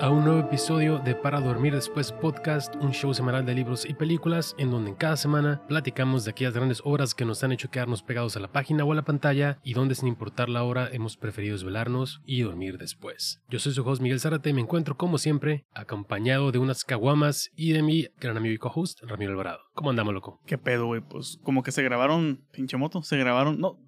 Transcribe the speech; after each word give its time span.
A 0.00 0.08
un 0.08 0.24
nuevo 0.24 0.40
episodio 0.40 0.98
de 0.98 1.14
Para 1.14 1.40
Dormir 1.40 1.74
Después 1.74 2.10
Podcast, 2.10 2.74
un 2.76 2.92
show 2.92 3.12
semanal 3.12 3.44
de 3.44 3.54
libros 3.54 3.84
y 3.86 3.92
películas 3.92 4.54
en 4.56 4.70
donde 4.70 4.90
en 4.90 4.96
cada 4.96 5.16
semana 5.18 5.60
platicamos 5.68 6.24
de 6.24 6.30
aquellas 6.30 6.54
grandes 6.54 6.80
obras 6.84 7.14
que 7.14 7.26
nos 7.26 7.44
han 7.44 7.52
hecho 7.52 7.70
quedarnos 7.70 8.02
pegados 8.02 8.34
a 8.34 8.40
la 8.40 8.50
página 8.50 8.82
o 8.82 8.92
a 8.92 8.94
la 8.94 9.04
pantalla 9.04 9.58
y 9.62 9.74
donde 9.74 9.94
sin 9.94 10.08
importar 10.08 10.48
la 10.48 10.64
hora 10.64 10.88
hemos 10.90 11.18
preferido 11.18 11.54
desvelarnos 11.54 12.22
y 12.24 12.40
dormir 12.40 12.78
después. 12.78 13.42
Yo 13.50 13.58
soy 13.58 13.74
su 13.74 13.86
host 13.86 14.00
Miguel 14.00 14.20
Zárate 14.20 14.48
y 14.48 14.54
me 14.54 14.62
encuentro 14.62 14.96
como 14.96 15.18
siempre 15.18 15.66
acompañado 15.74 16.50
de 16.50 16.58
unas 16.58 16.84
caguamas 16.84 17.50
y 17.54 17.72
de 17.72 17.82
mi 17.82 18.08
gran 18.18 18.38
amigo 18.38 18.54
y 18.54 18.58
co-host 18.58 19.02
Ramiro 19.02 19.32
Alvarado. 19.32 19.60
¿Cómo 19.74 19.90
andamos, 19.90 20.14
loco? 20.14 20.40
¿Qué 20.46 20.56
pedo, 20.56 20.86
güey? 20.86 21.02
Pues 21.02 21.38
como 21.42 21.62
que 21.62 21.72
se 21.72 21.82
grabaron, 21.82 22.42
pinche 22.52 22.78
moto, 22.78 23.02
se 23.02 23.18
grabaron, 23.18 23.58
no, 23.58 23.78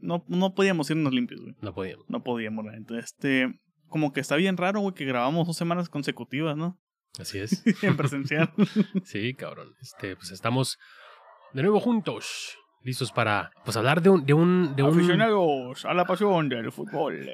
no, 0.00 0.24
no 0.28 0.54
podíamos 0.54 0.90
irnos 0.90 1.14
limpios, 1.14 1.40
güey. 1.40 1.54
No 1.62 1.72
podíamos. 1.72 2.04
No 2.10 2.22
podíamos, 2.22 2.66
entonces 2.74 3.06
este 3.06 3.60
como 3.88 4.12
que 4.12 4.20
está 4.20 4.36
bien 4.36 4.56
raro, 4.56 4.80
güey, 4.80 4.94
que 4.94 5.04
grabamos 5.04 5.46
dos 5.46 5.56
semanas 5.56 5.88
consecutivas, 5.88 6.56
¿no? 6.56 6.78
Así 7.18 7.38
es. 7.38 7.62
en 7.82 7.96
presencial. 7.96 8.52
sí, 9.04 9.34
cabrón. 9.34 9.74
Este, 9.80 10.16
pues 10.16 10.30
estamos 10.30 10.78
de 11.52 11.62
nuevo 11.62 11.80
juntos, 11.80 12.56
listos 12.82 13.12
para 13.12 13.50
pues 13.64 13.76
hablar 13.76 14.02
de 14.02 14.10
un 14.10 14.26
de 14.26 14.34
un 14.34 14.74
de 14.76 14.82
aficionados 14.82 15.84
a 15.84 15.94
la 15.94 16.04
pasión 16.04 16.48
del 16.48 16.72
fútbol. 16.72 17.26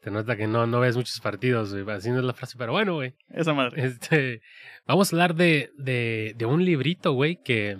Te 0.00 0.12
nota 0.12 0.36
que 0.36 0.46
no, 0.46 0.66
no 0.66 0.80
ves 0.80 0.96
muchos 0.96 1.20
partidos, 1.20 1.74
güey. 1.74 1.96
Así 1.96 2.10
no 2.10 2.18
es 2.18 2.24
la 2.24 2.32
frase, 2.32 2.56
pero 2.56 2.72
bueno, 2.72 2.94
güey. 2.94 3.16
Esa 3.30 3.52
madre. 3.52 3.84
Este, 3.84 4.40
vamos 4.86 5.12
a 5.12 5.16
hablar 5.16 5.34
de, 5.34 5.70
de, 5.76 6.34
de 6.36 6.46
un 6.46 6.64
librito, 6.64 7.12
güey, 7.12 7.42
que 7.42 7.76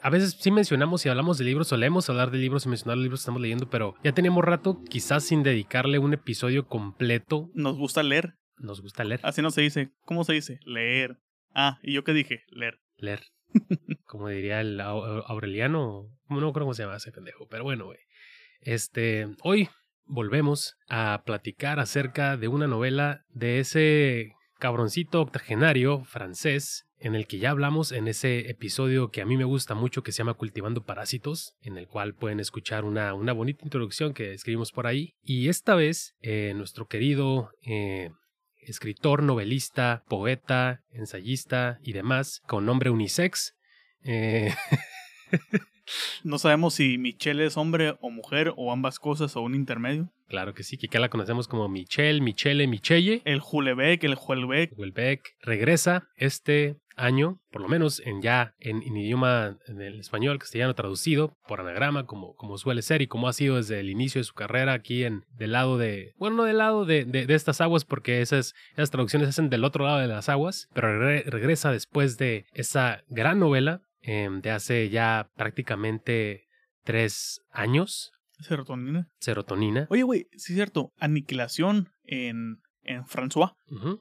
a 0.00 0.10
veces 0.10 0.36
sí 0.38 0.50
mencionamos 0.50 1.04
y 1.04 1.08
hablamos 1.08 1.38
de 1.38 1.44
libros, 1.44 1.68
solemos 1.68 2.08
hablar 2.08 2.30
de 2.30 2.38
libros 2.38 2.66
y 2.66 2.68
mencionar 2.68 2.96
los 2.96 3.02
libros 3.02 3.20
que 3.20 3.22
estamos 3.22 3.42
leyendo, 3.42 3.68
pero 3.68 3.94
ya 4.04 4.12
tenemos 4.12 4.44
rato 4.44 4.82
quizás 4.88 5.24
sin 5.24 5.42
dedicarle 5.42 5.98
un 5.98 6.14
episodio 6.14 6.66
completo. 6.66 7.50
Nos 7.54 7.76
gusta 7.76 8.02
leer. 8.02 8.34
Nos 8.56 8.80
gusta 8.80 9.04
leer. 9.04 9.20
Así 9.22 9.42
no 9.42 9.50
se 9.50 9.62
dice. 9.62 9.90
¿Cómo 10.04 10.24
se 10.24 10.32
dice? 10.32 10.58
Leer. 10.64 11.18
Ah, 11.54 11.78
¿y 11.82 11.94
yo 11.94 12.04
qué 12.04 12.12
dije? 12.12 12.42
Leer. 12.50 12.80
Leer. 12.96 13.22
Como 14.04 14.28
diría 14.28 14.60
el 14.60 14.80
Aureliano. 14.80 16.08
No 16.28 16.52
creo 16.52 16.64
cómo 16.64 16.74
se 16.74 16.82
llama 16.82 16.96
ese 16.96 17.12
pendejo, 17.12 17.46
pero 17.48 17.64
bueno, 17.64 17.86
güey. 17.86 17.98
Este, 18.60 19.28
hoy 19.42 19.68
volvemos 20.04 20.76
a 20.88 21.22
platicar 21.24 21.80
acerca 21.80 22.36
de 22.36 22.48
una 22.48 22.66
novela 22.66 23.24
de 23.28 23.60
ese 23.60 24.32
cabroncito 24.58 25.20
octogenario 25.20 26.04
francés 26.04 26.87
en 27.00 27.14
el 27.14 27.26
que 27.26 27.38
ya 27.38 27.50
hablamos 27.50 27.92
en 27.92 28.08
ese 28.08 28.50
episodio 28.50 29.10
que 29.10 29.20
a 29.20 29.26
mí 29.26 29.36
me 29.36 29.44
gusta 29.44 29.74
mucho 29.74 30.02
que 30.02 30.12
se 30.12 30.18
llama 30.18 30.34
Cultivando 30.34 30.84
Parásitos, 30.84 31.54
en 31.62 31.78
el 31.78 31.86
cual 31.86 32.14
pueden 32.14 32.40
escuchar 32.40 32.84
una, 32.84 33.14
una 33.14 33.32
bonita 33.32 33.64
introducción 33.64 34.14
que 34.14 34.32
escribimos 34.32 34.72
por 34.72 34.86
ahí. 34.86 35.14
Y 35.22 35.48
esta 35.48 35.74
vez 35.74 36.16
eh, 36.20 36.52
nuestro 36.56 36.86
querido 36.86 37.50
eh, 37.62 38.10
escritor, 38.56 39.22
novelista, 39.22 40.04
poeta, 40.08 40.82
ensayista 40.90 41.78
y 41.82 41.92
demás, 41.92 42.42
con 42.46 42.66
nombre 42.66 42.90
unisex. 42.90 43.54
Eh, 44.04 44.52
no 46.24 46.38
sabemos 46.38 46.74
si 46.74 46.98
Michelle 46.98 47.46
es 47.46 47.56
hombre 47.56 47.96
o 48.00 48.10
mujer 48.10 48.52
o 48.56 48.72
ambas 48.72 48.98
cosas 48.98 49.36
o 49.36 49.42
un 49.42 49.54
intermedio. 49.54 50.12
Claro 50.28 50.52
que 50.52 50.62
sí, 50.62 50.76
que 50.76 50.88
acá 50.88 50.98
la 50.98 51.08
conocemos 51.08 51.48
como 51.48 51.68
Michelle, 51.68 52.20
Michele, 52.20 52.66
Michelle. 52.66 53.22
El 53.24 53.40
Julebeck, 53.40 54.04
el 54.04 54.14
Juelbeck. 54.14 54.74
Juelbeck 54.74 55.36
regresa 55.40 56.08
este 56.16 56.76
año, 56.98 57.40
por 57.50 57.62
lo 57.62 57.68
menos 57.68 58.00
en 58.04 58.20
ya 58.20 58.54
en, 58.58 58.82
idioma 58.82 59.56
en 59.66 59.80
el 59.80 60.00
español, 60.00 60.38
castellano 60.38 60.74
traducido 60.74 61.36
por 61.46 61.60
anagrama, 61.60 62.06
como, 62.06 62.34
como 62.34 62.58
suele 62.58 62.82
ser 62.82 63.02
y 63.02 63.06
como 63.06 63.28
ha 63.28 63.32
sido 63.32 63.56
desde 63.56 63.80
el 63.80 63.90
inicio 63.90 64.20
de 64.20 64.24
su 64.24 64.34
carrera 64.34 64.72
aquí 64.72 65.04
en 65.04 65.24
del 65.30 65.52
lado 65.52 65.78
de, 65.78 66.14
bueno, 66.18 66.36
no 66.36 66.44
del 66.44 66.58
lado 66.58 66.84
de, 66.84 67.04
de, 67.04 67.32
estas 67.34 67.60
aguas, 67.60 67.84
porque 67.84 68.20
esas, 68.20 68.54
esas 68.72 68.90
traducciones 68.90 69.26
se 69.26 69.30
hacen 69.30 69.50
del 69.50 69.64
otro 69.64 69.84
lado 69.84 69.98
de 69.98 70.08
las 70.08 70.28
aguas, 70.28 70.68
pero 70.74 70.98
regresa 70.98 71.70
después 71.70 72.18
de 72.18 72.46
esa 72.52 73.02
gran 73.08 73.38
novela 73.38 73.82
em, 74.00 74.40
de 74.40 74.50
hace 74.50 74.90
ya 74.90 75.30
prácticamente 75.36 76.48
tres 76.84 77.42
años. 77.50 78.12
Serotonina. 78.40 79.08
Serotonina. 79.18 79.86
Oye, 79.90 80.02
güey, 80.02 80.26
sí 80.32 80.52
es 80.52 80.56
cierto, 80.56 80.92
Aniquilación 80.98 81.90
en 82.04 82.60
en 82.88 83.04
François. 83.04 83.52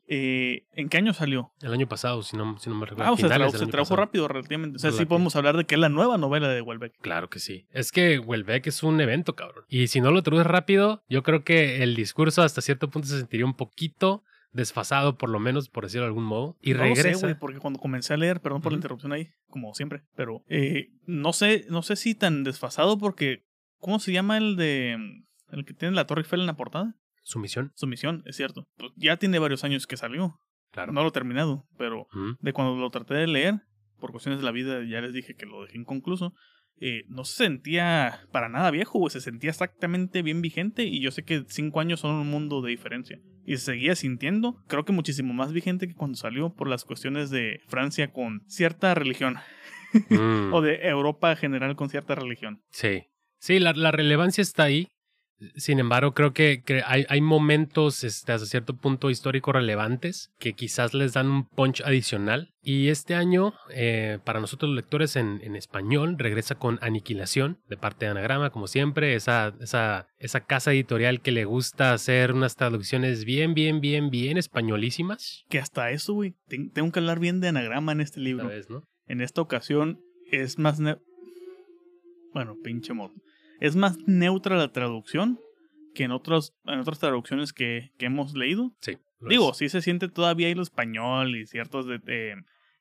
Eh, 0.08 0.66
¿En 0.74 0.90
qué 0.90 0.98
año 0.98 1.14
salió? 1.14 1.52
El 1.62 1.74
año 1.74 1.88
pasado, 1.88 2.24
si 2.24 2.38
no, 2.38 2.58
si 2.58 2.70
no 2.70 2.76
me 2.76 2.86
recuerdo. 2.86 3.10
Ah, 3.10 3.14
o 3.14 3.18
sea, 3.18 3.50
se, 3.52 3.68
tradujo 3.68 3.96
rápido 3.96 4.28
relativamente. 4.28 4.78
O 4.78 4.80
sea, 4.80 4.92
sí 4.92 5.06
podemos 5.06 5.36
hablar 5.36 5.58
de 5.58 5.66
que 5.66 5.76
es 5.76 5.82
la 5.82 5.90
nueva 5.90 6.18
novela 6.18 6.48
de 6.48 6.62
Welbeck. 6.62 6.94
Claro 7.02 7.30
que 7.30 7.40
sí. 7.40 7.68
Es 7.72 7.92
que 7.92 8.18
Welbeck 8.20 8.68
es 8.68 8.84
un 8.84 9.00
evento, 9.02 9.36
cabrón. 9.36 9.66
Y 9.68 9.88
si 9.88 10.00
no 10.00 10.12
lo 10.12 10.24
traduces 10.24 10.48
rápido, 10.48 11.04
yo 11.10 11.22
creo 11.24 11.44
que 11.44 11.84
el 11.84 11.96
discurso 11.96 12.42
hasta 12.42 12.62
cierto 12.62 12.90
punto 12.90 13.08
se 13.08 13.20
sentiría 13.20 13.46
un 13.46 13.56
poquito 13.56 14.24
desfasado, 14.54 15.18
por 15.18 15.30
lo 15.30 15.40
menos, 15.40 15.70
por 15.70 15.84
decirlo 15.84 16.06
de 16.06 16.10
algún 16.10 16.24
modo. 16.24 16.58
Y 16.62 16.74
regresa. 16.74 17.20
Sé, 17.20 17.26
güey, 17.26 17.36
porque 17.38 17.60
cuando 17.60 17.80
comencé 17.80 18.14
a 18.14 18.18
leer, 18.18 18.42
perdón 18.42 18.62
por 18.62 18.72
la 18.72 18.78
interrupción 18.78 19.12
ahí, 19.12 19.30
como 19.50 19.74
siempre, 19.74 20.04
pero 20.16 20.44
eh, 20.48 20.92
no 21.06 21.34
sé, 21.34 21.66
no 21.70 21.82
sé 21.82 21.96
si 21.98 22.16
tan 22.16 22.44
desfasado 22.44 22.98
porque, 22.98 23.44
¿cómo 23.80 24.00
se 24.00 24.14
llama 24.14 24.38
el 24.38 24.56
de 24.56 24.98
el 25.52 25.66
que 25.66 25.74
tiene 25.74 25.96
la 25.96 26.08
Torre 26.08 26.22
Eiffel 26.22 26.42
en 26.42 26.48
la 26.48 26.56
portada? 26.56 26.96
Su 27.28 27.40
misión. 27.40 27.74
Su 27.76 27.88
misión, 27.88 28.24
es 28.26 28.38
cierto. 28.38 28.70
Pues 28.78 28.94
ya 28.96 29.18
tiene 29.18 29.38
varios 29.38 29.66
años 29.66 29.86
que 29.86 29.98
salió. 29.98 30.40
Claro. 30.72 30.94
No 30.94 31.02
lo 31.02 31.10
he 31.10 31.12
terminado, 31.12 31.66
pero 31.78 32.08
de 32.40 32.54
cuando 32.54 32.78
lo 32.78 32.90
traté 32.90 33.16
de 33.16 33.28
leer, 33.28 33.56
por 34.00 34.12
cuestiones 34.12 34.40
de 34.40 34.46
la 34.46 34.52
vida, 34.54 34.82
ya 34.90 35.02
les 35.02 35.12
dije 35.12 35.36
que 35.36 35.46
lo 35.46 35.64
dejé 35.64 35.78
inconcluso. 35.78 36.34
Eh, 36.80 37.04
no 37.10 37.26
se 37.26 37.44
sentía 37.44 38.22
para 38.32 38.48
nada 38.48 38.72
viejo, 38.72 39.10
se 39.10 39.20
sentía 39.20 39.50
exactamente 39.50 40.22
bien 40.22 40.42
vigente 40.42 40.84
y 40.84 41.02
yo 41.02 41.12
sé 41.12 41.26
que 41.26 41.44
cinco 41.50 41.82
años 41.82 42.00
son 42.00 42.16
un 42.16 42.30
mundo 42.30 42.62
de 42.62 42.70
diferencia. 42.70 43.20
Y 43.44 43.58
se 43.58 43.66
seguía 43.66 43.96
sintiendo, 43.98 44.64
creo 44.68 44.86
que 44.86 44.94
muchísimo 44.94 45.34
más 45.34 45.52
vigente 45.52 45.90
que 45.90 45.96
cuando 45.96 46.16
salió 46.16 46.54
por 46.54 46.70
las 46.70 46.86
cuestiones 46.86 47.30
de 47.30 47.60
Francia 47.68 48.14
con 48.14 48.42
cierta 48.48 48.96
religión. 48.96 49.36
Mm. 50.10 50.54
o 50.54 50.62
de 50.62 50.86
Europa 50.86 51.34
general 51.38 51.78
con 51.78 51.90
cierta 51.90 52.14
religión. 52.14 52.62
Sí, 52.70 53.06
sí, 53.40 53.58
la, 53.58 53.72
la 53.72 53.92
relevancia 53.92 54.42
está 54.42 54.64
ahí. 54.64 54.90
Sin 55.56 55.80
embargo, 55.80 56.14
creo 56.14 56.34
que, 56.34 56.64
hay, 56.86 57.06
hay, 57.10 57.22
momentos 57.22 58.04
este, 58.04 58.32
hasta 58.32 58.48
cierto 58.48 58.76
punto 58.76 59.10
histórico 59.10 59.52
relevantes 59.52 60.32
que 60.40 60.54
quizás 60.54 60.94
les 60.94 61.14
dan 61.14 61.30
un 61.30 61.48
punch 61.48 61.82
adicional. 61.82 62.54
Y 62.62 62.90
este 62.90 63.14
año, 63.14 63.54
eh, 63.70 64.20
para 64.24 64.40
nosotros 64.40 64.70
los 64.70 64.76
lectores 64.76 65.16
en, 65.16 65.40
en, 65.44 65.56
español, 65.56 66.16
regresa 66.18 66.56
con 66.56 66.80
Aniquilación 66.82 67.60
de 67.70 67.78
parte 67.78 68.06
de 68.06 68.12
Anagrama, 68.12 68.50
como 68.50 68.68
siempre, 68.68 69.14
esa, 69.14 69.54
esa, 69.62 70.08
esa 70.18 70.42
casa 70.42 70.74
editorial 70.74 71.22
que 71.22 71.32
le 71.32 71.46
gusta 71.46 71.94
hacer 71.94 72.34
unas 72.34 72.56
traducciones 72.56 73.24
bien, 73.24 73.54
bien, 73.54 73.80
bien, 73.80 74.10
bien 74.10 74.38
españolísimas. 74.38 75.46
Que 75.50 75.60
hasta 75.60 75.92
eso, 75.92 76.14
güey, 76.14 76.36
tengo 76.48 76.92
que 76.92 77.00
hablar 77.00 77.20
bien 77.20 77.40
de 77.42 77.50
Anagrama 77.50 77.92
en 77.92 78.02
este 78.02 78.20
libro. 78.20 78.50
En 79.06 79.22
esta 79.22 79.42
ocasión 79.42 80.02
es 80.32 80.58
más... 80.58 80.80
Bueno, 82.34 82.56
pinche 82.64 82.94
modo 82.94 83.14
es 83.60 83.76
más 83.76 83.98
neutra 84.06 84.58
la 84.58 84.72
traducción 84.72 85.40
que 85.94 86.04
en, 86.04 86.12
otros, 86.12 86.56
en 86.66 86.80
otras 86.80 87.00
traducciones 87.00 87.54
que, 87.54 87.92
que 87.98 88.06
hemos 88.06 88.36
leído. 88.36 88.76
Sí. 88.82 88.98
Digo, 89.22 89.54
sí 89.54 89.70
se 89.70 89.82
siente 89.82 90.10
todavía 90.10 90.48
ahí 90.48 90.54
lo 90.54 90.62
español 90.62 91.36
y 91.36 91.48
ciertos 91.48 91.88
de, 91.88 92.36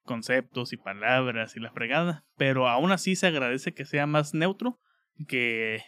conceptos 0.05 0.73
y 0.73 0.77
palabras 0.77 1.57
y 1.57 1.61
la 1.61 1.73
fregada, 1.73 2.25
pero 2.37 2.69
aún 2.69 2.93
así 2.93 3.17
se 3.17 3.27
agradece 3.27 3.75
que 3.75 3.85
sea 3.85 4.07
más 4.07 4.35
neutro 4.35 4.79
que, 5.29 5.83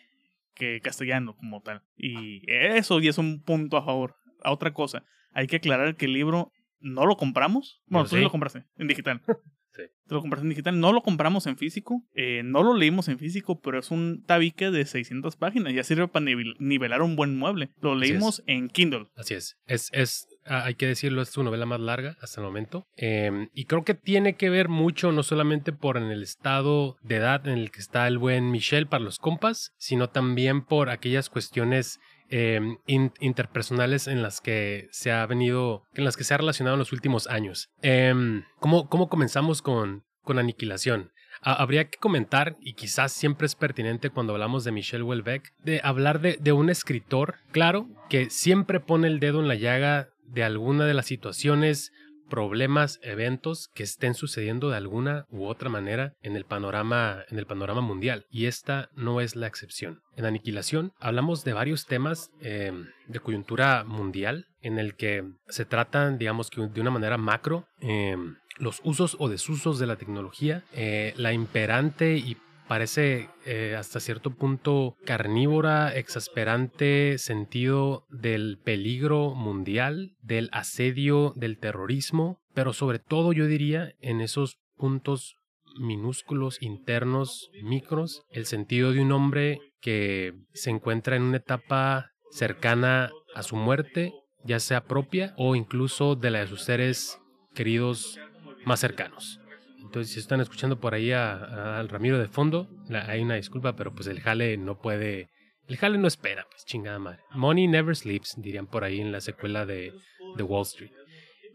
que 0.55 0.81
castellano 0.81 1.37
como 1.37 1.63
tal. 1.63 1.83
Y 1.97 2.43
eso 2.51 3.01
ya 3.01 3.11
es 3.11 3.19
un 3.19 3.43
punto 3.43 3.77
a 3.77 3.85
favor. 3.85 4.17
A 4.43 4.53
otra 4.53 4.73
cosa, 4.73 5.05
hay 5.33 5.47
que 5.47 5.57
aclarar 5.57 5.97
que 5.97 6.07
el 6.07 6.13
libro 6.13 6.53
no 6.81 7.07
lo 7.07 7.17
compramos. 7.17 7.83
Bueno, 7.87 8.09
tú 8.09 8.17
sí 8.17 8.23
lo 8.23 8.31
compraste 8.31 8.65
en 8.77 8.89
digital. 8.89 9.23
Te 9.87 10.15
lo 10.15 10.21
compraste 10.21 10.45
en 10.45 10.51
digital. 10.51 10.81
No 10.81 10.93
lo 10.93 11.03
compramos 11.03 11.47
en 11.47 11.57
físico. 11.57 12.03
Eh, 12.15 12.43
no 12.45 12.63
lo 12.63 12.75
leímos 12.75 13.09
en 13.09 13.19
físico, 13.19 13.61
pero 13.61 13.79
es 13.79 13.91
un 13.91 14.25
tabique 14.25 14.71
de 14.71 14.85
600 14.85 15.37
páginas. 15.37 15.73
Ya 15.75 15.85
sirve 15.85 16.09
para 16.09 16.25
nivelar 16.25 17.03
un 17.03 17.17
buen 17.17 17.37
mueble. 17.37 17.71
Lo 17.81 17.95
leímos 17.95 18.43
en 18.47 18.69
Kindle. 18.69 19.07
Así 19.17 19.35
es. 19.35 19.57
Es, 19.67 19.91
es 19.93 20.29
hay 20.45 20.75
que 20.75 20.87
decirlo, 20.87 21.23
es 21.23 21.29
su 21.29 21.43
novela 21.43 21.67
más 21.67 21.81
larga 21.81 22.17
hasta 22.21 22.41
el 22.41 22.47
momento. 22.47 22.87
Em, 22.97 23.49
y 23.53 23.67
creo 23.67 23.85
que 23.85 23.95
tiene 23.95 24.37
que 24.37 24.51
ver 24.51 24.69
mucho, 24.69 25.13
no 25.13 25.23
solamente 25.23 25.73
por 25.73 25.97
en 25.97 26.05
el 26.05 26.23
estado 26.23 26.97
de 27.03 27.17
edad 27.17 27.47
en 27.47 27.59
el 27.59 27.71
que 27.71 27.81
está 27.81 28.07
el 28.07 28.19
buen 28.19 28.51
Michel 28.51 28.87
para 28.87 29.05
los 29.05 29.19
compas, 29.19 29.73
sino 29.77 30.09
también 30.09 30.65
por 30.65 30.91
aquellas 30.91 31.29
cuestiones 31.29 32.01
em, 32.31 32.79
interpersonales 32.87 34.07
en 34.07 34.23
las 34.23 34.41
que 34.41 34.89
se 34.91 35.13
ha 35.13 35.25
venido, 35.27 35.83
en 35.95 36.05
las 36.05 36.17
que 36.17 36.25
se 36.25 36.35
ha 36.35 36.39
relacionado 36.39 36.75
en 36.75 36.81
los 36.81 36.93
últimos 36.93 37.27
años. 37.27 37.71
Em, 37.83 38.45
¿cómo, 38.61 38.89
¿cómo, 38.89 39.09
comenzamos 39.09 39.63
con, 39.63 40.05
con 40.23 40.39
Aniquilación? 40.39 41.13
habría 41.41 41.89
que 41.89 41.99
comentar, 41.99 42.57
y 42.61 42.73
quizás 42.73 43.13
siempre 43.13 43.47
es 43.47 43.55
pertinente 43.55 44.11
cuando 44.11 44.33
hablamos 44.33 44.65
de 44.65 44.73
Michel 44.73 45.03
Houellebecq, 45.03 45.53
de 45.63 45.81
hablar 45.85 46.21
de, 46.21 46.37
de 46.41 46.51
un 46.51 46.69
escritor, 46.69 47.37
claro, 47.53 47.89
que 48.09 48.29
siempre 48.29 48.81
pone 48.81 49.07
el 49.07 49.21
dedo 49.21 49.41
en 49.41 49.47
la 49.47 49.55
llaga 49.55 50.09
de 50.27 50.45
alguna 50.45 50.85
de 50.85 50.95
las 50.95 51.07
situaciones 51.07 51.93
problemas, 52.29 53.01
eventos 53.03 53.69
que 53.75 53.83
estén 53.83 54.15
sucediendo 54.15 54.71
de 54.71 54.77
alguna 54.77 55.27
u 55.31 55.47
otra 55.47 55.69
manera 55.69 56.15
en 56.23 56.37
el 56.37 56.45
panorama, 56.45 57.25
en 57.31 57.39
el 57.39 57.47
panorama 57.47 57.81
mundial. 57.81 58.27
Y 58.31 58.47
esta 58.47 58.91
no 58.95 59.21
es 59.21 59.37
la 59.37 59.47
excepción. 59.47 60.01
En 60.17 60.25
Aniquilación 60.25 60.93
hablamos 61.01 61.45
de 61.45 61.53
varios 61.53 61.87
temas 61.87 62.31
eh, 62.41 62.73
de 63.07 63.21
coyuntura 63.21 63.85
mundial 63.85 64.47
en 64.61 64.79
el 64.79 64.97
que 64.97 65.25
se 65.49 65.65
tratan, 65.65 66.19
digamos 66.19 66.51
que 66.51 66.67
de 66.67 66.81
una 66.81 66.91
manera 66.91 67.17
macro, 67.19 67.67
eh, 67.81 68.17
los 68.59 68.81
usos 68.85 69.17
o 69.19 69.29
desusos 69.29 69.79
de 69.79 69.87
la 69.87 69.97
tecnología, 69.97 70.65
eh, 70.73 71.15
la 71.17 71.33
imperante 71.33 72.17
y 72.17 72.37
parece 72.69 73.31
eh, 73.47 73.75
hasta 73.77 73.99
cierto 73.99 74.31
punto 74.31 74.97
carnívora, 75.05 75.97
exasperante 75.97 77.17
sentido 77.19 78.05
del 78.11 78.59
peligro 78.63 79.35
mundial, 79.35 80.13
del 80.23 80.51
asedio, 80.53 81.33
del 81.35 81.59
terrorismo, 81.59 82.41
pero 82.55 82.73
sobre 82.73 82.99
todo 82.99 83.33
yo 83.33 83.47
diría 83.47 83.93
en 84.01 84.21
esos 84.21 84.59
puntos 84.77 85.37
minúsculos, 85.81 86.61
internos, 86.61 87.51
micros, 87.63 88.23
el 88.31 88.47
sentido 88.47 88.93
de 88.93 89.01
un 89.01 89.13
hombre 89.13 89.61
que 89.81 90.35
se 90.53 90.71
encuentra 90.71 91.17
en 91.17 91.23
una 91.23 91.39
etapa 91.39 92.11
cercana 92.31 93.11
a 93.35 93.43
su 93.43 93.57
muerte, 93.57 94.13
ya 94.45 94.61
sea 94.61 94.85
propia 94.85 95.35
o 95.37 95.57
incluso 95.57 96.17
de 96.17 96.31
la 96.31 96.41
de 96.41 96.47
sus 96.47 96.63
seres 96.63 97.19
queridos 97.55 98.19
más 98.65 98.81
cercanos. 98.81 99.41
Entonces, 99.83 100.13
si 100.13 100.21
están 100.21 100.41
escuchando 100.41 100.79
por 100.79 100.95
ahí 100.95 101.13
al 101.13 101.89
Ramiro 101.89 102.19
de 102.19 102.29
fondo, 102.29 102.69
hay 102.91 103.23
una 103.23 103.37
disculpa, 103.37 103.75
pero 103.75 103.95
pues 103.95 104.07
el 104.09 104.21
jale 104.21 104.57
no 104.57 104.81
puede. 104.81 105.31
El 105.67 105.77
jale 105.77 105.99
no 105.99 106.09
espera, 106.09 106.47
pues 106.51 106.65
chingada 106.65 106.99
madre. 106.99 107.21
Money 107.33 107.69
never 107.69 107.95
sleeps, 107.95 108.35
dirían 108.39 108.67
por 108.67 108.85
ahí 108.85 109.01
en 109.01 109.13
la 109.13 109.21
secuela 109.21 109.67
de, 109.67 109.93
de 110.37 110.43
Wall 110.43 110.63
Street. 110.63 110.93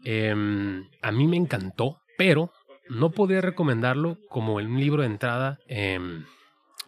Em, 0.04 0.84
a 1.02 1.10
mí 1.10 1.26
me 1.26 1.36
encantó, 1.36 1.98
pero 2.16 2.52
no 2.88 3.10
podría 3.10 3.40
recomendarlo 3.40 4.18
como 4.28 4.54
un 4.54 4.78
libro 4.78 5.02
de 5.02 5.08
entrada 5.08 5.58
em, 5.66 6.24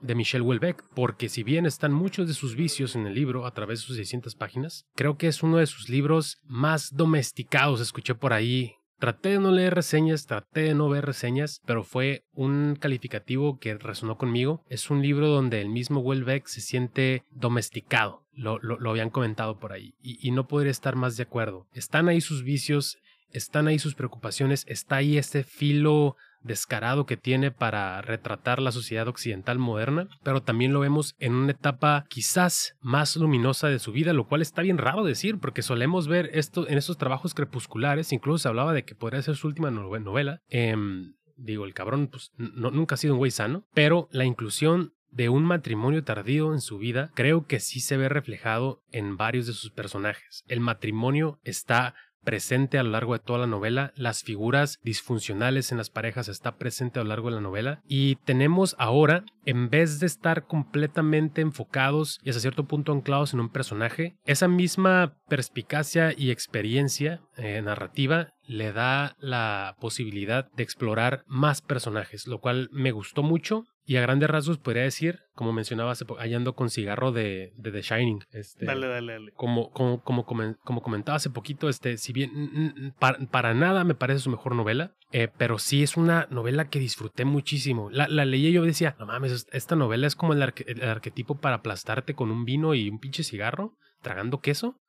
de 0.01 0.15
Michel 0.15 0.43
Houellebecq, 0.43 0.83
porque 0.95 1.29
si 1.29 1.43
bien 1.43 1.67
están 1.67 1.93
muchos 1.93 2.29
de 2.29 2.35
sus 2.35 2.55
vicios 2.55 2.95
en 2.95 3.07
el 3.07 3.15
libro 3.15 3.47
a 3.47 3.53
través 3.53 3.81
de 3.81 3.87
sus 3.87 3.97
600 3.97 4.35
páginas, 4.37 4.85
creo 4.95 5.17
que 5.17 5.29
es 5.29 5.43
uno 5.43 5.57
de 5.57 5.67
sus 5.67 5.89
libros 5.89 6.39
más 6.45 6.95
domesticados. 6.95 7.81
Escuché 7.81 8.15
por 8.15 8.33
ahí 8.33 8.75
Traté 8.99 9.31
de 9.31 9.39
no 9.39 9.51
leer 9.51 9.75
reseñas, 9.75 10.27
traté 10.27 10.63
de 10.63 10.75
no 10.75 10.89
ver 10.89 11.05
reseñas, 11.05 11.61
pero 11.67 11.85
fue 11.85 12.25
un 12.33 12.77
calificativo 12.81 13.59
que 13.59 13.77
resonó 13.77 14.17
conmigo. 14.17 14.65
Es 14.69 14.91
un 14.91 15.03
libro 15.03 15.29
donde 15.29 15.61
el 15.61 15.69
mismo 15.69 16.01
Welbeck 16.01 16.47
se 16.47 16.61
siente 16.61 17.25
domesticado. 17.31 18.23
Lo, 18.33 18.59
lo, 18.59 18.91
habían 18.91 19.11
comentado 19.11 19.59
por 19.59 19.73
ahí. 19.73 19.95
Y, 20.03 20.19
y 20.27 20.31
no 20.31 20.47
podría 20.47 20.71
estar 20.71 20.97
más 20.97 21.17
de 21.17 21.23
acuerdo. 21.23 21.67
Están 21.73 22.09
ahí 22.09 22.21
sus 22.21 22.43
vicios, 22.43 22.99
están 23.31 23.67
ahí 23.67 23.79
sus 23.79 23.95
preocupaciones, 23.95 24.65
está 24.67 24.97
ahí 24.97 25.19
este 25.19 25.43
filo 25.43 26.17
descarado 26.47 27.07
que 27.07 27.17
tiene 27.17 27.51
para 27.51 28.01
retratar 28.03 28.61
la 28.61 28.73
sociedad 28.73 29.09
occidental 29.09 29.59
moderna, 29.59 30.09
pero 30.23 30.43
también 30.43 30.73
lo 30.73 30.81
vemos 30.81 31.15
en 31.19 31.35
una 31.35 31.53
etapa 31.53 32.05
quizás 32.09 32.77
más 32.81 33.17
luminosa 33.17 33.69
de 33.69 33.79
su 33.79 33.93
vida, 33.93 34.13
lo 34.13 34.27
cual 34.27 34.43
está 34.43 34.63
bien 34.63 34.79
raro 34.79 35.05
decir, 35.05 35.39
porque 35.39 35.63
solemos 35.63 36.09
ver 36.09 36.31
esto 36.33 36.69
en 36.69 36.79
esos 36.79 36.99
trabajos 36.99 37.35
crepusculares, 37.35 38.13
incluso 38.13 38.39
se 38.39 38.49
hablaba 38.49 38.73
de 38.73 38.85
que 38.85 38.95
podría 38.95 39.23
ser 39.23 39.37
su 39.37 39.49
última 39.49 39.71
novela. 39.71 40.41
Em, 40.49 41.15
digo, 41.37 41.65
el 41.65 41.75
cabrón 41.75 42.09
pues, 42.09 42.33
nunca 42.37 42.95
ha 42.95 42.99
sido 42.99 43.15
un 43.15 43.19
güey 43.19 43.31
sano, 43.31 43.67
pero 43.75 44.09
la 44.11 44.25
inclusión 44.25 44.93
de 45.11 45.29
un 45.31 45.45
matrimonio 45.45 46.05
tardío 46.05 46.53
en 46.53 46.61
su 46.61 46.77
vida, 46.77 47.11
creo 47.15 47.47
que 47.47 47.59
sí 47.59 47.81
se 47.81 47.97
ve 47.97 48.09
reflejado 48.11 48.83
en 48.91 49.17
varios 49.17 49.47
de 49.47 49.55
sus 49.55 49.71
personajes. 49.71 50.45
El 50.47 50.61
matrimonio 50.61 51.41
está 51.43 51.95
presente 52.27 52.77
a 52.77 52.83
lo 52.83 52.91
largo 52.91 53.13
de 53.13 53.21
toda 53.21 53.39
la 53.39 53.47
novela, 53.47 53.93
las 53.95 54.25
figuras 54.25 54.81
disfuncionales 54.83 55.71
en 55.71 55.79
las 55.79 55.91
parejas 55.91 56.27
está 56.27 56.57
presente 56.59 56.99
a 56.99 57.05
lo 57.05 57.11
largo 57.11 57.31
de 57.31 57.37
la 57.37 57.41
novela 57.41 57.81
y 57.87 58.17
tenemos 58.17 58.75
ahora, 58.79 59.25
en 59.45 59.71
vez 59.71 60.01
de 60.01 60.07
estar 60.07 60.47
completamente 60.47 61.41
enfocados 61.41 62.19
y 62.25 62.31
hasta 62.31 62.41
cierto 62.41 62.67
punto 62.67 62.91
anclados 62.91 63.33
en 63.33 63.39
un 63.39 63.49
personaje, 63.49 64.17
esa 64.25 64.49
misma 64.49 65.15
perspicacia 65.29 66.13
y 66.17 66.33
experiencia 66.33 67.21
eh, 67.37 67.63
narrativa 67.63 68.31
le 68.45 68.73
da 68.73 69.15
la 69.21 69.77
posibilidad 69.81 70.51
de 70.57 70.65
explorar 70.65 71.23
más 71.29 71.63
personajes, 71.63 72.27
lo 72.27 72.41
cual 72.41 72.69
me 72.73 72.91
gustó 72.91 73.23
mucho 73.23 73.65
y 73.89 73.97
a 73.97 74.01
grandes 74.01 74.29
rasgos 74.29 74.59
podría 74.59 74.83
decir, 74.83 75.21
como 75.33 75.53
mencionaba 75.53 75.93
hace 75.93 76.05
hallando 76.19 76.57
con 76.57 76.71
cigarro 76.71 77.13
de, 77.13 77.53
The 77.63 77.83
Shining. 77.83 78.25
Este, 78.33 78.67
dale, 78.67 78.89
dale, 78.89 79.13
dale. 79.13 79.33
Como, 79.33 79.71
como, 79.71 80.03
como, 80.03 80.27
como, 80.27 80.83
comentaba 80.83 81.17
hace 81.17 81.31
poquito, 81.31 81.69
este, 81.69 81.97
si 81.97 82.13
bien 82.13 82.95
para, 82.99 83.55
nada 83.55 83.85
me 83.85 83.95
parece 83.95 84.19
su 84.19 84.31
mejor 84.31 84.57
novela, 84.57 84.97
eh, 85.13 85.29
pero 85.39 85.59
sí 85.61 85.85
es 85.85 85.97
una 85.97 86.27
novela 86.31 86.69
que 86.69 86.81
disfruté 86.81 87.25
muchísimo. 87.25 87.89
La, 87.91 88.09
la 88.09 88.25
leí 88.25 88.49
y 88.49 88.53
yo 88.53 88.65
decía, 88.65 88.97
no 88.99 89.07
mames, 89.07 89.47
esta 89.53 89.77
novela 89.77 90.09
es 90.09 90.17
como 90.17 90.33
el, 90.33 90.43
el 90.43 90.89
arquetipo 90.89 91.39
para 91.39 91.57
aplastarte 91.57 92.15
con 92.15 92.33
un 92.33 92.45
vino 92.45 92.75
y 92.75 92.89
un 92.89 92.99
pinche 92.99 93.23
cigarro, 93.23 93.77
tragando 94.03 94.41
queso. 94.41 94.81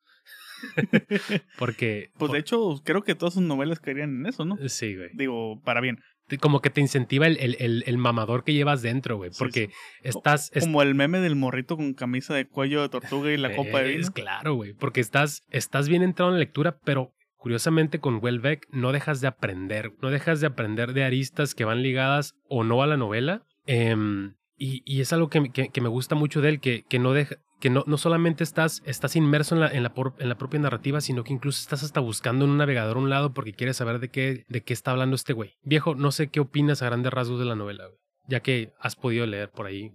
Porque. 1.59 2.09
Pues 2.17 2.31
de 2.31 2.39
hecho, 2.39 2.81
creo 2.83 3.03
que 3.03 3.13
todas 3.13 3.35
sus 3.35 3.43
novelas 3.43 3.79
caerían 3.79 4.21
en 4.21 4.25
eso, 4.25 4.43
¿no? 4.43 4.57
Sí, 4.67 4.95
güey. 4.95 5.09
Digo, 5.13 5.61
para 5.61 5.81
bien 5.81 6.00
como 6.38 6.59
que 6.59 6.69
te 6.69 6.81
incentiva 6.81 7.25
el, 7.27 7.38
el, 7.39 7.83
el, 7.85 7.97
mamador 7.97 8.44
que 8.44 8.53
llevas 8.53 8.81
dentro, 8.81 9.15
güey. 9.15 9.31
Porque 9.38 9.69
estás. 10.03 10.51
Como 10.59 10.81
el 10.81 10.94
meme 10.94 11.19
del 11.19 11.38
morrito 11.38 11.77
con 11.77 11.94
camisa 11.94 12.33
de 12.33 12.45
cuello 12.45 12.81
de 12.81 12.89
tortuga 12.89 13.31
y 13.31 13.38
la 13.38 13.56
copa 13.56 13.81
de 13.81 13.95
vino. 13.95 14.12
Claro, 14.12 14.56
güey. 14.56 14.74
Porque 14.74 15.00
estás, 15.00 15.44
estás 15.50 15.88
bien 15.88 16.03
entrado 16.03 16.31
en 16.31 16.35
la 16.35 16.39
lectura, 16.39 16.79
pero 16.83 17.13
curiosamente 17.38 18.00
con 18.00 18.19
Welbeck 18.21 18.68
no 18.71 18.91
dejas 18.91 19.21
de 19.21 19.27
aprender. 19.27 19.94
No 20.01 20.09
dejas 20.09 20.41
de 20.41 20.47
aprender 20.47 20.91
de 20.91 21.06
aristas 21.06 21.56
que 21.56 21.63
van 21.63 21.81
ligadas 21.81 22.33
o 22.50 22.65
no 22.65 22.83
a 22.83 22.88
la 22.88 22.97
novela. 22.97 23.44
Em, 23.65 24.33
y, 24.57 24.81
y, 24.85 25.01
es 25.01 25.13
algo 25.13 25.29
que, 25.29 25.51
que, 25.51 25.81
me 25.81 25.89
gusta 25.89 26.15
mucho 26.15 26.41
de 26.41 26.50
él, 26.50 26.59
que, 26.59 26.83
que 26.89 26.97
no 26.97 27.13
deja, 27.13 27.35
que 27.59 27.69
no, 27.69 27.83
no 27.88 27.98
solamente 27.98 28.44
estás, 28.44 28.83
estás 28.86 29.15
inmerso 29.15 29.56
en 29.56 29.62
la, 29.62 29.71
en, 29.71 29.83
la 29.83 29.94
en 30.19 30.30
la 30.30 30.38
propia 30.38 30.59
narrativa, 30.59 31.01
sino 31.01 31.24
que 31.24 31.33
incluso 31.33 31.62
estás 31.62 31.83
hasta 31.83 32.00
buscando 32.00 32.45
en 32.45 32.51
un 32.51 32.57
navegador 32.57 32.98
a 32.98 33.00
un 33.00 33.09
lado 33.09 33.33
porque 33.33 33.54
quieres 33.54 33.77
saber 33.77 34.00
de 34.00 34.09
qué, 34.09 34.45
de 34.48 34.63
qué 34.63 34.74
está 34.74 34.92
hablando 34.92 35.15
este 35.15 35.33
güey. 35.33 35.54
Viejo, 35.63 35.95
no 35.95 36.12
sé 36.12 36.29
qué 36.29 36.39
opinas 36.39 36.81
a 36.81 36.86
grandes 36.86 37.12
rasgos 37.13 37.39
de 37.39 37.46
la 37.46 37.55
novela, 37.55 37.88
güey, 37.88 38.00
ya 38.27 38.41
que 38.41 38.74
has 38.79 38.96
podido 38.96 39.25
leer 39.25 39.50
por 39.50 39.65
ahí 39.65 39.91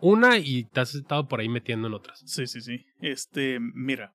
una 0.00 0.38
y 0.38 0.64
te 0.64 0.80
has 0.80 0.94
estado 0.94 1.28
por 1.28 1.40
ahí 1.40 1.48
metiendo 1.48 1.88
en 1.88 1.94
otras. 1.94 2.22
Sí, 2.24 2.46
sí, 2.46 2.60
sí. 2.60 2.84
Este, 3.00 3.58
mira. 3.60 4.14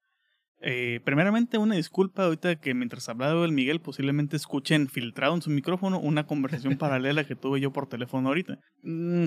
Eh, 0.62 1.02
primeramente, 1.04 1.58
una 1.58 1.76
disculpa 1.76 2.24
ahorita 2.24 2.56
que 2.56 2.74
mientras 2.74 3.08
hablaba 3.10 3.46
el 3.46 3.52
Miguel 3.52 3.82
posiblemente 3.82 4.36
escuchen 4.36 4.88
filtrado 4.88 5.36
en 5.36 5.42
su 5.42 5.50
micrófono 5.50 6.00
una 6.00 6.26
conversación 6.26 6.78
paralela 6.80 7.26
que 7.26 7.36
tuve 7.36 7.60
yo 7.60 7.72
por 7.72 7.88
teléfono 7.88 8.30
ahorita. 8.30 8.58
Mm, 8.82 9.26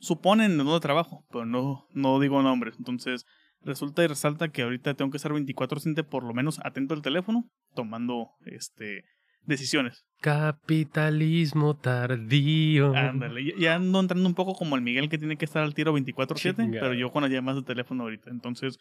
suponen 0.00 0.58
de 0.58 0.64
dónde 0.64 0.80
trabajo, 0.80 1.24
pero 1.30 1.46
no, 1.46 1.86
no 1.92 2.18
digo 2.20 2.42
nombres. 2.42 2.74
Entonces, 2.78 3.24
resulta 3.62 4.02
y 4.02 4.06
resalta 4.06 4.48
que 4.48 4.62
ahorita 4.62 4.94
tengo 4.94 5.10
que 5.10 5.18
estar 5.18 5.32
24-7 5.32 6.04
por 6.04 6.24
lo 6.24 6.34
menos 6.34 6.58
atento 6.64 6.94
al 6.94 7.02
teléfono, 7.02 7.44
tomando 7.74 8.30
este 8.44 9.04
decisiones. 9.42 10.04
Capitalismo 10.20 11.76
tardío. 11.76 12.94
Ándale, 12.94 13.54
ya 13.58 13.76
ando 13.76 14.00
entrando 14.00 14.28
un 14.28 14.34
poco 14.34 14.54
como 14.54 14.76
el 14.76 14.82
Miguel 14.82 15.08
que 15.08 15.18
tiene 15.18 15.36
que 15.36 15.44
estar 15.44 15.62
al 15.62 15.74
tiro 15.74 15.96
24-7, 15.96 16.70
pero 16.72 16.94
yo 16.94 17.10
con 17.10 17.22
las 17.22 17.32
llamadas 17.32 17.62
de 17.62 17.66
teléfono 17.66 18.04
ahorita. 18.04 18.30
Entonces, 18.30 18.78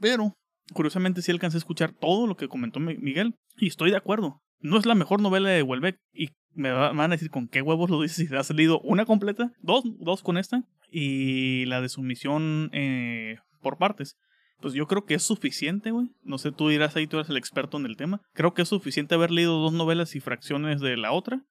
pero 0.00 0.34
curiosamente 0.72 1.22
sí 1.22 1.32
alcancé 1.32 1.56
a 1.56 1.58
escuchar 1.58 1.92
todo 1.92 2.26
lo 2.26 2.36
que 2.36 2.48
comentó 2.48 2.78
Miguel 2.80 3.34
y 3.56 3.68
estoy 3.68 3.90
de 3.90 3.96
acuerdo. 3.96 4.40
No 4.60 4.78
es 4.78 4.86
la 4.86 4.94
mejor 4.94 5.20
novela 5.20 5.48
de 5.48 5.62
Welbeck 5.62 6.00
y 6.12 6.30
me 6.54 6.72
van 6.72 7.00
a 7.00 7.08
decir 7.08 7.30
con 7.30 7.48
qué 7.48 7.62
huevos 7.62 7.90
lo 7.90 8.02
dices 8.02 8.28
si 8.28 8.34
ha 8.34 8.42
salido 8.42 8.80
una 8.80 9.04
completa, 9.04 9.52
dos, 9.60 9.84
dos 10.00 10.22
con 10.22 10.38
esta, 10.38 10.64
y 10.90 11.66
la 11.66 11.80
de 11.80 11.88
sumisión 11.88 12.70
eh, 12.72 13.36
por 13.62 13.78
partes. 13.78 14.16
Pues 14.60 14.74
yo 14.74 14.88
creo 14.88 15.04
que 15.04 15.14
es 15.14 15.22
suficiente, 15.22 15.92
güey. 15.92 16.08
No 16.24 16.36
sé, 16.36 16.50
tú 16.50 16.68
dirás 16.68 16.96
ahí, 16.96 17.06
tú 17.06 17.16
eres 17.16 17.30
el 17.30 17.36
experto 17.36 17.76
en 17.76 17.86
el 17.86 17.96
tema. 17.96 18.22
Creo 18.32 18.54
que 18.54 18.62
es 18.62 18.68
suficiente 18.68 19.14
haber 19.14 19.30
leído 19.30 19.60
dos 19.60 19.72
novelas 19.72 20.16
y 20.16 20.20
fracciones 20.20 20.80
de 20.80 20.96
la 20.96 21.12
otra 21.12 21.44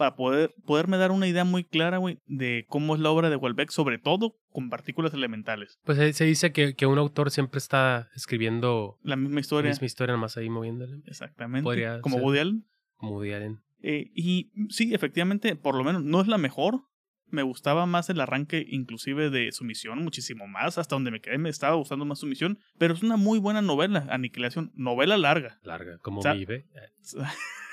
para 0.00 0.16
poder, 0.16 0.54
poderme 0.64 0.96
dar 0.96 1.10
una 1.10 1.28
idea 1.28 1.44
muy 1.44 1.62
clara, 1.62 1.98
güey, 1.98 2.20
de 2.24 2.64
cómo 2.70 2.94
es 2.94 3.02
la 3.02 3.10
obra 3.10 3.28
de 3.28 3.36
Welbeck, 3.36 3.68
sobre 3.70 3.98
todo 3.98 4.34
con 4.48 4.70
partículas 4.70 5.12
elementales. 5.12 5.78
Pues 5.84 6.16
se 6.16 6.24
dice 6.24 6.52
que, 6.52 6.74
que 6.74 6.86
un 6.86 6.96
autor 6.96 7.30
siempre 7.30 7.58
está 7.58 8.08
escribiendo 8.16 8.96
la 9.02 9.16
misma 9.16 9.40
historia. 9.40 9.68
La 9.68 9.74
misma 9.74 9.84
historia, 9.84 10.16
más 10.16 10.38
ahí 10.38 10.48
moviéndole. 10.48 11.02
Exactamente. 11.04 11.64
como 12.00 12.16
Woody 12.16 12.38
Allen. 12.38 12.64
Como 12.96 13.12
Woody 13.12 13.32
Allen. 13.34 13.60
Eh, 13.82 14.10
y 14.14 14.50
sí, 14.70 14.94
efectivamente, 14.94 15.54
por 15.54 15.74
lo 15.74 15.84
menos 15.84 16.02
no 16.02 16.22
es 16.22 16.28
la 16.28 16.38
mejor, 16.38 16.80
me 17.26 17.42
gustaba 17.42 17.84
más 17.84 18.08
el 18.08 18.22
arranque 18.22 18.64
inclusive 18.70 19.28
de 19.28 19.52
Sumisión, 19.52 20.02
muchísimo 20.02 20.46
más, 20.46 20.78
hasta 20.78 20.94
donde 20.96 21.10
me 21.10 21.20
quedé 21.20 21.36
me 21.36 21.50
estaba 21.50 21.74
gustando 21.74 22.06
más 22.06 22.20
Sumisión, 22.20 22.58
pero 22.78 22.94
es 22.94 23.02
una 23.02 23.18
muy 23.18 23.38
buena 23.38 23.60
novela, 23.60 24.06
Aniquilación, 24.08 24.72
novela 24.74 25.18
larga. 25.18 25.58
Larga, 25.62 25.98
como 25.98 26.22
Sa- 26.22 26.32
vive. 26.32 26.64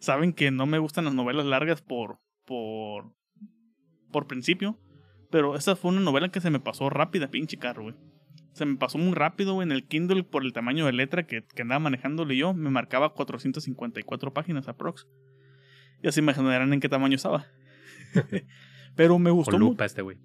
Saben 0.00 0.32
que 0.32 0.50
no 0.50 0.66
me 0.66 0.78
gustan 0.78 1.04
las 1.04 1.14
novelas 1.14 1.46
largas 1.46 1.82
por 1.82 2.18
por 2.44 3.12
por 4.12 4.26
principio, 4.26 4.78
pero 5.30 5.56
esta 5.56 5.76
fue 5.76 5.90
una 5.90 6.00
novela 6.00 6.30
que 6.30 6.40
se 6.40 6.50
me 6.50 6.60
pasó 6.60 6.88
rápida, 6.90 7.30
pinche 7.30 7.58
carro, 7.58 7.84
güey. 7.84 7.94
Se 8.52 8.64
me 8.64 8.76
pasó 8.76 8.96
muy 8.96 9.12
rápido, 9.12 9.54
güey, 9.54 9.66
en 9.66 9.72
el 9.72 9.86
Kindle 9.86 10.22
por 10.22 10.44
el 10.44 10.54
tamaño 10.54 10.86
de 10.86 10.92
letra 10.92 11.26
que, 11.26 11.44
que 11.44 11.62
andaba 11.62 11.78
manejándole 11.80 12.36
yo, 12.36 12.54
me 12.54 12.70
marcaba 12.70 13.12
454 13.12 14.32
páginas 14.32 14.68
aprox. 14.68 15.06
Y 16.02 16.08
así 16.08 16.22
me 16.22 16.34
generarán 16.34 16.72
en 16.72 16.80
qué 16.80 16.88
tamaño 16.88 17.16
estaba. 17.16 17.46
pero 18.96 19.18
me 19.18 19.30
gustó 19.30 19.58
lupa 19.58 19.84
este 19.84 20.02
güey. 20.02 20.18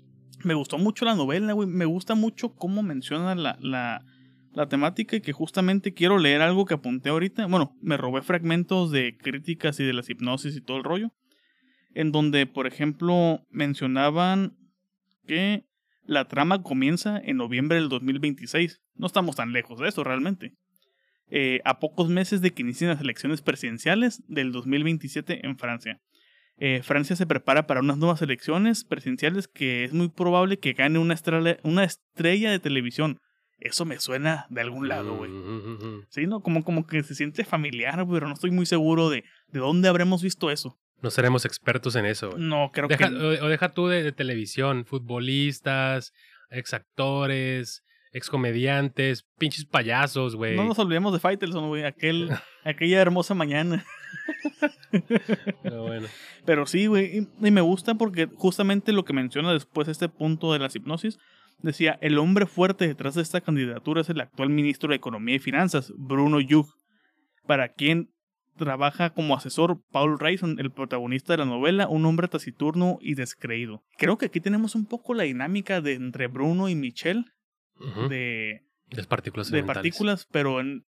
me 0.43 0.53
gustó 0.53 0.77
mucho 0.77 1.05
la 1.05 1.15
novela, 1.15 1.53
güey. 1.53 1.67
Me 1.67 1.85
gusta 1.85 2.15
mucho 2.15 2.55
cómo 2.55 2.83
menciona 2.83 3.35
la, 3.35 3.57
la, 3.59 4.05
la 4.53 4.67
temática 4.67 5.15
y 5.15 5.22
que 5.22 5.34
justamente 5.34 5.93
quiero 5.93 6.17
leer 6.17 6.41
algo 6.41 6.65
que 6.65 6.74
apunté 6.74 7.10
ahorita. 7.10 7.46
Bueno, 7.48 7.75
me 7.81 7.98
robé 7.98 8.22
fragmentos 8.22 8.91
de 8.91 9.17
críticas 9.17 9.79
y 9.79 9.84
de 9.84 9.93
las 9.93 10.10
hipnosis 10.10 10.55
y 10.55 10.62
todo 10.62 10.77
el 10.77 10.84
rollo. 10.84 11.12
En 11.93 12.12
donde, 12.12 12.46
por 12.46 12.67
ejemplo, 12.67 13.46
mencionaban 13.50 14.58
que 15.25 15.65
la 16.03 16.27
trama 16.27 16.63
comienza 16.63 17.20
en 17.24 17.38
noviembre 17.38 17.77
del 17.77 17.89
2026. 17.89 18.81
No 18.96 19.08
estamos 19.08 19.36
tan 19.36 19.53
lejos 19.53 19.79
de 19.79 19.89
eso 19.89 20.03
realmente. 20.03 20.53
Eh, 21.29 21.62
a 21.63 21.79
pocos 21.79 22.10
meses 22.10 22.41
de 22.41 22.51
que 22.51 22.62
inicien 22.62 22.89
las 22.89 23.00
elecciones 23.00 23.41
presidenciales 23.41 24.22
del 24.27 24.51
2027 24.51 25.46
en 25.46 25.58
Francia. 25.58 26.01
Eh, 26.58 26.81
Francia 26.84 27.15
se 27.15 27.25
prepara 27.25 27.65
para 27.65 27.79
unas 27.79 27.98
nuevas 27.98 28.22
elecciones 28.22 28.84
presidenciales 28.84 29.48
que 29.48 29.86
es 29.86 29.93
muy 29.93 30.10
probable 30.10 30.60
que 30.60 30.74
gane 30.74 31.00
una 31.00 31.13
estrella, 31.13 31.58
una 31.63 31.86
estrella 31.86 32.51
de 32.51 32.60
televisión. 32.60 33.20
Eso 33.62 33.86
me 33.86 34.00
suena 34.00 34.48
de 34.50 34.62
algún 34.62 34.88
lado, 34.89 35.15
güey. 35.15 35.30
Mm, 35.32 36.06
Sí, 36.10 36.25
¿no? 36.27 36.41
Como, 36.41 36.63
como 36.63 36.86
que 36.88 37.03
se 37.03 37.15
siente 37.15 37.46
familiar, 37.46 38.06
pero 38.12 38.27
no 38.27 38.34
estoy 38.34 38.51
muy 38.51 38.65
seguro 38.65 39.10
de, 39.10 39.24
de 39.50 39.60
dónde 39.60 39.88
habremos 39.88 40.22
visto 40.24 40.50
eso. 40.51 40.77
No 41.01 41.10
seremos 41.12 41.46
expertos 41.46 41.96
en 41.96 42.06
eso, 42.06 42.32
güey. 42.32 42.41
No, 42.44 42.72
creo 42.74 42.88
Deja- 42.88 43.10
que... 43.10 43.15
o, 43.15 43.46
o 43.46 43.48
deja 43.50 43.70
tú 43.72 43.88
de, 43.88 44.03
de 44.03 44.12
televisión, 44.12 44.86
futbolistas, 44.86 46.12
exactores, 46.50 47.84
excomediantes, 48.13 49.25
pinches 49.38 49.65
payasos, 49.65 50.36
güey. 50.36 50.56
No 50.56 50.65
nos 50.65 50.77
olvidemos 50.80 51.13
de 51.13 51.20
Faitelson, 51.20 51.68
güey. 51.70 51.84
Aquel, 51.86 52.30
aquella 52.65 53.00
hermosa 53.01 53.34
mañana. 53.36 53.86
Pero 55.63 55.84
bueno. 55.84 56.08
Pero 56.46 56.65
sí, 56.65 56.88
güey. 56.88 57.20
Y, 57.20 57.48
y 57.48 57.51
me 57.51 57.62
gusta 57.62 57.96
porque 57.96 58.27
justamente 58.36 58.91
lo 58.91 59.06
que 59.06 59.13
menciona 59.13 59.53
después 59.53 59.88
este 59.88 60.10
punto 60.10 60.51
de 60.53 60.60
las 60.60 60.75
hipnosis. 60.75 61.20
Decía, 61.63 61.98
el 62.01 62.18
hombre 62.18 62.46
fuerte 62.46 62.88
detrás 62.88 63.15
de 63.15 63.22
esta 63.22 63.41
candidatura 63.41 64.01
es 64.01 64.10
el 64.10 64.22
actual 64.22 64.50
ministro 64.50 64.89
de 64.89 64.96
Economía 64.96 65.36
y 65.36 65.39
Finanzas, 65.39 65.94
Bruno 65.96 66.39
Yug, 66.39 66.68
para 67.46 67.70
quien 67.70 68.12
trabaja 68.58 69.12
como 69.12 69.36
asesor 69.36 69.82
Paul 69.91 70.20
Rayson, 70.20 70.60
el 70.60 70.72
protagonista 70.72 71.34
de 71.34 71.38
la 71.38 71.46
novela, 71.46 71.88
un 71.88 72.06
hombre 72.06 72.27
taciturno 72.27 72.98
y 73.01 73.15
descreído. 73.15 73.84
Creo 73.98 74.18
que 74.18 74.27
aquí 74.27 74.39
tenemos 74.39 74.75
un 74.75 74.86
poco 74.86 75.13
la 75.13 75.24
dinámica 75.24 75.82
de 75.82 75.94
entre 75.94 76.27
Bruno 76.27 76.70
y 76.70 76.75
Michelle, 76.75 77.25
de, 78.10 78.62
De 78.89 79.03
partículas 79.06 79.50
de 79.50 79.63
partículas, 79.63 80.27
pero 80.32 80.60
en 80.60 80.86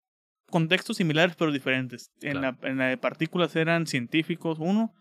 contextos 0.49 0.97
similares 0.97 1.35
pero 1.35 1.51
diferentes. 1.51 2.11
En, 2.21 2.33
Claro. 2.33 2.57
la, 2.61 2.69
en 2.69 2.77
la 2.77 2.87
de 2.87 2.97
partículas 2.97 3.55
eran 3.55 3.87
científicos 3.87 4.59
uno 4.59 4.93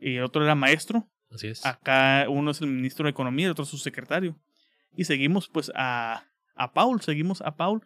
y 0.00 0.16
el 0.16 0.24
otro 0.24 0.42
era 0.42 0.54
maestro. 0.54 1.08
Así 1.30 1.48
es. 1.48 1.64
Acá 1.64 2.26
uno 2.28 2.50
es 2.50 2.60
el 2.60 2.68
ministro 2.68 3.04
de 3.04 3.10
Economía 3.10 3.44
y 3.44 3.46
el 3.46 3.52
otro 3.52 3.64
es 3.64 3.68
su 3.70 3.78
secretario. 3.78 4.36
Y 4.98 5.04
seguimos 5.04 5.48
pues 5.48 5.70
a, 5.76 6.24
a 6.56 6.72
Paul, 6.72 7.00
seguimos 7.00 7.40
a 7.42 7.54
Paul 7.54 7.82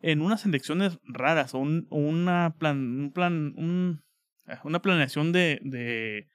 en 0.00 0.20
unas 0.22 0.46
elecciones 0.46 1.00
raras 1.02 1.54
o 1.54 1.58
un, 1.58 1.88
o 1.90 1.98
una 1.98 2.54
plan, 2.56 2.78
un 3.00 3.10
plan, 3.12 3.52
un- 3.56 4.04
una 4.62 4.80
planeación 4.80 5.32
de, 5.32 5.58
de 5.64 6.28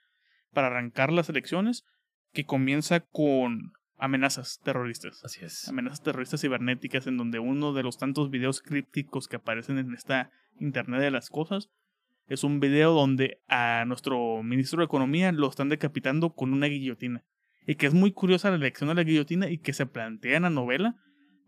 para 0.52 0.68
arrancar 0.68 1.14
las 1.14 1.30
elecciones 1.30 1.86
que 2.34 2.46
comienza 2.46 3.00
con 3.00 3.72
amenazas 3.98 4.60
terroristas 4.64 5.24
Así 5.24 5.46
es. 5.46 5.68
amenazas 5.70 6.04
terroristas 6.04 6.42
cibernéticas 6.42 7.08
en 7.08 7.16
donde 7.16 7.40
uno 7.40 7.72
de 7.74 7.84
los 7.84 7.98
tantos 7.98 8.30
videos 8.30 8.62
crípticos 8.62 9.30
que 9.30 9.38
aparecen 9.38 9.78
en 9.78 9.94
esta 9.94 10.30
Internet 10.60 11.00
de 11.00 11.12
las 11.12 11.30
Cosas 11.30 11.70
es 12.28 12.44
un 12.44 12.60
video 12.60 12.92
donde 12.94 13.40
a 13.48 13.86
nuestro 13.88 14.44
ministro 14.44 14.80
de 14.80 14.86
Economía 14.86 15.32
lo 15.32 15.48
están 15.50 15.70
decapitando 15.70 16.34
con 16.34 16.52
una 16.52 16.68
guillotina. 16.68 17.24
Y 17.68 17.76
que 17.76 17.86
es 17.86 17.94
muy 17.94 18.12
curiosa 18.12 18.50
la 18.50 18.56
elección 18.56 18.88
de 18.90 18.96
la 18.96 19.04
guillotina 19.04 19.50
y 19.50 19.60
que 19.60 19.74
se 19.74 19.86
plantea 19.86 20.38
en 20.38 20.44
la 20.44 20.50
novela 20.50 20.96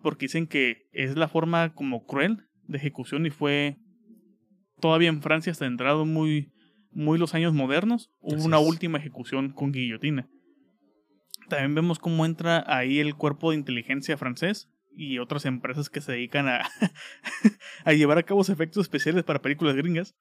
porque 0.02 0.26
dicen 0.26 0.48
que 0.48 0.88
es 0.92 1.16
la 1.16 1.28
forma 1.28 1.74
como 1.74 2.06
cruel 2.06 2.48
de 2.68 2.78
ejecución 2.78 3.26
y 3.26 3.30
fue 3.30 3.78
todavía 4.80 5.10
en 5.10 5.22
Francia 5.22 5.52
hasta 5.52 5.66
entrado 5.66 6.06
muy, 6.06 6.52
muy 6.92 7.18
los 7.18 7.34
años 7.34 7.54
modernos, 7.54 8.12
hubo 8.20 8.36
Así 8.36 8.48
una 8.48 8.60
es. 8.60 8.68
última 8.68 8.98
ejecución 8.98 9.52
con 9.52 9.72
guillotina. 9.72 10.30
También 11.50 11.76
vemos 11.76 12.00
cómo 12.00 12.26
entra 12.26 12.64
ahí 12.68 13.00
el 13.00 13.16
cuerpo 13.16 13.52
de 13.52 13.58
inteligencia 13.58 14.18
francés 14.18 14.70
y 14.96 15.20
otras 15.20 15.46
empresas 15.46 15.90
que 15.90 16.02
se 16.02 16.12
dedican 16.12 16.48
a, 16.48 16.62
a 17.86 17.94
llevar 17.94 18.18
a 18.18 18.24
cabo 18.24 18.42
efectos 18.42 18.84
especiales 18.84 19.24
para 19.24 19.42
películas 19.42 19.76
gringas. 19.76 20.16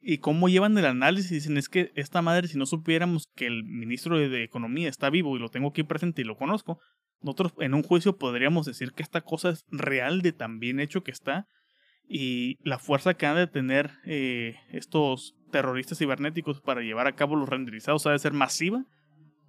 Y 0.00 0.18
cómo 0.18 0.48
llevan 0.48 0.76
el 0.78 0.86
análisis 0.86 1.30
dicen, 1.30 1.56
es 1.56 1.68
que 1.68 1.90
esta 1.94 2.22
madre, 2.22 2.48
si 2.48 2.58
no 2.58 2.66
supiéramos 2.66 3.28
que 3.34 3.46
el 3.46 3.64
ministro 3.64 4.18
de, 4.18 4.28
de 4.28 4.44
Economía 4.44 4.88
está 4.88 5.10
vivo 5.10 5.36
y 5.36 5.40
lo 5.40 5.48
tengo 5.48 5.68
aquí 5.68 5.82
presente 5.82 6.22
y 6.22 6.24
lo 6.24 6.36
conozco, 6.36 6.78
nosotros 7.20 7.54
en 7.58 7.74
un 7.74 7.82
juicio 7.82 8.16
podríamos 8.16 8.66
decir 8.66 8.92
que 8.92 9.02
esta 9.02 9.22
cosa 9.22 9.50
es 9.50 9.64
real 9.70 10.22
de 10.22 10.32
tan 10.32 10.58
bien 10.58 10.80
hecho 10.80 11.02
que 11.02 11.10
está 11.10 11.46
y 12.08 12.58
la 12.62 12.78
fuerza 12.78 13.14
que 13.14 13.26
han 13.26 13.36
de 13.36 13.46
tener 13.46 13.90
eh, 14.04 14.56
estos 14.70 15.34
terroristas 15.50 15.98
cibernéticos 15.98 16.60
para 16.60 16.82
llevar 16.82 17.06
a 17.06 17.16
cabo 17.16 17.36
los 17.36 17.48
renderizados 17.48 18.06
ha 18.06 18.12
de 18.12 18.18
ser 18.18 18.32
masiva 18.32 18.84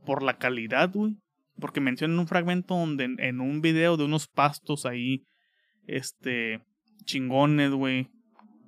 por 0.06 0.24
la 0.24 0.38
calidad, 0.38 0.92
güey. 0.92 1.18
Porque 1.60 1.82
mencionan 1.82 2.20
un 2.20 2.28
fragmento 2.28 2.76
donde 2.76 3.06
en, 3.06 3.20
en 3.20 3.42
un 3.42 3.62
video 3.62 3.98
de 3.98 4.06
unos 4.06 4.28
pastos 4.28 4.86
ahí, 4.86 5.24
este, 5.88 6.62
chingones, 7.04 7.72
güey, 7.72 8.10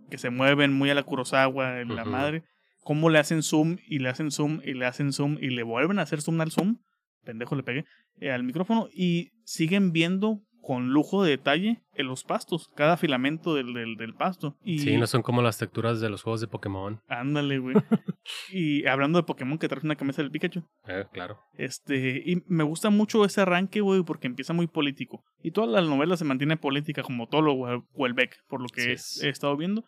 que 0.09 0.17
se 0.17 0.29
mueven 0.29 0.73
muy 0.73 0.89
a 0.89 0.95
la 0.95 1.03
Kurosawa, 1.03 1.79
en 1.81 1.95
la 1.95 2.05
madre, 2.05 2.43
cómo 2.83 3.09
le 3.09 3.19
hacen 3.19 3.43
zoom 3.43 3.77
y 3.87 3.99
le 3.99 4.09
hacen 4.09 4.31
zoom 4.31 4.61
y 4.63 4.73
le 4.73 4.85
hacen 4.85 5.13
zoom 5.13 5.37
y 5.39 5.49
le 5.49 5.63
vuelven 5.63 5.99
a 5.99 6.03
hacer 6.03 6.21
zoom 6.21 6.41
al 6.41 6.51
zoom, 6.51 6.77
pendejo 7.23 7.55
le 7.55 7.63
pegué, 7.63 7.85
eh, 8.19 8.31
al 8.31 8.43
micrófono 8.43 8.87
y 8.93 9.31
siguen 9.45 9.91
viendo 9.91 10.41
con 10.61 10.89
lujo 10.89 11.23
de 11.23 11.31
detalle 11.31 11.81
en 11.95 12.05
los 12.07 12.23
pastos, 12.23 12.67
cada 12.75 12.95
filamento 12.97 13.55
del, 13.55 13.73
del, 13.73 13.95
del 13.95 14.13
pasto. 14.13 14.57
Y 14.63 14.79
Sí, 14.79 14.97
no 14.97 15.07
son 15.07 15.21
como 15.23 15.41
las 15.41 15.57
texturas 15.57 15.99
de 16.01 16.09
los 16.09 16.21
juegos 16.21 16.41
de 16.41 16.47
Pokémon. 16.47 17.01
ándale, 17.07 17.57
güey. 17.59 17.75
y 18.51 18.85
hablando 18.85 19.17
de 19.19 19.23
Pokémon 19.23 19.57
que 19.57 19.67
traes 19.67 19.83
una 19.83 19.95
camisa 19.95 20.21
del 20.21 20.31
Pikachu. 20.31 20.63
Eh, 20.87 21.05
claro. 21.11 21.39
Este, 21.53 22.21
y 22.25 22.43
me 22.47 22.63
gusta 22.63 22.89
mucho 22.89 23.25
ese 23.25 23.41
arranque, 23.41 23.81
güey, 23.81 24.03
porque 24.03 24.27
empieza 24.27 24.53
muy 24.53 24.67
político. 24.67 25.23
Y 25.41 25.51
toda 25.51 25.67
la 25.67 25.81
novela 25.81 26.17
se 26.17 26.25
mantiene 26.25 26.57
política, 26.57 27.03
como 27.03 27.27
todo 27.27 27.41
lo 27.41 27.53
Wel- 27.55 27.85
Welbeck, 27.93 28.35
por 28.47 28.61
lo 28.61 28.67
que 28.67 28.91
he 29.23 29.29
estado 29.29 29.55
viendo. 29.57 29.85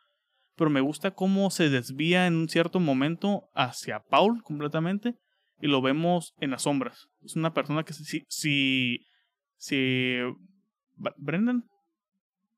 Pero 0.56 0.70
me 0.70 0.82
gusta 0.82 1.12
cómo 1.12 1.50
se 1.50 1.70
desvía 1.70 2.28
en 2.28 2.36
un 2.36 2.50
cierto 2.50 2.80
momento 2.80 3.50
hacia 3.54 4.02
Paul 4.02 4.44
completamente. 4.44 5.16
Y 5.60 5.68
lo 5.68 5.82
vemos 5.82 6.34
en 6.40 6.52
las 6.52 6.64
sombras. 6.64 7.08
Es 7.24 7.36
una 7.36 7.54
persona 7.54 7.84
que 7.84 7.94
si. 7.94 8.26
Si. 8.28 9.06
Si. 9.58 10.18
Brendan. 11.18 11.66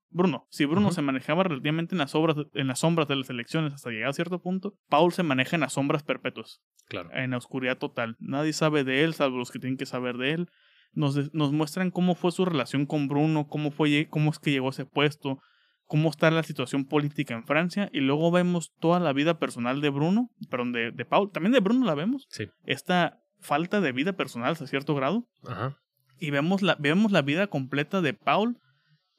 Bruno. 0.10 0.46
Si 0.52 0.66
Bruno 0.66 0.92
se 0.92 1.02
manejaba 1.02 1.44
relativamente 1.44 1.96
en 1.96 2.00
las, 2.00 2.12
sombras, 2.12 2.38
en 2.54 2.68
las 2.68 2.80
sombras 2.80 3.08
de 3.08 3.16
las 3.16 3.30
elecciones 3.32 3.74
hasta 3.74 3.90
llegar 3.90 4.10
a 4.10 4.14
cierto 4.14 4.40
punto, 4.42 4.76
Paul 4.88 5.12
se 5.12 5.24
maneja 5.24 5.56
en 5.56 5.62
las 5.62 5.74
sombras 5.74 6.04
perpetuas 6.04 6.62
Claro. 6.88 7.10
en 7.14 7.32
la 7.32 7.38
oscuridad 7.38 7.80
total. 7.80 8.16
Nadie 8.20 8.54
sabe 8.54 8.84
de 8.84 9.04
él, 9.04 9.16
salvo 9.16 9.40
los 9.40 9.50
que 9.52 9.58
tienen 9.60 9.78
que 9.78 9.88
saber 9.88 10.18
de 10.18 10.34
él. 10.34 10.50
Nos, 10.92 11.34
nos 11.34 11.52
muestran 11.52 11.90
cómo 11.90 12.14
fue 12.14 12.32
su 12.32 12.46
relación 12.46 12.86
con 12.86 13.08
Bruno, 13.08 13.48
cómo, 13.48 13.72
fue, 13.72 14.08
cómo 14.08 14.30
es 14.30 14.38
que 14.38 14.52
llegó 14.52 14.68
a 14.68 14.70
ese 14.70 14.86
puesto, 14.86 15.40
cómo 15.86 16.10
está 16.10 16.32
la 16.32 16.44
situación 16.44 16.86
política 16.86 17.34
en 17.34 17.46
Francia, 17.46 17.90
y 17.94 18.00
luego 18.00 18.32
vemos 18.32 18.72
toda 18.80 19.00
la 19.00 19.13
vida 19.13 19.38
personal 19.40 19.82
de 19.82 19.90
Bruno, 19.90 20.30
perdón, 20.50 20.72
de, 20.72 20.92
de 20.92 21.06
Paul, 21.06 21.32
también 21.32 21.52
de 21.54 21.60
Bruno 21.60 21.86
la 21.86 21.94
vemos, 21.96 22.25
Sí. 22.30 22.48
esta 22.66 23.20
falta 23.40 23.82
de 23.82 23.92
vida 23.92 24.13
personal 24.13 24.54
hasta 24.54 24.68
cierto 24.68 24.96
grado, 24.96 25.25
Ajá. 25.48 25.78
y 26.20 26.32
vemos 26.32 26.62
la, 26.62 26.75
vemos 26.80 27.12
la 27.12 27.22
vida 27.22 27.48
completa 27.48 28.02
de 28.02 28.13
Paul, 28.13 28.58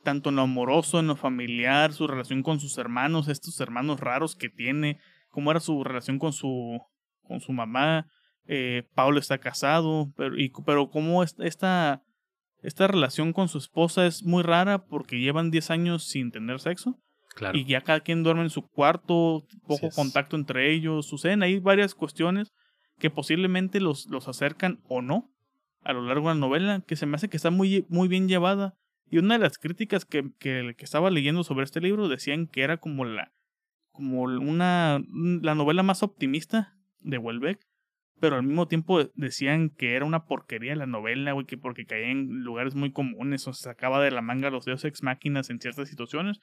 tanto 0.03 0.31
en 0.31 0.37
lo 0.37 0.43
amoroso, 0.43 0.99
en 1.01 1.07
lo 1.07 1.17
familiar, 1.17 1.93
su 1.93 2.07
relación 2.07 2.43
con 2.43 2.61
sus 2.61 2.77
hermanos, 2.79 3.29
estos 3.29 3.61
hermanos 3.61 4.01
raros 4.01 4.35
que 4.37 4.49
tiene, 4.51 4.99
cómo 5.31 5.51
era 5.51 5.61
su 5.61 5.83
relación 5.85 6.19
con 6.19 6.33
su, 6.33 6.79
con 7.23 7.41
su 7.41 7.53
mamá. 7.53 8.07
Eh, 8.47 8.85
Paul 8.95 9.17
está 9.17 9.39
casado, 9.39 10.13
pero, 10.17 10.39
y, 10.39 10.53
pero 10.67 10.91
cómo 10.91 11.23
es- 11.23 11.35
esta, 11.39 12.03
esta 12.65 12.87
relación 12.87 13.33
con 13.33 13.49
su 13.49 13.59
esposa 13.59 14.07
es 14.07 14.25
muy 14.25 14.43
rara 14.43 14.87
porque 14.87 15.21
llevan 15.21 15.51
10 15.51 15.71
años 15.71 16.05
sin 16.05 16.31
tener 16.31 16.61
sexo 16.61 16.99
Claro. 17.35 17.59
y 17.59 17.65
ya 17.65 17.81
cada 17.81 18.01
quien 18.01 18.23
duerme 18.23 18.43
en 18.43 18.51
su 18.51 18.63
cuarto, 18.63 19.45
poco 19.67 19.91
contacto 19.91 20.37
entre 20.37 20.73
ellos, 20.73 21.07
suceden 21.07 21.43
ahí 21.43 21.59
varias 21.59 21.95
cuestiones 21.95 22.53
que 22.99 23.11
posiblemente 23.11 23.81
los, 23.81 24.07
los 24.07 24.29
acercan 24.29 24.81
o 24.89 25.03
no 25.03 25.31
a 25.83 25.93
lo 25.93 26.03
largo 26.03 26.29
de 26.29 26.35
la 26.37 26.41
novela, 26.41 26.83
que 26.87 26.97
se 26.97 27.07
me 27.07 27.17
hace 27.17 27.29
que 27.29 27.37
está 27.37 27.51
muy, 27.51 27.85
muy 27.89 28.09
bien 28.09 28.29
llevada. 28.29 28.75
Y 29.11 29.19
una 29.19 29.35
de 29.35 29.41
las 29.41 29.59
críticas 29.59 30.05
que, 30.05 30.31
que, 30.39 30.75
que 30.79 30.85
estaba 30.85 31.11
leyendo 31.11 31.45
sobre 31.45 31.65
este 31.65 31.81
libro 31.81 32.09
decían 32.09 32.47
que 32.47 32.63
era 32.63 32.79
como 32.79 33.05
la 33.05 33.33
como 33.93 34.23
una 34.23 35.01
la 35.43 35.55
novela 35.55 35.83
más 35.83 36.03
optimista 36.03 36.75
de 37.01 37.19
Welbeck, 37.19 37.61
pero 38.21 38.37
al 38.37 38.43
mismo 38.43 38.69
tiempo 38.69 39.05
decían 39.15 39.71
que 39.71 39.95
era 39.95 40.05
una 40.05 40.25
porquería 40.27 40.77
la 40.77 40.87
novela, 40.87 41.33
güey, 41.33 41.47
que 41.47 41.59
porque 41.59 41.87
caía 41.87 42.11
en 42.11 42.43
lugares 42.43 42.75
muy 42.75 42.93
comunes 42.93 43.47
o 43.49 43.53
se 43.53 43.65
sacaba 43.65 44.03
de 44.03 44.11
la 44.11 44.23
manga 44.23 44.51
los 44.51 44.65
deus 44.65 44.85
ex 44.85 45.03
máquinas 45.03 45.51
en 45.51 45.61
ciertas 45.61 45.89
situaciones. 45.89 46.41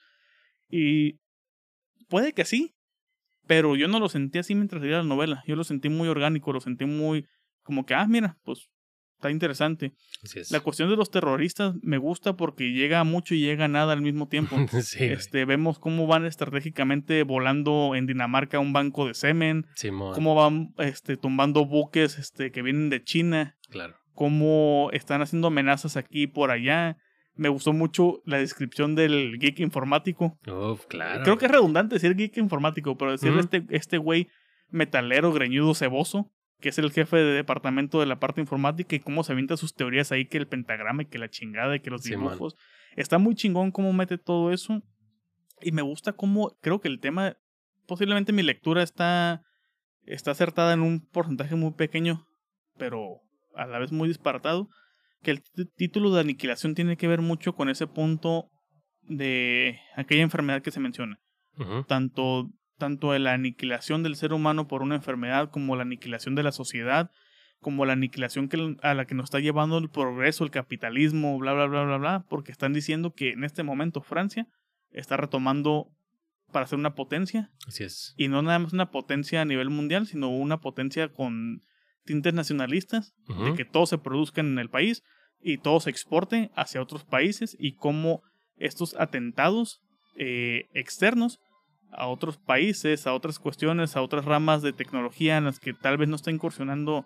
Y 0.69 1.19
puede 2.07 2.33
que 2.33 2.45
sí, 2.45 2.75
pero 3.47 3.75
yo 3.75 3.87
no 3.87 3.99
lo 3.99 4.09
sentí 4.09 4.39
así 4.39 4.55
mientras 4.55 4.81
leía 4.81 4.97
la 4.97 5.03
novela. 5.03 5.43
Yo 5.47 5.55
lo 5.55 5.63
sentí 5.63 5.89
muy 5.89 6.07
orgánico, 6.07 6.53
lo 6.53 6.61
sentí 6.61 6.85
muy 6.85 7.27
como 7.63 7.85
que, 7.85 7.93
ah, 7.93 8.07
mira, 8.07 8.37
pues 8.43 8.69
está 9.21 9.29
interesante. 9.29 9.93
La 10.49 10.61
cuestión 10.61 10.89
de 10.89 10.95
los 10.95 11.11
terroristas 11.11 11.75
me 11.83 11.99
gusta 11.99 12.35
porque 12.35 12.71
llega 12.71 13.03
mucho 13.03 13.35
y 13.35 13.41
llega 13.41 13.67
nada 13.67 13.93
al 13.93 14.01
mismo 14.01 14.27
tiempo. 14.27 14.55
este, 14.99 15.45
vemos 15.45 15.77
cómo 15.77 16.07
van 16.07 16.25
estratégicamente 16.25 17.21
volando 17.21 17.93
en 17.95 18.07
Dinamarca 18.07 18.57
un 18.57 18.73
banco 18.73 19.05
de 19.05 19.13
semen, 19.13 19.67
cómo 20.15 20.33
van 20.33 20.73
este, 20.79 21.17
tumbando 21.17 21.65
buques 21.65 22.17
este, 22.17 22.51
que 22.51 22.63
vienen 22.63 22.89
de 22.89 23.03
China, 23.03 23.57
claro. 23.69 23.95
cómo 24.15 24.89
están 24.91 25.21
haciendo 25.21 25.49
amenazas 25.49 25.97
aquí 25.97 26.23
y 26.23 26.27
por 26.27 26.49
allá. 26.49 26.97
Me 27.35 27.47
gustó 27.47 27.73
mucho 27.73 28.21
la 28.25 28.39
descripción 28.39 28.95
del 28.95 29.37
geek 29.39 29.59
informático. 29.59 30.37
claro. 30.87 31.23
Creo 31.23 31.37
que 31.37 31.45
es 31.45 31.51
redundante 31.51 31.95
decir 31.95 32.15
geek 32.15 32.37
informático, 32.37 32.97
pero 32.97 33.11
decir 33.11 33.33
este, 33.39 33.65
este 33.69 33.97
güey 33.97 34.27
metalero, 34.69 35.31
greñudo, 35.31 35.73
ceboso, 35.73 36.31
que 36.61 36.69
es 36.69 36.77
el 36.77 36.91
jefe 36.91 37.17
de 37.17 37.33
departamento 37.33 37.99
de 37.99 38.05
la 38.05 38.19
parte 38.19 38.39
informática 38.39 38.95
y 38.95 38.99
cómo 38.99 39.23
se 39.23 39.33
avienta 39.33 39.57
sus 39.57 39.73
teorías 39.73 40.11
ahí, 40.11 40.25
que 40.25 40.37
el 40.37 40.47
pentagrama 40.47 41.01
y 41.01 41.07
que 41.07 41.17
la 41.17 41.29
chingada 41.29 41.75
y 41.75 41.81
que 41.81 41.89
los 41.89 42.03
dibujos. 42.03 42.55
Está 42.95 43.17
muy 43.17 43.35
chingón 43.35 43.71
cómo 43.71 43.91
mete 43.91 44.17
todo 44.17 44.51
eso. 44.51 44.81
Y 45.61 45.71
me 45.71 45.81
gusta 45.81 46.13
cómo, 46.13 46.55
creo 46.61 46.79
que 46.79 46.87
el 46.87 46.99
tema, 46.99 47.35
posiblemente 47.87 48.31
mi 48.31 48.43
lectura 48.43 48.83
está, 48.83 49.43
está 50.05 50.31
acertada 50.31 50.73
en 50.73 50.81
un 50.81 51.05
porcentaje 51.05 51.55
muy 51.55 51.73
pequeño, 51.73 52.25
pero 52.77 53.21
a 53.55 53.65
la 53.65 53.79
vez 53.79 53.91
muy 53.91 54.07
disparatado. 54.07 54.69
Que 55.21 55.31
el 55.31 55.43
título 55.75 56.11
de 56.13 56.21
aniquilación 56.21 56.73
tiene 56.73 56.97
que 56.97 57.07
ver 57.07 57.21
mucho 57.21 57.53
con 57.53 57.69
ese 57.69 57.85
punto 57.85 58.49
de 59.01 59.79
aquella 59.95 60.23
enfermedad 60.23 60.61
que 60.61 60.71
se 60.71 60.79
menciona. 60.79 61.19
Tanto 61.87 62.49
tanto 62.81 63.11
de 63.11 63.19
la 63.19 63.33
aniquilación 63.33 64.01
del 64.01 64.15
ser 64.15 64.33
humano 64.33 64.67
por 64.67 64.81
una 64.81 64.95
enfermedad 64.95 65.51
como 65.51 65.75
la 65.75 65.83
aniquilación 65.83 66.33
de 66.33 66.41
la 66.41 66.51
sociedad, 66.51 67.11
como 67.59 67.85
la 67.85 67.93
aniquilación 67.93 68.49
que, 68.49 68.75
a 68.81 68.95
la 68.95 69.05
que 69.05 69.13
nos 69.13 69.25
está 69.25 69.39
llevando 69.39 69.77
el 69.77 69.91
progreso, 69.91 70.43
el 70.43 70.49
capitalismo, 70.49 71.37
bla, 71.37 71.53
bla, 71.53 71.67
bla, 71.67 71.83
bla, 71.83 71.97
bla, 71.97 72.25
porque 72.27 72.51
están 72.51 72.73
diciendo 72.73 73.13
que 73.13 73.33
en 73.33 73.43
este 73.43 73.61
momento 73.61 74.01
Francia 74.01 74.47
está 74.89 75.15
retomando 75.15 75.91
para 76.51 76.65
ser 76.65 76.79
una 76.79 76.95
potencia. 76.95 77.51
Así 77.67 77.83
es. 77.83 78.15
Y 78.17 78.29
no 78.29 78.41
nada 78.41 78.57
más 78.57 78.73
una 78.73 78.89
potencia 78.89 79.41
a 79.41 79.45
nivel 79.45 79.69
mundial, 79.69 80.07
sino 80.07 80.29
una 80.29 80.59
potencia 80.59 81.09
con 81.09 81.61
tintes 82.03 82.33
nacionalistas, 82.33 83.13
de 83.27 83.53
que 83.53 83.63
todo 83.63 83.85
se 83.85 83.99
produzca 83.99 84.41
en 84.41 84.57
el 84.57 84.71
país 84.71 85.03
y 85.39 85.59
todo 85.59 85.79
se 85.81 85.91
exporte 85.91 86.49
hacia 86.55 86.81
otros 86.81 87.05
países 87.05 87.55
y 87.59 87.75
cómo 87.75 88.23
estos 88.57 88.95
atentados 88.99 89.83
eh, 90.15 90.67
externos 90.73 91.39
a 91.91 92.07
otros 92.07 92.37
países, 92.37 93.07
a 93.07 93.13
otras 93.13 93.39
cuestiones, 93.39 93.95
a 93.95 94.01
otras 94.01 94.25
ramas 94.25 94.61
de 94.61 94.73
tecnología 94.73 95.37
en 95.37 95.45
las 95.45 95.59
que 95.59 95.73
tal 95.73 95.97
vez 95.97 96.09
no 96.09 96.15
está 96.15 96.31
incursionando. 96.31 97.05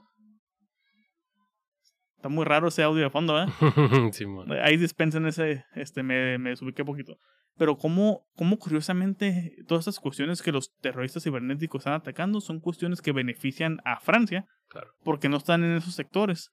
Está 2.17 2.29
muy 2.29 2.45
raro 2.45 2.69
ese 2.69 2.83
audio 2.83 3.03
de 3.03 3.09
fondo, 3.09 3.41
¿eh? 3.41 3.45
sí, 4.11 4.25
Ahí 4.63 4.77
dispensen 4.77 5.25
ese, 5.25 5.65
este, 5.75 6.03
me, 6.03 6.37
me 6.37 6.51
desubiqué 6.51 6.83
poquito. 6.83 7.17
Pero 7.57 7.77
cómo, 7.77 8.25
cómo 8.35 8.57
curiosamente 8.57 9.55
todas 9.67 9.83
estas 9.87 9.99
cuestiones 9.99 10.41
que 10.41 10.51
los 10.51 10.71
terroristas 10.81 11.23
cibernéticos 11.23 11.81
están 11.81 11.93
atacando 11.93 12.41
son 12.41 12.59
cuestiones 12.59 13.01
que 13.01 13.13
benefician 13.13 13.79
a 13.85 13.99
Francia. 13.99 14.45
Claro. 14.67 14.91
Porque 15.03 15.29
no 15.29 15.37
están 15.37 15.63
en 15.63 15.77
esos 15.77 15.95
sectores. 15.95 16.51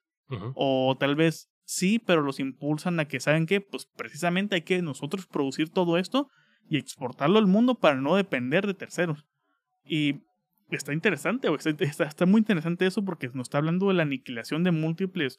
O 0.54 0.96
tal 0.98 1.14
vez 1.14 1.50
sí, 1.64 1.98
pero 1.98 2.22
los 2.22 2.40
impulsan 2.40 2.98
a 3.00 3.04
que, 3.04 3.20
¿saben 3.20 3.44
qué? 3.44 3.60
Pues 3.60 3.86
precisamente 3.96 4.54
hay 4.54 4.62
que 4.62 4.80
nosotros 4.80 5.26
producir 5.26 5.68
todo 5.68 5.98
esto 5.98 6.28
y 6.68 6.78
exportarlo 6.78 7.38
al 7.38 7.46
mundo 7.46 7.74
para 7.74 7.96
no 7.96 8.16
depender 8.16 8.66
de 8.66 8.74
terceros. 8.74 9.26
Y 9.84 10.22
está 10.70 10.92
interesante, 10.92 11.48
está, 11.54 12.04
está, 12.04 12.26
muy 12.26 12.40
interesante 12.40 12.86
eso 12.86 13.04
porque 13.04 13.28
nos 13.34 13.46
está 13.46 13.58
hablando 13.58 13.88
de 13.88 13.94
la 13.94 14.02
aniquilación 14.02 14.64
de 14.64 14.70
múltiples, 14.70 15.38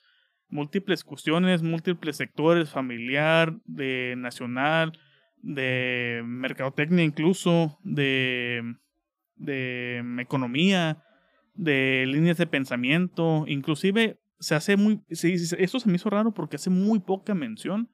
múltiples 0.49 1.03
cuestiones, 1.03 1.63
múltiples 1.63 2.17
sectores, 2.17 2.69
familiar, 2.69 3.55
de 3.65 4.15
nacional, 4.17 4.99
de 5.38 6.21
mercadotecnia 6.25 7.03
incluso, 7.03 7.79
de, 7.83 8.75
de 9.36 10.03
economía, 10.19 11.03
de 11.53 12.05
líneas 12.07 12.38
de 12.38 12.47
pensamiento, 12.47 13.45
inclusive 13.47 14.19
se 14.39 14.55
hace 14.55 14.75
muy, 14.75 15.01
eso 15.07 15.79
se 15.79 15.89
me 15.89 15.95
hizo 15.95 16.09
raro 16.09 16.33
porque 16.33 16.57
hace 16.57 16.69
muy 16.69 16.99
poca 16.99 17.33
mención 17.33 17.89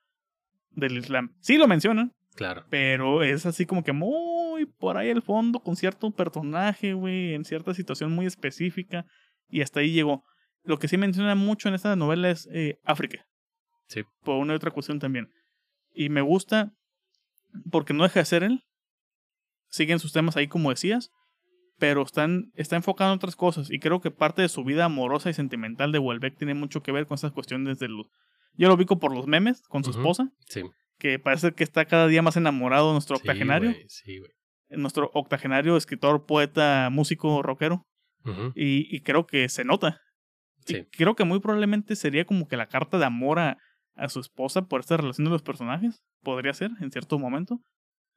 del 0.71 0.97
Islam. 0.97 1.35
Sí 1.39 1.57
lo 1.57 1.67
mencionan, 1.67 2.13
Claro. 2.39 2.63
Pero 2.69 3.21
es 3.21 3.45
así 3.45 3.65
como 3.65 3.83
que 3.83 3.91
muy 3.91 4.65
por 4.65 4.95
ahí 4.95 5.09
al 5.09 5.21
fondo, 5.21 5.59
con 5.59 5.75
cierto 5.75 6.09
personaje, 6.11 6.93
güey, 6.93 7.33
en 7.33 7.43
cierta 7.43 7.73
situación 7.73 8.13
muy 8.13 8.27
específica. 8.27 9.05
Y 9.49 9.61
hasta 9.61 9.81
ahí 9.81 9.91
llegó. 9.91 10.23
Lo 10.63 10.79
que 10.79 10.87
sí 10.87 10.95
menciona 10.95 11.35
mucho 11.35 11.67
en 11.67 11.75
esta 11.75 11.97
novela 11.97 12.29
es 12.29 12.47
eh, 12.53 12.79
África. 12.85 13.25
Sí. 13.87 14.03
Por 14.23 14.37
una 14.37 14.53
y 14.53 14.55
otra 14.55 14.71
cuestión 14.71 14.99
también. 14.99 15.29
Y 15.93 16.07
me 16.07 16.21
gusta 16.21 16.71
porque 17.69 17.93
no 17.93 18.03
deja 18.03 18.21
de 18.21 18.25
ser 18.25 18.43
él. 18.43 18.63
Siguen 19.67 19.99
sus 19.99 20.13
temas 20.13 20.37
ahí 20.37 20.47
como 20.47 20.69
decías. 20.69 21.11
Pero 21.77 22.03
están, 22.03 22.53
está 22.55 22.77
enfocado 22.77 23.11
en 23.11 23.17
otras 23.17 23.35
cosas. 23.35 23.69
Y 23.69 23.79
creo 23.79 23.99
que 23.99 24.11
parte 24.11 24.41
de 24.41 24.47
su 24.47 24.63
vida 24.63 24.85
amorosa 24.85 25.29
y 25.29 25.33
sentimental 25.33 25.91
de 25.91 25.99
Welbeck 25.99 26.37
tiene 26.37 26.53
mucho 26.53 26.83
que 26.83 26.93
ver 26.93 27.05
con 27.05 27.15
esas 27.15 27.33
cuestiones 27.33 27.79
de 27.79 27.89
luz. 27.89 28.07
Yo 28.53 28.69
lo 28.69 28.75
ubico 28.75 28.97
por 28.97 29.13
los 29.13 29.27
memes 29.27 29.61
con 29.67 29.83
su 29.83 29.91
esposa. 29.91 30.31
Sí 30.47 30.63
que 30.99 31.17
parece 31.17 31.53
que 31.53 31.63
está 31.63 31.85
cada 31.85 32.07
día 32.07 32.21
más 32.21 32.37
enamorado 32.37 32.91
nuestro 32.91 33.15
octogenario. 33.15 33.73
Sí, 33.87 34.19
güey. 34.19 34.31
Nuestro 34.69 35.09
octogenario, 35.13 35.77
escritor, 35.77 36.25
poeta, 36.25 36.89
músico, 36.91 37.41
rockero. 37.41 37.87
y, 38.53 39.01
creo 39.01 39.25
que 39.25 39.49
se 39.49 39.63
nota. 39.63 40.01
Sí. 40.65 40.85
creo 40.91 41.15
que 41.15 41.23
muy 41.23 41.39
probablemente 41.39 41.95
sería 41.95 42.25
como 42.25 42.47
que 42.47 42.57
la 42.57 42.67
carta 42.67 42.99
de 42.99 43.05
amor 43.05 43.39
a, 43.39 43.57
su 44.07 44.19
esposa 44.19 44.67
por 44.67 44.81
esta 44.81 44.97
relación 44.97 45.25
de 45.25 45.31
los 45.31 45.41
personajes. 45.41 46.03
Podría 46.21 46.53
ser, 46.53 46.71
en 46.81 46.91
cierto 46.91 47.17
momento. 47.17 47.59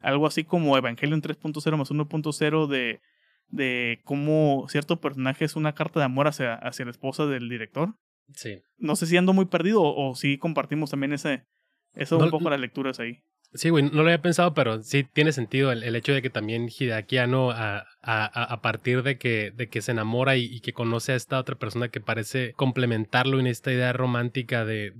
Algo 0.00 0.26
así 0.26 0.44
como 0.44 0.76
Evangelion 0.76 1.22
3.0 1.22 1.76
más 1.76 1.90
1.0 1.90 2.66
de, 2.66 3.00
de 3.48 4.00
cómo 4.04 4.66
cierto 4.68 5.00
personaje 5.00 5.44
es 5.44 5.56
una 5.56 5.74
carta 5.74 6.00
de 6.00 6.06
amor 6.06 6.26
hacia, 6.26 6.54
hacia 6.54 6.84
la 6.84 6.90
esposa 6.90 7.26
del 7.26 7.48
director. 7.48 7.94
Sí. 8.34 8.60
No 8.76 8.96
sé 8.96 9.06
si 9.06 9.16
ando 9.16 9.32
muy 9.32 9.46
perdido 9.46 9.82
o, 9.82 10.10
o 10.10 10.14
si 10.16 10.36
compartimos 10.38 10.90
también 10.90 11.12
ese, 11.12 11.46
eso 11.94 12.18
un 12.18 12.30
poco 12.30 12.50
las 12.50 12.60
lecturas 12.60 13.00
ahí. 13.00 13.22
Sí, 13.54 13.68
güey, 13.68 13.84
no 13.84 13.90
lo 13.90 14.02
había 14.02 14.22
pensado, 14.22 14.54
pero 14.54 14.82
sí 14.82 15.04
tiene 15.04 15.32
sentido 15.32 15.72
el, 15.72 15.82
el 15.82 15.94
hecho 15.94 16.12
de 16.12 16.22
que 16.22 16.30
también 16.30 16.68
Hideaki 16.68 17.18
a, 17.18 17.86
a, 18.02 18.60
partir 18.62 19.02
de 19.02 19.18
que, 19.18 19.80
se 19.80 19.92
enamora 19.92 20.36
y, 20.36 20.60
que 20.60 20.72
conoce 20.72 21.12
a 21.12 21.16
esta 21.16 21.38
otra 21.38 21.56
persona 21.56 21.88
que 21.88 22.00
parece 22.00 22.52
complementarlo 22.54 23.38
en 23.38 23.46
esta 23.46 23.72
idea 23.72 23.92
romántica 23.92 24.64
de, 24.64 24.92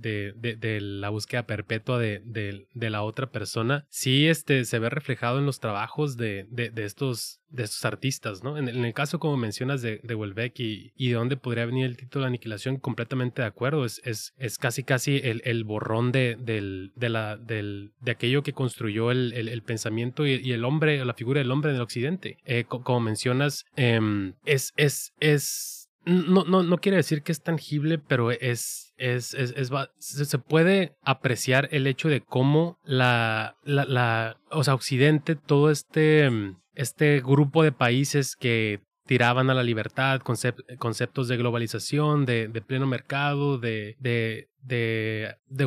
la 0.81 1.09
búsqueda 1.09 1.43
perpetua 1.43 1.99
de, 1.99 2.67
la 2.73 3.03
otra 3.03 3.27
persona, 3.27 3.85
sí 3.89 4.27
este, 4.27 4.65
se 4.65 4.79
ve 4.79 4.89
reflejado 4.89 5.39
en 5.39 5.45
los 5.45 5.59
trabajos 5.59 6.17
de, 6.17 6.47
estos 6.77 7.39
artistas. 7.83 8.41
En, 8.43 8.67
el 8.67 8.93
caso, 8.93 9.19
como 9.19 9.37
mencionas, 9.37 9.81
de, 9.81 9.99
de 10.03 10.15
Welbeck 10.15 10.59
y, 10.59 10.91
de 10.97 11.13
dónde 11.13 11.37
podría 11.37 11.65
venir 11.65 11.85
el 11.85 11.97
título 11.97 12.23
de 12.23 12.29
Aniquilación, 12.29 12.77
completamente 12.77 13.41
de 13.41 13.47
acuerdo. 13.47 13.85
Es, 13.85 14.33
casi 14.59 14.83
casi 14.83 15.19
el, 15.23 15.63
borrón 15.65 16.11
de, 16.11 16.37
de, 16.39 18.11
aquello 18.11 18.43
que 18.43 18.53
construyó 18.53 19.11
el, 19.11 19.33
el, 19.33 19.61
pensamiento 19.61 20.25
y, 20.25 20.51
el 20.51 20.63
hombre, 20.63 21.03
la 21.03 21.13
figura 21.13 21.39
del 21.39 21.51
hombre 21.51 21.71
en 21.71 21.75
el 21.77 21.81
occidente. 21.81 22.37
Eh, 22.45 22.65
como 22.93 23.05
mencionas, 23.05 23.65
em, 23.75 24.35
es, 24.45 24.71
es, 24.77 25.13
es, 25.19 25.89
no, 26.05 26.43
no, 26.43 26.61
no 26.61 26.77
quiere 26.77 26.97
decir 26.97 27.23
que 27.23 27.31
es 27.31 27.41
tangible, 27.41 27.97
pero 27.97 28.29
es, 28.29 28.93
es, 28.97 29.33
es, 29.33 29.51
es, 29.57 29.71
se 29.97 30.37
puede 30.37 30.95
apreciar 31.01 31.69
el 31.71 31.87
hecho 31.87 32.07
de 32.07 32.21
cómo 32.21 32.77
la, 32.83 33.55
la, 33.63 33.85
la 33.85 34.37
o 34.51 34.63
sea, 34.63 34.75
Occidente, 34.75 35.35
todo 35.35 35.71
este, 35.71 36.29
este 36.75 37.19
grupo 37.21 37.63
de 37.63 37.71
países 37.71 38.35
que 38.35 38.81
tiraban 39.05 39.49
a 39.49 39.53
la 39.53 39.63
libertad, 39.63 40.21
conceptos 40.21 41.27
de 41.27 41.37
globalización, 41.37 42.25
de, 42.25 42.49
pleno 42.65 42.87
mercado, 42.87 43.57
de, 43.57 44.47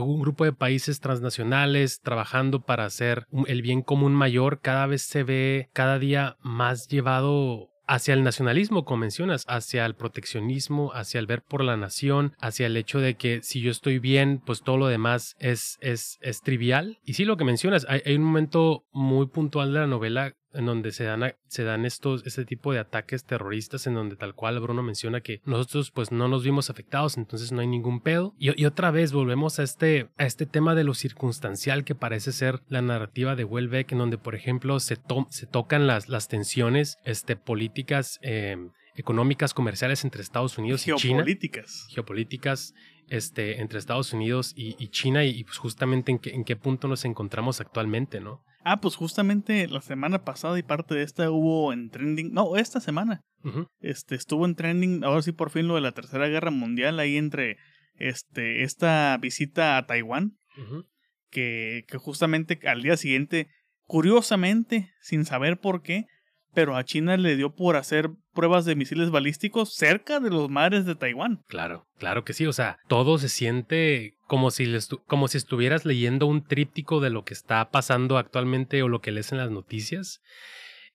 un 0.01 0.21
grupo 0.21 0.45
de 0.45 0.53
países 0.53 1.01
transnacionales 1.01 2.01
trabajando 2.01 2.63
para 2.63 2.85
hacer 2.85 3.27
el 3.47 3.63
bien 3.63 3.83
común 3.83 4.15
mayor, 4.15 4.61
cada 4.61 4.87
vez 4.87 5.03
se 5.03 5.23
ve 5.23 5.69
cada 5.73 5.99
día 5.99 6.37
más 6.41 6.89
llevado 6.89 7.71
hacia 7.87 8.15
el 8.15 8.23
nacionalismo, 8.23 8.85
como 8.85 8.99
mencionas, 8.99 9.45
hacia 9.49 9.87
el 9.87 9.95
proteccionismo, 9.95 10.93
hacia 10.93 11.21
el 11.21 11.27
ver 11.27 11.43
por 11.43 11.63
la 11.63 11.77
nación, 11.77 12.35
hacia 12.41 12.67
el 12.67 12.77
hecho 12.77 12.99
de 12.99 13.15
que 13.15 13.43
si 13.43 13.61
yo 13.61 13.71
estoy 13.71 13.99
bien, 13.99 14.43
pues 14.45 14.63
todo 14.63 14.77
lo 14.77 14.89
demás 14.89 15.37
es, 15.39 15.79
trivial. 16.43 16.99
Y 17.05 17.15
sí, 17.15 17.25
lo 17.25 17.37
que 17.37 17.45
mencionas, 17.45 17.87
hay 17.89 18.15
un 18.15 18.25
momento 18.25 18.85
muy 18.93 19.27
puntual 19.27 19.73
de 19.73 19.81
la 19.81 19.87
novela 19.87 20.35
en 20.57 20.67
donde 20.67 20.93
se 20.93 21.05
dan, 21.05 21.35
se 21.47 21.65
dan 21.65 21.85
estos, 21.85 22.27
este 22.27 22.45
tipo 22.45 22.73
de 22.73 22.79
ataques 22.79 23.25
terroristas, 23.25 23.87
en 23.87 23.95
donde 23.95 24.17
tal 24.17 24.35
cual 24.35 24.59
Bruno 24.61 24.83
menciona 24.83 25.21
que 25.21 25.41
nosotros 25.45 25.91
pues 25.91 26.13
no 26.13 26.29
nos 26.29 26.45
vimos 26.45 26.71
afectados, 26.71 27.17
entonces 27.17 27.53
no 27.53 27.61
hay 27.61 27.67
ningún 27.67 28.01
pedo. 28.01 28.35
Y, 28.39 28.65
otra 28.65 28.91
vez 28.91 29.13
volvemos 29.13 29.59
a 29.59 29.63
este, 29.63 30.09
a 30.17 30.27
este 30.27 30.47
tema 30.47 30.75
de 30.75 30.85
lo 30.85 30.95
circunstancial 30.95 31.85
que 31.85 31.95
parece 31.95 32.33
ser 32.33 32.63
la 32.69 32.83
narrativa 32.83 33.37
de 33.37 33.45
Welbeck, 33.45 33.93
en 33.93 33.99
donde 33.99 34.19
por 34.19 34.35
ejemplo 34.35 34.81
se, 34.81 34.99
se 35.31 35.47
tocan 35.47 35.87
las, 35.87 36.09
las 36.09 36.29
tensiones 36.29 36.99
este, 37.05 37.37
políticas. 37.37 38.19
Em, 38.23 38.71
económicas 38.99 39.53
comerciales 39.53 40.05
entre 40.05 40.23
Estados 40.23 40.57
Unidos 40.59 40.89
y 40.89 40.95
China. 40.95 41.19
Geopolíticas. 41.19 41.87
Geopolíticas 41.91 42.75
este, 43.09 43.61
entre 43.61 43.79
Estados 43.79 44.13
Unidos 44.13 44.53
y, 44.57 44.75
China 44.89 45.25
y, 45.25 45.45
pues 45.45 45.59
justamente 45.59 46.13
en 46.13 46.19
qué, 46.19 46.31
en 46.31 46.45
qué 46.45 46.57
punto 46.57 46.89
nos 46.89 47.05
encontramos 47.05 47.61
actualmente, 47.61 48.21
¿no? 48.21 48.43
Ah, 48.65 48.81
pues 48.81 48.97
justamente 48.97 49.69
la 49.69 49.81
semana 49.81 50.25
pasada 50.25 50.59
y 50.59 50.63
parte 50.63 50.97
de 50.97 51.05
esta 51.05 51.31
hubo 51.31 51.73
en 51.73 51.89
trending. 51.91 52.33
No, 52.33 52.57
esta 52.57 52.81
semana. 52.81 53.23
Este 53.79 54.17
estuvo 54.17 54.45
en 54.45 54.57
trending. 54.57 55.05
Ahora 55.05 55.23
sí, 55.23 55.31
por 55.31 55.51
fin 55.51 55.69
lo 55.69 55.77
de 55.77 55.81
la 55.81 55.93
Tercera 55.93 56.27
Guerra 56.27 56.51
Mundial 56.51 56.99
ahí 56.99 57.17
entre 57.17 57.59
este 57.95 58.65
esta 58.65 59.17
visita 59.19 59.79
a 59.79 59.87
Taiwán. 59.87 60.37
que, 61.31 61.85
que 61.87 61.99
justamente 61.99 62.59
al 62.67 62.83
día 62.83 62.97
siguiente, 62.97 63.49
curiosamente, 63.85 64.91
sin 65.01 65.25
saber 65.25 65.61
por 65.61 65.83
qué, 65.83 66.07
pero 66.57 66.75
a 66.75 66.85
China 66.85 67.19
le 67.19 67.37
dio 67.37 67.55
por 67.55 67.77
hacer 67.77 68.09
pruebas 68.33 68.65
de 68.65 68.75
misiles 68.75 69.11
balísticos 69.11 69.75
cerca 69.75 70.21
de 70.21 70.31
los 70.31 70.49
mares 70.49 70.87
de 70.87 70.95
Taiwán. 70.95 71.45
Claro, 71.49 71.87
claro 71.99 72.25
que 72.25 72.33
sí. 72.33 72.47
O 72.47 72.53
sea, 72.55 72.79
todo 72.89 73.19
se 73.19 73.29
siente 73.29 74.17
como 74.27 74.51
si, 74.51 74.67
como 75.07 75.29
si 75.29 75.37
estuvieras 75.37 75.85
leyendo 75.85 76.27
un 76.27 76.43
tríptico 76.43 77.01
de 77.01 77.11
lo 77.11 77.27
que 77.27 77.35
está 77.35 77.71
pasando 77.71 78.17
actualmente 78.17 78.83
o 78.83 78.89
lo 78.89 79.03
que 79.03 79.13
lees 79.13 79.33
en 79.33 79.39
las 79.39 79.51
noticias. 79.51 80.23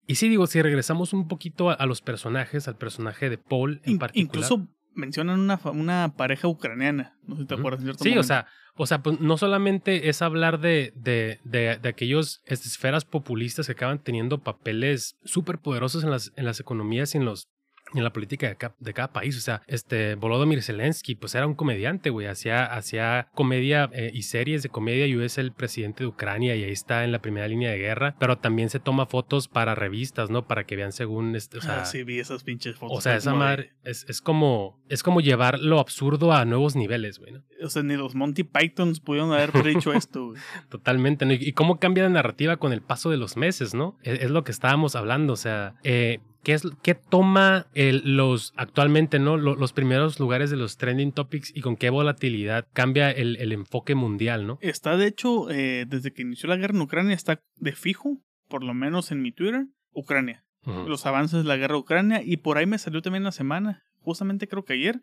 Y 0.08 0.15
sí, 0.15 0.30
digo, 0.30 0.47
si 0.47 0.63
regresamos 0.63 1.13
un 1.13 1.28
poquito 1.28 1.69
a, 1.69 1.86
los 1.86 2.02
personajes, 2.02 2.67
al 2.67 2.78
personaje 2.78 3.30
de 3.30 3.38
Paul 3.38 3.82
en 3.84 4.00
particular. 4.00 4.13
Incluso 4.15 4.67
mencionan 4.94 5.40
una, 5.40 5.60
una 5.66 6.14
pareja 6.16 6.48
ucraniana. 6.48 7.18
No 7.26 7.36
sé 7.36 7.42
si 7.44 7.48
te 7.48 7.56
acuerdas. 7.56 7.98
sí, 8.00 8.18
o 8.18 8.24
sea, 8.24 8.48
o 8.76 8.86
sea, 8.86 9.04
pues 9.04 9.20
no 9.20 9.38
solamente 9.38 10.10
es 10.10 10.22
hablar 10.22 10.60
de, 10.60 10.94
de, 10.96 11.40
de, 11.44 11.78
de 11.78 11.90
aquellos 11.90 12.42
este, 12.46 12.68
esferas 12.68 13.06
populistas 13.06 13.66
que 13.66 13.74
acaban 13.74 14.00
teniendo 14.00 14.40
papeles 14.40 15.18
súper 15.24 15.60
poderosos 15.60 16.04
en 16.04 16.12
las, 16.12 16.32
en 16.36 16.46
las 16.46 16.60
economías 16.60 17.14
y 17.14 17.18
en 17.18 17.26
los 17.26 17.50
en 17.94 18.04
la 18.04 18.14
política 18.14 18.48
de 18.48 18.56
cada, 18.56 18.76
de 18.80 18.94
cada, 18.94 19.12
país. 19.12 19.38
O 19.38 19.42
sea, 19.42 19.62
este 19.68 20.16
Volodymyr 20.16 20.62
Zelensky, 20.62 21.16
pues 21.16 21.36
era 21.36 21.48
un 21.48 21.56
comediante, 21.56 22.10
güey. 22.10 22.28
Hacía, 22.28 22.66
hacía 22.66 23.28
comedia 23.34 23.90
eh, 23.94 24.12
y 24.14 24.24
series 24.24 24.64
de 24.64 24.70
comedia 24.70 25.06
y 25.08 25.22
es 25.22 25.38
el 25.38 25.52
presidente 25.52 26.04
de 26.04 26.08
Ucrania 26.08 26.56
y 26.56 26.64
ahí 26.64 26.72
está 26.72 27.04
en 27.04 27.12
la 27.12 27.20
primera 27.20 27.48
línea 27.48 27.72
de 27.72 27.78
guerra. 27.78 28.16
Pero 28.20 28.38
también 28.38 28.70
se 28.70 28.80
toma 28.80 29.06
fotos 29.06 29.48
para 29.48 29.76
revistas, 29.76 30.30
¿no? 30.30 30.48
Para 30.48 30.66
que 30.66 30.76
vean 30.76 30.92
según 30.92 31.36
este. 31.36 31.58
O 31.58 31.62
sea, 31.62 31.82
ah, 31.82 31.86
sí, 31.86 32.04
vi 32.04 32.20
esas 32.20 32.44
pinches 32.44 32.76
fotos. 32.76 32.98
O 32.98 33.02
sea, 33.02 33.16
esa 33.16 33.34
madre 33.34 33.74
es, 33.84 34.06
es, 34.08 34.22
como. 34.22 34.80
Es 34.90 35.04
como 35.04 35.22
llevar 35.22 35.60
lo 35.60 35.80
absurdo 35.80 36.34
a 36.34 36.46
nuevos 36.46 36.76
niveles, 36.76 37.20
güey. 37.20 37.34
¿no? 37.34 37.44
O 37.64 37.70
sea, 37.70 37.84
ni 37.84 37.96
los 37.96 38.16
Monty 38.16 38.44
Pythons 38.44 39.00
pudieron 39.00 39.34
haber 39.34 39.52
dicho 39.64 39.94
esto, 39.94 40.28
güey. 40.28 40.42
Totalmente. 40.70 41.26
¿no? 41.26 41.34
Y 41.34 41.54
cómo 41.54 41.80
cambia 41.80 42.04
la 42.04 42.10
narrativa 42.10 42.58
con 42.58 42.74
el 42.74 42.82
paso 42.82 43.10
de 43.10 43.18
los 43.18 43.38
meses, 43.38 43.74
¿no? 43.74 43.98
Es, 44.04 44.22
es 44.22 44.32
lo 44.32 44.44
que 44.44 44.52
estábamos 44.52 44.96
hablando. 44.96 45.34
O 45.34 45.38
sea, 45.38 45.76
eh, 45.84 46.20
¿Qué, 46.44 46.54
es, 46.54 46.64
qué 46.82 46.96
toma 46.96 47.68
el, 47.74 48.16
los 48.16 48.54
actualmente, 48.56 49.20
¿no? 49.20 49.38
Los, 49.38 49.74
primeros 49.74 50.20
lugares 50.20 50.50
de 50.50 50.58
los 50.58 50.78
trending 50.78 51.12
topics 51.12 51.52
y 51.56 51.62
con 51.62 51.76
qué 51.76 51.90
volatilidad 51.90 52.68
cambia 52.74 53.12
el, 53.12 53.38
el 53.38 53.52
enfoque 53.52 53.96
mundial, 53.96 54.48
¿no? 54.48 54.58
Está, 54.62 54.98
de 54.98 55.08
hecho, 55.08 55.50
eh, 55.52 55.86
desde 55.88 56.12
que 56.14 56.24
inició 56.24 56.50
la 56.50 56.58
guerra 56.58 56.76
en 56.76 56.82
Ucrania, 56.82 57.16
está 57.16 57.42
de 57.58 57.74
fijo, 57.74 58.18
por 58.48 58.64
lo 58.64 58.74
menos 58.74 59.12
en 59.12 59.22
mi 59.22 59.32
Twitter, 59.32 59.68
Ucrania. 59.92 60.44
Los 60.64 61.08
avances 61.08 61.40
de 61.42 61.48
la 61.48 61.58
guerra 61.58 61.74
de 61.74 61.82
Ucrania. 61.82 62.22
Y 62.24 62.38
por 62.38 62.60
ahí 62.60 62.68
me 62.68 62.78
salió 62.78 63.02
también 63.02 63.24
la 63.24 63.32
semana, 63.32 63.84
justamente 64.00 64.48
creo 64.48 64.64
que 64.64 64.74
ayer, 64.74 65.02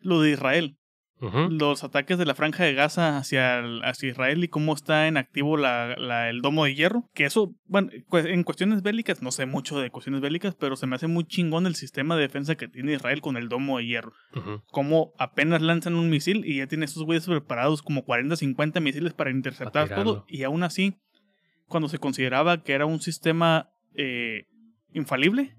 lo 0.00 0.20
de 0.20 0.32
Israel 0.32 0.76
los 1.50 1.84
ataques 1.84 2.18
de 2.18 2.26
la 2.26 2.34
franja 2.34 2.64
de 2.64 2.74
Gaza 2.74 3.16
hacia, 3.16 3.62
hacia 3.84 4.08
Israel 4.08 4.42
y 4.42 4.48
cómo 4.48 4.74
está 4.74 5.06
en 5.06 5.16
activo 5.16 5.56
la, 5.56 5.94
la, 5.96 6.28
el 6.28 6.42
domo 6.42 6.64
de 6.64 6.74
hierro. 6.74 7.08
Que 7.14 7.24
eso, 7.24 7.54
bueno, 7.66 7.90
en 8.12 8.42
cuestiones 8.42 8.82
bélicas, 8.82 9.22
no 9.22 9.30
sé 9.30 9.46
mucho 9.46 9.78
de 9.78 9.90
cuestiones 9.90 10.20
bélicas, 10.20 10.54
pero 10.54 10.76
se 10.76 10.86
me 10.86 10.96
hace 10.96 11.06
muy 11.06 11.24
chingón 11.24 11.66
el 11.66 11.76
sistema 11.76 12.16
de 12.16 12.22
defensa 12.22 12.56
que 12.56 12.68
tiene 12.68 12.94
Israel 12.94 13.20
con 13.20 13.36
el 13.36 13.48
domo 13.48 13.78
de 13.78 13.86
hierro. 13.86 14.12
Como 14.70 15.12
apenas 15.18 15.62
lanzan 15.62 15.94
un 15.94 16.10
misil 16.10 16.44
y 16.44 16.58
ya 16.58 16.66
tiene 16.66 16.86
esos 16.86 17.04
güeyes 17.04 17.26
preparados 17.26 17.82
como 17.82 18.04
40, 18.04 18.36
50 18.36 18.80
misiles 18.80 19.12
para 19.12 19.30
interceptar 19.30 19.94
todo. 19.94 20.24
Y 20.28 20.42
aún 20.42 20.64
así, 20.64 20.96
cuando 21.66 21.88
se 21.88 21.98
consideraba 21.98 22.62
que 22.62 22.72
era 22.72 22.86
un 22.86 23.00
sistema 23.00 23.70
eh, 23.94 24.46
infalible, 24.92 25.54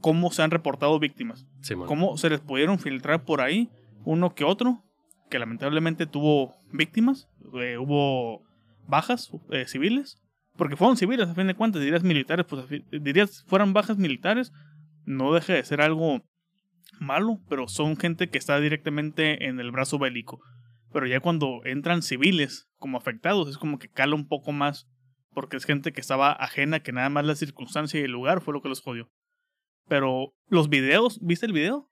cómo 0.00 0.30
se 0.30 0.42
han 0.42 0.50
reportado 0.50 0.98
víctimas. 0.98 1.46
cómo 1.86 2.16
se 2.18 2.30
les 2.30 2.40
pudieron 2.40 2.78
filtrar 2.78 3.24
por 3.24 3.40
ahí 3.40 3.70
uno 4.04 4.34
que 4.34 4.44
otro 4.44 4.84
que 5.28 5.38
lamentablemente 5.38 6.06
tuvo 6.06 6.54
víctimas, 6.72 7.28
eh, 7.60 7.78
hubo 7.78 8.42
bajas 8.86 9.30
eh, 9.50 9.66
civiles, 9.66 10.20
porque 10.56 10.76
fueron 10.76 10.96
civiles 10.96 11.28
a 11.28 11.34
fin 11.34 11.46
de 11.46 11.54
cuentas, 11.54 11.82
dirías 11.82 12.02
militares, 12.02 12.46
pues 12.48 12.66
dirías 12.90 13.44
fueran 13.46 13.72
bajas 13.72 13.98
militares, 13.98 14.52
no 15.04 15.32
deje 15.32 15.54
de 15.54 15.64
ser 15.64 15.80
algo 15.80 16.22
malo, 17.00 17.40
pero 17.48 17.68
son 17.68 17.96
gente 17.96 18.28
que 18.28 18.38
está 18.38 18.58
directamente 18.60 19.46
en 19.46 19.60
el 19.60 19.70
brazo 19.70 19.98
bélico. 19.98 20.40
Pero 20.92 21.06
ya 21.06 21.20
cuando 21.20 21.60
entran 21.64 22.02
civiles 22.02 22.68
como 22.78 22.98
afectados, 22.98 23.48
es 23.48 23.58
como 23.58 23.78
que 23.78 23.88
cala 23.88 24.14
un 24.14 24.26
poco 24.26 24.52
más, 24.52 24.88
porque 25.32 25.56
es 25.56 25.64
gente 25.64 25.92
que 25.92 26.00
estaba 26.00 26.32
ajena, 26.32 26.80
que 26.80 26.92
nada 26.92 27.10
más 27.10 27.24
la 27.24 27.36
circunstancia 27.36 28.00
y 28.00 28.04
el 28.04 28.10
lugar 28.10 28.40
fue 28.40 28.54
lo 28.54 28.62
que 28.62 28.68
los 28.68 28.80
jodió. 28.80 29.10
Pero 29.86 30.34
los 30.48 30.68
videos, 30.68 31.18
¿viste 31.22 31.46
el 31.46 31.52
video? 31.52 31.90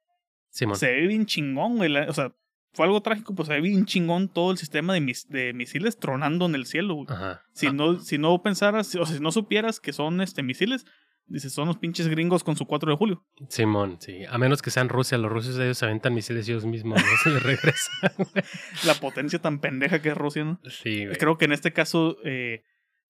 Sí, 0.50 0.64
Se 0.74 0.90
ve 0.90 1.06
bien 1.06 1.26
chingón, 1.26 1.76
güey. 1.76 1.94
O 2.08 2.12
sea, 2.12 2.34
fue 2.76 2.84
algo 2.84 3.00
trágico, 3.00 3.34
pues 3.34 3.48
había 3.48 3.74
un 3.74 3.86
chingón 3.86 4.28
todo 4.28 4.50
el 4.50 4.58
sistema 4.58 4.92
de, 4.92 5.16
de 5.30 5.54
misiles 5.54 5.98
tronando 5.98 6.44
en 6.44 6.54
el 6.54 6.66
cielo. 6.66 7.06
Si, 7.54 7.72
no, 7.72 7.98
si 8.00 8.18
no 8.18 8.42
pensaras, 8.42 8.94
o 8.96 9.06
si 9.06 9.18
no 9.18 9.32
supieras 9.32 9.80
que 9.80 9.94
son 9.94 10.20
este 10.20 10.42
misiles, 10.42 10.84
dices, 11.24 11.54
son 11.54 11.68
los 11.68 11.78
pinches 11.78 12.06
gringos 12.06 12.44
con 12.44 12.54
su 12.54 12.66
4 12.66 12.90
de 12.90 12.96
julio. 12.98 13.24
Simón, 13.48 13.96
sí. 13.98 14.26
A 14.28 14.36
menos 14.36 14.60
que 14.60 14.70
sean 14.70 14.90
Rusia, 14.90 15.16
los 15.16 15.32
rusos 15.32 15.58
ellos 15.58 15.82
aventan 15.82 16.12
misiles 16.12 16.46
ellos 16.50 16.66
mismos, 16.66 17.00
no 17.02 17.16
se 17.22 17.30
les 17.30 17.42
regresan. 17.42 18.12
La 18.84 18.92
potencia 18.92 19.38
tan 19.38 19.58
pendeja 19.60 20.02
que 20.02 20.10
es 20.10 20.16
Rusia, 20.16 20.44
¿no? 20.44 20.60
Sí, 20.68 21.06
güey. 21.06 21.16
Creo 21.16 21.38
que 21.38 21.46
en 21.46 21.52
este 21.52 21.72
caso 21.72 22.18
eh, 22.24 22.62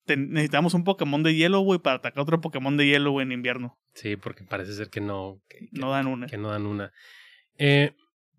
necesitamos 0.07 0.75
un 0.75 0.85
Pokémon 0.85 1.25
de 1.25 1.35
hielo, 1.35 1.59
güey, 1.63 1.81
para 1.81 1.97
atacar 1.97 2.23
otro 2.23 2.41
Pokémon 2.41 2.77
de 2.77 2.87
hielo, 2.87 3.11
güey, 3.11 3.27
en 3.27 3.33
invierno. 3.33 3.77
Sí, 3.95 4.15
porque 4.15 4.45
parece 4.45 4.75
ser 4.75 4.91
que 4.91 5.01
no. 5.01 5.43
no 5.73 5.91
dan 5.91 6.07
una. 6.07 6.29
Que 6.29 6.37
no 6.37 6.51
dan 6.51 6.67
una. 6.67 6.93
Eh, 7.59 7.97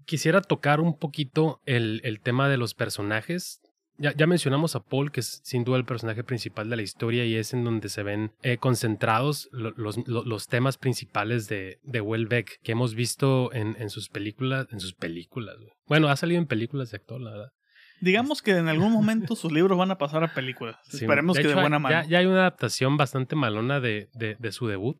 quisiera 0.07 0.41
tocar 0.41 0.79
un 0.79 0.97
poquito 0.97 1.61
el, 1.65 2.01
el 2.03 2.19
tema 2.21 2.49
de 2.49 2.57
los 2.57 2.73
personajes. 2.73 3.61
Ya, 3.99 4.13
ya, 4.15 4.27
mencionamos 4.27 4.75
a 4.75 4.79
Paul, 4.79 5.11
que 5.11 5.19
es 5.19 5.41
sin 5.43 5.63
duda 5.63 5.77
el 5.77 5.85
personaje 5.85 6.23
principal 6.23 6.69
de 6.69 6.75
la 6.75 6.83
historia 6.83 7.25
y 7.25 7.35
es 7.35 7.53
en 7.53 7.63
donde 7.63 7.89
se 7.89 8.03
ven 8.03 8.31
eh, 8.43 8.57
concentrados 8.57 9.49
los, 9.51 9.97
los, 10.07 10.47
temas 10.47 10.77
principales 10.77 11.47
de, 11.47 11.79
de 11.81 12.01
Welbeck 12.01 12.61
que 12.61 12.73
hemos 12.73 12.93
visto 12.93 13.51
en, 13.53 13.75
en 13.79 13.89
sus 13.89 14.09
películas. 14.09 14.67
En 14.71 14.79
sus 14.79 14.93
películas. 14.93 15.55
Bueno, 15.87 16.09
ha 16.09 16.15
salido 16.15 16.39
en 16.39 16.47
películas 16.47 16.91
de 16.91 16.97
actor, 16.97 17.19
la 17.19 17.31
verdad. 17.31 17.51
Digamos 17.99 18.43
que 18.43 18.51
en 18.51 18.67
algún 18.67 18.91
momento 18.91 19.35
sus 19.35 19.51
libros 19.51 19.77
van 19.77 19.89
a 19.89 19.97
pasar 19.97 20.23
a 20.23 20.33
películas. 20.33 20.77
Esperemos 20.93 21.37
que 21.37 21.47
de 21.47 21.55
buena 21.55 21.79
mano. 21.79 22.07
Ya, 22.07 22.19
hay 22.19 22.27
una 22.27 22.41
adaptación 22.41 22.97
bastante 22.97 23.35
malona 23.35 23.79
de, 23.79 24.09
de, 24.13 24.35
de 24.35 24.51
su 24.51 24.67
debut. 24.67 24.99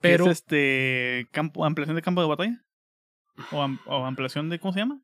Pero. 0.00 0.24
¿Es 0.26 0.32
este 0.32 1.28
campo, 1.30 1.64
ampliación 1.64 1.94
de 1.94 2.02
campo 2.02 2.20
de 2.20 2.28
batalla? 2.28 2.63
O, 3.52 4.04
ampliación 4.04 4.48
de, 4.48 4.58
¿cómo 4.58 4.72
se 4.72 4.80
llama? 4.80 5.00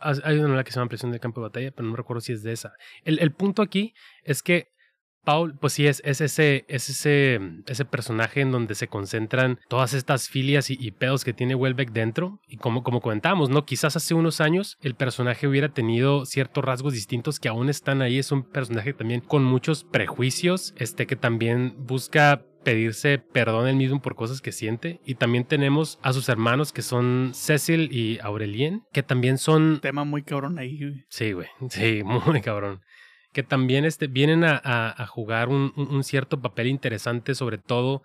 Hay 0.00 0.38
una 0.38 0.64
que 0.64 0.70
se 0.70 0.76
llama 0.76 0.84
ampliación 0.84 1.12
de 1.12 1.20
campo 1.20 1.40
de 1.40 1.48
batalla, 1.48 1.70
pero 1.70 1.88
no 1.88 1.96
recuerdo 1.96 2.20
si 2.20 2.32
es 2.32 2.42
de 2.42 2.52
esa. 2.52 2.72
El, 3.04 3.18
el 3.18 3.32
punto 3.32 3.60
aquí 3.60 3.94
es 4.22 4.42
que 4.42 4.74
Paul, 5.24 5.56
pues 5.58 5.72
sí, 5.72 5.86
es, 5.86 6.02
es, 6.04 6.20
ese, 6.20 6.64
es 6.68 6.88
ese, 6.88 7.40
ese 7.66 7.84
personaje 7.84 8.42
en 8.42 8.52
donde 8.52 8.74
se 8.74 8.88
concentran 8.88 9.58
todas 9.68 9.94
estas 9.94 10.28
filias 10.28 10.70
y, 10.70 10.90
pedos 10.92 11.24
que 11.24 11.32
tiene 11.32 11.54
Welbeck 11.54 11.92
dentro. 11.92 12.40
Y 12.46 12.58
como, 12.58 12.82
como 12.82 13.00
comentábamos, 13.00 13.48
¿no? 13.48 13.64
Quizás 13.64 13.96
hace 13.96 14.14
unos 14.14 14.40
años 14.40 14.76
el 14.82 14.94
personaje 14.94 15.48
hubiera 15.48 15.70
tenido 15.70 16.26
ciertos 16.26 16.64
rasgos 16.64 16.92
distintos 16.92 17.40
que 17.40 17.48
aún 17.48 17.68
están 17.68 18.02
ahí. 18.02 18.18
Es 18.18 18.32
un 18.32 18.44
personaje 18.44 18.92
también 18.92 19.20
con 19.20 19.44
muchos 19.44 19.84
prejuicios, 19.84 20.74
este 20.76 21.06
que 21.06 21.16
también 21.16 21.74
busca 21.78 22.44
pedirse 22.64 23.18
perdón 23.18 23.68
él 23.68 23.76
mismo 23.76 24.02
por 24.02 24.16
cosas 24.16 24.40
que 24.40 24.50
siente. 24.50 25.00
Y 25.04 25.14
también 25.14 25.44
tenemos 25.44 25.98
a 26.02 26.12
sus 26.12 26.28
hermanos 26.28 26.72
que 26.72 26.82
son 26.82 27.30
Cecil 27.34 27.90
y 27.92 28.18
Aurelien, 28.20 28.82
que 28.92 29.02
también 29.02 29.38
son... 29.38 29.80
Tema 29.80 30.04
muy 30.04 30.22
cabrón 30.22 30.58
ahí, 30.58 30.78
güey. 30.78 31.04
Sí, 31.08 31.32
güey. 31.32 31.48
Sí, 31.70 32.02
muy 32.02 32.40
cabrón. 32.40 32.80
Que 33.32 33.42
también 33.42 33.84
este, 33.84 34.06
vienen 34.06 34.44
a, 34.44 34.60
a, 34.64 35.06
jugar 35.06 35.48
un, 35.48 35.72
un, 35.76 36.04
cierto 36.04 36.40
papel 36.40 36.68
interesante, 36.68 37.34
sobre 37.34 37.58
todo 37.58 38.02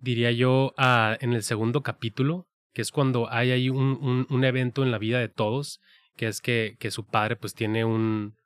diría 0.00 0.30
yo, 0.30 0.72
ah, 0.76 1.16
en 1.20 1.32
el 1.32 1.42
segundo 1.42 1.82
capítulo, 1.82 2.46
que 2.72 2.82
es 2.82 2.92
cuando 2.92 3.28
hay 3.28 3.50
ahí 3.50 3.70
un, 3.70 3.98
un, 4.00 4.26
un 4.30 4.44
evento 4.44 4.84
en 4.84 4.92
la 4.92 4.98
vida 4.98 5.18
de 5.18 5.28
todos, 5.28 5.80
que 6.16 6.28
es 6.28 6.40
que, 6.40 6.76
que 6.78 6.92
su 6.92 7.06
padre 7.06 7.34
pues 7.34 7.54
tiene 7.54 7.84
un... 7.84 8.36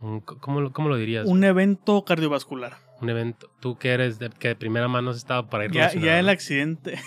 un 0.00 0.20
¿cómo, 0.20 0.70
¿Cómo 0.70 0.90
lo 0.90 0.96
dirías? 0.96 1.26
Un 1.26 1.44
evento 1.44 2.04
cardiovascular. 2.04 2.89
Un 3.00 3.08
evento. 3.10 3.50
Tú 3.60 3.76
que 3.78 3.90
eres 3.90 4.18
de, 4.18 4.30
que 4.30 4.48
de 4.48 4.56
primera 4.56 4.88
mano 4.88 5.10
has 5.10 5.16
estado 5.16 5.48
para 5.48 5.64
ir 5.64 5.70
Ya, 5.72 5.92
ya 5.94 6.18
el 6.18 6.28
accidente 6.28 6.98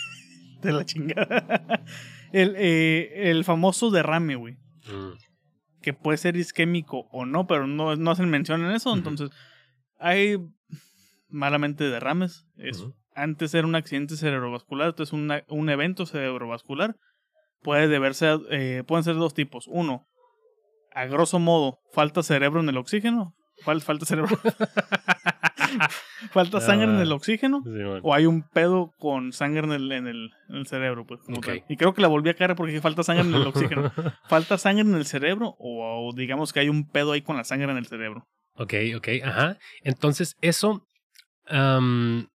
de 0.62 0.72
la 0.72 0.84
chingada. 0.84 1.82
El, 2.32 2.56
eh, 2.58 3.30
el 3.30 3.44
famoso 3.44 3.92
derrame, 3.92 4.34
güey. 4.34 4.54
Mm, 4.88 5.12
Que 5.82 5.92
puede 5.92 6.18
ser 6.18 6.34
isquémico 6.36 7.06
o 7.12 7.24
no, 7.26 7.46
pero 7.46 7.68
no, 7.68 7.94
no 7.94 8.10
hacen 8.10 8.28
mención 8.28 8.64
en 8.64 8.72
eso. 8.72 8.92
Entonces, 8.92 9.30
hay 10.00 10.38
malamente 11.28 11.84
derrames. 11.88 12.44
Es, 12.56 12.80
ujú. 12.80 12.92
Antes 13.14 13.54
era 13.54 13.68
un 13.68 13.76
accidente 13.76 14.16
cerebrovascular, 14.16 14.88
entonces 14.88 15.12
una- 15.12 15.44
un 15.48 15.70
evento 15.70 16.06
cerebrovascular 16.06 16.96
puede 17.62 17.86
deberse, 17.86 18.26
a- 18.26 18.40
eh, 18.50 18.82
pueden 18.84 19.04
ser 19.04 19.14
dos 19.14 19.32
tipos. 19.32 19.66
Uno, 19.68 20.04
a 20.92 21.04
grosso 21.04 21.38
modo, 21.38 21.78
falta 21.92 22.24
cerebro 22.24 22.58
en 22.62 22.68
el 22.68 22.78
oxígeno. 22.78 23.36
Fal- 23.64 23.80
falta 23.80 24.06
cerebro. 24.06 24.36
falta 26.32 26.60
sangre 26.60 26.86
en 26.86 27.00
el 27.00 27.12
oxígeno. 27.12 27.62
Sí, 27.64 27.70
bueno. 27.70 28.00
O 28.02 28.14
hay 28.14 28.26
un 28.26 28.42
pedo 28.42 28.92
con 28.98 29.32
sangre 29.32 29.64
en 29.64 29.72
el, 29.72 29.92
en 29.92 30.06
el, 30.06 30.30
en 30.48 30.56
el 30.56 30.66
cerebro, 30.66 31.06
pues, 31.06 31.20
como 31.22 31.40
tal. 31.40 31.64
Y 31.68 31.76
creo 31.76 31.94
que 31.94 32.02
la 32.02 32.08
volví 32.08 32.30
a 32.30 32.34
caer 32.34 32.54
porque 32.54 32.80
falta 32.80 33.02
sangre 33.02 33.26
en 33.26 33.34
el 33.34 33.46
oxígeno. 33.46 33.92
¿Falta 34.28 34.58
sangre 34.58 34.82
en 34.82 34.94
el 34.94 35.06
cerebro? 35.06 35.56
O, 35.58 36.08
o 36.08 36.12
digamos 36.14 36.52
que 36.52 36.60
hay 36.60 36.68
un 36.68 36.88
pedo 36.88 37.12
ahí 37.12 37.22
con 37.22 37.36
la 37.36 37.44
sangre 37.44 37.70
en 37.70 37.78
el 37.78 37.86
cerebro. 37.86 38.26
Ok, 38.56 38.74
ok, 38.96 39.08
ajá. 39.24 39.58
Entonces, 39.82 40.36
eso, 40.40 40.86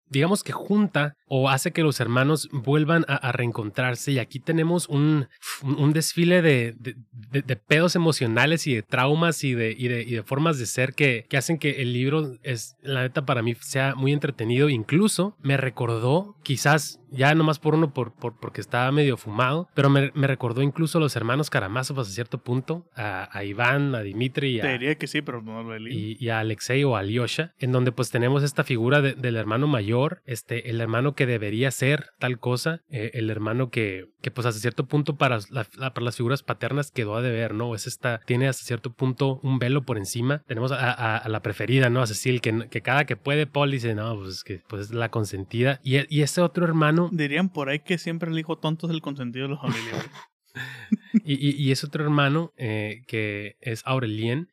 digamos 0.10 0.44
que 0.44 0.52
junta 0.52 1.16
o 1.28 1.50
hace 1.50 1.72
que 1.72 1.84
los 1.84 2.00
hermanos 2.00 2.50
vuelvan 2.52 3.06
a, 3.08 3.16
a 3.16 3.32
reencontrarse. 3.32 4.12
Y 4.12 4.20
aquí 4.20 4.40
tenemos 4.40 4.88
un, 4.90 5.28
un, 5.62 5.94
desfile 5.94 6.42
de, 6.42 6.74
de, 6.80 6.96
de- 7.32 7.42
de 7.44 7.56
pedos 7.56 7.96
emocionales 7.96 8.66
y 8.68 8.74
de 8.74 8.82
traumas 8.82 9.44
y 9.44 9.54
de, 9.54 9.76
y 9.78 9.88
de, 9.88 10.02
y 10.02 10.12
de 10.12 10.24
formas 10.24 10.58
de 10.58 10.66
ser 10.66 10.94
que, 10.96 11.26
que 11.30 11.38
hacen 11.38 11.58
que 11.60 11.82
el 11.84 11.94
libro, 11.94 12.38
es, 12.44 12.76
la 12.82 13.02
neta, 13.04 13.26
para 13.26 13.42
mí 13.44 13.54
sea 13.60 13.94
muy 13.96 14.12
entretenido. 14.12 14.70
Incluso 14.70 15.38
me 15.42 15.56
recordó, 15.58 16.36
quizás 16.44 17.00
ya 17.12 17.34
nomás 17.36 17.60
por 17.60 17.74
uno, 17.76 17.94
por, 17.94 18.14
por, 18.14 18.40
porque 18.40 18.62
estaba 18.62 18.92
medio 18.92 19.18
fumado, 19.18 19.68
pero 19.76 19.90
me, 19.90 20.12
me 20.16 20.28
recordó 20.28 20.62
incluso 20.62 20.98
a 20.98 21.02
los 21.02 21.16
hermanos 21.16 21.50
Karamazov 21.50 22.00
hasta 22.00 22.14
cierto 22.14 22.40
punto, 22.44 22.86
a, 22.96 23.30
a 23.36 23.44
Iván, 23.44 23.96
a 23.96 24.02
Dimitri 24.02 24.56
y 24.56 24.60
a, 24.60 24.64
Te 24.64 24.72
diría 24.74 24.96
que 24.96 25.08
sí, 25.08 25.22
pero 25.22 25.42
no 25.42 25.62
lo 25.64 25.76
he 25.76 25.80
y, 25.92 26.18
y 26.20 26.30
a 26.30 26.40
Alexei 26.40 26.84
o 26.84 26.96
a 26.96 27.00
Alyosha, 27.00 27.54
en 27.60 27.72
donde 27.72 27.92
pues 27.92 28.10
tenemos 28.12 28.44
esta 28.44 28.64
figura 28.64 29.02
de- 29.02 29.14
del 29.14 29.36
hermano 29.38 29.68
mayor, 29.68 29.99
este, 30.26 30.70
el 30.70 30.80
hermano 30.82 31.14
que 31.16 31.26
debería 31.26 31.72
ser 31.72 32.08
tal 32.20 32.40
cosa, 32.40 32.82
eh, 32.90 33.12
el 33.14 33.30
hermano 33.30 33.70
que, 33.70 34.06
que 34.22 34.32
pues 34.32 34.46
hasta 34.48 34.60
cierto 34.60 34.88
punto 34.88 35.18
para, 35.18 35.40
la- 35.50 35.64
para 35.66 36.02
las 36.04 36.16
figuras 36.18 36.44
paternas 36.44 36.92
quedó 36.92 37.16
a 37.16 37.22
deber, 37.22 37.54
¿no? 37.54 37.74
Es 37.76 37.88
esta, 37.88 38.20
tiene 38.26 38.48
hasta 38.48 38.64
cierto 38.66 38.94
punto 38.94 39.40
un 39.44 39.60
velo 39.60 39.84
por 39.84 39.98
encima. 39.98 40.44
Tenemos 40.48 40.72
a, 40.72 40.92
a- 40.92 41.18
a 41.18 41.30
la 41.30 41.42
preferida, 41.42 41.90
¿no? 41.90 42.02
A 42.02 42.08
Cecil, 42.08 42.42
que, 42.42 42.68
que 42.70 42.82
cada 42.82 43.06
que 43.06 43.16
puede 43.18 43.48
Paul 43.48 43.72
dice, 43.72 43.96
no, 43.96 44.16
pues 44.18 44.30
es 44.36 44.44
que 44.44 44.62
pues 44.68 44.84
es 44.84 44.92
la 44.94 45.10
consentida. 45.10 45.80
Y, 45.84 45.98
y 46.16 46.22
ese 46.22 46.42
otro 46.42 46.66
hermano, 46.66 47.10
Dirían 47.12 47.50
por 47.50 47.70
ahí 47.70 47.80
que 47.80 47.98
siempre 47.98 48.30
el 48.32 48.40
hijo 48.40 48.58
tonto 48.58 48.88
es 48.88 48.94
el 48.94 49.02
consentido 49.02 49.48
de 49.48 49.54
la 49.56 49.60
familia. 49.62 49.92
güey. 49.92 50.06
Y, 51.24 51.34
y, 51.36 51.56
y 51.56 51.72
es 51.72 51.84
otro 51.84 52.04
hermano 52.04 52.54
eh, 52.58 53.04
que 53.08 53.56
es 53.62 53.84
Aurelien, 53.86 54.50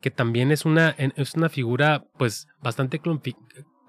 que 0.00 0.10
también 0.10 0.50
es 0.52 0.64
una, 0.64 0.90
es 0.90 1.34
una 1.34 1.48
figura 1.48 2.04
pues 2.18 2.46
bastante 2.62 3.00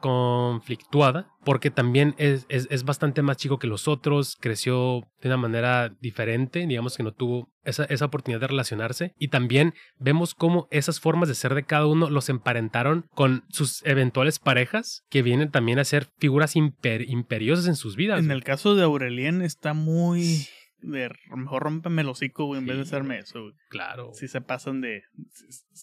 conflictuada, 0.01 1.29
porque 1.45 1.71
también 1.71 2.15
es, 2.17 2.45
es, 2.49 2.67
es 2.69 2.83
bastante 2.83 3.21
más 3.21 3.37
chico 3.37 3.59
que 3.59 3.67
los 3.67 3.87
otros, 3.87 4.37
creció 4.39 5.07
de 5.21 5.29
una 5.29 5.37
manera 5.37 5.95
diferente, 6.01 6.67
digamos 6.67 6.97
que 6.97 7.03
no 7.03 7.13
tuvo 7.13 7.49
esa, 7.63 7.85
esa 7.85 8.05
oportunidad 8.05 8.41
de 8.41 8.47
relacionarse, 8.47 9.13
y 9.17 9.29
también 9.29 9.73
vemos 9.99 10.35
cómo 10.35 10.67
esas 10.71 10.99
formas 10.99 11.29
de 11.29 11.35
ser 11.35 11.55
de 11.55 11.63
cada 11.63 11.85
uno 11.85 12.09
los 12.09 12.27
emparentaron 12.27 13.05
con 13.13 13.45
sus 13.49 13.85
eventuales 13.85 14.39
parejas, 14.39 15.03
que 15.09 15.21
vienen 15.21 15.51
también 15.51 15.79
a 15.79 15.85
ser 15.85 16.09
figuras 16.17 16.55
imper- 16.55 17.05
imperiosas 17.07 17.67
en 17.67 17.75
sus 17.75 17.95
vidas. 17.95 18.19
en 18.19 18.31
el 18.31 18.43
caso 18.43 18.75
de 18.75 18.83
Aurelien 18.83 19.41
está 19.41 19.73
muy... 19.73 20.47
De, 20.83 21.11
mejor 21.35 21.61
rómpeme 21.61 22.01
el 22.01 22.09
hocico, 22.09 22.45
güey, 22.45 22.59
en 22.59 22.65
vez 22.65 22.75
de 22.75 22.81
hacerme 22.81 23.19
eso, 23.19 23.39
güey. 23.39 23.53
Claro. 23.69 24.09
Si 24.15 24.27
se 24.27 24.41
pasan 24.41 24.81
de... 24.81 25.03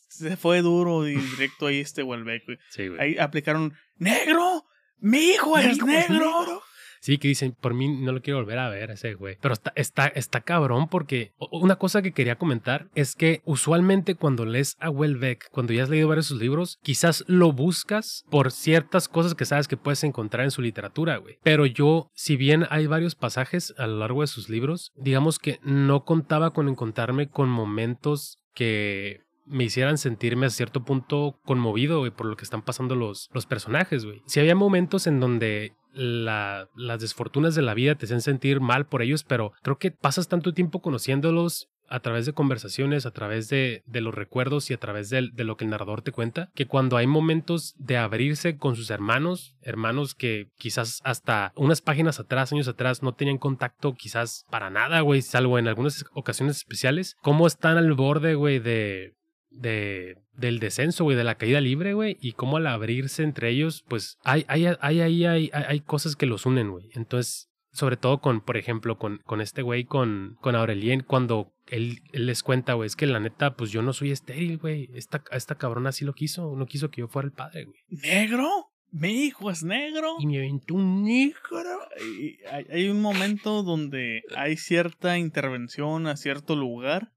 Se 0.09 0.37
fue 0.37 0.61
duro 0.61 1.07
y 1.07 1.15
directo 1.15 1.69
ahí 1.69 1.79
este 1.79 2.03
Welbeck, 2.03 2.45
güey. 2.47 2.59
Sí, 2.71 2.89
güey. 2.89 3.01
Ahí 3.01 3.17
aplicaron... 3.17 3.75
¡Negro! 3.99 4.65
¡Mi 5.01 5.19
hijo 5.19 5.57
es 5.59 5.83
negro! 5.83 6.63
Sí, 7.01 7.19
que 7.19 7.29
dicen, 7.29 7.57
por 7.61 7.75
mí 7.75 7.89
no 7.89 8.13
lo 8.13 8.23
quiero 8.23 8.41
volver 8.41 8.59
a 8.59 8.69
ver 8.69 8.91
ese 8.91 9.15
güey. 9.15 9.37
Pero 9.41 9.55
está, 9.55 9.73
está, 9.77 10.09
está 10.09 10.41
cabrón 10.41 10.89
porque 10.89 11.33
una 11.53 11.77
cosa 11.77 12.03
que 12.03 12.13
quería 12.13 12.37
comentar 12.37 12.89
es 12.95 13.15
que 13.15 13.41
usualmente 13.45 14.15
cuando 14.15 14.45
lees 14.45 14.77
a 14.81 14.91
Welbeck, 14.91 15.49
cuando 15.51 15.73
ya 15.73 15.85
has 15.85 15.91
leído 15.91 16.09
varios 16.09 16.27
de 16.27 16.29
sus 16.31 16.41
libros, 16.41 16.79
quizás 16.83 17.25
lo 17.27 17.53
buscas 17.53 18.25
por 18.31 18.51
ciertas 18.51 19.09
cosas 19.09 19.35
que 19.35 19.45
sabes 19.45 19.69
que 19.69 19.77
puedes 19.77 20.05
encontrar 20.05 20.45
en 20.45 20.51
su 20.51 20.63
literatura, 20.63 21.17
güey. 21.19 21.39
Pero 21.43 21.67
yo, 21.67 22.11
si 22.15 22.37
bien 22.37 22.67
hay 22.71 22.87
varios 22.87 23.15
pasajes 23.15 23.75
a 23.79 23.87
lo 23.87 23.99
largo 23.99 24.23
de 24.23 24.27
sus 24.27 24.49
libros, 24.49 24.91
digamos 24.97 25.39
que 25.39 25.61
no 25.63 26.05
contaba 26.05 26.51
con 26.51 26.69
encontrarme 26.69 27.29
con 27.29 27.49
momentos 27.49 28.39
que 28.55 29.21
me 29.49 29.65
hicieran 29.65 29.99
sentirme 29.99 30.47
a 30.47 30.51
cierto 30.51 30.85
punto 30.85 31.39
conmovido, 31.45 32.05
por 32.15 32.27
lo 32.27 32.37
que 32.37 32.45
están 32.45 32.63
pasando 32.63 32.95
los, 32.95 33.29
los 33.33 33.47
personajes, 33.47 34.05
güey. 34.05 34.23
Si 34.27 34.41
había 34.41 34.55
momentos 34.55 35.07
en 35.07 35.21
donde 35.21 35.73
la- 35.93 36.69
las 36.77 37.01
desfortunas 37.01 37.55
de 37.55 37.63
la 37.63 37.75
vida 37.75 37.95
te 37.95 38.07
hacen 38.07 38.21
sentir 38.21 38.61
mal 38.61 38.87
por 38.87 39.03
ellos, 39.03 39.25
pero 39.25 39.53
creo 39.63 39.79
que 39.79 39.91
pasas 39.91 40.29
tanto 40.29 40.53
tiempo 40.53 40.81
conociéndolos 40.81 41.69
a 41.91 42.01
través 42.01 42.27
de 42.27 42.35
conversaciones, 42.35 43.07
a 43.07 43.13
través 43.13 43.49
de, 43.49 43.83
de 43.87 44.03
los 44.03 44.15
recuerdos 44.15 44.71
y 44.71 44.75
a 44.75 44.79
través 44.79 45.09
de, 45.09 45.31
de 45.33 45.45
lo 45.45 45.57
que 45.57 45.65
el 45.65 45.71
narrador 45.71 46.03
te 46.03 46.13
cuenta, 46.13 46.51
que 46.55 46.67
cuando 46.67 46.99
hay 46.99 47.07
momentos 47.07 47.75
de 47.79 47.97
abrirse 47.97 48.59
con 48.59 48.77
sus 48.77 48.91
hermanos, 48.91 49.57
hermanos 49.63 50.15
que 50.15 50.49
quizás 50.59 51.01
hasta 51.03 51.53
unas 51.57 51.81
páginas 51.81 52.21
atrás, 52.21 52.53
años 52.53 52.69
atrás, 52.69 53.03
no 53.03 53.15
tenían 53.15 53.39
contacto 53.39 53.95
quizás 53.95 54.45
para 54.51 54.69
nada, 54.69 55.01
güey, 55.01 55.23
salvo 55.23 55.59
en 55.59 55.67
algunas 55.67 56.05
ocasiones 56.13 56.59
especiales, 56.59 57.17
cómo 57.23 57.47
están 57.47 57.79
al 57.79 57.95
borde, 57.95 58.35
güey, 58.35 58.59
de, 58.59 59.15
de 59.61 60.17
del 60.39 60.61
descenso, 60.61 61.05
güey, 61.05 61.17
de 61.17 61.25
la 61.25 61.35
caída 61.35 61.61
libre, 61.61 61.95
güey, 61.95 62.17
y 62.21 62.33
cómo 62.33 62.57
al 62.57 62.67
abrirse 62.69 63.25
entre 63.25 63.51
ellos, 63.51 63.85
pues 63.89 64.19
hay, 64.23 64.45
hay, 64.47 64.67
hay, 64.67 64.77
hay, 64.81 65.01
hay, 65.01 65.25
hay, 65.27 65.51
hay 65.53 65.81
cosas 65.81 66.15
que 66.15 66.27
los 66.27 66.47
unen, 66.47 66.71
güey. 66.71 66.91
Entonces, 66.95 67.51
sobre 67.73 67.97
todo 67.97 68.21
con, 68.21 68.41
por 68.41 68.57
ejemplo, 68.57 68.99
con, 68.99 69.19
con 69.25 69.41
este 69.41 69.63
güey, 69.63 69.85
con, 69.85 70.37
con 70.41 70.55
Aurelien, 70.55 71.03
cuando 71.03 71.53
él, 71.67 72.01
él 72.13 72.27
les 72.27 72.43
cuenta, 72.43 72.75
güey, 72.75 72.87
es 72.87 72.97
que 72.97 73.07
la 73.07 73.21
neta, 73.21 73.57
pues 73.57 73.71
yo 73.71 73.83
no 73.83 73.93
soy 73.93 74.13
estéril, 74.13 74.59
güey. 74.59 74.91
Esta, 74.95 75.23
esta 75.33 75.57
cabrona 75.57 75.93
sí 75.93 76.05
lo 76.05 76.15
quiso, 76.15 76.55
no 76.57 76.67
quiso 76.67 76.91
que 76.91 77.01
yo 77.01 77.09
fuera 77.09 77.27
el 77.27 77.33
padre, 77.33 77.65
güey. 77.65 77.81
¿Negro? 77.89 78.49
¿Mi 78.91 79.25
hijo 79.25 79.51
es 79.51 79.65
negro? 79.65 80.17
Y 80.19 80.27
me 80.27 80.39
aventó 80.39 80.75
un 80.75 81.03
negro. 81.03 81.89
Y 82.01 82.39
hay, 82.47 82.65
hay 82.71 82.89
un 82.89 83.03
momento 83.03 83.63
donde 83.63 84.23
hay 84.35 84.57
cierta 84.57 85.19
intervención 85.19 86.07
a 86.07 86.17
cierto 86.17 86.57
lugar, 86.57 87.13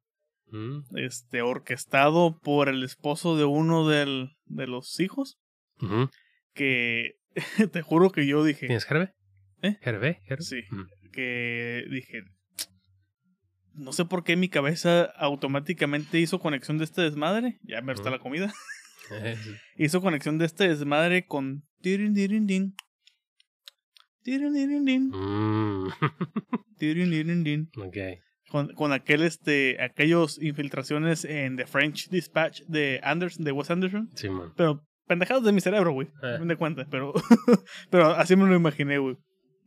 Mm, 0.52 0.82
este, 0.98 1.42
orquestado 1.42 2.38
por 2.40 2.70
el 2.70 2.84
esposo 2.84 3.38
de 3.38 3.46
uno 3.46 3.88
del, 3.88 4.32
de 4.46 4.68
los 4.68 5.00
hijos, 5.00 5.38
que 6.54 7.12
te 7.72 7.82
juro 7.82 8.12
que 8.12 8.28
yo 8.28 8.44
dije, 8.44 8.68
¿Tienes 8.68 8.86
Herbe? 8.90 9.14
¿Eh? 9.62 9.78
¿Herbe? 9.82 10.20
Sí. 10.40 10.62
Mm. 10.70 10.84
que 11.12 11.86
dije, 11.90 12.24
no 13.74 13.94
sé 13.94 14.06
por 14.06 14.24
qué 14.24 14.36
mi 14.36 14.50
cabeza 14.50 15.04
automáticamente 15.18 16.20
hizo 16.20 16.40
conexión 16.40 16.78
de 16.78 16.84
este 16.84 17.02
desmadre, 17.02 17.60
ya 17.64 17.82
me 17.82 17.94
está 17.94 18.10
Ujú. 18.10 18.18
la 18.18 18.20
comida, 18.20 18.54
Eh, 19.14 19.36
hizo 19.76 20.00
conexión 20.00 20.38
de 20.38 20.46
este 20.46 20.70
desmadre 20.70 21.26
con 21.26 21.64
tirin, 21.82 22.14
tirin, 22.14 22.48
din. 22.48 22.76
Tirin, 24.24 24.54
tirin, 24.54 24.86
din. 24.86 25.08
Mm. 25.10 25.90
Tirin, 26.78 27.10
tirin, 27.10 27.44
din. 27.44 27.70
ok. 27.78 27.98
Con, 28.52 28.74
con 28.74 28.92
aquel 28.94 29.24
este 29.24 29.82
aquellos 29.82 30.42
infiltraciones 30.42 31.26
en 31.26 31.56
The 31.58 31.66
French 31.66 32.10
Dispatch 32.10 32.62
de 32.68 33.00
Anderson 33.04 33.44
de 33.46 33.52
Wes 33.52 33.72
Anderson 33.72 34.10
Sí, 34.16 34.30
man. 34.30 34.54
pero 34.56 34.84
pendejados 35.08 35.44
de 35.44 35.52
mi 35.52 35.62
cerebro 35.62 35.94
güey 35.94 36.08
Eh. 36.24 36.36
a 36.36 36.38
fin 36.40 36.48
de 36.48 36.56
cuentas 36.58 36.88
pero 36.92 37.14
pero 37.90 38.08
así 38.12 38.36
me 38.36 38.48
lo 38.48 38.56
imaginé 38.56 38.98
güey 38.98 39.18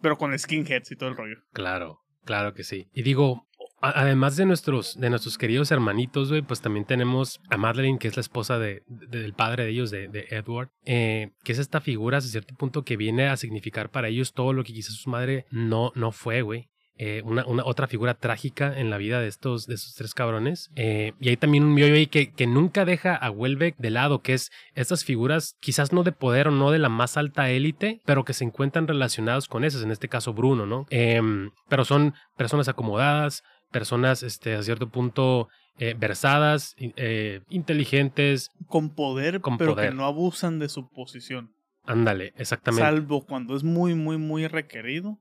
pero 0.01 0.17
con 0.19 0.39
skinheads 0.39 0.91
y 0.93 0.97
todo 0.97 1.09
el 1.09 1.17
rollo 1.17 1.37
Claro, 1.53 2.01
claro 2.25 2.53
que 2.53 2.63
sí. 2.63 2.89
Y 2.93 3.03
digo, 3.03 3.47
a- 3.81 4.03
además 4.03 4.37
de 4.37 4.45
nuestros, 4.45 4.99
de 5.01 5.09
nuestros 5.09 5.39
queridos 5.39 5.71
hermanitos, 5.71 6.29
güey, 6.29 6.43
pues 6.43 6.61
también 6.61 6.85
tenemos 6.85 7.41
a 7.49 7.57
Madeline, 7.57 7.99
que 7.99 8.09
es 8.09 8.17
la 8.17 8.21
esposa 8.21 8.59
de, 8.59 8.83
de- 8.87 9.21
del 9.21 9.33
padre 9.33 9.65
de 9.65 9.71
ellos, 9.71 9.91
de, 9.91 10.09
de 10.09 10.27
Edward, 10.31 10.69
eh, 10.85 11.31
que 11.43 11.53
es 11.53 11.59
esta 11.59 11.81
figura 11.81 12.19
hasta 12.19 12.29
cierto 12.31 12.55
punto 12.55 12.83
que 12.85 12.99
viene 12.99 13.29
a 13.29 13.37
significar 13.39 13.91
para 13.91 14.09
ellos 14.09 14.35
todo 14.35 14.53
lo 14.53 14.63
que 14.63 14.75
quizás 14.75 14.95
su 14.97 15.09
madre 15.09 15.47
no, 15.51 15.91
no 15.95 16.13
fue, 16.13 16.43
güey. 16.43 16.69
Eh, 16.97 17.23
una, 17.25 17.45
una, 17.47 17.65
otra 17.65 17.87
figura 17.89 18.15
trágica 18.15 18.79
en 18.79 18.89
la 18.89 18.99
vida 18.99 19.21
de 19.21 19.27
estos, 19.27 19.67
de 19.67 19.75
estos 19.75 19.95
tres 19.95 20.15
cabrones. 20.15 20.71
Eh, 20.77 21.13
y 21.21 21.29
hay 21.29 21.37
también 21.37 21.65
un 21.65 21.75
meollo 21.75 21.95
ahí 21.95 22.07
que, 22.07 22.33
que 22.33 22.47
nunca 22.47 22.85
deja 22.85 23.17
a 23.17 23.31
Welbeck 23.31 23.77
de 23.79 23.91
lado, 23.91 24.21
que 24.21 24.35
es 24.35 24.51
estas 24.75 25.05
figuras, 25.05 25.57
quizás 25.61 25.93
no 25.93 26.05
de 26.05 26.13
poder 26.13 26.49
o 26.49 26.51
no 26.51 26.71
de 26.71 26.79
la 26.79 26.89
más 26.89 27.17
alta 27.17 27.51
élite, 27.51 28.01
pero 28.05 28.25
que 28.25 28.33
se 28.33 28.45
encuentran 28.45 28.87
relacionados 28.87 29.49
con 29.49 29.65
esas, 29.65 29.83
en 29.83 29.91
este 29.91 30.09
caso 30.09 30.35
Bruno, 30.35 30.67
¿no? 30.67 30.87
Em, 30.91 31.51
pero 31.69 31.85
son 31.85 32.15
personas 32.37 32.69
acomodadas, 32.69 33.43
personas 33.73 34.23
este, 34.23 34.55
a 34.55 34.63
cierto 34.63 34.89
punto 34.89 35.49
eh, 35.79 35.97
versadas, 35.99 36.77
eh, 36.79 37.41
inteligentes. 37.49 38.51
Con 38.69 38.95
poder, 38.95 39.41
Con 39.41 39.59
pero 39.59 39.75
poder. 39.75 39.91
que 39.91 39.97
no 39.97 40.05
abusan 40.07 40.61
de 40.61 40.69
su 40.69 40.89
posición. 40.89 41.51
Ándale, 41.83 42.33
exactamente. 42.37 42.85
Salvo 42.85 43.27
cuando 43.27 43.57
es 43.57 43.65
muy, 43.65 43.95
muy, 43.95 44.17
muy 44.17 44.47
requerido. 44.47 45.19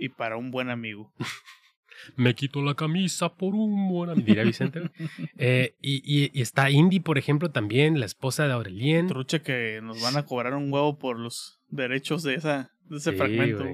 Y 0.00 0.08
para 0.08 0.36
un 0.36 0.50
buen 0.50 0.70
amigo. 0.70 1.12
Me 2.16 2.34
quito 2.34 2.62
la 2.62 2.74
camisa 2.74 3.34
por 3.36 3.54
un 3.54 3.88
buen 3.88 4.08
amigo, 4.10 4.26
diría 4.26 4.44
Vicente. 4.44 4.80
Eh, 5.36 5.74
y, 5.82 5.96
y- 6.04 6.30
y 6.32 6.40
está 6.42 6.70
Indy, 6.70 7.00
por 7.00 7.18
ejemplo, 7.18 7.50
también, 7.50 8.00
la 8.00 8.06
esposa 8.06 8.46
de 8.46 8.52
Aurelien. 8.54 9.06
Truche 9.06 9.42
que 9.42 9.80
nos 9.82 10.00
van 10.02 10.16
a 10.16 10.24
cobrar 10.24 10.54
un 10.54 10.72
huevo 10.72 10.98
por 10.98 11.18
los 11.18 11.60
derechos 11.68 12.22
de, 12.22 12.34
esa, 12.34 12.72
de 12.88 12.96
ese 12.96 13.10
Sí, 13.12 13.16
fragmento. 13.16 13.64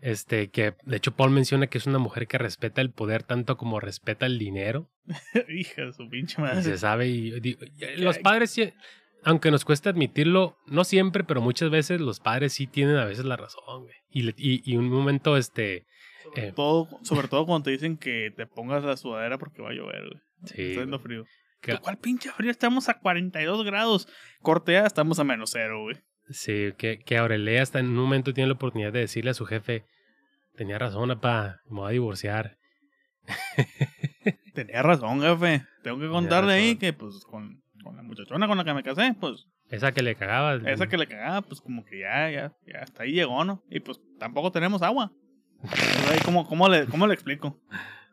Este, 0.00 0.50
que 0.50 0.74
de 0.84 0.96
hecho 0.96 1.12
Paul 1.16 1.30
menciona 1.30 1.68
que 1.68 1.78
es 1.78 1.86
una 1.86 1.98
mujer 1.98 2.26
que 2.28 2.36
respeta 2.36 2.80
el 2.82 2.90
poder 2.90 3.22
tanto 3.22 3.56
como 3.56 3.80
respeta 3.80 4.26
el 4.26 4.38
dinero. 4.38 4.90
Hija 5.48 5.86
de 5.86 5.92
su 5.92 6.08
pinche 6.08 6.36
Y 6.38 6.42
madre. 6.42 6.62
se 6.62 6.76
sabe, 6.78 7.08
y, 7.08 7.32
y 7.36 7.56
los 7.96 8.18
padres, 8.18 8.50
aunque 9.24 9.50
nos 9.50 9.64
cuesta 9.64 9.90
admitirlo, 9.90 10.56
no 10.66 10.84
siempre, 10.84 11.24
pero 11.24 11.40
muchas 11.40 11.70
veces 11.70 12.00
los 12.00 12.20
padres 12.20 12.52
sí 12.52 12.66
tienen 12.66 12.96
a 12.96 13.04
veces 13.04 13.24
la 13.24 13.36
razón, 13.36 13.84
güey. 13.84 13.94
Y, 14.10 14.28
y, 14.36 14.62
y 14.64 14.76
un 14.76 14.88
momento, 14.88 15.36
este, 15.36 15.86
eh, 16.34 16.52
Todo, 16.54 16.88
sobre 17.02 17.28
todo 17.28 17.46
cuando 17.46 17.64
te 17.64 17.70
dicen 17.70 17.96
que 17.96 18.32
te 18.36 18.46
pongas 18.46 18.84
la 18.84 18.96
sudadera 18.96 19.38
porque 19.38 19.62
va 19.62 19.70
a 19.70 19.74
llover, 19.74 20.02
güey. 20.08 20.20
sí, 20.44 20.62
Está 20.62 20.80
haciendo 20.80 20.98
frío. 20.98 21.24
¿Tú 21.60 21.72
¿Cuál 21.82 21.98
pinche 21.98 22.30
frío? 22.30 22.50
Estamos 22.50 22.88
a 22.88 22.98
42 23.00 23.64
grados. 23.64 24.08
Cortea, 24.42 24.86
estamos 24.86 25.18
a 25.18 25.24
menos 25.24 25.50
cero, 25.52 25.82
güey. 25.82 25.96
sí, 26.28 26.72
que, 26.78 26.98
que 26.98 27.16
Aurelia 27.16 27.62
hasta 27.62 27.80
en 27.80 27.86
un 27.86 27.96
momento 27.96 28.32
tiene 28.32 28.48
la 28.48 28.54
oportunidad 28.54 28.92
de 28.92 29.00
decirle 29.00 29.30
a 29.30 29.34
su 29.34 29.46
jefe, 29.46 29.84
tenía 30.54 30.78
razón, 30.78 31.08
papá, 31.08 31.60
me 31.68 31.80
voy 31.80 31.88
a 31.88 31.92
divorciar. 31.92 32.58
Tenía 34.54 34.82
razón, 34.82 35.20
jefe. 35.20 35.66
Tengo 35.82 35.98
que 35.98 36.08
contarle 36.08 36.52
ahí 36.52 36.76
que, 36.76 36.92
pues, 36.92 37.24
con, 37.24 37.62
con 37.86 37.96
la 37.96 38.02
muchachona 38.02 38.48
con 38.48 38.58
la 38.58 38.64
que 38.64 38.74
me 38.74 38.82
casé, 38.82 39.14
pues, 39.20 39.46
Esa 39.70 39.92
que 39.92 40.02
le 40.02 40.16
cagaba. 40.16 40.56
esa 40.70 40.88
que 40.88 40.96
le 40.98 41.06
cagaba, 41.06 41.42
pues, 41.42 41.60
como 41.60 41.84
que 41.84 42.00
ya, 42.00 42.30
ya, 42.30 42.52
ya 42.66 42.80
hasta 42.82 43.04
ahí 43.04 43.12
llegó, 43.12 43.44
¿no? 43.44 43.62
Y 43.70 43.80
pues 43.80 44.00
tampoco 44.18 44.50
tenemos 44.50 44.82
agua. 44.82 45.12
Entonces, 45.62 46.22
¿cómo, 46.24 46.46
cómo, 46.46 46.68
le, 46.68 46.86
¿Cómo 46.86 47.06
le 47.06 47.14
explico? 47.14 47.60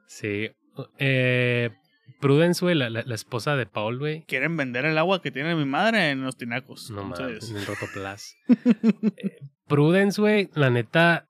Sí. 0.08 0.52
Eh, 1.00 1.72
Prudence, 2.20 2.64
güey, 2.64 2.76
la, 2.76 2.90
la, 2.90 3.02
la 3.04 3.16
esposa 3.16 3.56
de 3.56 3.66
Paul, 3.66 3.98
güey. 4.00 4.24
Quieren 4.26 4.56
vender 4.58 4.86
el 4.86 4.98
agua 4.98 5.22
que 5.22 5.32
tiene 5.32 5.56
mi 5.56 5.66
madre 5.66 6.12
en 6.12 6.22
los 6.24 6.38
tinacos. 6.38 6.90
No 6.92 7.04
mames, 7.04 7.50
en 7.50 7.58
el 7.58 7.66
Rotoplas. 7.66 8.36
Eh, 9.18 9.40
Prudence, 9.68 10.22
güey, 10.22 10.50
la 10.54 10.70
neta, 10.70 11.28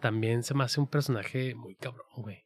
también 0.00 0.42
se 0.42 0.52
me 0.54 0.64
hace 0.64 0.78
un 0.80 0.88
personaje 0.88 1.54
muy 1.54 1.74
cabrón, 1.76 2.06
güey. 2.16 2.44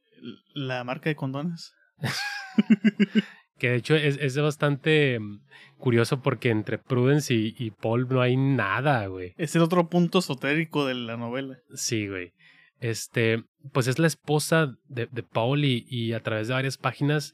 la 0.54 0.84
marca 0.84 1.08
de 1.10 1.16
condones. 1.16 1.74
Que 3.58 3.70
de 3.70 3.76
hecho 3.76 3.94
es, 3.94 4.18
es 4.20 4.36
bastante 4.38 5.18
mm, 5.18 5.40
curioso 5.78 6.20
porque 6.20 6.50
entre 6.50 6.78
Prudence 6.78 7.32
y, 7.34 7.54
y 7.58 7.70
Paul 7.70 8.06
no 8.08 8.20
hay 8.20 8.36
nada, 8.36 9.06
güey. 9.06 9.32
Es 9.38 9.56
el 9.56 9.62
otro 9.62 9.88
punto 9.88 10.18
esotérico 10.18 10.84
de 10.86 10.94
la 10.94 11.16
novela. 11.16 11.58
Sí, 11.74 12.06
güey. 12.08 12.32
Este, 12.80 13.42
pues 13.72 13.86
es 13.86 13.98
la 13.98 14.06
esposa 14.06 14.74
de, 14.88 15.08
de 15.10 15.22
Paul 15.22 15.64
y, 15.64 15.86
y 15.88 16.12
a 16.12 16.20
través 16.20 16.48
de 16.48 16.54
varias 16.54 16.76
páginas, 16.76 17.32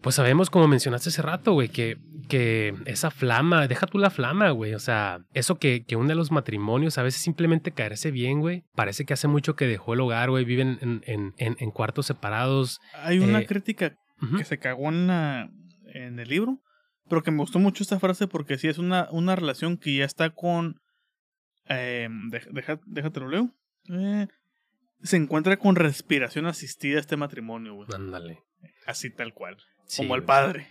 pues 0.00 0.14
sabemos, 0.14 0.50
como 0.50 0.68
mencionaste 0.68 1.08
hace 1.08 1.22
rato, 1.22 1.52
güey, 1.54 1.68
que, 1.68 1.98
que 2.28 2.72
esa 2.86 3.10
flama, 3.10 3.66
deja 3.66 3.86
tú 3.88 3.98
la 3.98 4.10
flama, 4.10 4.50
güey, 4.50 4.74
o 4.74 4.78
sea, 4.78 5.18
eso 5.34 5.58
que, 5.58 5.84
que 5.84 5.96
une 5.96 6.12
a 6.12 6.16
los 6.16 6.30
matrimonios, 6.30 6.98
a 6.98 7.02
veces 7.02 7.20
simplemente 7.20 7.72
caerse 7.72 8.12
bien, 8.12 8.38
güey, 8.38 8.62
parece 8.76 9.04
que 9.04 9.14
hace 9.14 9.26
mucho 9.26 9.56
que 9.56 9.66
dejó 9.66 9.94
el 9.94 10.00
hogar, 10.00 10.30
güey, 10.30 10.44
viven 10.44 10.78
en, 10.80 11.02
en, 11.06 11.34
en, 11.36 11.56
en 11.58 11.70
cuartos 11.72 12.06
separados. 12.06 12.78
Hay 12.94 13.18
una 13.18 13.40
Eh, 13.40 13.46
crítica 13.46 13.96
Que 14.36 14.44
se 14.44 14.58
cagó 14.58 14.88
en, 14.88 15.06
la- 15.06 15.50
en 15.94 16.18
el 16.18 16.28
libro, 16.28 16.60
pero 17.08 17.22
que 17.22 17.30
me 17.30 17.38
gustó 17.38 17.58
mucho 17.58 17.82
esta 17.82 18.00
frase 18.00 18.26
porque 18.26 18.58
sí 18.58 18.68
es 18.68 18.78
una, 18.78 19.08
una 19.10 19.36
relación 19.36 19.76
que 19.76 19.94
ya 19.96 20.04
está 20.04 20.30
con... 20.30 20.80
Eh, 21.68 22.08
deja- 22.52 22.80
déjate 22.86 23.20
lo 23.20 23.28
leo. 23.28 23.50
Eh, 23.90 24.26
se 25.02 25.16
encuentra 25.16 25.56
con 25.58 25.76
respiración 25.76 26.46
asistida 26.46 26.98
este 26.98 27.16
matrimonio, 27.16 27.74
güey. 27.74 27.88
Ándale. 27.94 28.42
Así 28.86 29.10
tal 29.10 29.32
cual. 29.34 29.56
Sí, 29.86 30.02
como 30.02 30.16
el 30.16 30.24
padre. 30.24 30.68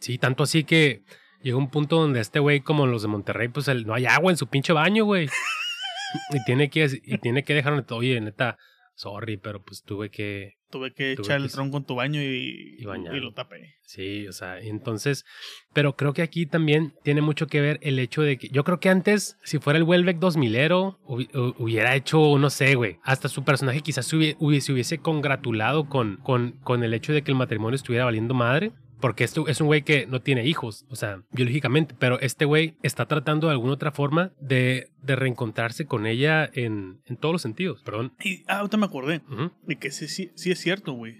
Sí, 0.00 0.18
tanto 0.18 0.42
así 0.42 0.64
que 0.64 1.02
llegó 1.42 1.58
un 1.58 1.70
punto 1.70 1.96
donde 2.00 2.20
este 2.20 2.40
güey, 2.40 2.60
como 2.60 2.86
los 2.86 3.02
de 3.02 3.08
Monterrey, 3.08 3.48
pues 3.48 3.68
el- 3.68 3.86
no 3.86 3.94
hay 3.94 4.06
agua 4.06 4.30
en 4.32 4.36
su 4.36 4.48
pinche 4.48 4.72
baño, 4.72 5.04
güey. 5.04 5.28
y 6.30 6.44
tiene 6.44 6.68
que, 6.70 6.88
y 7.04 7.18
tiene 7.18 7.44
que 7.44 7.54
dejar, 7.54 7.84
oye, 7.90 8.20
neta, 8.20 8.58
sorry, 8.94 9.36
pero 9.38 9.62
pues 9.62 9.82
tuve 9.82 10.10
que, 10.10 10.58
Tuve 10.72 10.92
que 10.92 11.14
Tuve 11.14 11.22
echar 11.26 11.38
que 11.38 11.44
el 11.44 11.52
tronco 11.52 11.76
en 11.76 11.84
tu 11.84 11.94
baño 11.94 12.20
y, 12.20 12.76
y 12.78 13.20
lo 13.20 13.32
tapé. 13.32 13.76
sí, 13.82 14.26
o 14.26 14.32
sea, 14.32 14.58
entonces, 14.58 15.24
pero 15.72 15.94
creo 15.96 16.12
que 16.14 16.22
aquí 16.22 16.46
también 16.46 16.94
tiene 17.04 17.20
mucho 17.20 17.46
que 17.46 17.60
ver 17.60 17.78
el 17.82 17.98
hecho 18.00 18.22
de 18.22 18.38
que, 18.38 18.48
yo 18.48 18.64
creo 18.64 18.80
que 18.80 18.88
antes, 18.88 19.36
si 19.44 19.58
fuera 19.58 19.78
el 19.78 19.84
Welbeck 19.84 20.18
2000ero, 20.18 20.98
hubi- 21.06 21.30
hu- 21.32 21.54
hubiera 21.58 21.94
hecho, 21.94 22.38
no 22.38 22.48
sé, 22.50 22.74
güey, 22.74 22.96
hasta 23.04 23.28
su 23.28 23.44
personaje 23.44 23.82
quizás 23.82 24.06
se 24.06 24.16
hubie- 24.16 24.36
hubiese, 24.40 24.66
se 24.66 24.72
hubiese 24.72 24.98
congratulado 24.98 25.88
con, 25.88 26.16
con, 26.16 26.52
con 26.64 26.82
el 26.82 26.94
hecho 26.94 27.12
de 27.12 27.22
que 27.22 27.30
el 27.30 27.36
matrimonio 27.36 27.76
estuviera 27.76 28.04
valiendo 28.06 28.34
madre. 28.34 28.72
Porque 29.02 29.24
esto 29.24 29.48
es 29.48 29.60
un 29.60 29.66
güey 29.66 29.82
que 29.82 30.06
no 30.06 30.22
tiene 30.22 30.46
hijos, 30.46 30.86
o 30.88 30.94
sea, 30.94 31.24
biológicamente, 31.32 31.92
pero 31.98 32.20
este 32.20 32.44
güey 32.44 32.76
está 32.84 33.06
tratando 33.06 33.48
de 33.48 33.54
alguna 33.54 33.72
otra 33.72 33.90
forma 33.90 34.32
de, 34.40 34.92
de 35.02 35.16
reencontrarse 35.16 35.86
con 35.86 36.06
ella 36.06 36.48
en, 36.54 37.02
en 37.06 37.16
todos 37.16 37.32
los 37.32 37.42
sentidos, 37.42 37.82
perdón. 37.82 38.14
Y 38.22 38.44
ah, 38.46 38.58
ahorita 38.58 38.76
me 38.76 38.86
acordé. 38.86 39.20
Ujú. 39.28 39.50
Y 39.66 39.74
que 39.74 39.90
sí, 39.90 40.06
sí, 40.06 40.30
sí 40.36 40.52
es 40.52 40.60
cierto, 40.60 40.92
güey. 40.92 41.16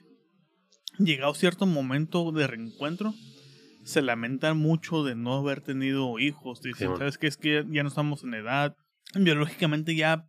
Llegado 1.01 1.35
cierto 1.35 1.67
momento 1.67 2.31
de 2.31 2.47
reencuentro, 2.47 3.15
se 3.83 4.01
lamentan 4.01 4.59
mucho 4.59 5.03
de 5.03 5.17
no 5.17 5.35
haber 5.35 5.61
tenido 5.61 6.21
hijos. 6.21 6.61
Dicen, 6.63 6.87
Simón. 6.87 6.99
¿sabes 6.99 7.19
qué? 7.19 7.27
Es 7.27 7.37
que 7.37 7.65
ya 7.69 7.83
no 7.83 7.89
estamos 7.89 8.23
en 8.23 8.35
edad. 8.35 8.77
Biológicamente 9.17 9.97
ya 9.97 10.29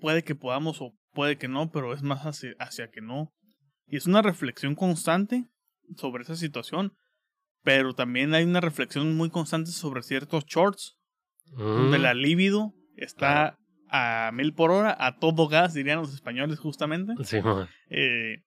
puede 0.00 0.24
que 0.24 0.34
podamos 0.34 0.82
o 0.82 0.94
puede 1.12 1.38
que 1.38 1.46
no, 1.46 1.70
pero 1.70 1.94
es 1.94 2.02
más 2.02 2.22
hacia, 2.22 2.56
hacia 2.58 2.90
que 2.90 3.02
no. 3.02 3.32
Y 3.86 3.98
es 3.98 4.06
una 4.06 4.20
reflexión 4.20 4.74
constante 4.74 5.48
sobre 5.96 6.22
esa 6.22 6.36
situación. 6.36 6.92
Pero 7.62 7.92
también 7.94 8.34
hay 8.34 8.44
una 8.44 8.60
reflexión 8.60 9.16
muy 9.16 9.30
constante 9.30 9.70
sobre 9.72 10.02
ciertos 10.02 10.44
shorts, 10.46 10.96
donde 11.56 11.98
Mm. 11.98 12.02
la 12.02 12.14
libido 12.14 12.72
está 12.96 13.58
a 13.90 14.30
mil 14.32 14.52
por 14.54 14.70
hora, 14.70 14.94
a 14.98 15.18
todo 15.18 15.48
gas, 15.48 15.74
dirían 15.74 15.98
los 15.98 16.12
españoles 16.14 16.58
justamente. 16.58 17.12
Simón. 17.24 17.68
Eh, 17.90 18.42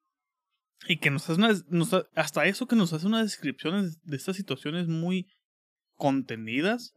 y 0.87 0.97
que 0.97 1.09
nos 1.11 1.29
hace 1.29 1.39
una, 1.39 1.51
nos 1.69 1.93
ha- 1.93 2.05
hasta 2.15 2.45
eso 2.45 2.67
que 2.67 2.75
nos 2.75 2.93
hace 2.93 3.05
unas 3.07 3.23
descripciones 3.23 4.01
de 4.03 4.15
estas 4.17 4.35
situaciones 4.37 4.87
muy 4.87 5.27
contenidas 5.95 6.93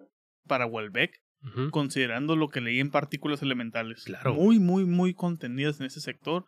para 0.47 0.67
Welbeck, 0.67 1.19
Ujú. 1.43 1.71
considerando 1.71 2.37
lo 2.37 2.49
que 2.49 2.61
leí 2.63 2.81
en 2.81 2.91
partículas 2.91 3.43
elementales. 3.43 4.05
Claro. 4.05 4.35
Muy, 4.35 4.59
muy, 4.59 4.85
muy 4.87 5.13
contenidas 5.15 5.81
en 5.81 5.87
ese 5.87 6.01
sector. 6.01 6.47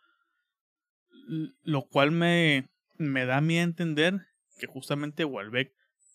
Lo 1.63 1.83
cual 1.89 2.13
me, 2.13 2.67
me 2.99 3.27
da 3.27 3.39
a 3.39 3.41
mí 3.41 3.59
a 3.59 3.63
entender 3.63 4.27
que 4.59 4.67
justamente 4.67 5.25
Welbeck 5.25 5.73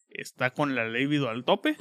está 0.09 0.51
con 0.51 0.75
la 0.75 0.87
libido 0.87 1.29
al 1.29 1.45
tope 1.45 1.77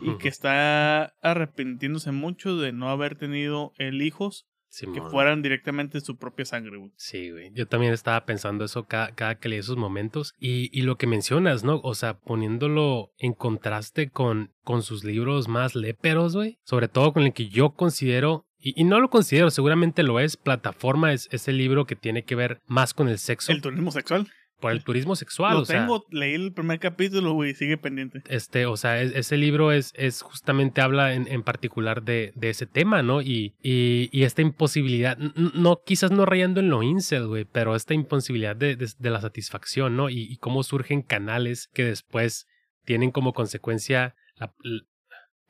y 0.00 0.16
que 0.18 0.28
está 0.28 1.14
arrepintiéndose 1.20 2.12
mucho 2.12 2.56
de 2.56 2.72
no 2.72 2.90
haber 2.90 3.16
tenido 3.16 3.72
el 3.78 4.02
hijos 4.02 4.48
que 4.94 5.00
fueran 5.02 5.42
directamente 5.42 5.98
de 5.98 6.04
su 6.04 6.16
propia 6.16 6.44
sangre. 6.44 6.76
güey. 6.76 6.92
Sí, 6.96 7.30
güey. 7.30 7.50
Yo 7.54 7.66
también 7.66 7.92
estaba 7.92 8.24
pensando 8.24 8.64
eso 8.64 8.86
cada, 8.86 9.14
cada 9.14 9.36
que 9.36 9.48
leí 9.48 9.58
esos 9.58 9.76
momentos. 9.76 10.34
Y, 10.38 10.70
y 10.78 10.82
lo 10.82 10.96
que 10.96 11.06
mencionas, 11.06 11.64
¿no? 11.64 11.80
O 11.82 11.94
sea, 11.94 12.18
poniéndolo 12.18 13.12
en 13.18 13.32
contraste 13.32 14.10
con, 14.10 14.52
con 14.62 14.82
sus 14.82 15.04
libros 15.04 15.48
más 15.48 15.74
léperos, 15.74 16.36
güey. 16.36 16.58
Sobre 16.64 16.88
todo 16.88 17.12
con 17.12 17.22
el 17.22 17.32
que 17.32 17.48
yo 17.48 17.70
considero, 17.70 18.46
y, 18.60 18.80
y 18.80 18.84
no 18.84 19.00
lo 19.00 19.08
considero, 19.10 19.50
seguramente 19.50 20.02
lo 20.02 20.20
es, 20.20 20.36
Plataforma 20.36 21.12
es, 21.12 21.28
es 21.32 21.48
el 21.48 21.58
libro 21.58 21.86
que 21.86 21.96
tiene 21.96 22.24
que 22.24 22.34
ver 22.34 22.60
más 22.66 22.94
con 22.94 23.08
el 23.08 23.18
sexo. 23.18 23.52
El 23.52 23.60
turismo 23.62 23.90
sexual. 23.90 24.26
por 24.60 24.72
el 24.72 24.82
turismo 24.82 25.14
sexual, 25.14 25.54
Lo 25.54 25.60
o 25.60 25.64
sea. 25.64 25.80
tengo, 25.82 26.04
leí 26.10 26.34
el 26.34 26.52
primer 26.52 26.80
capítulo, 26.80 27.32
güey, 27.34 27.54
sigue 27.54 27.76
pendiente. 27.78 28.22
Este, 28.28 28.66
o 28.66 28.76
sea, 28.76 29.00
es- 29.00 29.14
ese 29.14 29.36
libro 29.36 29.70
es, 29.70 29.92
es 29.94 30.22
justamente 30.22 30.80
habla 30.80 31.14
en, 31.14 31.28
en 31.28 31.44
particular 31.44 32.02
de, 32.02 32.32
de 32.34 32.50
ese 32.50 32.66
tema, 32.66 33.04
¿no? 33.04 33.22
Y, 33.22 33.54
y, 33.62 34.08
y 34.10 34.24
esta 34.24 34.42
imposibilidad, 34.42 35.16
no, 35.18 35.80
quizás 35.86 36.10
no 36.10 36.26
rayando 36.26 36.58
en 36.58 36.70
lo 36.70 36.82
incel, 36.82 37.28
güey, 37.28 37.44
pero 37.44 37.76
esta 37.76 37.94
imposibilidad 37.94 38.56
de, 38.56 38.74
de- 38.74 38.90
de 38.98 39.10
la 39.10 39.20
satisfacción, 39.20 39.94
¿no? 39.96 40.10
Y, 40.10 40.22
y 40.22 40.38
cómo 40.38 40.64
surgen 40.64 41.02
canales 41.02 41.68
que 41.72 41.84
después 41.84 42.48
tienen 42.84 43.12
como 43.12 43.32
consecuencia 43.34 44.16
la- 44.34 44.52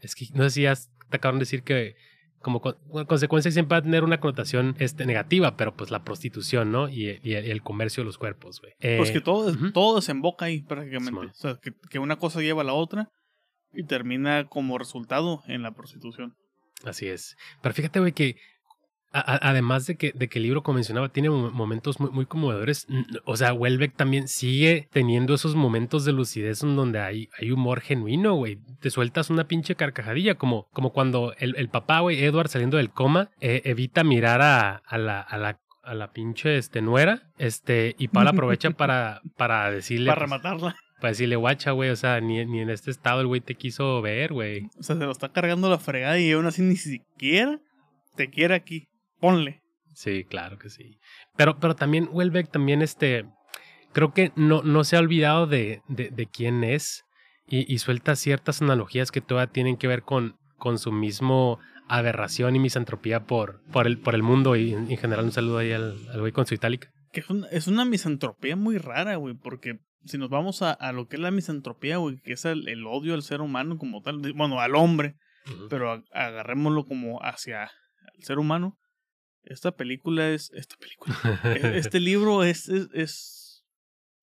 es 0.01 0.15
que 0.15 0.27
no 0.35 0.45
sé 0.45 0.51
si 0.51 0.63
ya 0.63 0.75
te 0.75 1.17
acabaron 1.17 1.39
de 1.39 1.45
decir 1.45 1.63
que, 1.63 1.95
como 2.41 2.61
consecuencia 2.61 3.51
siempre 3.51 3.75
va 3.75 3.79
a 3.79 3.83
tener 3.83 4.05
una 4.05 4.21
connotación 4.21 4.77
este, 4.79 5.07
negativa, 5.07 5.57
pero 5.57 5.77
pues 5.77 5.91
la 5.91 6.05
prostitución, 6.05 6.71
¿no? 6.71 6.89
Y, 6.89 7.21
el 7.25 7.63
comercio 7.63 8.03
de 8.03 8.07
los 8.07 8.19
cuerpos, 8.19 8.61
güey. 8.61 8.75
pues 8.97 9.11
que 9.11 9.21
todo, 9.21 9.55
todo 9.73 9.97
desemboca 9.97 10.47
ahí 10.47 10.63
prácticamente. 10.63 11.33
o 11.33 11.35
sea, 11.35 11.59
que, 11.91 11.99
una 11.99 12.17
cosa 12.17 12.41
lleva 12.41 12.63
a 12.63 12.65
la 12.65 12.75
otra 12.75 13.11
y 13.73 13.85
termina 13.85 14.47
como 14.49 14.79
resultado 14.79 15.43
en 15.47 15.63
la 15.63 15.73
prostitución. 15.73 16.35
Así 16.85 17.09
es. 17.09 17.37
Pero 17.61 17.75
fíjate, 17.75 17.99
güey, 17.99 18.13
que 18.13 18.37
además 19.13 19.87
de 19.87 19.97
que, 19.97 20.13
de 20.13 20.29
que 20.29 20.39
el 20.39 20.45
libro, 20.45 20.63
como 20.63 20.77
mencionaba, 20.77 21.09
tiene 21.09 21.31
momentos 21.31 21.99
muy, 22.01 22.11
muy 22.11 22.27
conmovedores, 22.27 22.87
o 23.25 23.37
sea, 23.37 23.53
Welbeck 23.53 23.97
también 23.97 24.29
sigue 24.29 24.89
teniendo 24.93 25.35
esos 25.35 25.55
momentos 25.55 26.05
de 26.05 26.13
lucidez 26.13 26.63
en 26.63 26.77
donde 26.77 27.01
hay, 27.01 27.29
hay 27.39 27.51
humor 27.51 27.81
genuino, 27.81 28.35
güey. 28.35 28.59
Te 28.81 28.91
sueltas 28.91 29.31
una 29.31 29.49
pinche 29.49 29.77
carcajadilla, 29.77 30.35
como, 30.35 30.69
como 30.73 30.93
cuando 30.93 31.35
el, 31.39 31.57
el 31.57 31.69
papá, 31.69 32.01
güey, 32.01 32.23
Edward 32.23 32.49
saliendo 32.49 32.77
del 32.77 32.91
coma, 32.91 33.31
eh, 33.41 33.63
evita 33.65 34.05
mirar 34.05 34.43
a, 34.43 34.77
a, 34.77 34.99
la, 34.99 35.21
a 35.21 35.39
la 35.39 35.59
a 35.89 35.95
la 35.95 36.13
pinche 36.13 36.59
este, 36.59 36.83
nuera, 36.83 37.31
este, 37.39 37.97
y 37.99 38.09
Paula 38.09 38.31
aprovecha 38.31 38.71
para, 38.71 39.23
para 39.39 39.71
decirle. 39.71 40.11
Para 40.11 40.21
pues, 40.21 40.31
rematarla. 40.31 40.77
Para 41.01 41.09
decirle, 41.13 41.37
guacha, 41.37 41.71
güey, 41.71 41.89
o 41.89 41.97
sea, 41.97 42.21
ni, 42.21 42.45
ni 42.45 42.61
en 42.61 42.69
este 42.69 42.91
estado 42.91 43.23
el 43.23 43.27
güey 43.27 43.41
te 43.41 43.55
quiso 43.55 44.03
ver, 44.03 44.35
güey. 44.35 44.67
O 44.79 44.83
sea, 44.83 44.97
se 44.97 45.05
lo 45.05 45.11
está 45.11 45.31
cargando 45.31 45.71
la 45.71 45.79
fregada 45.79 46.19
y 46.19 46.33
aún 46.33 46.45
así 46.45 46.61
ni 46.61 46.77
siquiera 46.77 47.59
te 48.17 48.29
quiere 48.29 48.55
aquí 48.55 48.89
ponle. 49.21 49.63
Sí, 49.95 50.25
claro 50.25 50.59
que 50.59 50.71
sí. 50.71 50.99
Pero, 51.37 51.59
pero 51.59 51.75
también 51.75 52.09
Welbeck 52.13 52.51
también 52.51 52.83
este, 52.83 53.25
creo 53.93 54.13
que 54.13 54.33
no, 54.37 54.63
no 54.63 54.85
se 54.85 54.97
ha 54.97 55.01
olvidado 55.01 55.47
de, 55.47 55.83
de, 55.89 56.27
quién 56.27 56.63
es 56.65 57.05
y, 57.49 57.79
suelta 57.79 58.15
ciertas 58.15 58.63
analogías 58.63 59.11
que 59.11 59.21
todavía 59.21 59.53
tienen 59.53 59.77
que 59.77 59.89
ver 59.89 60.03
con, 60.03 60.37
con 60.57 60.79
su 60.79 60.93
mismo 60.93 61.59
aberración 61.89 62.55
y 62.55 62.59
misantropía 62.59 63.25
por, 63.25 63.63
por, 63.73 63.87
el, 63.87 63.99
por 63.99 64.15
el 64.15 64.23
mundo 64.23 64.55
y 64.57 64.75
en, 64.75 64.87
general 64.99 65.25
un 65.25 65.33
saludo 65.33 65.59
ahí 65.59 65.73
al, 65.73 65.97
güey 66.19 66.33
con 66.33 66.47
su 66.47 66.55
itálica. 66.55 66.91
Que 67.13 67.21
es, 67.21 67.27
es 67.51 67.67
una 67.67 67.85
misantropía 67.85 68.55
muy 68.55 68.79
rara, 68.79 69.17
güey, 69.17 69.35
porque 69.35 69.79
si 70.05 70.19
nos 70.19 70.29
vamos 70.29 70.63
a, 70.63 70.73
a, 70.73 70.93
lo 70.93 71.09
que 71.09 71.17
es 71.17 71.23
la 71.23 71.31
misantropía, 71.31 71.97
güey, 71.97 72.19
que 72.23 72.35
es 72.35 72.45
el, 72.45 72.69
el, 72.69 72.87
odio 72.87 73.15
al 73.15 73.23
ser 73.23 73.41
humano 73.41 73.79
como 73.79 74.03
tal, 74.03 74.19
bueno, 74.35 74.61
al 74.61 74.77
hombre, 74.77 75.17
pero 75.71 76.05
agarrémoslo 76.13 76.85
como 76.85 77.23
hacia 77.23 77.71
el 78.15 78.25
ser 78.25 78.39
humano, 78.39 78.77
esta 79.49 79.73
película 79.73 80.31
es. 80.31 80.51
Esta 80.53 80.77
película. 80.77 81.17
E, 81.45 81.79
este 81.79 82.01
libro 82.01 82.45
es, 82.45 82.69
es, 82.69 83.65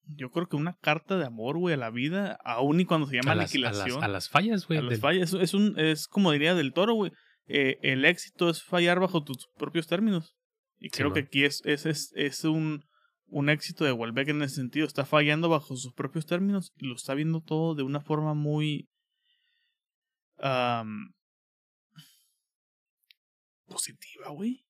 Yo 0.04 0.30
creo 0.30 0.48
que 0.48 0.56
una 0.56 0.78
carta 0.82 1.18
de 1.18 1.26
amor, 1.26 1.58
güey, 1.58 1.74
a 1.74 1.78
la 1.78 1.90
vida, 1.90 2.38
aún 2.44 2.80
y 2.80 2.86
cuando 2.86 3.08
se 3.08 3.18
llama 3.18 3.32
aniquilación. 3.34 4.04
a, 4.04 4.08
las, 4.08 4.30
fallas, 4.30 4.68
güey. 4.68 4.80
A 4.80 4.82
las 4.84 5.00
fallas. 5.00 5.34
Es, 5.34 5.54
un, 5.54 5.80
es 5.80 6.08
como 6.08 6.32
diría 6.32 6.56
del 6.56 6.74
toro, 6.74 6.94
güey. 6.94 7.12
Eh, 7.48 7.78
el 7.82 8.06
éxito 8.06 8.50
es 8.50 8.64
fallar 8.64 9.00
bajo 9.00 9.24
tus 9.24 9.48
propios 9.58 9.88
términos. 9.88 10.36
Y 10.78 10.90
creo 10.90 11.14
que 11.14 11.22
aquí 11.22 11.46
es, 11.46 11.62
es, 11.66 11.86
es, 11.86 12.12
es 12.16 12.44
un, 12.44 12.84
un 13.28 13.50
éxito 13.50 13.86
de 13.86 13.92
Welbeck 13.92 14.30
en 14.30 14.42
ese 14.42 14.56
sentido. 14.56 14.86
Está 14.86 15.06
fallando 15.06 15.50
bajo 15.50 15.76
sus 15.76 15.94
propios 15.94 16.26
términos 16.26 16.74
y 16.78 16.88
lo 16.88 16.96
está 16.96 17.14
viendo 17.14 17.42
todo 17.42 17.76
de 17.76 17.84
una 17.84 18.02
forma 18.02 18.34
muy. 18.34 18.90
positiva, 23.68 24.30
güey. 24.30 24.65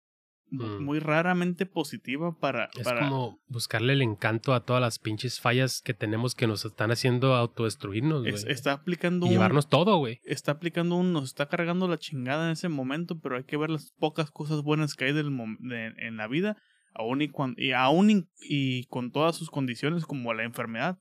Mm. 0.63 0.83
muy 0.83 0.99
raramente 0.99 1.65
positiva 1.65 2.37
para... 2.37 2.69
Es 2.77 2.87
como 2.87 3.39
buscarle 3.47 3.93
el 3.93 4.01
encanto 4.01 4.53
a 4.53 4.63
todas 4.63 4.81
las 4.81 4.99
pinches 4.99 5.39
fallas 5.39 5.81
que 5.81 5.93
tenemos 5.93 6.35
que 6.35 6.47
nos 6.47 6.65
están 6.65 6.91
haciendo 6.91 7.35
autodestruirnos, 7.35 8.21
güey. 8.21 8.35
está 8.47 8.73
aplicando 8.73 9.27
y 9.27 9.31
llevarnos 9.31 9.67
todo, 9.69 9.97
güey. 9.97 10.19
Está 10.23 10.53
aplicando 10.53 10.95
un... 10.95 11.13
Nos 11.13 11.25
está 11.25 11.47
cargando 11.47 11.87
la 11.87 11.97
chingada 11.97 12.45
en 12.45 12.51
ese 12.51 12.69
momento, 12.69 13.19
pero 13.19 13.37
hay 13.37 13.43
que 13.43 13.57
ver 13.57 13.69
las 13.69 13.91
pocas 13.91 14.31
cosas 14.31 14.61
buenas 14.61 14.95
que 14.95 15.05
hay 15.05 15.13
del 15.13 15.27
en 15.27 16.17
la 16.17 16.27
vida, 16.27 16.57
aún 16.93 17.21
y, 17.21 17.29
cuando, 17.29 17.61
y, 17.61 17.71
aún 17.71 18.29
y, 18.41 18.85
con 18.85 19.11
todas 19.11 19.35
sus 19.35 19.49
condiciones 19.49 20.05
como 20.05 20.33
la 20.33 20.43
enfermedad. 20.43 20.99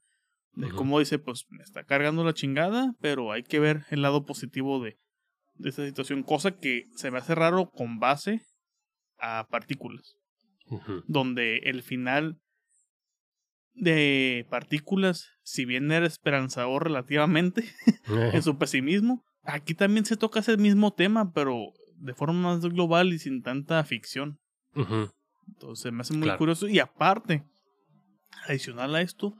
De 0.52 0.70
cómo 0.70 1.00
dice, 1.00 1.18
pues 1.18 1.46
me 1.50 1.64
está 1.64 1.82
cargando 1.82 2.22
la 2.22 2.32
chingada, 2.32 2.94
pero 3.00 3.32
hay 3.32 3.42
que 3.42 3.58
ver 3.58 3.86
el 3.90 4.02
lado 4.02 4.24
positivo 4.24 4.80
de, 4.80 5.00
de 5.56 5.68
esta 5.68 5.84
situación. 5.84 6.22
Cosa 6.22 6.52
que 6.52 6.84
se 6.94 7.10
me 7.10 7.18
hace 7.18 7.34
raro 7.34 7.70
con 7.70 7.98
base 7.98 8.42
a 9.24 9.46
partículas. 9.48 10.16
Donde 11.06 11.58
el 11.64 11.82
final 11.82 12.40
de 13.74 14.46
partículas, 14.50 15.28
si 15.42 15.64
bien 15.64 15.90
era 15.92 16.06
esperanzador 16.06 16.84
relativamente 16.84 17.64
en 18.32 18.42
su 18.42 18.56
pesimismo, 18.56 19.24
aquí 19.42 19.74
también 19.74 20.06
se 20.06 20.16
toca 20.16 20.40
ese 20.40 20.56
mismo 20.56 20.92
tema, 20.92 21.32
pero 21.32 21.72
de 21.96 22.14
forma 22.14 22.54
más 22.54 22.60
global 22.62 23.12
y 23.12 23.18
sin 23.18 23.42
tanta 23.42 23.84
ficción. 23.84 24.38
Entonces 25.46 25.92
me 25.92 26.00
hace 26.00 26.14
muy 26.14 26.30
curioso. 26.36 26.66
Y 26.66 26.78
aparte, 26.78 27.44
adicional 28.48 28.94
a 28.94 29.02
esto, 29.02 29.36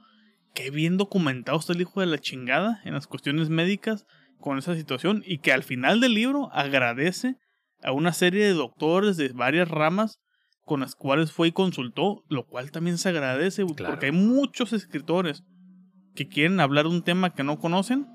que 0.53 0.69
bien 0.69 0.97
documentado 0.97 1.57
está 1.57 1.73
el 1.73 1.81
hijo 1.81 1.99
de 1.99 2.07
la 2.07 2.19
chingada 2.19 2.81
en 2.85 2.93
las 2.93 3.07
cuestiones 3.07 3.49
médicas 3.49 4.05
con 4.39 4.57
esa 4.57 4.75
situación 4.75 5.23
y 5.25 5.39
que 5.39 5.51
al 5.51 5.63
final 5.63 5.99
del 5.99 6.13
libro 6.13 6.51
agradece 6.53 7.37
a 7.85 7.91
una 7.91 8.13
serie 8.13 8.45
de 8.45 8.53
doctores 8.53 9.15
de 9.15 9.29
varias 9.29 9.69
ramas 9.69 10.19
con 10.63 10.79
las 10.79 10.95
cuales 10.95 11.31
fue 11.31 11.49
y 11.49 11.51
consultó, 11.51 12.23
lo 12.27 12.47
cual 12.47 12.71
también 12.71 12.97
se 12.97 13.09
agradece, 13.09 13.63
porque 13.63 14.07
hay 14.07 14.11
muchos 14.11 14.73
escritores 14.73 15.43
que 16.15 16.27
quieren 16.27 16.59
hablar 16.59 16.85
de 16.85 16.91
un 16.91 17.03
tema 17.03 17.35
que 17.35 17.43
no 17.43 17.59
conocen, 17.59 18.07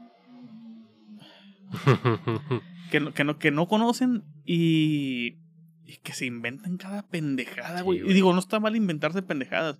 que, 2.90 2.98
no, 2.98 3.14
que, 3.14 3.22
no, 3.22 3.38
que 3.38 3.52
no 3.52 3.68
conocen 3.68 4.24
y, 4.44 5.36
y 5.84 5.98
que 6.02 6.12
se 6.14 6.26
inventan 6.26 6.76
cada 6.76 7.06
pendejada, 7.06 7.82
güey. 7.82 8.00
y 8.00 8.12
digo, 8.12 8.32
no 8.32 8.40
está 8.40 8.58
mal 8.58 8.74
inventarse 8.74 9.22
pendejadas, 9.22 9.78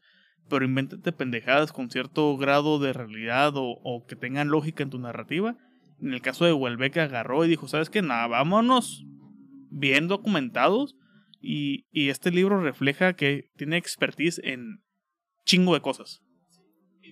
pero 0.48 0.64
invéntate 0.64 1.10
pendejadas 1.10 1.72
con 1.72 1.90
cierto 1.90 2.36
grado 2.36 2.78
de 2.78 2.92
realidad 2.92 3.56
o, 3.56 3.80
o 3.82 4.06
que 4.06 4.14
tengan 4.14 4.50
lógica 4.50 4.84
en 4.84 4.90
tu 4.90 5.00
narrativa. 5.00 5.56
En 6.00 6.14
el 6.14 6.22
caso 6.22 6.44
de 6.44 6.52
Huelbeck 6.52 6.96
agarró 6.98 7.44
y 7.44 7.48
dijo, 7.48 7.66
¿sabes 7.66 7.90
qué? 7.90 8.02
Nada, 8.02 8.28
vámonos 8.28 9.04
bien 9.70 10.08
documentados 10.08 10.96
y, 11.40 11.86
y, 11.90 12.10
este 12.10 12.30
libro 12.30 12.60
refleja 12.60 13.14
que 13.14 13.50
tiene 13.56 13.78
expertise 13.78 14.40
en 14.44 14.82
chingo 15.44 15.74
de 15.74 15.80
cosas. 15.80 16.20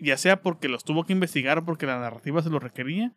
Ya 0.03 0.17
sea 0.17 0.43
porque 0.43 0.69
los 0.69 0.85
tuvo 0.85 1.05
que 1.05 1.15
investigar 1.15 1.65
porque 1.65 1.87
la 1.87 1.99
narrativa 1.99 2.43
se 2.43 2.51
lo 2.51 2.59
requería, 2.59 3.15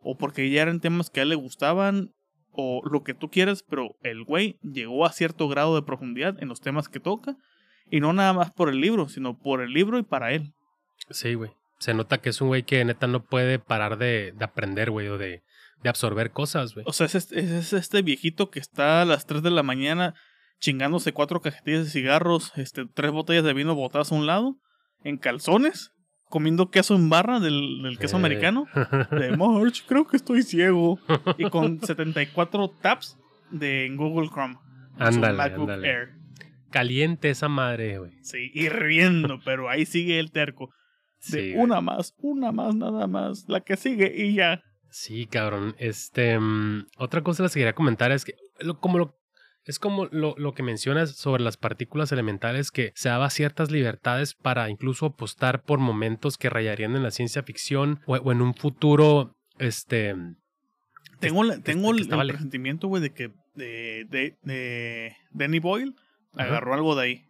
o 0.00 0.16
porque 0.16 0.48
ya 0.50 0.62
eran 0.62 0.80
temas 0.80 1.10
que 1.10 1.20
a 1.20 1.22
él 1.24 1.28
le 1.28 1.34
gustaban, 1.34 2.14
o 2.50 2.82
lo 2.90 3.04
que 3.04 3.14
tú 3.14 3.30
quieras, 3.30 3.62
pero 3.68 3.96
el 4.02 4.24
güey 4.24 4.58
llegó 4.62 5.04
a 5.04 5.12
cierto 5.12 5.48
grado 5.48 5.76
de 5.76 5.82
profundidad 5.82 6.42
en 6.42 6.48
los 6.48 6.60
temas 6.60 6.88
que 6.88 6.98
toca, 6.98 7.36
y 7.90 8.00
no 8.00 8.12
nada 8.12 8.32
más 8.32 8.50
por 8.50 8.68
el 8.68 8.80
libro, 8.80 9.08
sino 9.08 9.38
por 9.38 9.60
el 9.60 9.72
libro 9.72 9.98
y 9.98 10.02
para 10.02 10.32
él. 10.32 10.54
Sí, 11.10 11.34
güey. 11.34 11.50
Se 11.78 11.94
nota 11.94 12.18
que 12.18 12.30
es 12.30 12.40
un 12.40 12.48
güey 12.48 12.64
que 12.64 12.84
neta 12.84 13.06
no 13.06 13.24
puede 13.24 13.58
parar 13.58 13.98
de, 13.98 14.32
de 14.32 14.44
aprender, 14.44 14.90
güey, 14.90 15.08
o 15.08 15.18
de, 15.18 15.42
de 15.82 15.88
absorber 15.88 16.30
cosas, 16.30 16.74
güey. 16.74 16.84
O 16.88 16.92
sea, 16.92 17.06
es 17.06 17.14
este, 17.14 17.38
es 17.40 17.72
este, 17.72 18.02
viejito 18.02 18.50
que 18.50 18.58
está 18.58 19.02
a 19.02 19.04
las 19.04 19.26
3 19.26 19.42
de 19.42 19.50
la 19.50 19.62
mañana 19.62 20.14
chingándose 20.60 21.12
cuatro 21.12 21.40
cajetillas 21.40 21.84
de 21.84 21.90
cigarros, 21.90 22.52
este, 22.56 22.84
tres 22.86 23.12
botellas 23.12 23.44
de 23.44 23.54
vino 23.54 23.74
botadas 23.74 24.10
a 24.10 24.14
un 24.16 24.26
lado, 24.26 24.56
en 25.04 25.16
calzones, 25.16 25.92
comiendo 26.28 26.70
queso 26.70 26.94
en 26.94 27.08
barra 27.08 27.40
del, 27.40 27.82
del 27.82 27.98
queso 27.98 28.16
eh. 28.16 28.18
americano. 28.18 28.66
De 29.10 29.36
March, 29.36 29.84
creo 29.86 30.06
que 30.06 30.16
estoy 30.16 30.42
ciego. 30.42 30.98
Y 31.36 31.48
con 31.50 31.80
74 31.84 32.70
taps 32.82 33.16
de 33.50 33.88
Google 33.94 34.28
Chrome. 34.28 34.56
Ándale, 34.98 35.42
ándale. 35.42 36.08
Caliente 36.70 37.30
esa 37.30 37.48
madre, 37.48 37.98
güey. 37.98 38.12
Sí, 38.22 38.50
hirviendo, 38.52 39.40
pero 39.44 39.68
ahí 39.68 39.86
sigue 39.86 40.18
el 40.18 40.30
terco. 40.30 40.70
De 41.30 41.54
una 41.56 41.80
más, 41.80 42.14
una 42.18 42.52
más, 42.52 42.74
nada 42.76 43.06
más. 43.06 43.46
La 43.48 43.60
que 43.60 43.76
sigue 43.76 44.12
y 44.16 44.34
ya. 44.34 44.62
Sí, 44.90 45.26
cabrón. 45.26 45.74
Este, 45.78 46.38
mm, 46.38 46.86
otra 46.96 47.22
cosa 47.22 47.46
que 47.46 47.52
quería 47.52 47.74
comentar 47.74 48.12
es 48.12 48.24
que, 48.24 48.34
como 48.80 48.98
lo, 48.98 49.18
es 49.64 49.78
como 49.78 50.06
lo, 50.06 50.34
lo, 50.38 50.54
que 50.54 50.62
mencionas 50.62 51.14
sobre 51.16 51.42
las 51.42 51.56
partículas 51.56 52.10
elementales, 52.10 52.70
que 52.70 52.92
se 52.94 53.10
daba 53.10 53.28
ciertas 53.30 53.70
libertades 53.70 54.34
para 54.34 54.70
incluso 54.70 55.06
apostar 55.06 55.62
por 55.62 55.78
momentos 55.78 56.38
que 56.38 56.48
rayarían 56.48 56.96
en 56.96 57.02
la 57.02 57.10
ciencia 57.10 57.42
ficción 57.42 58.00
o, 58.06 58.32
en 58.32 58.40
un 58.40 58.54
futuro, 58.54 59.36
este... 59.58 60.14
Tengo, 61.20 61.42
tengo 61.60 61.90
el, 61.90 62.06
presentimiento, 62.06 62.86
güey, 62.86 63.02
de 63.02 63.10
que 63.10 63.32
de, 63.56 64.06
de, 64.08 64.38
de 64.42 65.16
Danny 65.32 65.58
Boyle 65.58 65.94
agarró 66.34 66.74
algo 66.74 66.94
de 66.94 67.02
ahí 67.02 67.24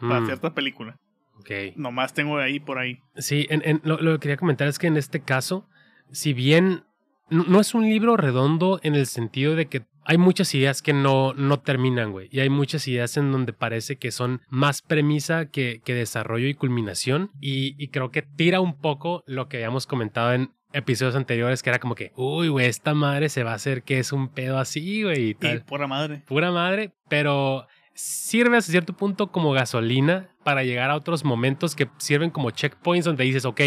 para 0.00 0.20
mm. 0.20 0.26
cierta 0.26 0.54
película. 0.54 0.96
Ok. 1.38 1.76
Nomás 1.76 2.14
tengo 2.14 2.38
de 2.38 2.44
ahí 2.44 2.58
por 2.58 2.78
ahí. 2.78 3.00
Sí, 3.16 3.46
en, 3.50 3.60
en, 3.64 3.82
lo, 3.84 4.00
lo 4.00 4.14
que 4.14 4.20
quería 4.20 4.36
comentar 4.38 4.66
es 4.66 4.78
que 4.78 4.86
en 4.86 4.96
este 4.96 5.20
caso, 5.20 5.68
si 6.10 6.32
bien 6.32 6.84
no 7.30 7.60
es 7.60 7.74
un 7.74 7.84
libro 7.84 8.16
redondo 8.16 8.80
en 8.82 8.94
el 8.94 9.06
sentido 9.06 9.56
de 9.56 9.66
que 9.66 9.82
hay 10.04 10.18
muchas 10.18 10.54
ideas 10.54 10.82
que 10.82 10.92
no, 10.92 11.32
no 11.34 11.60
terminan, 11.60 12.12
güey. 12.12 12.28
Y 12.30 12.40
hay 12.40 12.50
muchas 12.50 12.86
ideas 12.88 13.16
en 13.16 13.32
donde 13.32 13.52
parece 13.52 13.96
que 13.96 14.10
son 14.10 14.42
más 14.48 14.82
premisa 14.82 15.46
que, 15.46 15.80
que 15.84 15.94
desarrollo 15.94 16.46
y 16.46 16.54
culminación. 16.54 17.30
Y, 17.40 17.88
creo 17.88 18.10
que 18.10 18.22
tira 18.22 18.60
un 18.60 18.78
poco 18.78 19.22
lo 19.26 19.48
que 19.48 19.58
habíamos 19.58 19.86
comentado 19.86 20.32
en, 20.32 20.50
episodios 20.72 21.14
anteriores 21.14 21.62
que 21.62 21.70
era 21.70 21.78
como 21.78 21.94
que, 21.94 22.10
uy, 22.16 22.48
güey, 22.48 22.66
esta 22.66 22.94
madre 22.94 23.28
se 23.28 23.44
va 23.44 23.52
a 23.52 23.54
hacer 23.54 23.84
que 23.84 24.00
es 24.00 24.12
un 24.12 24.28
pedo 24.28 24.58
así, 24.58 25.04
güey. 25.04 25.26
Y 25.26 25.30
Y 25.30 25.34
tal. 25.34 25.64
pura 25.64 25.86
madre. 25.86 26.24
Pura 26.26 26.50
madre, 26.50 26.92
pero 27.08 27.68
sirve 27.94 28.56
hasta 28.56 28.72
cierto 28.72 28.92
punto 28.92 29.30
como 29.30 29.52
gasolina 29.52 30.30
para 30.42 30.64
llegar 30.64 30.90
a 30.90 30.96
otros 30.96 31.24
momentos 31.24 31.76
que 31.76 31.88
sirven 31.98 32.30
como 32.30 32.50
checkpoints 32.50 33.04
donde 33.04 33.22
dices, 33.22 33.44
ok, 33.44 33.60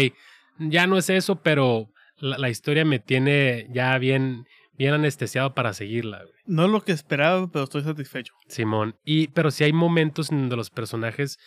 ya 0.58 0.86
no 0.86 0.98
es 0.98 1.08
eso, 1.08 1.36
pero 1.36 1.88
la, 2.18 2.38
la 2.38 2.50
historia 2.50 2.84
me 2.84 2.98
tiene 2.98 3.68
ya 3.70 3.96
bien, 3.98 4.46
bien 4.72 4.94
anestesiado 4.94 5.54
para 5.54 5.72
seguirla, 5.72 6.18
güey. 6.22 6.38
No 6.46 6.64
es 6.64 6.70
lo 6.70 6.82
que 6.82 6.92
esperaba, 6.92 7.50
pero 7.50 7.64
estoy 7.64 7.82
satisfecho. 7.82 8.34
Simón. 8.48 8.96
Y, 9.04 9.28
pero 9.28 9.50
sí 9.50 9.64
hay 9.64 9.72
momentos 9.72 10.30
en 10.30 10.38
donde 10.40 10.56
los 10.56 10.70
personajes 10.70 11.38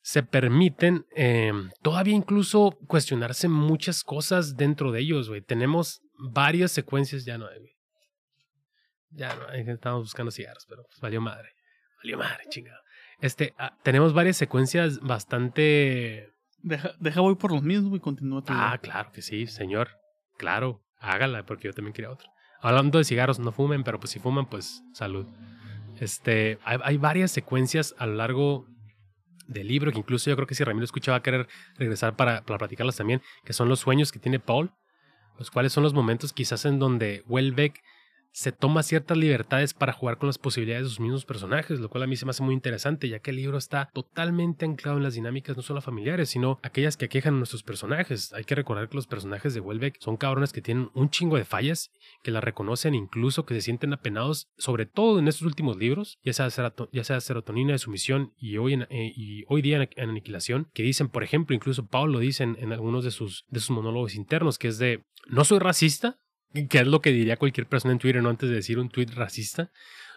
se 0.00 0.22
permiten 0.22 1.06
eh, 1.14 1.52
todavía 1.82 2.14
incluso 2.14 2.78
cuestionarse 2.86 3.48
muchas 3.48 4.02
cosas 4.04 4.56
dentro 4.56 4.90
de 4.90 5.00
ellos, 5.00 5.28
güey. 5.28 5.42
Tenemos 5.42 6.00
varias 6.18 6.72
secuencias, 6.72 7.24
ya 7.24 7.36
no 7.36 7.46
hay, 7.46 7.58
güey. 7.58 7.72
Ya 9.10 9.34
no 9.34 9.48
hay, 9.48 9.68
estamos 9.68 10.02
buscando 10.02 10.30
cigarros, 10.30 10.64
pero 10.68 10.84
pues 10.84 11.00
valió 11.00 11.20
madre. 11.20 11.50
Valió 12.02 12.18
madre, 12.18 12.44
chingado. 12.48 12.80
Este, 13.20 13.54
ah, 13.58 13.76
tenemos 13.82 14.14
varias 14.14 14.36
secuencias 14.36 15.00
bastante... 15.00 16.32
Deja, 16.62 16.92
deja 16.98 17.20
voy 17.20 17.36
por 17.36 17.52
los 17.52 17.62
mismos 17.62 17.96
y 17.96 18.00
continúa 18.00 18.42
tu 18.42 18.52
Ah, 18.54 18.78
claro 18.82 19.12
que 19.12 19.22
sí, 19.22 19.46
señor. 19.46 19.90
Claro, 20.36 20.82
hágala, 20.98 21.44
porque 21.44 21.68
yo 21.68 21.74
también 21.74 21.92
quería 21.92 22.10
otro. 22.10 22.28
Hablando 22.60 22.98
de 22.98 23.04
cigarros, 23.04 23.38
no 23.38 23.52
fumen, 23.52 23.84
pero 23.84 24.00
pues 24.00 24.10
si 24.10 24.18
fuman, 24.18 24.46
pues 24.46 24.82
salud. 24.92 25.26
Este, 26.00 26.58
hay, 26.64 26.78
hay 26.82 26.96
varias 26.96 27.30
secuencias 27.30 27.94
a 27.98 28.06
lo 28.06 28.14
largo 28.14 28.66
del 29.48 29.66
libro 29.66 29.90
que 29.90 29.98
incluso 29.98 30.30
yo 30.30 30.36
creo 30.36 30.46
que 30.46 30.54
si 30.54 30.62
Ramiro 30.62 30.84
escucha 30.84 31.12
va 31.12 31.18
a 31.18 31.22
querer 31.22 31.48
regresar 31.76 32.14
para, 32.14 32.42
para 32.42 32.58
platicarlas 32.58 32.96
también, 32.96 33.22
que 33.44 33.52
son 33.52 33.68
los 33.68 33.80
sueños 33.80 34.12
que 34.12 34.18
tiene 34.18 34.38
Paul, 34.38 34.72
los 35.38 35.50
cuales 35.50 35.72
son 35.72 35.82
los 35.82 35.94
momentos 35.94 36.32
quizás 36.32 36.64
en 36.64 36.78
donde 36.78 37.24
Welbeck 37.26 37.82
se 38.32 38.52
toma 38.52 38.82
ciertas 38.82 39.16
libertades 39.16 39.74
para 39.74 39.92
jugar 39.92 40.18
con 40.18 40.26
las 40.28 40.38
posibilidades 40.38 40.84
de 40.84 40.88
sus 40.90 41.00
mismos 41.00 41.24
personajes, 41.24 41.80
lo 41.80 41.88
cual 41.88 42.04
a 42.04 42.06
mí 42.06 42.16
se 42.16 42.24
me 42.24 42.30
hace 42.30 42.42
muy 42.42 42.54
interesante, 42.54 43.08
ya 43.08 43.18
que 43.18 43.30
el 43.30 43.36
libro 43.36 43.58
está 43.58 43.90
totalmente 43.92 44.64
anclado 44.64 44.96
en 44.98 45.02
las 45.02 45.14
dinámicas 45.14 45.56
no 45.56 45.62
solo 45.62 45.80
familiares, 45.80 46.28
sino 46.30 46.58
aquellas 46.62 46.96
que 46.96 47.06
aquejan 47.06 47.34
a 47.34 47.38
nuestros 47.38 47.62
personajes. 47.62 48.32
Hay 48.32 48.44
que 48.44 48.54
recordar 48.54 48.88
que 48.88 48.96
los 48.96 49.06
personajes 49.06 49.54
de 49.54 49.60
Welbeck 49.60 49.96
son 50.00 50.16
cabrones 50.16 50.52
que 50.52 50.62
tienen 50.62 50.90
un 50.94 51.10
chingo 51.10 51.36
de 51.36 51.44
fallas, 51.44 51.90
que 52.22 52.30
las 52.30 52.44
reconocen, 52.44 52.94
incluso 52.94 53.44
que 53.44 53.54
se 53.54 53.60
sienten 53.62 53.92
apenados, 53.92 54.48
sobre 54.56 54.86
todo 54.86 55.18
en 55.18 55.28
estos 55.28 55.46
últimos 55.46 55.76
libros, 55.76 56.18
ya 56.22 56.32
sea, 56.32 57.20
Serotonina 57.20 57.72
de 57.72 57.78
Sumisión 57.78 58.32
y 58.36 58.56
hoy, 58.58 58.74
en- 58.74 58.86
eh, 58.90 59.12
y 59.16 59.44
hoy 59.48 59.62
día 59.62 59.76
en, 59.82 59.88
en 59.96 60.10
Aniquilación, 60.10 60.68
que 60.74 60.82
dicen, 60.82 61.08
por 61.08 61.22
ejemplo, 61.24 61.54
incluso 61.56 61.86
Paul 61.86 62.12
lo 62.12 62.18
dice 62.18 62.44
en, 62.44 62.56
en 62.60 62.72
algunos 62.72 63.04
de 63.04 63.10
sus, 63.10 63.44
de 63.48 63.60
sus 63.60 63.70
monólogos 63.70 64.14
internos, 64.14 64.58
que 64.58 64.68
es 64.68 64.78
de, 64.78 65.04
no 65.28 65.44
soy 65.44 65.58
racista, 65.58 66.18
que 66.52 66.78
es 66.78 66.86
lo 66.86 67.00
que 67.00 67.10
diría 67.10 67.36
cualquier 67.36 67.66
persona 67.66 67.92
en 67.92 67.98
Twitter, 67.98 68.22
no 68.22 68.30
antes 68.30 68.48
de 68.48 68.56
decir 68.56 68.78
un 68.78 68.88
tweet 68.88 69.08
racista. 69.14 69.70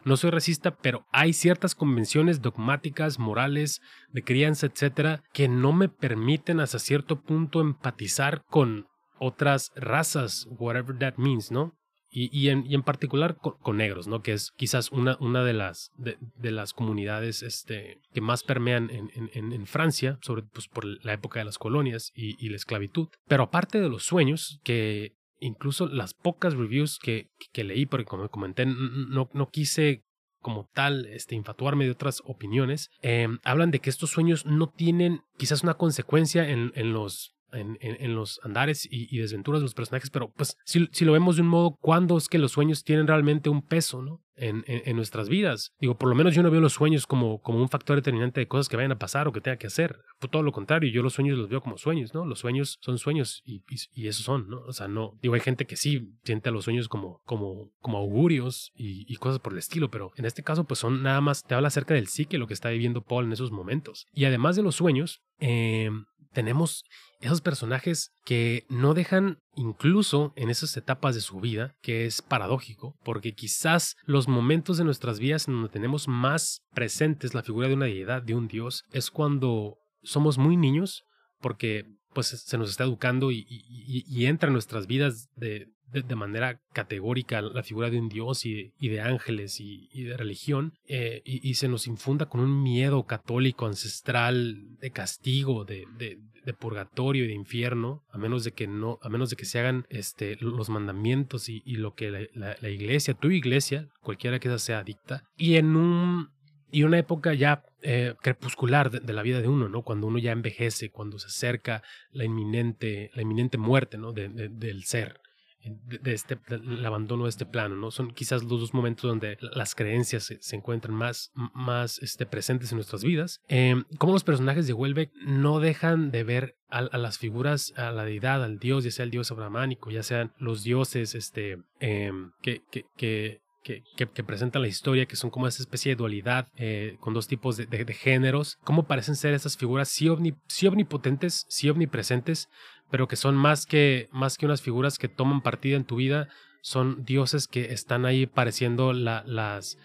No 0.03 0.17
soy 0.17 0.31
racista, 0.31 0.75
pero 0.77 1.05
hay 1.11 1.33
ciertas 1.33 1.75
convenciones 1.75 2.41
dogmáticas, 2.41 3.19
morales, 3.19 3.81
de 4.11 4.23
crianza, 4.23 4.65
etcétera, 4.65 5.23
que 5.31 5.47
no 5.47 5.73
me 5.73 5.89
permiten 5.89 6.59
hasta 6.59 6.79
cierto 6.79 7.21
punto 7.21 7.61
empatizar 7.61 8.43
con 8.49 8.87
otras 9.19 9.71
razas, 9.75 10.47
whatever 10.49 10.97
that 10.97 11.15
means, 11.17 11.51
¿no? 11.51 11.77
Y, 12.13 12.29
y, 12.37 12.49
en, 12.49 12.65
y 12.65 12.75
en 12.75 12.81
particular 12.81 13.37
con, 13.37 13.77
negros, 13.77 14.07
¿no? 14.07 14.21
Que 14.21 14.33
es 14.33 14.51
quizás 14.57 14.91
una, 14.91 15.15
una 15.21 15.45
de, 15.45 15.53
las, 15.53 15.91
de, 15.95 16.51
las 16.51 16.73
comunidades 16.73 17.41
este, 17.41 17.99
que 18.13 18.19
más 18.19 18.43
permean 18.43 18.89
en, 18.89 19.09
en, 19.13 19.53
en 19.53 19.65
Francia, 19.65 20.17
sobre 20.21 20.43
pues, 20.43 20.67
por 20.67 20.83
la 21.05 21.13
época 21.13 21.39
de 21.39 21.45
las 21.45 21.57
colonias 21.57 22.11
y 22.13 22.49
la 22.49 22.57
esclavitud. 22.57 23.07
Pero 23.27 23.43
aparte 23.43 23.79
de 23.79 23.87
los 23.87 24.03
sueños, 24.03 24.59
que 24.63 25.13
incluso 25.41 25.87
las 25.87 26.13
pocas 26.13 26.55
reviews 26.55 26.99
que, 26.99 27.29
que 27.51 27.65
leí, 27.65 27.85
porque 27.85 28.05
como 28.05 28.29
comenté, 28.29 28.65
no, 28.65 29.29
no 29.33 29.49
quise 29.49 30.05
como 30.39 30.69
tal 30.73 31.05
este, 31.07 31.35
infatuarme 31.35 31.85
de 31.85 31.91
otras 31.91 32.21
opiniones, 32.25 32.89
eh, 33.01 33.27
hablan 33.43 33.71
de 33.71 33.79
que 33.79 33.89
estos 33.89 34.09
sueños 34.09 34.45
no 34.45 34.69
tienen 34.69 35.21
quizás 35.37 35.63
una 35.63 35.75
consecuencia 35.75 36.49
en, 36.49 36.71
en 36.75 36.93
los 36.93 37.35
en, 37.53 38.15
los 38.15 38.39
andares 38.43 38.85
y, 38.85 39.07
y, 39.15 39.19
desventuras 39.19 39.61
de 39.61 39.65
los 39.65 39.73
personajes, 39.73 40.09
pero 40.09 40.31
pues 40.31 40.57
si, 40.65 41.05
lo 41.05 41.13
vemos 41.13 41.35
de 41.35 41.41
un 41.41 41.47
modo, 41.47 41.77
¿cuándo 41.79 42.17
es 42.17 42.27
que 42.27 42.37
los 42.37 42.51
sueños 42.51 42.83
tienen 42.83 43.07
realmente 43.07 43.49
un 43.49 43.61
peso 43.61 44.01
¿no? 44.01 44.21
en, 44.35 44.95
nuestras 44.95 45.29
vidas? 45.29 45.73
Digo, 45.79 45.97
por 45.97 46.09
lo 46.09 46.15
menos 46.15 46.35
yo 46.35 46.43
no 46.43 46.51
veo 46.51 46.61
los 46.61 46.73
sueños 46.73 47.07
como, 47.07 47.41
como 47.41 47.61
un 47.61 47.69
factor 47.69 47.95
determinante 47.95 48.39
de 48.39 48.47
cosas 48.47 48.69
que 48.69 48.75
vayan 48.75 48.91
a 48.91 48.99
pasar 48.99 49.27
o 49.27 49.31
que 49.31 49.41
tenga 49.41 49.57
que 49.57 49.67
hacer. 49.67 49.99
Todo 50.29 50.43
lo 50.43 50.51
contrario, 50.51 50.91
yo 50.91 51.03
los 51.03 51.13
sueños 51.13 51.37
los 51.37 51.49
veo 51.49 51.61
como 51.61 51.77
sueños, 51.77 52.13
¿no? 52.13 52.25
Los 52.25 52.39
sueños 52.39 52.77
son 52.81 52.97
sueños 52.97 53.41
y, 53.45 53.63
y, 53.69 53.77
y 53.93 54.07
esos 54.07 54.25
son, 54.25 54.49
¿no? 54.49 54.61
O 54.61 54.73
sea, 54.73 54.87
no, 54.87 55.17
digo, 55.21 55.33
hay 55.33 55.41
gente 55.41 55.65
que 55.65 55.75
sí 55.75 56.13
siente 56.23 56.49
a 56.49 56.51
los 56.51 56.65
sueños 56.65 56.87
como, 56.87 57.21
como, 57.25 57.71
como 57.79 57.97
augurios 57.97 58.71
y, 58.75 59.15
cosas 59.21 59.39
por 59.39 59.53
el 59.53 59.59
estilo, 59.59 59.91
pero 59.91 60.11
en 60.15 60.25
este 60.25 60.41
caso 60.41 60.63
pues 60.63 60.79
son 60.79 61.03
nada 61.03 61.21
más, 61.21 61.43
te 61.43 61.53
habla 61.53 61.67
acerca 61.67 61.93
del 61.93 62.07
psique, 62.07 62.39
lo 62.39 62.47
que 62.47 62.55
está 62.55 62.69
viviendo 62.69 63.03
Paul 63.03 63.25
en 63.25 63.33
esos 63.33 63.51
momentos. 63.51 64.07
Y 64.13 64.25
además 64.25 64.55
de 64.55 64.63
los 64.63 64.75
sueños, 64.75 65.21
eh, 65.39 65.91
tenemos 66.31 66.83
esos 67.19 67.41
personajes 67.41 68.11
que 68.25 68.65
no 68.69 68.93
dejan 68.93 69.37
incluso 69.55 70.33
en 70.35 70.49
esas 70.49 70.75
etapas 70.77 71.15
de 71.15 71.21
su 71.21 71.39
vida, 71.39 71.75
que 71.81 72.05
es 72.05 72.21
paradójico, 72.21 72.95
porque 73.03 73.33
quizás 73.33 73.95
los 74.05 74.27
momentos 74.27 74.77
de 74.77 74.83
nuestras 74.83 75.19
vidas 75.19 75.47
en 75.47 75.55
donde 75.55 75.69
tenemos 75.69 76.07
más 76.07 76.61
presentes 76.73 77.33
la 77.33 77.43
figura 77.43 77.67
de 77.67 77.75
una 77.75 77.85
deidad, 77.85 78.23
de 78.23 78.35
un 78.35 78.47
dios, 78.47 78.83
es 78.91 79.11
cuando 79.11 79.77
somos 80.03 80.37
muy 80.37 80.57
niños, 80.57 81.03
porque 81.39 81.85
pues 82.13 82.27
se 82.27 82.57
nos 82.57 82.69
está 82.69 82.83
educando 82.83 83.31
y, 83.31 83.45
y, 83.47 84.03
y 84.07 84.25
entra 84.25 84.47
en 84.47 84.53
nuestras 84.53 84.87
vidas 84.87 85.29
de, 85.35 85.67
de, 85.91 86.01
de, 86.01 86.15
manera 86.15 86.59
categórica 86.73 87.41
la 87.41 87.63
figura 87.63 87.89
de 87.89 87.99
un 87.99 88.09
dios 88.09 88.45
y, 88.45 88.73
y 88.79 88.89
de 88.89 89.01
ángeles 89.01 89.59
y, 89.59 90.03
de 90.03 90.17
religión, 90.17 90.73
eh, 90.87 91.21
y, 91.25 91.53
se 91.55 91.67
nos 91.67 91.87
infunda 91.87 92.25
con 92.27 92.41
un 92.41 92.63
miedo 92.63 93.03
católico 93.05 93.65
ancestral 93.65 94.77
de 94.79 94.91
castigo, 94.91 95.65
de, 95.65 95.85
de, 95.97 96.17
purgatorio 96.53 97.23
y 97.23 97.27
de 97.27 97.33
infierno, 97.33 98.03
a 98.11 98.17
menos 98.17 98.43
de 98.43 98.51
que 98.51 98.67
no, 98.67 98.99
a 99.01 99.09
menos 99.09 99.29
de 99.29 99.37
que 99.37 99.45
se 99.45 99.59
hagan 99.59 99.85
este, 99.89 100.37
los 100.41 100.69
mandamientos 100.69 101.47
y, 101.47 101.61
lo 101.75 101.93
que 101.93 102.29
la, 102.33 102.57
la, 102.59 102.69
iglesia, 102.69 103.13
tu 103.13 103.31
iglesia, 103.31 103.87
cualquiera 104.01 104.39
que 104.39 104.57
sea 104.59 104.83
dicta, 104.83 105.23
y 105.37 105.55
en 105.55 105.75
un 105.75 106.29
y 106.71 106.83
una 106.83 106.97
época 106.97 107.33
ya 107.33 107.63
eh, 107.81 108.15
crepuscular 108.21 108.89
de, 108.89 108.99
de, 108.99 109.13
la 109.13 109.23
vida 109.23 109.41
de 109.41 109.47
uno, 109.47 109.67
¿no? 109.67 109.81
Cuando 109.81 110.07
uno 110.07 110.19
ya 110.19 110.31
envejece, 110.31 110.89
cuando 110.89 111.19
se 111.19 111.27
acerca 111.27 111.83
la 112.11 112.23
inminente, 112.23 113.11
la 113.13 113.21
inminente 113.21 113.57
muerte, 113.57 113.97
¿no? 113.97 114.13
De, 114.13 114.29
de, 114.29 114.49
del 114.49 114.83
ser, 114.85 115.19
de, 115.63 116.13
este, 116.13 116.39
el 116.49 116.85
abandono 116.85 117.23
de 117.23 117.29
este 117.29 117.45
plano, 117.45 117.75
¿no? 117.75 117.91
Son 117.91 118.11
quizás 118.11 118.43
los 118.43 118.59
dos 118.59 118.73
momentos 118.73 119.09
donde 119.09 119.37
las 119.41 119.75
creencias 119.75 120.33
se, 120.39 120.55
encuentran 120.55 120.95
más, 120.95 121.31
más 121.53 121.99
este, 121.99 122.25
presentes 122.25 122.71
en 122.71 122.77
nuestras 122.77 123.03
vidas. 123.03 123.39
Eh, 123.47 123.75
como 123.97 124.13
los 124.13 124.23
personajes 124.23 124.67
de 124.67 124.73
Welbeck 124.73 125.11
no 125.25 125.59
dejan 125.59 126.11
de 126.11 126.23
ver 126.23 126.55
a, 126.69 126.97
las 126.97 127.17
figuras, 127.17 127.73
a 127.75 127.91
la 127.91 128.05
deidad, 128.05 128.43
al 128.43 128.57
dios, 128.57 128.83
ya 128.83 128.91
sea 128.91 129.03
el 129.03 129.11
dios 129.11 129.31
abramánico, 129.31 129.91
ya 129.91 130.03
sean 130.03 130.31
los 130.37 130.63
dioses 130.63 131.15
este, 131.15 131.57
eh, 131.79 132.11
que, 132.41 132.61
que, 132.71 132.85
que 132.95 133.41
que, 133.61 134.23
presentan 134.23 134.61
la 134.61 134.67
historia, 134.67 135.05
que 135.05 135.15
son 135.15 135.29
como 135.29 135.47
esa 135.47 135.61
especie 135.61 135.91
de 135.91 135.95
dualidad 135.95 136.47
eh, 136.55 136.97
con 136.99 137.13
dos 137.13 137.27
tipos 137.27 137.57
de, 137.57 137.93
géneros, 137.93 138.57
cómo 138.63 138.83
parecen 138.83 139.15
ser 139.15 139.33
estas 139.33 139.57
figuras 139.57 139.89
sí, 139.89 140.07
sí, 140.47 140.67
omnipotentes, 140.67 141.45
sí 141.47 141.69
omnipresentes, 141.69 142.49
pero 142.91 143.07
que 143.07 143.15
son 143.15 143.35
más 143.35 143.65
que, 143.65 144.09
más 144.11 144.37
que 144.37 144.45
unas 144.45 144.61
figuras 144.61 144.99
que 144.99 145.07
toman 145.07 145.41
partida 145.41 145.77
en 145.77 145.85
tu 145.85 145.95
vida, 145.95 146.27
son 146.61 147.03
dioses 147.05 147.47
que 147.47 147.73
están 147.73 148.05
ahí 148.05 148.27
pareciendo 148.27 148.93
la, 148.93 149.23
las, 149.25 149.79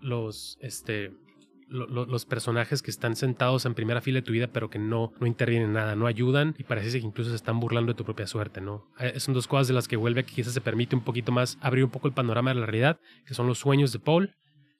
los, 0.00 0.56
este, 0.60 1.12
lo, 1.68 1.86
lo, 1.86 2.06
los 2.06 2.24
personajes 2.24 2.80
que 2.80 2.90
están 2.90 3.16
sentados 3.16 3.66
en 3.66 3.74
primera 3.74 4.00
fila 4.00 4.20
de 4.20 4.22
tu 4.22 4.32
vida, 4.32 4.46
pero 4.46 4.70
que 4.70 4.78
no, 4.78 5.12
no 5.20 5.26
intervienen 5.26 5.68
en 5.68 5.74
nada, 5.74 5.96
no 5.96 6.06
ayudan 6.06 6.54
y 6.56 6.62
parece 6.62 7.00
que 7.00 7.06
incluso 7.06 7.30
se 7.30 7.36
están 7.36 7.60
burlando 7.60 7.92
de 7.92 7.96
tu 7.96 8.04
propia 8.04 8.26
suerte, 8.26 8.60
¿no? 8.60 8.86
Eh, 9.00 9.18
son 9.20 9.34
dos 9.34 9.48
cosas 9.48 9.68
de 9.68 9.74
las 9.74 9.88
que 9.88 9.96
vuelve 9.96 10.24
que 10.24 10.34
quizás 10.34 10.54
se 10.54 10.60
permite 10.60 10.96
un 10.96 11.02
poquito 11.02 11.32
más 11.32 11.58
abrir 11.60 11.84
un 11.84 11.90
poco 11.90 12.08
el 12.08 12.14
panorama 12.14 12.54
de 12.54 12.60
la 12.60 12.66
realidad, 12.66 13.00
que 13.26 13.34
son 13.34 13.46
los 13.46 13.58
sueños 13.58 13.92
de 13.92 13.98
Paul 13.98 14.34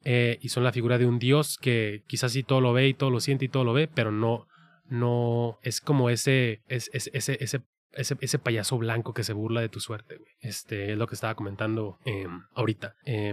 eh, 0.05 0.39
y 0.41 0.49
son 0.51 0.65
la 0.65 0.73
figura 0.73 0.97
de 0.99 1.07
un 1.07 1.19
dios 1.19 1.59
que 1.59 2.03
quizás 2.07 2.33
sí 2.33 2.43
todo 2.43 2.61
lo 2.61 2.73
ve 2.73 2.89
y 2.89 2.95
todo 2.95 3.11
lo 3.11 3.21
siente 3.21 3.47
y 3.47 3.49
todo 3.49 3.65
lo 3.65 3.73
ve, 3.73 3.89
pero 3.89 4.13
no, 4.13 4.47
no 4.89 5.59
es 5.63 5.81
como 5.81 6.11
ese, 6.11 6.63
es, 6.69 6.91
es, 6.93 7.11
ese, 7.13 7.39
ese 7.41 7.63
ese, 7.97 8.17
ese, 8.21 8.39
payaso 8.41 8.77
blanco 8.77 9.15
que 9.15 9.23
se 9.23 9.33
burla 9.33 9.61
de 9.61 9.69
tu 9.69 9.79
suerte. 9.79 10.19
Este 10.41 10.91
es 10.91 10.99
lo 10.99 11.07
que 11.07 11.15
estaba 11.15 11.37
comentando 11.37 11.99
eh, 12.05 12.27
ahorita. 12.55 12.97
Eh, 13.05 13.33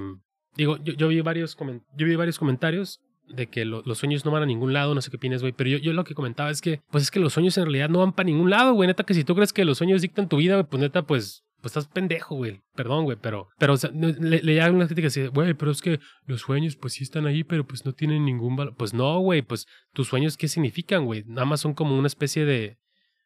digo, 0.55 0.77
yo, 0.83 0.93
yo, 0.93 1.07
vi 1.07 1.19
varios 1.21 1.57
yo 1.97 2.05
vi 2.05 2.15
varios 2.15 2.37
comentarios 2.37 3.01
de 3.27 3.47
que 3.47 3.65
lo, 3.65 3.81
los 3.85 3.97
sueños 3.97 4.25
no 4.25 4.31
van 4.31 4.43
a 4.43 4.45
ningún 4.45 4.73
lado, 4.73 4.93
no 4.93 5.01
sé 5.01 5.09
qué 5.09 5.17
opinas, 5.17 5.41
güey, 5.41 5.53
pero 5.53 5.69
yo, 5.69 5.77
yo, 5.77 5.93
lo 5.93 6.03
que 6.03 6.13
comentaba 6.13 6.49
es 6.49 6.61
que, 6.61 6.81
pues 6.91 7.03
es 7.03 7.11
que 7.11 7.19
los 7.19 7.33
sueños 7.33 7.57
en 7.57 7.63
realidad 7.63 7.89
no 7.89 7.99
van 7.99 8.13
para 8.13 8.27
ningún 8.27 8.49
lado, 8.49 8.73
güey, 8.73 8.87
neta 8.87 9.03
que 9.03 9.13
si 9.13 9.23
tú 9.23 9.35
crees 9.35 9.53
que 9.53 9.65
los 9.65 9.77
sueños 9.77 10.01
dictan 10.01 10.27
tu 10.27 10.37
vida, 10.37 10.63
pues 10.63 10.81
neta, 10.81 11.03
pues, 11.03 11.43
pues 11.61 11.77
estás 11.77 11.87
pendejo, 11.87 12.35
güey, 12.35 12.61
perdón, 12.75 13.03
güey, 13.05 13.17
pero, 13.21 13.47
pero, 13.57 13.73
o 13.73 13.77
sea, 13.77 13.91
le, 13.91 14.41
le 14.41 14.69
una 14.71 14.85
crítica 14.87 15.07
así, 15.07 15.27
güey, 15.27 15.53
pero 15.53 15.71
es 15.71 15.81
que 15.81 15.99
los 16.25 16.41
sueños, 16.41 16.75
pues 16.75 16.93
sí 16.93 17.03
están 17.03 17.25
ahí, 17.27 17.43
pero 17.43 17.65
pues 17.65 17.85
no 17.85 17.93
tienen 17.93 18.25
ningún 18.25 18.55
valor, 18.55 18.75
pues 18.75 18.93
no, 18.93 19.19
güey, 19.19 19.41
pues 19.41 19.67
tus 19.93 20.07
sueños, 20.07 20.37
¿qué 20.37 20.47
significan, 20.47 21.05
güey? 21.05 21.23
Nada 21.27 21.45
más 21.45 21.61
son 21.61 21.73
como 21.73 21.97
una 21.97 22.07
especie 22.07 22.45
de, 22.45 22.77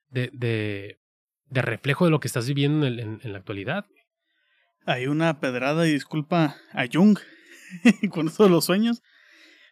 de, 0.09 0.29
de 0.33 0.99
de 1.47 1.61
reflejo 1.61 2.05
de 2.05 2.11
lo 2.11 2.19
que 2.19 2.27
estás 2.27 2.47
viviendo 2.47 2.87
en, 2.87 2.99
en- 2.99 3.19
en 3.23 3.31
la 3.31 3.37
actualidad. 3.37 3.85
Hay 4.85 5.07
una 5.07 5.39
pedrada 5.39 5.87
y 5.87 5.91
disculpa 5.93 6.55
a 6.73 6.85
Jung 6.91 7.17
con 8.09 8.27
eso 8.27 8.43
de 8.43 8.49
los 8.49 8.65
sueños. 8.65 9.01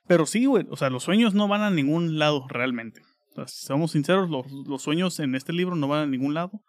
Pero 0.07 0.25
sí, 0.25 0.45
güey, 0.45 0.65
o 0.69 0.75
sea, 0.77 0.89
los 0.89 1.03
sueños 1.03 1.33
no 1.33 1.47
van 1.47 1.61
a 1.61 1.69
ningún 1.71 2.19
lado 2.19 2.45
realmente. 2.49 3.01
O 3.31 3.35
sea, 3.35 3.47
si 3.47 3.65
somos 3.65 3.91
sinceros, 3.91 4.29
los, 4.29 4.45
los 4.67 4.81
sueños 4.83 5.19
en 5.19 5.33
este 5.35 5.53
libro 5.53 5.75
no 5.75 5.87
van 5.87 6.01
a 6.01 6.05
ningún 6.07 6.33
lado. 6.33 6.61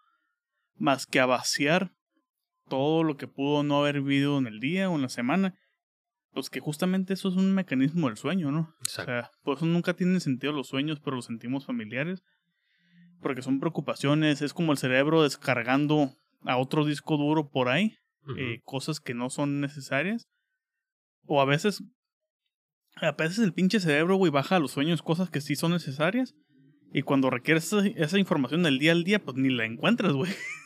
Más 0.77 1.05
que 1.05 1.19
a 1.19 1.25
vaciar 1.25 1.91
todo 2.67 3.03
lo 3.03 3.17
que 3.17 3.27
pudo 3.27 3.63
no 3.63 3.79
haber 3.79 4.01
vivido 4.01 4.37
en 4.37 4.47
el 4.47 4.59
día 4.59 4.89
o 4.89 4.95
en 4.95 5.03
la 5.03 5.09
semana. 5.09 5.55
Pues 6.33 6.49
que 6.49 6.59
justamente 6.59 7.13
eso 7.13 7.29
es 7.29 7.35
un 7.35 7.53
mecanismo 7.53 8.07
del 8.07 8.17
sueño, 8.17 8.51
¿no? 8.51 8.59
O 8.59 8.83
Exacto. 8.83 9.11
sea, 9.11 9.31
por 9.43 9.57
eso 9.57 9.65
nunca 9.65 9.93
tienen 9.93 10.19
sentido 10.19 10.51
los 10.51 10.67
sueños, 10.67 10.99
pero 10.99 11.15
los 11.15 11.25
sentimos 11.25 11.65
familiares. 11.65 12.23
Porque 13.21 13.41
son 13.41 13.59
preocupaciones, 13.59 14.41
es 14.41 14.53
como 14.53 14.73
el 14.73 14.77
cerebro 14.77 15.23
descargando 15.23 16.11
a 16.41 16.57
otro 16.57 16.85
disco 16.85 17.17
duro 17.17 17.49
por 17.49 17.69
ahí, 17.69 17.97
eh, 18.37 18.59
cosas 18.65 18.99
que 18.99 19.13
no 19.13 19.29
son 19.29 19.61
necesarias. 19.61 20.27
O 21.25 21.41
a 21.41 21.45
veces, 21.45 21.81
a 22.97 23.13
veces 23.13 23.39
el 23.39 23.53
pinche 23.53 23.79
cerebro, 23.79 24.17
güey, 24.17 24.31
baja 24.31 24.57
a 24.57 24.59
los 24.59 24.71
sueños 24.71 25.01
cosas 25.01 25.29
que 25.29 25.41
sí 25.41 25.55
son 25.55 25.71
necesarias. 25.71 26.35
Y 26.91 27.01
cuando 27.01 27.29
requieres 27.29 27.65
esa, 27.65 27.87
esa 27.87 28.19
información 28.19 28.63
del 28.63 28.77
día 28.77 28.91
al 28.91 29.03
día, 29.03 29.23
pues 29.23 29.37
ni 29.37 29.49
la 29.49 29.65
encuentras, 29.65 30.13
güey. 30.13 30.31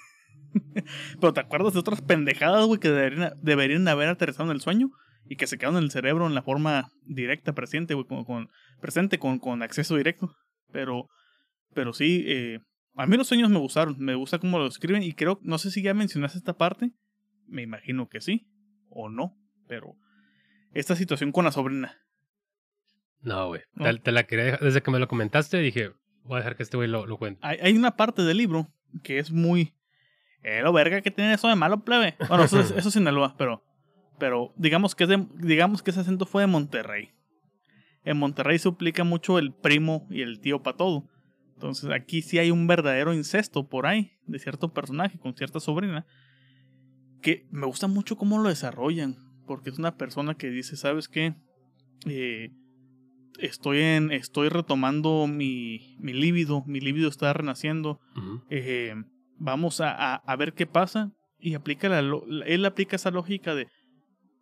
Pero 1.19 1.33
te 1.33 1.39
acuerdas 1.39 1.73
de 1.73 1.79
otras 1.79 2.01
pendejadas, 2.01 2.65
güey, 2.65 2.79
que 2.79 2.89
deberían, 2.89 3.33
deberían 3.41 3.87
haber 3.87 4.09
aterrizado 4.09 4.49
en 4.49 4.55
el 4.55 4.61
sueño 4.61 4.89
y 5.25 5.35
que 5.35 5.47
se 5.47 5.57
quedaron 5.57 5.77
en 5.77 5.83
el 5.85 5.91
cerebro 5.91 6.25
en 6.27 6.33
la 6.35 6.41
forma 6.41 6.89
directa, 7.03 7.53
presente, 7.53 7.93
güey, 7.93 8.07
con, 8.07 8.23
con- 8.25 8.49
presente 8.81 9.19
con, 9.19 9.39
con 9.39 9.61
acceso 9.61 9.95
directo. 9.95 10.33
Pero, 10.71 11.07
pero 11.73 11.93
sí, 11.93 12.23
eh, 12.27 12.59
a 12.95 13.05
mí 13.05 13.15
los 13.17 13.27
sueños 13.27 13.49
me 13.49 13.59
gustaron, 13.59 13.95
me 13.99 14.15
gusta 14.15 14.39
cómo 14.39 14.57
lo 14.59 14.67
escriben 14.67 15.03
y 15.03 15.13
creo, 15.13 15.39
no 15.43 15.57
sé 15.57 15.71
si 15.71 15.81
ya 15.81 15.93
mencionaste 15.93 16.37
esta 16.37 16.57
parte, 16.57 16.91
me 17.47 17.61
imagino 17.63 18.07
que 18.09 18.21
sí, 18.21 18.47
o 18.89 19.09
no, 19.09 19.35
pero 19.67 19.95
esta 20.73 20.95
situación 20.95 21.31
con 21.31 21.45
la 21.45 21.51
sobrina. 21.51 21.97
No, 23.21 23.47
güey. 23.47 23.61
¿No? 23.73 23.85
Te, 23.85 23.99
te 23.99 24.11
la 24.11 24.23
quería 24.25 24.45
dejar- 24.45 24.59
Desde 24.61 24.81
que 24.81 24.91
me 24.91 24.99
lo 24.99 25.07
comentaste, 25.07 25.57
dije, 25.57 25.91
voy 26.23 26.35
a 26.35 26.39
dejar 26.39 26.55
que 26.55 26.63
este 26.63 26.77
güey 26.77 26.87
lo, 26.89 27.05
lo 27.05 27.17
cuente. 27.17 27.39
Hay, 27.43 27.57
hay 27.61 27.75
una 27.75 27.95
parte 27.95 28.21
del 28.23 28.37
libro 28.37 28.67
que 29.03 29.19
es 29.19 29.31
muy... 29.31 29.73
Eh, 30.43 30.61
lo 30.63 30.71
verga 30.73 31.01
que 31.01 31.11
tiene 31.11 31.33
eso 31.33 31.47
de 31.47 31.55
malo, 31.55 31.83
plebe. 31.83 32.15
Bueno, 32.27 32.43
eso 32.45 32.59
es, 32.59 32.71
eso 32.77 32.87
es 32.89 32.93
Sinaloa, 32.93 33.35
pero... 33.37 33.63
Pero 34.17 34.53
digamos 34.57 34.95
que, 34.95 35.05
es 35.05 35.09
de- 35.09 35.27
digamos 35.35 35.81
que 35.81 35.91
ese 35.91 36.01
acento 36.01 36.25
fue 36.25 36.43
de 36.43 36.47
Monterrey. 36.47 37.09
En 38.03 38.17
Monterrey 38.17 38.59
se 38.59 38.67
aplica 38.67 39.03
mucho 39.05 39.39
el 39.39 39.53
primo 39.53 40.07
y 40.09 40.21
el 40.21 40.41
tío 40.41 40.61
para 40.61 40.75
todo. 40.75 41.07
Entonces 41.53 41.89
aquí 41.91 42.21
sí 42.21 42.37
hay 42.37 42.51
un 42.51 42.67
verdadero 42.67 43.13
incesto 43.13 43.67
por 43.69 43.85
ahí 43.85 44.11
de 44.25 44.39
cierto 44.39 44.73
personaje 44.73 45.19
con 45.19 45.35
cierta 45.35 45.59
sobrina. 45.61 46.05
Que 47.21 47.47
me 47.51 47.65
gusta 47.65 47.87
mucho 47.87 48.17
cómo 48.17 48.39
lo 48.39 48.49
desarrollan. 48.49 49.17
Porque 49.47 49.69
es 49.69 49.79
una 49.79 49.95
persona 49.97 50.35
que 50.35 50.49
dice, 50.49 50.75
¿sabes 50.77 51.07
qué? 51.07 51.35
Eh, 52.05 52.51
estoy 53.39 53.79
en. 53.79 54.11
Estoy 54.11 54.49
retomando 54.49 55.27
mi, 55.27 55.95
mi 55.99 56.13
líbido. 56.13 56.63
Mi 56.65 56.79
líbido 56.81 57.09
está 57.09 57.31
renaciendo. 57.33 57.99
Eh, 58.49 58.95
vamos 59.39 59.81
a, 59.81 59.91
a, 59.91 60.15
a 60.15 60.35
ver 60.35 60.53
qué 60.53 60.65
pasa. 60.65 61.11
Y 61.37 61.55
aplica 61.55 61.87
la, 61.89 61.99
él 62.45 62.65
aplica 62.65 62.95
esa 62.95 63.11
lógica 63.11 63.55
de. 63.55 63.67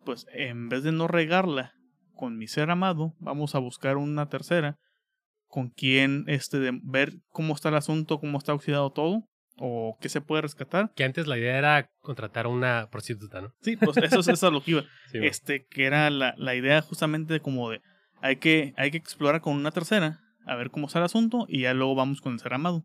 Pues 0.04 0.26
en 0.32 0.68
vez 0.68 0.82
de 0.82 0.92
no 0.92 1.06
regarla 1.06 1.72
con 2.14 2.36
mi 2.36 2.48
ser 2.48 2.70
amado, 2.70 3.14
vamos 3.18 3.54
a 3.54 3.58
buscar 3.58 3.96
una 3.96 4.28
tercera. 4.28 4.76
Con 5.46 5.70
quien 5.70 6.24
este 6.26 6.58
de 6.58 6.78
ver 6.82 7.14
cómo 7.30 7.54
está 7.54 7.70
el 7.70 7.76
asunto, 7.76 8.18
cómo 8.20 8.36
está 8.38 8.52
oxidado 8.52 8.90
todo. 8.90 9.22
O 9.60 9.96
qué 10.00 10.08
se 10.08 10.20
puede 10.20 10.42
rescatar. 10.42 10.92
Que 10.94 11.02
antes 11.02 11.26
la 11.26 11.36
idea 11.36 11.58
era 11.58 11.90
contratar 12.00 12.46
a 12.46 12.48
una 12.48 12.88
prostituta, 12.92 13.40
¿no? 13.40 13.50
Sí, 13.60 13.76
pues 13.76 13.96
eso 13.96 14.20
es 14.20 14.28
esa 14.28 14.50
lo 14.50 14.62
que 14.62 14.72
iba. 14.72 14.82
Sí, 15.10 15.18
güey. 15.18 15.28
este, 15.30 15.66
que 15.66 15.84
era 15.84 16.10
la, 16.10 16.34
la 16.36 16.54
idea 16.54 16.80
justamente 16.82 17.32
de 17.32 17.40
como 17.40 17.70
de 17.70 17.80
hay 18.20 18.36
que, 18.36 18.74
hay 18.76 18.90
que 18.90 18.98
explorar 18.98 19.40
con 19.40 19.54
una 19.54 19.70
tercera, 19.70 20.20
a 20.46 20.56
ver 20.56 20.70
cómo 20.70 20.86
está 20.86 20.98
el 20.98 21.04
asunto, 21.04 21.46
y 21.48 21.62
ya 21.62 21.74
luego 21.74 21.94
vamos 21.94 22.20
con 22.20 22.32
el 22.32 22.40
ser 22.40 22.54
amado. 22.54 22.84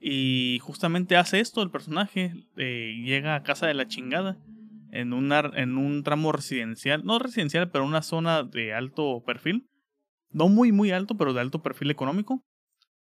Y 0.00 0.58
justamente 0.62 1.16
hace 1.16 1.40
esto 1.40 1.62
el 1.62 1.70
personaje, 1.70 2.32
eh, 2.56 2.94
llega 3.04 3.34
a 3.34 3.42
casa 3.42 3.66
de 3.66 3.74
la 3.74 3.88
chingada, 3.88 4.36
en, 4.90 5.12
una, 5.12 5.40
en 5.54 5.76
un 5.76 6.02
tramo 6.02 6.32
residencial, 6.32 7.04
no 7.04 7.18
residencial, 7.18 7.70
pero 7.70 7.84
una 7.84 8.02
zona 8.02 8.42
de 8.42 8.72
alto 8.72 9.22
perfil, 9.26 9.66
no 10.30 10.48
muy 10.48 10.72
muy 10.72 10.92
alto, 10.92 11.16
pero 11.16 11.34
de 11.34 11.40
alto 11.40 11.62
perfil 11.62 11.90
económico, 11.90 12.42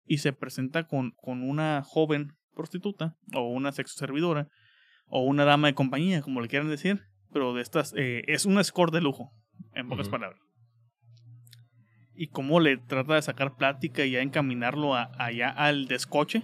y 0.04 0.18
se 0.18 0.32
presenta 0.32 0.86
con, 0.88 1.12
con 1.16 1.42
una 1.42 1.82
joven 1.84 2.32
prostituta, 2.54 3.14
o 3.34 3.48
una 3.48 3.72
sexo 3.72 3.96
servidora, 3.98 4.48
o 5.06 5.22
una 5.22 5.44
dama 5.44 5.68
de 5.68 5.74
compañía, 5.74 6.22
como 6.22 6.40
le 6.40 6.48
quieran 6.48 6.68
decir, 6.68 7.00
pero 7.32 7.54
de 7.54 7.62
estas, 7.62 7.94
eh, 7.96 8.24
es 8.26 8.44
un 8.46 8.62
score 8.64 8.90
de 8.90 9.00
lujo, 9.00 9.30
en 9.74 9.88
pocas 9.88 10.08
palabras. 10.08 10.40
Y 12.14 12.26
cómo 12.28 12.60
le 12.60 12.76
trata 12.76 13.14
de 13.14 13.22
sacar 13.22 13.56
plática 13.56 14.04
y 14.04 14.10
ya 14.10 14.20
encaminarlo 14.20 14.94
a- 14.94 15.10
allá 15.18 15.48
al 15.48 15.86
descoche. 15.86 16.42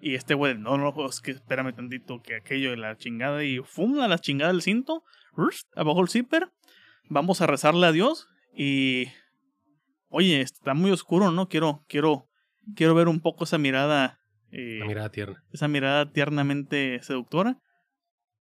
Y 0.00 0.14
este 0.14 0.34
güey, 0.34 0.56
no, 0.58 0.76
no, 0.76 0.94
es 1.08 1.20
que 1.20 1.32
espérame 1.32 1.74
tantito, 1.74 2.22
que 2.22 2.36
aquello 2.36 2.70
de 2.70 2.76
la 2.76 2.96
chingada 2.96 3.42
y 3.44 3.58
fum, 3.60 3.98
a 4.00 4.08
la 4.08 4.18
chingada 4.18 4.52
del 4.52 4.62
cinto, 4.62 5.04
rust, 5.32 5.66
abajo 5.76 6.02
el 6.02 6.08
zipper, 6.08 6.50
vamos 7.08 7.40
a 7.40 7.46
rezarle 7.46 7.86
a 7.86 7.92
Dios 7.92 8.28
y... 8.54 9.06
Oye, 10.08 10.40
está 10.40 10.72
muy 10.74 10.92
oscuro, 10.92 11.32
¿no? 11.32 11.48
Quiero, 11.48 11.84
quiero, 11.88 12.28
quiero 12.76 12.94
ver 12.94 13.08
un 13.08 13.20
poco 13.20 13.44
esa 13.44 13.58
mirada... 13.58 14.20
eh, 14.52 14.76
Una 14.78 14.86
mirada 14.86 15.10
tierna. 15.10 15.44
esa 15.52 15.66
mirada 15.68 16.12
tiernamente 16.12 17.00
seductora. 17.02 17.58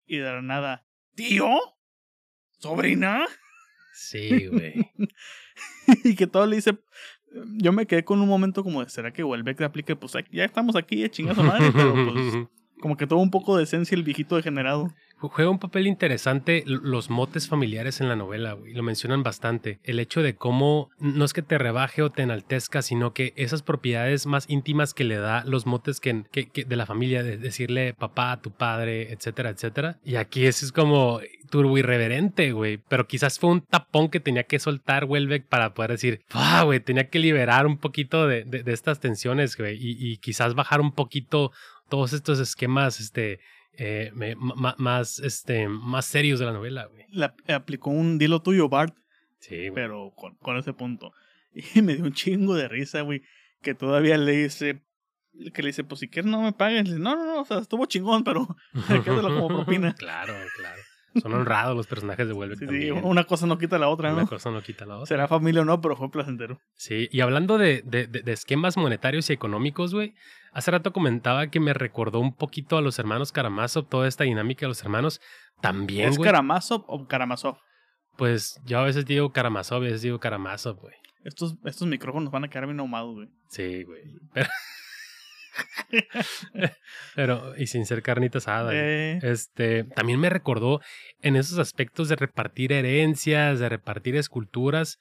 Y 0.05 0.17
de 0.17 0.23
la 0.31 0.41
nada, 0.41 0.85
¿tío? 1.15 1.47
¿Sobrina? 2.59 3.25
Sí, 3.93 4.47
güey. 4.47 4.75
y 6.03 6.15
que 6.15 6.27
todo 6.27 6.45
le 6.45 6.57
dice. 6.57 6.77
Yo 7.57 7.71
me 7.71 7.85
quedé 7.85 8.03
con 8.03 8.21
un 8.21 8.27
momento 8.27 8.63
como 8.63 8.83
de, 8.83 8.89
¿será 8.89 9.11
que 9.11 9.23
Welbeck 9.23 9.61
aplique? 9.61 9.95
Pues 9.95 10.13
ya 10.31 10.45
estamos 10.45 10.75
aquí, 10.75 11.03
eh, 11.03 11.09
chingazo 11.09 11.43
madre, 11.43 11.71
pero 11.71 11.93
pues 11.93 12.47
como 12.81 12.97
que 12.97 13.07
tuvo 13.07 13.21
un 13.21 13.31
poco 13.31 13.57
de 13.57 13.63
esencia 13.63 13.95
el 13.95 14.03
viejito 14.03 14.35
degenerado. 14.35 14.93
Juega 15.19 15.49
un 15.49 15.57
papel 15.57 15.87
interesante 15.87 16.63
los 16.67 17.09
motes 17.09 17.47
familiares 17.47 18.01
en 18.01 18.07
la 18.07 18.15
novela, 18.15 18.53
güey. 18.53 18.73
Lo 18.75 18.83
mencionan 18.83 19.23
bastante. 19.23 19.79
El 19.83 19.99
hecho 19.99 20.21
de 20.21 20.35
cómo 20.35 20.91
no 20.99 21.25
es 21.25 21.33
que 21.33 21.41
te 21.41 21.57
rebaje 21.57 22.03
o 22.03 22.11
te 22.11 22.21
enaltezca, 22.21 22.83
sino 22.83 23.13
que 23.13 23.33
esas 23.35 23.63
propiedades 23.63 24.27
más 24.27 24.47
íntimas 24.47 24.93
que 24.93 25.05
le 25.05 25.15
da 25.15 25.43
los 25.43 25.65
motes 25.65 25.99
que, 25.99 26.23
de 26.33 26.75
la 26.75 26.85
familia, 26.85 27.23
de 27.23 27.37
decirle 27.37 27.95
papá 27.95 28.39
tu 28.43 28.51
padre, 28.51 29.11
etcétera, 29.11 29.49
etcétera. 29.49 29.97
Y 30.05 30.17
aquí 30.17 30.45
eso 30.45 30.63
es 30.63 30.71
como 30.71 31.19
turbo 31.49 31.79
irreverente, 31.79 32.51
güey. 32.51 32.77
Pero 32.87 33.07
quizás 33.07 33.39
fue 33.39 33.49
un 33.49 33.61
tapón 33.61 34.09
que 34.09 34.19
tenía 34.19 34.43
que 34.43 34.59
soltar 34.59 35.05
Welbeck 35.05 35.47
para 35.47 35.73
poder 35.73 35.91
decir, 35.93 36.21
ah, 36.33 36.61
güey, 36.63 36.79
tenía 36.79 37.09
que 37.09 37.17
liberar 37.17 37.65
un 37.65 37.77
poquito 37.79 38.27
de, 38.27 38.43
de- 38.43 38.61
de 38.61 38.71
estas 38.73 38.99
tensiones, 38.99 39.57
güey. 39.57 39.77
Y, 39.83 39.97
y 40.11 40.17
quizás 40.17 40.53
bajar 40.53 40.79
un 40.79 40.91
poquito 40.91 41.51
todos 41.89 42.13
estos 42.13 42.39
esquemas, 42.39 42.99
este, 42.99 43.39
eh, 43.73 44.11
más, 44.35 45.19
este, 45.19 45.67
más 45.67 46.05
serios 46.05 46.39
de 46.39 46.45
la 46.45 46.53
novela, 46.53 46.85
güey. 46.87 47.05
Aplicó 47.47 47.89
un 47.89 48.17
dilo 48.17 48.41
tuyo, 48.41 48.69
Bart, 48.69 48.95
Sí, 49.39 49.55
güey. 49.55 49.71
pero 49.73 50.11
con, 50.15 50.35
con 50.35 50.57
ese 50.57 50.73
punto. 50.73 51.13
Y 51.75 51.81
me 51.81 51.95
dio 51.95 52.05
un 52.05 52.13
chingo 52.13 52.53
de 52.55 52.67
risa, 52.67 53.01
güey, 53.01 53.23
que 53.61 53.73
todavía 53.73 54.17
le 54.17 54.31
dice. 54.33 54.83
Que 55.53 55.61
le 55.61 55.67
dice, 55.69 55.83
pues 55.83 55.99
si 55.99 56.07
quieres 56.07 56.29
no 56.31 56.41
me 56.41 56.51
pagues. 56.53 56.85
Dice, 56.85 56.99
no, 56.99 57.15
no, 57.15 57.25
no, 57.25 57.41
o 57.41 57.45
sea, 57.45 57.59
estuvo 57.59 57.85
chingón, 57.85 58.23
pero 58.23 58.47
quédalo 59.05 59.29
como 59.29 59.47
propina. 59.47 59.93
claro, 59.97 60.33
claro. 60.57 60.81
Son 61.21 61.33
honrados 61.33 61.75
los 61.75 61.87
personajes 61.87 62.27
de 62.27 62.33
Welbeck 62.33 62.59
Sí, 62.59 62.67
sí, 62.81 62.91
una 62.91 63.23
cosa 63.23 63.47
no 63.47 63.57
quita 63.57 63.79
la 63.79 63.89
otra, 63.89 64.13
Una 64.13 64.21
¿no? 64.23 64.27
cosa 64.27 64.51
no 64.51 64.61
quita 64.61 64.85
la 64.85 64.97
otra. 64.97 65.07
Será 65.07 65.27
familia 65.27 65.61
o 65.61 65.65
no, 65.65 65.81
pero 65.81 65.95
fue 65.95 66.11
placentero. 66.11 66.59
Sí, 66.75 67.07
y 67.11 67.21
hablando 67.21 67.57
de- 67.57 67.81
de 67.83 68.31
esquemas 68.31 68.77
monetarios 68.77 69.27
y 69.31 69.33
económicos, 69.33 69.95
güey, 69.95 70.13
hace 70.57 70.71
rato 70.71 70.91
comentaba 70.91 71.51
que 71.51 71.59
me 71.59 71.71
recordó 71.73 72.19
un 72.19 72.35
poquito 72.35 72.77
a 72.77 72.81
los 72.81 72.97
hermanos 72.97 73.31
Karamazov, 73.31 73.87
toda 73.87 74.07
esta 74.07 74.23
dinámica 74.23 74.61
de 74.61 74.69
los 74.69 74.81
hermanos. 74.81 75.21
También, 75.61 76.09
¿Es. 76.09 76.17
Karamazov 76.17 76.83
o 76.87 77.07
Karamazov? 77.07 77.57
Pues 78.17 78.59
yo 78.65 78.79
a 78.79 78.83
veces 78.83 79.05
digo 79.05 79.31
Karamazov, 79.31 79.77
a 79.77 79.85
veces 79.85 80.01
digo 80.01 80.19
Karamazov, 80.19 80.79
güey. 80.79 80.95
Estos, 81.23 81.57
estos 81.63 81.87
micrófonos 81.87 82.31
van 82.31 82.45
a 82.45 82.49
quedar 82.49 82.65
bien 82.65 82.79
ahumados, 82.79 83.13
güey. 83.13 83.29
Sí, 83.49 83.83
güey. 83.83 84.01
Pero... 84.33 84.49
Pero, 87.15 87.55
y 87.57 87.67
sin 87.67 87.85
ser 87.85 88.01
carnita 88.01 88.39
asada. 88.39 88.71
Eh, 88.73 89.19
Este, 89.21 89.83
también 89.83 90.19
me 90.19 90.29
recordó 90.29 90.81
en 91.21 91.35
esos 91.35 91.59
aspectos 91.59 92.09
de 92.09 92.15
repartir 92.15 92.71
herencias, 92.73 93.59
de 93.59 93.69
repartir 93.69 94.15
esculturas. 94.15 94.99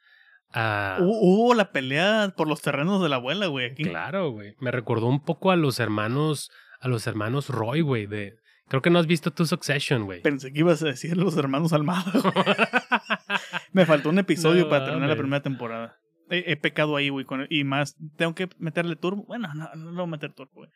A- 0.56 0.98
hu- 1.00 1.18
hubo 1.20 1.54
la 1.54 1.70
pelea 1.70 2.32
por 2.36 2.48
los 2.48 2.62
terrenos 2.62 3.02
de 3.02 3.08
la 3.08 3.16
abuela, 3.16 3.46
güey, 3.46 3.66
aquí. 3.70 3.84
Claro, 3.84 4.30
güey. 4.30 4.54
Me 4.60 4.70
recordó 4.70 5.06
un 5.06 5.20
poco 5.22 5.50
a 5.50 5.56
los 5.56 5.78
hermanos, 5.80 6.50
a 6.80 6.88
los 6.88 7.06
hermanos 7.06 7.48
Roy, 7.50 7.82
güey. 7.82 8.06
De, 8.06 8.34
creo 8.68 8.82
que 8.82 8.90
no 8.90 8.98
has 8.98 9.06
visto 9.06 9.30
tu 9.30 9.46
Succession, 9.46 10.04
güey. 10.04 10.22
Pensé 10.22 10.52
que 10.52 10.60
ibas 10.60 10.82
a 10.82 10.86
decir 10.86 11.16
los 11.16 11.36
hermanos 11.36 11.72
Almada. 11.72 12.10
Me 13.72 13.86
faltó 13.86 14.08
un 14.10 14.18
episodio 14.18 14.64
No 14.64 14.70
para 14.70 14.84
terminar 14.86 15.08
la 15.10 15.16
primera 15.16 15.42
temporada. 15.42 15.96
He, 16.30 16.44
he 16.52 16.56
pecado 16.56 16.96
ahí, 16.96 17.08
güey, 17.08 17.24
y 17.50 17.62
más, 17.64 17.94
tengo 18.16 18.34
que 18.34 18.48
meterle 18.58 18.96
turbo. 18.96 19.24
Bueno, 19.26 19.48
no, 19.54 19.68
no 19.76 19.90
le 19.90 19.96
voy 19.96 20.04
a 20.04 20.06
meter 20.06 20.32
turbo, 20.32 20.52
güey. 20.54 20.70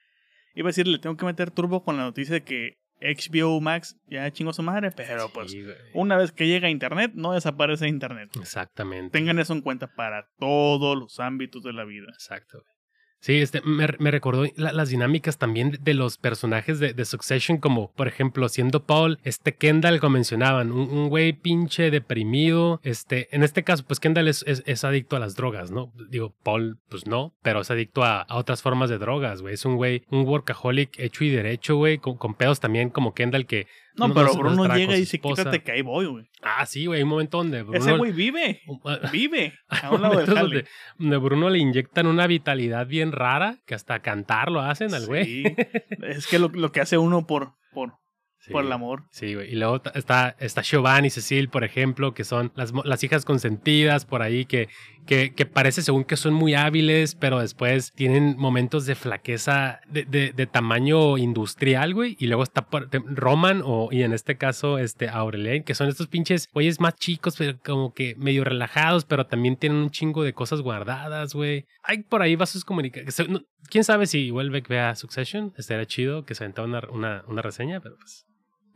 iba 0.54 0.68
a 0.68 0.70
decir, 0.70 0.86
le 0.86 0.98
tengo 0.98 1.16
que 1.16 1.24
meter 1.26 1.50
turbo 1.50 1.82
con 1.82 1.96
la 1.96 2.04
noticia 2.04 2.34
de 2.34 2.44
que 2.44 2.78
HBO 3.00 3.60
Max 3.60 3.96
ya 4.08 4.30
chingó 4.30 4.52
su 4.52 4.62
madre, 4.62 4.90
pero 4.90 5.30
pues 5.32 5.52
güey. 5.54 5.74
una 5.94 6.16
vez 6.16 6.32
que 6.32 6.46
llega 6.46 6.68
a 6.68 6.70
Internet, 6.70 7.12
no 7.14 7.32
desaparece 7.32 7.88
Internet. 7.88 8.30
Exactamente. 8.38 9.10
Tengan 9.10 9.38
eso 9.38 9.52
en 9.52 9.62
cuenta 9.62 9.88
para 9.94 10.28
todos 10.38 10.98
los 10.98 11.18
ámbitos 11.20 11.62
de 11.62 11.72
la 11.72 11.84
vida. 11.84 12.06
Exacto, 12.12 12.58
güey. 12.62 12.79
Sí, 13.22 13.36
este, 13.36 13.60
me, 13.60 13.86
recordó 14.10 14.44
la- 14.56 14.72
las 14.72 14.88
dinámicas 14.88 15.36
también 15.36 15.76
de, 15.80 15.92
los 15.92 16.16
personajes 16.16 16.80
de, 16.80 16.94
de 16.94 17.04
Succession, 17.04 17.58
como 17.58 17.92
por 17.92 18.08
ejemplo, 18.08 18.48
siendo 18.48 18.84
Paul, 18.84 19.18
este 19.24 19.54
Kendall, 19.54 20.00
como 20.00 20.14
mencionaban, 20.14 20.72
un, 20.72 20.88
un 20.90 21.08
güey 21.10 21.34
pinche 21.34 21.90
deprimido. 21.90 22.80
Este, 22.82 23.28
en 23.34 23.42
este 23.42 23.62
caso, 23.62 23.84
pues 23.86 24.00
Kendall 24.00 24.26
es, 24.28 24.42
es, 24.46 24.62
es 24.64 24.84
adicto 24.84 25.16
a 25.16 25.20
las 25.20 25.36
drogas, 25.36 25.70
¿no? 25.70 25.92
Digo, 26.08 26.34
Paul, 26.42 26.78
pues 26.88 27.06
no, 27.06 27.34
pero 27.42 27.60
es 27.60 27.70
adicto 27.70 28.04
a, 28.04 28.22
a 28.22 28.36
otras 28.36 28.62
formas 28.62 28.88
de 28.88 28.96
drogas, 28.98 29.42
güey. 29.42 29.52
Es 29.54 29.64
un 29.66 29.76
güey, 29.76 30.02
un 30.10 30.26
workaholic 30.26 30.98
hecho 30.98 31.22
y 31.24 31.28
derecho, 31.30 31.76
güey, 31.76 31.98
con, 31.98 32.16
con 32.16 32.34
pedos 32.34 32.58
también 32.60 32.88
como 32.88 33.12
Kendall 33.12 33.46
que. 33.46 33.66
No, 34.08 34.14
pero 34.14 34.34
Bruno 34.34 34.66
llega 34.74 34.96
y 34.96 35.00
dice, 35.00 35.18
quítate 35.20 35.62
que 35.62 35.72
ahí 35.72 35.82
voy, 35.82 36.06
güey. 36.06 36.24
Ah, 36.42 36.66
sí, 36.66 36.86
güey, 36.86 36.98
hay 36.98 37.02
un 37.04 37.10
momento 37.10 37.38
donde 37.38 37.62
Bruno. 37.62 37.78
Ese 37.78 37.96
güey 37.96 38.12
vive, 38.12 38.60
vive 39.12 39.54
a 39.68 39.90
un 39.90 40.02
lado 40.02 40.18
del 40.18 40.26
donde, 40.26 40.64
donde 40.98 41.16
Bruno 41.18 41.50
le 41.50 41.58
inyectan 41.58 42.06
una 42.06 42.26
vitalidad 42.26 42.86
bien 42.86 43.12
rara 43.12 43.58
que 43.66 43.74
hasta 43.74 44.00
cantar 44.00 44.50
lo 44.50 44.60
hacen 44.60 44.94
al 44.94 45.06
güey. 45.06 45.24
Sí, 45.24 45.44
es 46.02 46.26
que 46.26 46.38
lo, 46.38 46.48
lo 46.48 46.72
que 46.72 46.80
hace 46.80 46.98
uno 46.98 47.26
por, 47.26 47.54
por, 47.72 47.94
Sí. 48.42 48.52
por 48.52 48.64
el 48.64 48.72
amor. 48.72 49.02
Sí, 49.10 49.34
güey. 49.34 49.52
Y 49.52 49.56
luego 49.56 49.82
está, 49.94 50.34
está 50.38 50.62
Giovanni 50.62 51.08
y 51.08 51.10
Cecil, 51.10 51.50
por 51.50 51.62
ejemplo, 51.62 52.14
que 52.14 52.24
son 52.24 52.52
las 52.54 53.04
hijas 53.04 53.26
consentidas 53.26 54.06
por 54.06 54.22
ahí, 54.22 54.46
que, 54.46 54.70
que, 55.06 55.30
parece 55.46 55.82
según 55.82 56.04
que 56.04 56.16
son 56.16 56.34
muy 56.34 56.54
hábiles, 56.54 57.14
pero 57.14 57.40
después 57.40 57.92
tienen 57.92 58.36
momentos 58.36 58.86
de 58.86 58.94
flaqueza 58.94 59.80
de, 59.88 60.04
de, 60.04 60.46
tamaño 60.46 61.18
industrial, 61.18 61.94
güey. 61.94 62.16
Y 62.20 62.26
luego 62.26 62.42
está 62.42 62.66
Roman 63.06 63.62
o, 63.64 63.88
y 63.90 64.02
en 64.02 64.12
este 64.12 64.36
caso, 64.36 64.78
este 64.78 65.08
Aurelien, 65.08 65.64
que 65.64 65.74
son 65.74 65.88
estos 65.88 66.06
pinches 66.06 66.48
güeyes 66.52 66.80
más 66.80 66.94
chicos, 66.94 67.36
pero 67.36 67.58
como 67.64 67.92
que 67.92 68.14
medio 68.16 68.44
relajados, 68.44 69.04
pero 69.04 69.26
también 69.26 69.56
tienen 69.56 69.78
un 69.78 69.90
chingo 69.90 70.22
de 70.22 70.32
cosas 70.32 70.60
guardadas, 70.60 71.34
güey. 71.34 71.66
Hay 71.82 72.02
por 72.02 72.22
ahí 72.22 72.36
vasos 72.36 72.64
comunicados. 72.64 73.16
¿Quién 73.68 73.84
sabe 73.84 74.06
si 74.06 74.20
igual 74.26 74.50
Beck 74.50 74.68
vea 74.68 74.94
Succession? 74.94 75.52
Estaría 75.56 75.86
chido 75.86 76.24
que 76.24 76.34
se 76.34 76.44
aventara 76.44 76.66
una, 76.66 76.80
una, 76.90 77.24
una 77.26 77.42
reseña, 77.42 77.80
pero 77.80 77.96
pues 77.96 78.26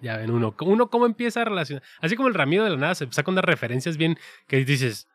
ya 0.01 0.17
ven 0.19 0.31
uno, 0.31 0.55
uno 0.61 0.91
cómo 0.91 1.07
empieza 1.07 1.43
a 1.43 1.45
relacionar. 1.45 1.83
Así 2.01 2.17
como 2.17 2.29
el 2.29 2.35
Ramiro 2.35 2.65
de 2.65 2.71
la 2.71 2.77
nada 2.77 2.95
se 2.95 3.11
saca 3.11 3.31
unas 3.31 3.45
referencias 3.45 3.97
bien 3.97 4.19
que 4.47 4.65
dices, 4.65 5.09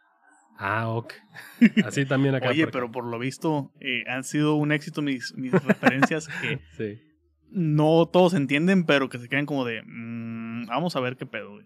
ah, 0.60 0.89
ok. 0.89 1.14
Así 1.86 2.05
también 2.05 2.36
acá. 2.36 2.49
Oye, 2.49 2.62
por 2.64 2.70
acá. 2.70 2.72
pero 2.74 2.91
por 2.91 3.05
lo 3.05 3.18
visto 3.20 3.72
eh, 3.80 4.03
han 4.07 4.24
sido 4.24 4.55
un 4.55 4.72
éxito 4.72 5.01
mis, 5.01 5.34
mis 5.36 5.51
referencias 5.51 6.28
que 6.41 6.60
Sí. 6.78 7.01
no 7.49 8.07
todos 8.12 8.34
entienden, 8.34 8.86
pero 8.86 9.10
que 9.10 9.18
se 9.18 9.28
quedan 9.30 9.45
como 9.45 9.66
de, 9.66 9.82
"Mm, 9.86 10.68
vamos 10.68 10.95
a 10.95 10.99
ver 10.99 11.16
qué 11.18 11.26
pedo, 11.26 11.51
güey. 11.53 11.66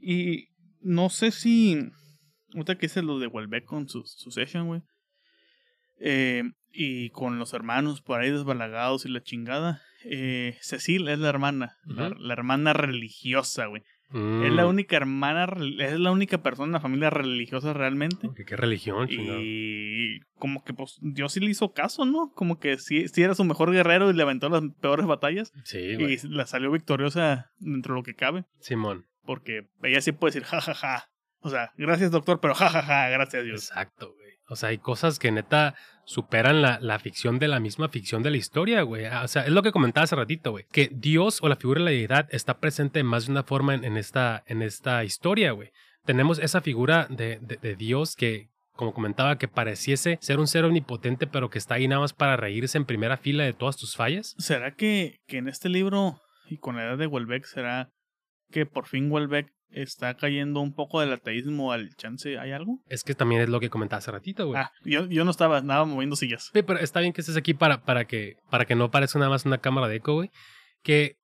Y 0.00 0.48
no 0.80 1.08
sé 1.08 1.30
si, 1.30 1.78
ahorita 2.54 2.76
que 2.76 2.86
hice 2.86 3.00
lo 3.02 3.18
de 3.18 3.26
Welbeck 3.28 3.64
con 3.64 3.88
su, 3.88 4.02
su 4.04 4.30
session, 4.30 4.66
güey. 4.66 4.82
Eh, 6.00 6.42
y 6.72 7.10
con 7.10 7.38
los 7.38 7.54
hermanos 7.54 8.02
por 8.02 8.20
ahí 8.20 8.30
desbalagados 8.30 9.06
y 9.06 9.08
la 9.08 9.22
chingada. 9.22 9.80
Eh, 10.04 10.56
Cecil 10.60 11.08
es 11.08 11.18
la 11.18 11.28
hermana, 11.28 11.76
la 11.86 12.32
hermana 12.32 12.72
religiosa, 12.72 13.66
güey. 13.66 13.82
Es 14.10 14.52
la 14.52 14.64
Mm. 14.64 14.68
única 14.70 14.96
hermana, 14.96 15.46
es 15.80 15.98
la 16.00 16.10
única 16.10 16.38
persona 16.38 16.66
en 16.66 16.72
la 16.72 16.80
familia 16.80 17.10
religiosa 17.10 17.74
realmente. 17.74 18.30
¿Qué, 18.34 18.44
qué 18.46 18.56
religión, 18.56 19.06
chingado? 19.06 19.38
Y 19.42 20.20
como 20.38 20.64
que 20.64 20.72
pues 20.72 20.96
Dios 21.02 21.32
sí 21.32 21.40
le 21.40 21.50
hizo 21.50 21.72
caso, 21.72 22.06
¿no? 22.06 22.32
Como 22.34 22.58
que 22.58 22.78
sí, 22.78 23.06
sí 23.08 23.22
era 23.22 23.34
su 23.34 23.44
mejor 23.44 23.70
guerrero 23.70 24.10
y 24.10 24.14
le 24.14 24.22
aventó 24.22 24.48
las 24.48 24.62
peores 24.80 25.04
batallas. 25.06 25.52
Sí, 25.64 25.94
güey. 25.96 26.14
Y 26.14 26.28
la 26.28 26.46
salió 26.46 26.70
victoriosa 26.70 27.50
dentro 27.58 27.94
de 27.94 28.00
lo 28.00 28.04
que 28.04 28.14
cabe. 28.14 28.44
Simón. 28.60 29.06
Porque 29.26 29.68
ella 29.82 30.00
sí 30.00 30.12
puede 30.12 30.32
decir 30.32 30.44
jajaja. 30.48 30.74
Ja, 30.74 30.98
ja. 31.00 31.08
O 31.40 31.50
sea, 31.50 31.72
gracias 31.76 32.10
doctor, 32.10 32.40
pero 32.40 32.54
jajaja, 32.54 32.82
ja, 32.82 32.86
ja, 33.04 33.08
gracias 33.10 33.42
a 33.42 33.44
Dios. 33.44 33.68
Exacto, 33.68 34.14
güey. 34.14 34.28
O 34.48 34.56
sea, 34.56 34.70
hay 34.70 34.78
cosas 34.78 35.18
que 35.18 35.30
neta 35.30 35.74
superan 36.08 36.62
la, 36.62 36.78
la 36.80 36.98
ficción 36.98 37.38
de 37.38 37.48
la 37.48 37.60
misma 37.60 37.90
ficción 37.90 38.22
de 38.22 38.30
la 38.30 38.38
historia, 38.38 38.80
güey. 38.80 39.04
Ah, 39.04 39.22
O 39.24 39.28
sea, 39.28 39.42
es 39.44 39.50
lo 39.52 39.62
que 39.62 39.72
comentaba 39.72 40.04
hace 40.04 40.16
ratito, 40.16 40.52
güey. 40.52 40.64
Que 40.72 40.88
Dios 40.90 41.38
o 41.42 41.48
la 41.50 41.56
figura 41.56 41.80
de 41.80 41.84
la 41.84 41.90
deidad 41.90 42.26
está 42.30 42.58
presente 42.60 43.00
de 43.00 43.02
más 43.02 43.26
de 43.26 43.32
una 43.32 43.42
forma 43.42 43.74
en, 43.74 43.84
en 43.84 43.98
esta, 43.98 44.42
en 44.46 44.62
esta 44.62 45.04
historia, 45.04 45.52
güey. 45.52 45.70
Tenemos 46.06 46.38
esa 46.38 46.62
figura 46.62 47.06
de, 47.10 47.38
de- 47.42 47.58
de 47.58 47.76
Dios 47.76 48.16
que, 48.16 48.48
como 48.72 48.94
comentaba, 48.94 49.36
que 49.36 49.48
pareciese 49.48 50.16
ser 50.22 50.38
un 50.38 50.46
ser 50.46 50.64
omnipotente, 50.64 51.26
pero 51.26 51.50
que 51.50 51.58
está 51.58 51.74
ahí 51.74 51.86
nada 51.88 52.00
más 52.00 52.14
para 52.14 52.38
reírse 52.38 52.78
en 52.78 52.86
primera 52.86 53.18
fila 53.18 53.44
de 53.44 53.52
todas 53.52 53.76
tus 53.76 53.94
fallas. 53.94 54.34
¿Será 54.38 54.74
que, 54.74 55.20
que 55.26 55.36
en 55.36 55.48
este 55.48 55.68
libro 55.68 56.22
y 56.48 56.56
con 56.56 56.76
la 56.76 56.84
edad 56.84 56.96
de 56.96 57.06
Welbeck 57.06 57.44
será 57.44 57.90
que 58.50 58.64
por 58.64 58.86
fin 58.86 59.12
Welbeck 59.12 59.52
está 59.70 60.14
cayendo 60.14 60.60
un 60.60 60.72
poco 60.74 61.00
del 61.00 61.12
ateísmo 61.12 61.72
al 61.72 61.94
chance? 61.96 62.38
¿Hay 62.38 62.52
algo? 62.52 62.80
Es 62.88 63.04
que 63.04 63.14
también 63.14 63.40
es 63.42 63.48
lo 63.48 63.60
que 63.60 63.70
comentaba 63.70 63.98
hace 63.98 64.10
ratito, 64.10 64.46
güey. 64.46 64.60
Ah, 64.60 64.70
yo, 64.84 65.06
yo 65.06 65.24
no 65.24 65.30
estaba, 65.30 65.60
nada 65.60 65.84
moviendo 65.84 66.16
sillas. 66.16 66.50
Sí, 66.52 66.62
pero 66.62 66.78
está 66.78 67.00
bien 67.00 67.12
que 67.12 67.20
estés 67.20 67.36
aquí 67.36 67.54
para, 67.54 67.82
para, 67.84 68.06
que, 68.06 68.36
para 68.50 68.64
que 68.64 68.74
no 68.74 68.90
parezca 68.90 69.18
nada 69.18 69.30
más 69.30 69.44
una 69.46 69.58
cámara 69.58 69.88
de 69.88 69.96
eco, 69.96 70.14
güey. 70.14 70.30
Que 70.82 71.16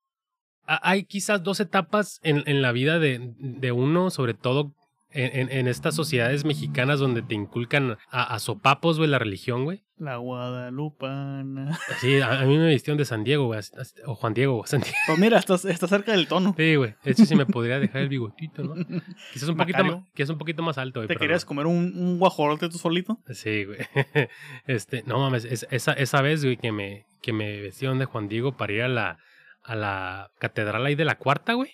ha- 0.65 0.89
hay 0.89 1.05
quizás 1.05 1.43
dos 1.43 1.59
etapas 1.59 2.19
en, 2.23 2.43
en 2.45 2.61
la 2.61 2.71
vida 2.71 2.99
de, 2.99 3.33
de 3.37 3.71
uno, 3.71 4.09
sobre 4.09 4.33
todo 4.33 4.73
en, 5.11 5.39
en- 5.49 5.51
en 5.57 5.67
estas 5.67 5.95
sociedades 5.95 6.43
mexicanas 6.45 6.99
donde 6.99 7.21
te 7.21 7.35
inculcan 7.35 7.97
a, 8.09 8.23
a 8.35 8.39
sopapos, 8.39 8.97
güey, 8.97 9.09
la 9.09 9.19
religión, 9.19 9.63
güey. 9.63 9.83
La 9.97 10.17
Guadalupana. 10.17 11.79
Sí, 12.01 12.19
a, 12.19 12.41
a 12.41 12.45
mí 12.45 12.57
me 12.57 12.67
vistieron 12.67 12.97
de 12.97 13.05
San 13.05 13.23
Diego, 13.23 13.45
güey. 13.45 13.61
O 14.05 14.15
Juan 14.15 14.33
Diego, 14.33 14.55
güey. 14.57 14.67
San 14.67 14.81
Diego. 14.81 14.95
Pues 15.07 15.19
mira, 15.19 15.37
está, 15.39 15.55
está 15.55 15.87
cerca 15.87 16.11
del 16.11 16.27
tono. 16.27 16.53
Sí, 16.57 16.75
güey. 16.75 16.95
De 17.03 17.11
hecho, 17.11 17.25
sí 17.25 17.35
me 17.35 17.45
podría 17.45 17.79
dejar 17.79 18.01
el 18.01 18.09
bigotito, 18.09 18.63
¿no? 18.63 18.75
Quizás 19.33 19.47
un 19.49 19.55
poquito, 19.57 19.83
más, 19.85 19.95
quizás 20.13 20.29
un 20.31 20.37
poquito 20.37 20.63
más 20.63 20.77
alto, 20.77 20.99
güey. 20.99 21.07
¿Te 21.07 21.13
pero 21.13 21.19
querías 21.21 21.43
no. 21.45 21.47
comer 21.47 21.65
un, 21.67 21.93
un 21.95 22.19
guajolote 22.19 22.67
tú 22.69 22.77
solito? 22.77 23.19
Sí, 23.31 23.63
güey. 23.65 23.79
Este, 24.67 25.03
no 25.03 25.19
mames, 25.19 25.45
es- 25.45 25.67
esa, 25.71 25.93
esa 25.93 26.21
vez, 26.21 26.43
güey, 26.43 26.57
que 26.57 26.71
me, 26.73 27.05
que 27.21 27.31
me 27.31 27.61
vestieron 27.61 27.97
de 27.99 28.05
Juan 28.05 28.27
Diego 28.27 28.57
para 28.57 28.73
ir 28.73 28.81
a 28.81 28.87
la, 28.89 29.17
a 29.63 29.75
la 29.75 30.29
catedral 30.39 30.85
ahí 30.85 30.95
de 30.95 31.05
la 31.05 31.15
cuarta, 31.17 31.53
güey. 31.53 31.71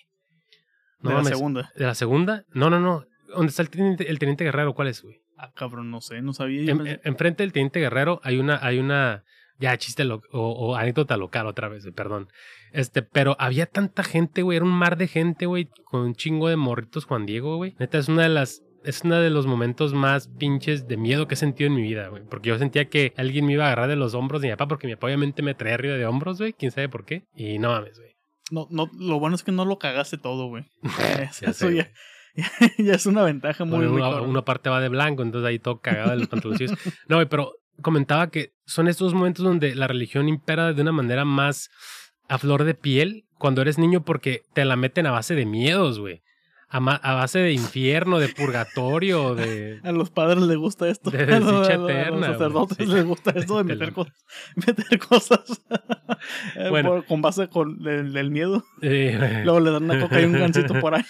No 1.00 1.10
de 1.10 1.16
la 1.16 1.22
mames, 1.22 1.36
segunda. 1.38 1.72
¿De 1.74 1.84
la 1.86 1.94
segunda? 1.96 2.44
No, 2.52 2.70
no, 2.70 2.78
no. 2.78 3.04
¿Dónde 3.34 3.50
está 3.50 3.62
el 3.62 3.70
teniente, 3.70 4.10
el 4.10 4.18
teniente 4.18 4.44
guerrero? 4.44 4.74
¿Cuál 4.74 4.88
es, 4.88 5.02
güey? 5.02 5.20
Ah, 5.36 5.50
cabrón, 5.54 5.90
no 5.90 6.00
sé, 6.00 6.22
no 6.22 6.32
sabía. 6.32 6.70
En- 6.70 6.78
pensé- 6.78 6.90
en- 6.92 7.00
enfrente 7.04 7.42
del 7.42 7.52
teniente 7.52 7.80
guerrero 7.80 8.20
hay 8.22 8.38
una, 8.38 8.58
hay 8.64 8.78
una, 8.78 9.24
ya 9.58 9.76
chiste 9.76 10.04
lo- 10.04 10.22
o, 10.32 10.40
o 10.52 10.76
anécdota 10.76 11.16
local 11.16 11.46
otra 11.46 11.68
vez, 11.68 11.84
perdón. 11.94 12.28
Este, 12.72 13.02
pero 13.02 13.36
había 13.38 13.66
tanta 13.66 14.02
gente, 14.04 14.42
güey, 14.42 14.56
era 14.56 14.64
un 14.64 14.72
mar 14.72 14.96
de 14.96 15.08
gente, 15.08 15.46
güey, 15.46 15.68
con 15.84 16.00
un 16.02 16.14
chingo 16.14 16.48
de 16.48 16.56
morritos 16.56 17.04
Juan 17.06 17.26
Diego, 17.26 17.56
güey. 17.56 17.74
Neta, 17.78 17.98
es 17.98 18.08
una 18.08 18.22
de 18.22 18.28
las, 18.30 18.62
es 18.84 19.02
uno 19.04 19.20
de 19.20 19.30
los 19.30 19.46
momentos 19.46 19.92
más 19.94 20.28
pinches 20.28 20.86
de 20.88 20.96
miedo 20.96 21.26
que 21.28 21.34
he 21.34 21.36
sentido 21.36 21.68
en 21.68 21.74
mi 21.76 21.82
vida, 21.82 22.08
güey. 22.08 22.22
Porque 22.24 22.48
yo 22.50 22.58
sentía 22.58 22.88
que 22.88 23.12
alguien 23.16 23.46
me 23.46 23.52
iba 23.54 23.64
a 23.64 23.66
agarrar 23.68 23.88
de 23.88 23.96
los 23.96 24.14
hombros 24.14 24.40
de 24.42 24.48
mi 24.48 24.52
papá, 24.54 24.68
porque 24.68 24.86
mi 24.86 24.94
papá 24.94 25.08
obviamente 25.08 25.42
me 25.42 25.54
traía 25.54 25.74
arriba 25.74 25.94
de 25.96 26.06
hombros, 26.06 26.38
güey, 26.38 26.52
quién 26.52 26.70
sabe 26.72 26.88
por 26.88 27.04
qué. 27.04 27.24
Y 27.34 27.58
no 27.58 27.70
mames, 27.70 27.98
güey. 27.98 28.12
no, 28.50 28.66
no, 28.70 28.90
lo 28.98 29.18
bueno 29.20 29.34
es 29.36 29.42
que 29.42 29.52
no 29.52 29.64
lo 29.64 29.78
cagaste 29.78 30.18
todo, 30.18 30.46
güey. 30.48 30.64
Ya 30.82 31.22
Eso 31.50 31.52
sé, 31.52 31.74
ya, 31.76 31.90
ya 32.78 32.94
es 32.94 33.06
una 33.06 33.22
ventaja 33.22 33.64
muy, 33.64 33.86
Bueno, 33.86 33.92
muy 34.20 34.30
una, 34.30 34.44
parte 34.44 34.70
va 34.70 34.80
de 34.80 34.88
blanco, 34.88 35.22
entonces 35.22 35.48
ahí 35.48 35.58
todo 35.58 35.80
cagado 35.80 36.10
de 36.10 36.16
los 36.16 36.28
pantaloncillos. 36.28 36.72
No, 37.08 37.16
güey, 37.16 37.28
pero 37.28 37.52
comentaba 37.80 38.30
que 38.30 38.52
son 38.66 38.88
estos 38.88 39.14
momentos 39.14 39.44
donde 39.44 39.74
la 39.74 39.86
religión 39.88 40.28
impera 40.28 40.72
de 40.72 40.82
una 40.82 40.92
manera 40.92 41.24
más 41.24 41.70
a 42.28 42.38
flor 42.38 42.64
de 42.64 42.74
piel 42.74 43.24
cuando 43.38 43.60
eres 43.62 43.78
niño 43.78 44.04
porque 44.04 44.42
te 44.54 44.64
la 44.64 44.76
meten 44.76 45.06
a 45.06 45.10
base 45.10 45.34
de 45.34 45.46
miedos, 45.46 45.98
güey. 45.98 46.22
A, 46.74 46.80
base 46.80 47.38
de 47.38 47.52
infierno, 47.52 48.18
de 48.18 48.28
purgatorio, 48.30 49.34
de... 49.34 49.78
A 49.84 49.92
los 49.92 50.08
padres 50.08 50.42
les 50.42 50.56
gusta 50.56 50.88
esto. 50.88 51.10
De 51.10 51.26
desdicha 51.26 51.48
a 51.50 51.50
los- 51.50 51.68
a 51.68 51.76
los 51.76 51.90
eterna, 51.90 52.26
sacerdotes 52.28 52.76
Sí. 52.78 52.86
les 52.86 53.04
gusta 53.04 53.30
esto 53.32 53.58
de 53.58 53.64
Te 53.64 53.72
meter 53.74 53.92
cosas. 53.92 54.24
Meter 54.66 54.98
cosas. 54.98 55.62
Eh, 56.56 56.70
Bueno. 56.70 56.88
por- 56.90 57.04
con 57.04 57.20
base 57.20 57.48
con 57.48 57.86
el, 57.86 58.16
el 58.16 58.30
miedo. 58.30 58.64
Luego 58.80 59.60
le 59.60 59.70
dan 59.70 59.84
una 59.84 60.00
coca 60.00 60.18
y 60.18 60.24
un 60.24 60.32
gancito 60.32 60.80
por 60.80 60.94
ahí. 60.94 61.02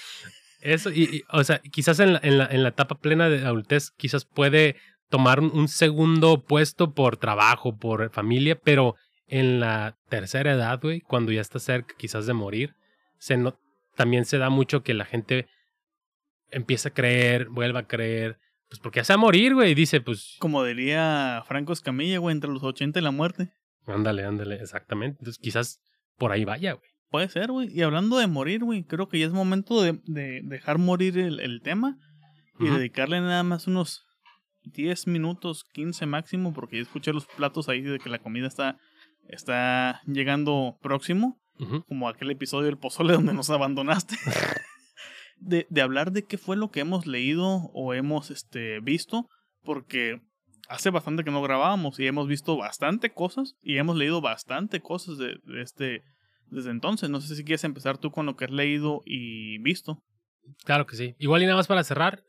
Eso, 0.63 0.91
y, 0.91 1.03
y, 1.03 1.23
o 1.31 1.43
sea, 1.45 1.59
quizás 1.59 2.01
en 2.01 2.15
la, 2.15 2.21
en, 2.23 2.39
la, 2.39 2.47
en 2.47 2.63
la 2.63 2.71
etapa 2.71 2.95
plena 2.97 3.29
de 3.29 3.45
adultez, 3.45 3.91
quizás 3.97 4.25
puede 4.25 4.77
tomar 5.09 5.41
un, 5.41 5.51
un 5.53 5.69
segundo 5.69 6.45
puesto 6.45 6.95
por 6.95 7.17
trabajo, 7.17 7.77
por 7.77 8.11
familia, 8.11 8.59
pero 8.59 8.95
en 9.27 9.61
la 9.61 9.97
tercera 10.09 10.53
edad, 10.53 10.81
güey, 10.81 11.01
cuando 11.01 11.33
ya 11.33 11.41
está 11.41 11.59
cerca 11.59 11.95
quizás 11.99 12.27
de 12.27 12.33
morir, 12.33 12.75
se 13.19 13.37
no, 13.37 13.59
también 13.97 14.25
se 14.25 14.39
da 14.39 14.51
mucho 14.51 14.83
que 14.83 14.95
la 14.95 15.05
gente 15.05 15.49
empieza 16.51 16.91
a 16.91 16.95
creer, 16.95 17.49
vuelva 17.49 17.81
a 17.81 17.87
creer, 17.87 18.39
pues 18.69 18.81
porque 18.81 19.03
va 19.03 19.15
a 19.15 19.19
morir, 19.19 19.55
güey, 19.55 19.73
y 19.73 19.75
dice, 19.75 20.01
pues, 20.01 20.37
Como 20.39 20.65
diría 20.65 21.43
Franco 21.47 21.73
Escamilla, 21.73 22.19
güey, 22.19 22.35
entre 22.35 22.51
los 22.51 22.63
80 22.63 22.99
y 22.99 23.03
la 23.03 23.11
muerte. 23.11 23.51
ándale, 23.87 24.25
ándale, 24.25 24.57
exactamente. 24.57 25.19
Entonces 25.21 25.43
quizás 25.43 25.81
por 26.17 26.33
ahí 26.33 26.45
vaya, 26.45 26.73
güey. 26.73 26.92
Puede 27.13 27.29
ser, 27.29 27.53
güey. 27.53 27.69
Y 27.73 27.83
hablando 27.83 28.19
de 28.19 28.27
morir, 28.27 28.65
güey, 28.65 28.83
creo 28.83 29.09
que 29.09 29.21
ya 29.21 29.27
es 29.27 29.33
momento 29.33 29.81
de, 29.81 30.01
de 30.07 30.41
dejar 30.43 30.79
morir 30.79 31.17
el, 31.19 31.39
el 31.39 31.61
tema 31.63 31.99
y 32.59 32.69
dedicarle 32.69 33.21
nada 33.21 33.43
más 33.43 33.67
unos 33.67 34.05
10 34.65 35.07
minutos, 35.07 35.65
15 35.73 36.07
máximo, 36.07 36.53
porque 36.53 36.77
ya 36.77 36.83
escuché 36.83 37.13
los 37.13 37.27
platos 37.27 37.69
ahí 37.69 37.83
de 37.83 37.99
que 37.99 38.09
la 38.09 38.19
comida 38.19 38.49
está 38.49 38.79
está 39.29 40.03
llegando 40.07 40.79
próximo, 40.81 41.41
como 41.87 42.09
aquel 42.09 42.31
episodio 42.31 42.67
del 42.67 42.79
pozole 42.79 43.13
donde 43.13 43.35
nos 43.35 43.51
abandonaste. 43.51 44.17
de, 45.37 45.67
de, 45.71 45.81
hablar 45.81 46.13
de 46.13 46.25
qué 46.25 46.39
fue 46.39 46.57
lo 46.57 46.71
que 46.71 46.81
hemos 46.81 47.07
leído 47.07 47.71
o 47.73 47.95
hemos 47.95 48.31
este, 48.31 48.81
visto, 48.81 49.29
porque 49.63 50.21
hace 50.69 50.91
bastante 50.91 51.25
que 51.25 51.31
no 51.31 51.43
grabábamos 51.43 52.01
y 52.01 52.07
hemos 52.07 52.27
visto 52.27 52.57
bastante 52.57 53.11
cosas 53.11 53.57
y 53.63 53.79
hemos 53.79 53.97
leído 53.97 54.21
bastante 54.21 54.81
cosas 54.81 55.19
de, 55.19 55.39
este 55.61 56.03
desde 56.53 56.71
entonces. 56.71 57.11
No 57.11 57.21
sé 57.21 57.35
si 57.35 57.45
quieres 57.45 57.65
empezar 57.65 57.99
tú 57.99 58.11
con 58.11 58.27
lo 58.27 58.37
que 58.37 58.45
has 58.45 58.51
leído 58.51 59.03
y 59.05 59.59
visto. 59.59 60.03
Claro 60.65 60.87
que 60.87 60.97
sí. 60.97 61.15
Igual 61.19 61.43
y 61.43 61.47
nada 61.47 61.57
más 61.57 61.67
para 61.67 61.85
cerrar, 61.85 62.23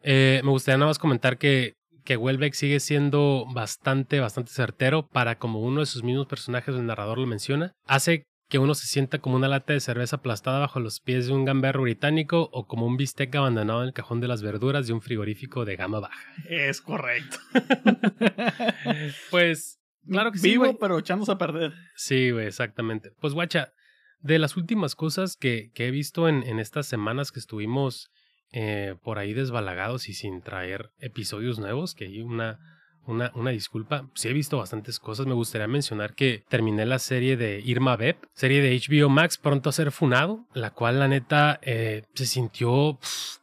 eh, 0.00 0.40
me 0.44 0.50
gustaría 0.50 0.78
nada 0.78 0.90
más 0.90 0.98
comentar 0.98 1.38
que, 1.38 1.74
que 2.04 2.16
Welbeck 2.16 2.54
sigue 2.54 2.80
siendo 2.80 3.46
bastante, 3.52 4.20
bastante 4.20 4.52
certero 4.52 5.08
para 5.08 5.38
como 5.38 5.60
uno 5.60 5.80
de 5.80 5.86
sus 5.86 6.02
mismos 6.02 6.26
personajes, 6.26 6.74
el 6.74 6.86
narrador 6.86 7.18
lo 7.18 7.26
menciona. 7.26 7.72
Hace 7.86 8.24
que 8.48 8.58
uno 8.58 8.74
se 8.74 8.86
sienta 8.86 9.18
como 9.18 9.36
una 9.36 9.48
lata 9.48 9.72
de 9.72 9.80
cerveza 9.80 10.16
aplastada 10.16 10.60
bajo 10.60 10.78
los 10.78 11.00
pies 11.00 11.26
de 11.26 11.32
un 11.32 11.44
gamberro 11.44 11.82
británico 11.82 12.48
o 12.52 12.66
como 12.66 12.86
un 12.86 12.96
bistec 12.96 13.34
abandonado 13.34 13.82
en 13.82 13.88
el 13.88 13.94
cajón 13.94 14.20
de 14.20 14.28
las 14.28 14.42
verduras 14.42 14.86
de 14.86 14.92
un 14.92 15.02
frigorífico 15.02 15.64
de 15.64 15.76
gama 15.76 16.00
baja. 16.00 16.32
Es 16.48 16.80
correcto. 16.80 17.38
pues, 19.30 19.80
claro 20.08 20.32
que 20.32 20.38
sí. 20.38 20.50
Vivo, 20.50 20.78
pero 20.78 20.98
echándose 20.98 21.32
a 21.32 21.38
perder. 21.38 21.72
Sí, 21.94 22.30
güey, 22.30 22.46
exactamente. 22.46 23.12
Pues, 23.20 23.34
guacha, 23.34 23.72
de 24.20 24.38
las 24.38 24.56
últimas 24.56 24.94
cosas 24.94 25.36
que, 25.36 25.70
que 25.74 25.86
he 25.86 25.90
visto 25.90 26.28
en, 26.28 26.42
en, 26.42 26.58
estas 26.58 26.86
semanas 26.86 27.32
que 27.32 27.38
estuvimos 27.38 28.10
eh, 28.52 28.96
por 29.02 29.18
ahí 29.18 29.34
desbalagados 29.34 30.08
y 30.08 30.14
sin 30.14 30.42
traer 30.42 30.90
episodios 30.98 31.58
nuevos, 31.58 31.94
que 31.94 32.06
hay 32.06 32.22
una 32.22 32.58
una, 33.06 33.30
una 33.34 33.50
disculpa. 33.50 34.08
Sí 34.14 34.28
he 34.28 34.32
visto 34.32 34.58
bastantes 34.58 34.98
cosas. 34.98 35.26
Me 35.26 35.34
gustaría 35.34 35.66
mencionar 35.66 36.14
que 36.14 36.44
terminé 36.48 36.84
la 36.86 36.98
serie 36.98 37.36
de 37.36 37.60
Irma 37.64 37.96
Beb, 37.96 38.16
serie 38.34 38.60
de 38.60 38.76
HBO 38.76 39.08
Max, 39.08 39.38
pronto 39.38 39.70
a 39.70 39.72
ser 39.72 39.92
funado, 39.92 40.46
la 40.54 40.70
cual 40.70 40.98
la 40.98 41.08
neta 41.08 41.58
eh, 41.62 42.02
se 42.14 42.26
sintió 42.26 42.98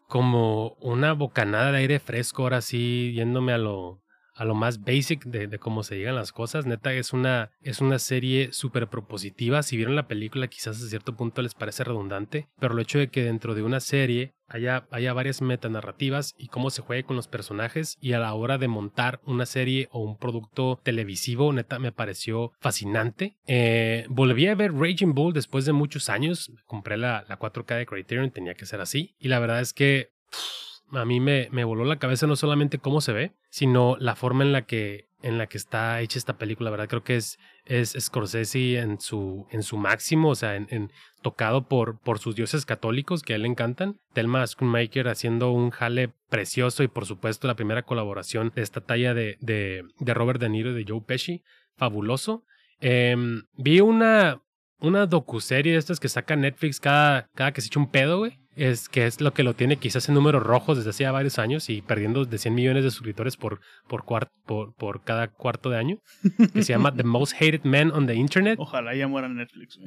como 0.07 0.75
una 0.79 1.13
bocanada 1.13 1.71
de 1.71 1.79
aire 1.79 1.99
fresco, 1.99 2.43
ahora 2.43 2.61
sí, 2.61 3.13
yéndome 3.15 3.53
a 3.53 3.57
lo, 3.57 4.02
a 4.33 4.45
lo 4.45 4.55
más 4.55 4.83
basic 4.83 5.25
de, 5.25 5.59
cómo 5.59 5.83
se 5.83 5.97
llegan 5.97 6.15
las 6.15 6.31
cosas. 6.31 6.65
Neta, 6.65 6.93
es 6.93 7.13
una, 7.13 7.51
es 7.61 7.81
una 7.81 7.99
serie 7.99 8.51
súper 8.51 8.87
propositiva. 8.87 9.63
Si 9.63 9.77
vieron 9.77 9.95
la 9.95 10.07
película, 10.07 10.47
quizás 10.47 10.81
a 10.81 10.87
cierto 10.87 11.15
punto 11.15 11.41
les 11.41 11.53
parece 11.53 11.83
redundante, 11.83 12.47
pero 12.59 12.73
el 12.73 12.79
hecho 12.79 12.99
de 12.99 13.09
que 13.09 13.23
dentro 13.23 13.55
de 13.55 13.63
una 13.63 13.79
serie 13.79 14.33
haya, 14.47 14.87
haya 14.91 15.13
varias 15.13 15.41
metanarrativas 15.41 16.35
y 16.37 16.47
cómo 16.47 16.69
se 16.69 16.81
juegue 16.81 17.03
con 17.03 17.15
los 17.15 17.27
personajes 17.27 17.97
y 17.99 18.13
a 18.13 18.19
la 18.19 18.33
hora 18.33 18.57
de 18.57 18.67
montar 18.67 19.19
una 19.25 19.45
serie 19.45 19.87
o 19.91 19.99
un 19.99 20.17
producto 20.17 20.79
televisivo, 20.83 21.51
neta, 21.53 21.79
me 21.79 21.91
pareció 21.91 22.51
fascinante. 22.59 23.37
Eh, 23.47 24.05
volví 24.09 24.47
a 24.47 24.55
ver 24.55 24.73
Raging 24.73 25.13
Bull 25.13 25.33
después 25.33 25.65
de 25.65 25.73
muchos 25.73 26.09
años. 26.09 26.51
Compré 26.65 26.97
la, 26.97 27.25
la 27.27 27.39
4K 27.39 27.77
de 27.77 27.85
Criterion, 27.85 28.31
tenía 28.31 28.55
que 28.55 28.65
ser 28.65 28.81
así. 28.81 29.15
Y 29.19 29.27
la 29.27 29.39
verdad 29.39 29.61
es 29.61 29.73
que 29.73 30.11
a 30.93 31.05
mí 31.05 31.19
me, 31.19 31.47
me 31.51 31.63
voló 31.63 31.85
la 31.85 31.99
cabeza 31.99 32.27
no 32.27 32.35
solamente 32.35 32.79
cómo 32.79 33.01
se 33.01 33.13
ve, 33.13 33.31
sino 33.49 33.97
la 33.99 34.15
forma 34.15 34.43
en 34.43 34.51
la 34.51 34.63
que, 34.63 35.07
en 35.21 35.37
la 35.37 35.47
que 35.47 35.57
está 35.57 36.01
hecha 36.01 36.19
esta 36.19 36.37
película, 36.37 36.69
¿verdad? 36.69 36.87
Creo 36.87 37.03
que 37.03 37.15
es, 37.15 37.39
es 37.65 37.95
Scorsese 37.99 38.77
en 38.77 38.99
su, 38.99 39.47
en 39.51 39.63
su 39.63 39.77
máximo, 39.77 40.29
o 40.29 40.35
sea, 40.35 40.55
en, 40.55 40.91
tocado 41.21 41.67
por, 41.67 41.99
por 41.99 42.19
sus 42.19 42.35
dioses 42.35 42.65
católicos 42.65 43.23
que 43.23 43.33
a 43.33 43.35
él 43.37 43.43
le 43.43 43.47
encantan. 43.47 43.99
Thelma 44.13 44.45
Schoonmaker 44.45 45.07
haciendo 45.07 45.51
un 45.51 45.69
jale 45.69 46.11
precioso 46.29 46.83
y 46.83 46.87
por 46.87 47.05
supuesto 47.05 47.47
la 47.47 47.55
primera 47.55 47.83
colaboración 47.83 48.51
de 48.55 48.61
esta 48.61 48.81
talla 48.81 49.13
de, 49.13 49.37
de, 49.39 49.83
de 49.99 50.13
Robert 50.13 50.39
De 50.39 50.49
Niro 50.49 50.71
y 50.71 50.83
de 50.83 50.85
Joe 50.87 51.01
Pesci, 51.01 51.43
fabuloso. 51.75 52.43
Em, 52.79 53.43
vi 53.53 53.79
una, 53.79 54.41
una 54.79 55.05
docuserie 55.05 55.73
de 55.73 55.79
estas 55.79 55.99
que 55.99 56.09
saca 56.09 56.35
Netflix 56.35 56.79
cada, 56.79 57.29
cada 57.33 57.53
que 57.53 57.61
se 57.61 57.67
echa 57.67 57.79
un 57.79 57.89
pedo, 57.89 58.19
güey 58.19 58.42
es 58.55 58.89
que 58.89 59.05
es 59.05 59.21
lo 59.21 59.33
que 59.33 59.43
lo 59.43 59.55
tiene 59.55 59.77
quizás 59.77 60.07
en 60.09 60.15
números 60.15 60.43
rojos 60.43 60.77
desde 60.77 60.91
hace 60.91 61.09
varios 61.09 61.39
años 61.39 61.69
y 61.69 61.81
perdiendo 61.81 62.25
de 62.25 62.37
100 62.37 62.53
millones 62.53 62.83
de 62.83 62.91
suscriptores 62.91 63.35
por, 63.37 63.59
por, 63.87 64.05
por, 64.45 64.75
por 64.75 65.03
cada 65.03 65.27
cuarto 65.27 65.69
de 65.69 65.77
año, 65.77 65.97
que 66.53 66.63
se 66.63 66.73
llama 66.73 66.93
The 66.95 67.03
Most 67.03 67.33
Hated 67.35 67.63
Man 67.63 67.91
on 67.91 68.05
the 68.05 68.13
Internet. 68.13 68.55
Ojalá 68.59 68.95
ya 68.95 69.07
muera 69.07 69.27
Netflix. 69.27 69.79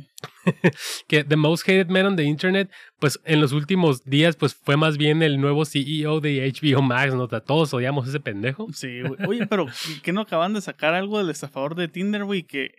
que 1.08 1.24
The 1.24 1.36
Most 1.36 1.68
Hated 1.68 1.88
Man 1.88 2.06
on 2.06 2.16
the 2.16 2.24
Internet, 2.24 2.70
pues 2.98 3.20
en 3.24 3.40
los 3.40 3.52
últimos 3.52 4.04
días, 4.04 4.36
pues 4.36 4.54
fue 4.54 4.76
más 4.76 4.98
bien 4.98 5.22
el 5.22 5.40
nuevo 5.40 5.64
CEO 5.64 6.20
de 6.20 6.52
HBO 6.52 6.82
Max, 6.82 7.14
¿no? 7.14 7.28
Todos 7.28 7.72
odiamos 7.72 8.06
a 8.06 8.08
ese 8.08 8.20
pendejo. 8.20 8.66
Sí, 8.72 9.00
Oye, 9.26 9.46
pero 9.46 9.66
¿qué 10.02 10.12
no 10.12 10.22
acaban 10.22 10.54
de 10.54 10.60
sacar 10.60 10.94
algo 10.94 11.18
del 11.18 11.30
estafador 11.30 11.74
de 11.74 11.88
Tinder, 11.88 12.24
güey? 12.24 12.42
Que, 12.42 12.70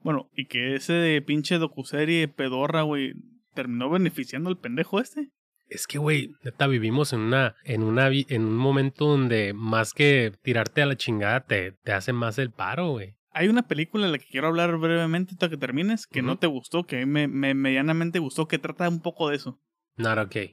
bueno, 0.00 0.28
y 0.34 0.46
que 0.46 0.74
ese 0.74 0.92
de 0.92 1.22
pinche 1.22 1.58
docuserie 1.58 2.28
pedorra, 2.28 2.82
güey, 2.82 3.14
terminó 3.52 3.90
beneficiando 3.90 4.50
al 4.50 4.58
pendejo 4.58 5.00
este. 5.00 5.30
Es 5.68 5.86
que, 5.86 5.98
güey, 5.98 6.30
neta, 6.44 6.66
vivimos 6.66 7.12
en 7.12 7.20
una, 7.20 7.56
en 7.64 7.82
una, 7.82 8.08
en 8.08 8.44
un 8.44 8.56
momento 8.56 9.06
donde 9.06 9.54
más 9.54 9.94
que 9.94 10.32
tirarte 10.42 10.82
a 10.82 10.86
la 10.86 10.96
chingada 10.96 11.46
te, 11.46 11.72
te 11.72 11.92
hace 11.92 12.12
más 12.12 12.38
el 12.38 12.50
paro, 12.50 12.90
güey. 12.90 13.14
Hay 13.30 13.48
una 13.48 13.66
película 13.66 14.04
en 14.04 14.12
la 14.12 14.18
que 14.18 14.26
quiero 14.26 14.48
hablar 14.48 14.76
brevemente 14.76 15.32
hasta 15.32 15.48
que 15.48 15.56
termines, 15.56 16.06
que 16.06 16.20
no 16.20 16.38
te 16.38 16.46
gustó, 16.46 16.84
que 16.84 17.00
a 17.00 17.06
mí 17.06 17.26
me, 17.26 17.54
medianamente 17.54 18.18
gustó, 18.18 18.46
que 18.46 18.58
trata 18.58 18.86
un 18.88 19.00
poco 19.00 19.30
de 19.30 19.36
eso. 19.36 19.58
Not 19.96 20.18
okay. 20.18 20.52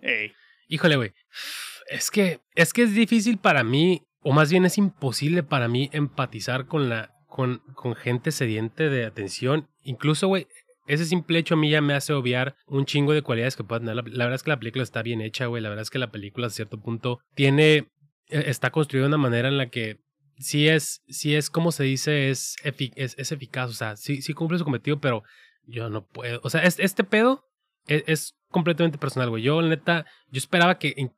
Híjole, 0.70 0.95
güey. 0.95 1.12
Es 1.89 2.12
que, 2.12 2.39
es 2.56 2.72
que 2.72 2.84
es 2.84 2.93
difícil 2.93 3.38
para 3.38 3.66
mí, 3.66 4.04
o 4.22 4.32
más 4.32 4.50
bien 4.50 4.64
es 4.64 4.78
imposible 4.78 5.43
para 5.43 5.68
mí 5.68 5.89
empatizar 5.91 6.68
con 6.68 6.88
la, 6.88 7.12
con, 7.28 7.60
con 7.74 7.95
gente 7.95 8.32
sediente 8.32 8.89
de 8.89 9.06
atención. 9.06 9.68
Incluso, 9.84 10.30
güey, 10.30 10.47
ese 10.90 11.06
simple 11.06 11.38
hecho 11.38 11.54
a 11.54 11.58
mí 11.58 11.70
ya 11.70 11.82
me 11.82 11.94
hace 11.94 12.14
obviar 12.14 12.56
un 12.66 12.86
chingo 12.86 13.14
de 13.14 13.22
cualidades 13.22 13.56
que 13.56 13.64
pueda 13.64 13.80
tener. 13.80 13.96
La, 13.96 14.02
verdad 14.02 14.34
es 14.34 14.44
que 14.44 14.50
la 14.50 14.58
película 14.58 14.84
está 14.84 15.04
bien 15.04 15.22
hecha, 15.22 15.46
güey. 15.46 15.62
La 15.62 15.70
verdad 15.70 15.84
es 15.84 15.92
que 15.92 16.00
la 16.00 16.12
película 16.12 16.48
a 16.48 16.50
cierto 16.50 16.82
punto 16.82 17.20
tiene, 17.36 17.88
e, 18.28 18.50
está 18.50 18.72
construida 18.72 19.04
de 19.04 19.10
una 19.10 19.18
manera 19.18 19.50
en 19.50 19.58
la 19.58 19.70
que 19.70 20.00
sí 20.40 20.68
es, 20.68 21.04
sí 21.08 21.36
es 21.36 21.52
como 21.52 21.72
se 21.72 21.84
dice, 21.84 22.32
es, 22.32 22.56
eficaz. 22.64 23.70
O 23.70 23.74
sea, 23.74 23.98
sí, 23.98 24.24
sí 24.24 24.34
cumple 24.34 24.58
su 24.58 24.64
cometido, 24.64 25.00
pero 25.00 25.22
yo 25.64 25.92
no 25.92 26.08
puedo. 26.08 26.42
O 26.44 26.50
sea, 26.50 26.64
este 26.64 27.04
pedo 27.04 27.46
es, 27.86 28.04
es 28.08 28.36
completamente 28.50 28.98
personal, 28.98 29.30
güey. 29.30 29.44
Yo, 29.44 29.62
neta, 29.62 30.08
yo 30.32 30.40
esperaba 30.40 30.80
que, 30.80 31.12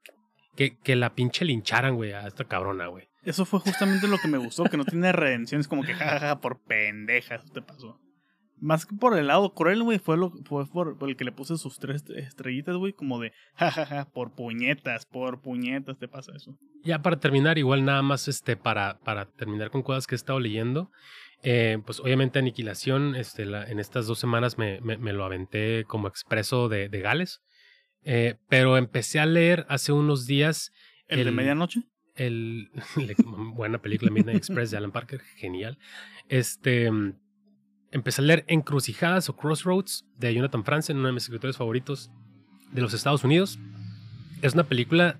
que, 0.55 0.95
la 0.97 1.15
pinche 1.15 1.45
lincharan, 1.45 1.95
güey, 1.95 2.11
a 2.11 2.27
esta 2.27 2.43
cabrona, 2.43 2.87
güey. 2.87 3.07
Eso 3.23 3.45
fue 3.45 3.61
justamente 3.61 4.09
lo 4.09 4.17
que 4.17 4.27
me 4.27 4.37
gustó, 4.37 4.65
que 4.65 4.75
no 4.75 4.83
tiene 4.83 5.13
redención. 5.13 5.61
Es 5.61 5.69
como 5.69 5.83
que 5.83 5.93
jajaja, 5.93 6.41
por 6.41 6.61
pendeja, 6.61 7.35
eso 7.35 7.47
te 7.53 7.61
pasó. 7.61 8.01
Más 8.61 8.85
que 8.85 8.95
por 8.95 9.17
el 9.17 9.25
lado 9.25 9.55
cruel, 9.55 9.81
güey, 9.81 9.97
fue, 9.97 10.17
lo, 10.17 10.31
fue 10.45 10.67
por, 10.67 10.95
el 11.01 11.15
que 11.15 11.25
le 11.25 11.31
puse 11.31 11.57
sus 11.57 11.79
tres 11.79 12.05
estrellitas, 12.15 12.75
güey, 12.75 12.93
como 12.93 13.19
de, 13.19 13.33
jajaja, 13.55 14.05
por 14.13 14.35
puñetas, 14.35 15.07
por 15.07 15.41
puñetas 15.41 15.97
te 15.97 16.07
pasa 16.07 16.33
eso. 16.35 16.55
Ya 16.83 17.01
para 17.01 17.19
terminar, 17.19 17.57
igual 17.57 17.83
nada 17.83 18.03
más 18.03 18.27
este, 18.27 18.55
para, 18.55 18.99
para 18.99 19.25
terminar 19.25 19.71
con 19.71 19.81
cosas 19.81 20.05
que 20.05 20.13
he 20.13 20.15
estado 20.15 20.39
leyendo, 20.39 20.91
eh, 21.41 21.79
pues 21.83 21.99
obviamente 21.99 22.37
Aniquilación, 22.37 23.15
este, 23.15 23.45
la, 23.45 23.63
en 23.63 23.79
estas 23.79 24.05
dos 24.05 24.19
semanas 24.19 24.59
me, 24.59 24.79
me, 24.79 25.11
lo 25.11 25.25
aventé 25.25 25.83
como 25.85 26.07
expreso 26.07 26.69
de, 26.69 26.87
de 26.87 27.01
Gales, 27.01 27.41
eh, 28.03 28.35
pero 28.47 28.77
empecé 28.77 29.19
a 29.19 29.25
leer 29.25 29.65
hace 29.69 29.91
unos 29.91 30.27
días. 30.27 30.71
¿El, 31.07 31.25
de 31.25 31.31
medianoche? 31.31 31.81
El, 32.13 32.69
buena 33.55 33.81
película 33.81 34.11
Midnight 34.11 34.37
Express 34.37 34.69
de 34.69 34.77
Alan 34.77 34.91
Parker, 34.91 35.21
genial. 35.35 35.79
Este 36.29 36.91
empecé 37.91 38.21
a 38.21 38.25
leer 38.25 38.45
Encrucijadas 38.47 39.29
o 39.29 39.35
Crossroads 39.35 40.05
de 40.17 40.33
Jonathan 40.33 40.63
Franzen, 40.63 40.97
uno 40.97 41.07
de 41.07 41.13
mis 41.13 41.23
escritores 41.23 41.57
favoritos 41.57 42.09
de 42.71 42.81
los 42.81 42.93
Estados 42.93 43.23
Unidos. 43.23 43.59
Es 44.41 44.53
una 44.53 44.63
película. 44.63 45.19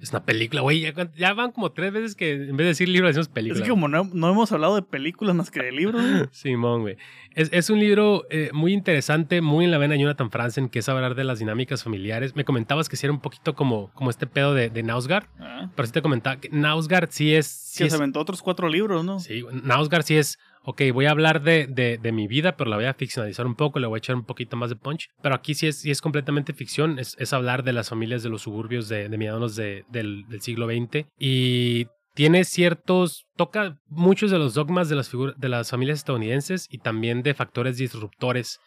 Es 0.00 0.10
una 0.10 0.24
película, 0.24 0.62
güey. 0.62 0.92
Ya, 1.16 1.32
van 1.32 1.52
como 1.52 1.70
tres 1.70 1.92
veces 1.92 2.16
que 2.16 2.32
en 2.32 2.56
vez 2.56 2.64
de 2.64 2.68
decir 2.70 2.88
libro 2.88 3.06
decimos 3.06 3.28
película. 3.28 3.60
Es 3.60 3.62
que 3.62 3.70
como 3.70 3.86
no, 3.86 4.00
hemos 4.02 4.50
hablado 4.50 4.74
de 4.74 4.82
películas 4.82 5.36
más 5.36 5.52
que 5.52 5.62
de 5.62 5.70
libros. 5.70 6.02
Simón, 6.32 6.80
güey. 6.80 6.96
Es, 7.36 7.50
es, 7.52 7.70
un 7.70 7.78
libro 7.78 8.24
eh, 8.28 8.50
muy 8.52 8.72
interesante, 8.72 9.40
muy 9.40 9.64
en 9.64 9.70
la 9.70 9.78
vena 9.78 9.94
de 9.94 10.00
Jonathan 10.00 10.32
Franzen, 10.32 10.68
que 10.70 10.80
es 10.80 10.88
hablar 10.88 11.14
de 11.14 11.22
las 11.22 11.38
dinámicas 11.38 11.84
familiares. 11.84 12.34
Me 12.34 12.44
comentabas 12.44 12.88
que 12.88 12.96
sí 12.96 13.06
era 13.06 13.12
un 13.12 13.20
poquito 13.20 13.54
como, 13.54 13.92
como 13.92 14.10
este 14.10 14.26
pedo 14.26 14.54
de, 14.54 14.70
de 14.70 14.82
Nausgard. 14.82 15.26
Ah. 15.38 15.70
Pero 15.76 15.86
sí 15.86 15.92
te 15.92 16.02
comentaba 16.02 16.40
que 16.40 16.48
Nausgard 16.50 17.10
sí 17.12 17.32
es. 17.36 17.46
Sí 17.46 17.84
que 17.84 17.90
se 17.90 17.94
aventó 17.94 18.18
otros 18.18 18.42
cuatro 18.42 18.68
libros, 18.68 19.04
¿no? 19.04 19.20
Sí, 19.20 19.44
Nausgard 19.62 20.02
sí 20.02 20.16
es 20.16 20.40
ok, 20.64 20.82
voy 20.92 21.06
a 21.06 21.10
hablar 21.10 21.42
de, 21.42 21.66
de, 21.66 22.12
mi 22.12 22.28
vida, 22.28 22.56
pero 22.56 22.70
la 22.70 22.76
voy 22.76 22.84
a 22.84 22.94
ficcionalizar 22.94 23.46
un 23.46 23.54
poco, 23.54 23.78
le 23.78 23.86
voy 23.86 23.96
a 23.96 23.98
echar 23.98 24.16
un 24.16 24.24
poquito 24.24 24.56
más 24.56 24.70
de 24.70 24.76
punch. 24.76 25.08
Pero 25.22 25.34
aquí 25.34 25.54
sí 25.54 25.66
es, 25.66 25.80
sí 25.80 25.90
es 25.90 26.00
completamente 26.00 26.52
ficción, 26.52 26.98
es, 26.98 27.16
es 27.18 27.32
hablar 27.32 27.64
de 27.64 27.72
las 27.72 27.88
familias 27.88 28.22
de 28.22 28.28
los 28.28 28.42
suburbios 28.42 28.88
de, 28.88 29.08
de 29.08 29.18
medianos 29.18 29.56
del, 29.56 29.84
del, 29.90 30.40
siglo 30.40 30.66
XX. 30.66 31.06
Y 31.18 31.86
tiene 32.14 32.44
ciertos, 32.44 33.26
toca 33.36 33.78
muchos 33.88 34.30
de 34.30 34.38
los 34.38 34.54
dogmas 34.54 34.88
de 34.88 34.96
las, 34.96 35.10
de 35.36 35.48
las 35.48 35.70
familias 35.70 35.98
estadounidenses 35.98 36.66
y 36.70 36.78
también 36.78 37.22
de 37.22 37.34
factores 37.34 37.76
disruptores, 37.76 38.60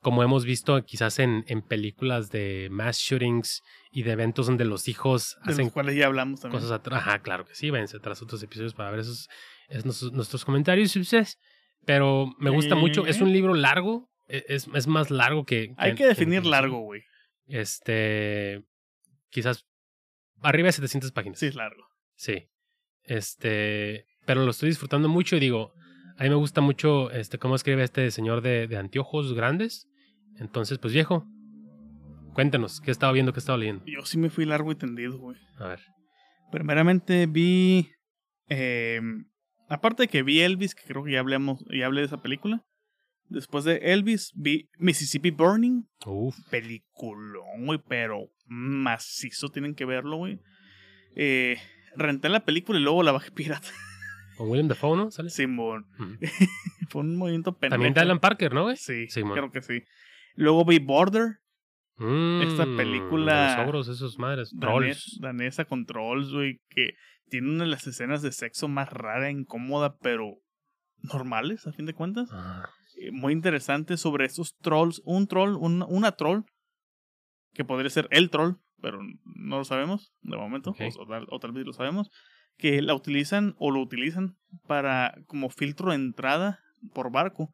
como 0.00 0.22
hemos 0.22 0.44
visto 0.44 0.84
quizás 0.84 1.18
en, 1.18 1.44
en 1.48 1.62
películas 1.62 2.30
de 2.30 2.68
mass 2.70 2.98
shootings 2.98 3.62
y 3.90 4.02
de 4.02 4.12
eventos 4.12 4.46
donde 4.46 4.66
los 4.66 4.86
hijos 4.86 5.36
de 5.44 5.52
hacen 5.52 5.64
los 5.66 5.72
cuales 5.72 5.96
ya 5.96 6.06
hablamos 6.06 6.40
también. 6.40 6.60
cosas 6.60 6.78
atrás. 6.78 7.00
Ajá, 7.00 7.20
claro 7.20 7.46
que 7.46 7.54
sí, 7.54 7.70
váyanse 7.70 7.98
tras 8.00 8.20
otros 8.20 8.42
episodios 8.42 8.74
para 8.74 8.90
ver 8.90 9.00
esos, 9.00 9.28
es 9.68 9.84
nuestros, 9.84 10.44
comentarios. 10.44 10.94
Pero 11.84 12.32
me 12.38 12.50
gusta 12.50 12.74
mucho. 12.74 13.06
Es 13.06 13.20
un 13.20 13.32
libro 13.32 13.54
largo. 13.54 14.10
e- 14.28 14.44
Es, 14.48 14.68
es 14.74 14.86
más 14.86 15.10
largo 15.10 15.44
que. 15.44 15.74
Hay 15.76 15.94
que 15.94 16.06
definir 16.06 16.44
largo, 16.46 16.80
güey. 16.80 17.02
Este. 17.46 18.62
Quizás. 19.30 19.66
Arriba 20.40 20.66
de 20.66 20.72
700 20.72 21.12
páginas. 21.12 21.38
Sí, 21.38 21.46
es 21.46 21.54
largo. 21.54 21.84
Sí. 22.16 22.48
Este. 23.02 24.06
Pero 24.26 24.44
lo 24.44 24.50
estoy 24.50 24.68
disfrutando 24.70 25.08
mucho 25.08 25.36
y 25.36 25.40
digo. 25.40 25.72
A 26.16 26.22
mí 26.22 26.28
me 26.28 26.36
gusta 26.36 26.60
mucho 26.60 27.10
este, 27.10 27.38
cómo 27.38 27.56
escribe 27.56 27.82
este 27.82 28.08
señor 28.12 28.40
de, 28.40 28.68
de 28.68 28.76
anteojos 28.76 29.32
grandes. 29.34 29.88
Entonces, 30.38 30.78
pues 30.78 30.92
viejo. 30.94 31.26
Cuéntanos, 32.34 32.80
¿qué 32.80 32.90
estaba 32.92 33.12
viendo, 33.12 33.32
qué 33.32 33.40
estaba 33.40 33.58
leyendo? 33.58 33.84
Yo 33.86 34.04
sí 34.04 34.16
me 34.18 34.30
fui 34.30 34.44
largo 34.44 34.70
y 34.70 34.76
tendido, 34.76 35.18
güey. 35.18 35.36
A 35.58 35.66
ver. 35.68 35.80
Primeramente 36.52 37.26
vi. 37.26 37.90
eh, 38.48 39.00
aparte 39.68 40.04
de 40.04 40.08
que 40.08 40.22
vi 40.22 40.40
Elvis, 40.40 40.74
que 40.74 40.84
creo 40.84 41.04
que 41.04 41.12
ya 41.12 41.20
hablamos, 41.20 41.64
ya 41.70 41.86
hablé 41.86 42.00
de 42.00 42.06
esa 42.06 42.20
película. 42.22 42.64
Después 43.28 43.64
de 43.64 43.76
Elvis, 43.92 44.32
vi 44.34 44.68
Mississippi 44.78 45.30
Burning. 45.30 45.84
Uf. 46.06 46.36
Peliculón, 46.50 47.64
güey, 47.66 47.80
pero 47.88 48.28
macizo, 48.46 49.48
tienen 49.48 49.74
que 49.74 49.84
verlo, 49.84 50.18
güey. 50.18 50.40
Eh, 51.16 51.56
renté 51.96 52.28
la 52.28 52.44
película 52.44 52.78
y 52.78 52.82
luego 52.82 53.02
la 53.02 53.12
bajé 53.12 53.30
pirata. 53.32 53.68
Con 54.36 54.50
William 54.50 54.68
Dafoe, 54.68 54.96
¿no? 54.96 55.10
¿Sale? 55.10 55.30
Simón. 55.30 55.86
Ujú. 55.98 56.16
Fue 56.88 57.00
un 57.02 57.16
movimiento 57.16 57.56
pendejo. 57.56 57.76
También 57.76 57.94
de 57.94 58.00
Alan 58.00 58.18
Parker, 58.20 58.52
¿no, 58.52 58.64
güey? 58.64 58.76
Sí, 58.76 59.08
Simón. 59.08 59.32
creo 59.32 59.50
que 59.50 59.62
sí. 59.62 59.84
Luego 60.34 60.64
vi 60.64 60.78
Border, 60.80 61.38
Esta 61.98 62.66
Mm, 62.66 62.76
película 62.76 63.50
de 63.50 63.56
Los 63.56 63.66
ogros, 63.66 63.88
esos 63.88 64.18
madres. 64.18 64.50
dane- 64.52 64.60
Trolls. 64.92 65.18
danesa 65.20 65.64
con 65.64 65.86
trolls, 65.86 66.32
güey, 66.32 66.60
que 66.68 66.94
tiene 67.28 67.48
una 67.50 67.64
de 67.64 67.70
las 67.70 67.86
escenas 67.86 68.20
de 68.22 68.32
sexo 68.32 68.66
más 68.68 68.92
rara, 68.92 69.30
incómoda, 69.30 69.96
pero 69.98 70.38
normales, 71.02 71.66
a 71.66 71.72
fin 71.72 71.86
de 71.86 71.94
cuentas. 71.94 72.28
Ah, 72.32 72.68
Eh, 72.96 73.10
muy 73.10 73.32
interesante 73.32 73.96
sobre 73.96 74.24
estos 74.24 74.54
trolls. 74.62 75.02
Un 75.04 75.26
troll, 75.26 75.56
un- 75.56 75.84
una 75.88 76.12
troll, 76.12 76.42
que 77.52 77.64
podría 77.64 77.90
ser 77.90 78.06
el 78.12 78.30
troll, 78.30 78.54
pero 78.80 79.00
no 79.24 79.58
lo 79.58 79.64
sabemos 79.64 80.12
de 80.22 80.36
momento, 80.36 80.70
o, 80.70 81.02
o 81.02 81.06
tal, 81.06 81.26
o 81.28 81.38
tal 81.40 81.50
vez 81.52 81.66
lo 81.66 81.72
sabemos, 81.72 82.10
que 82.56 82.82
la 82.82 82.94
utilizan 82.94 83.54
o 83.58 83.72
lo 83.72 83.80
utilizan 83.80 84.36
para 84.68 85.14
como 85.26 85.50
filtro 85.50 85.90
de 85.90 85.96
entrada 85.96 86.60
por 86.92 87.10
barco, 87.10 87.52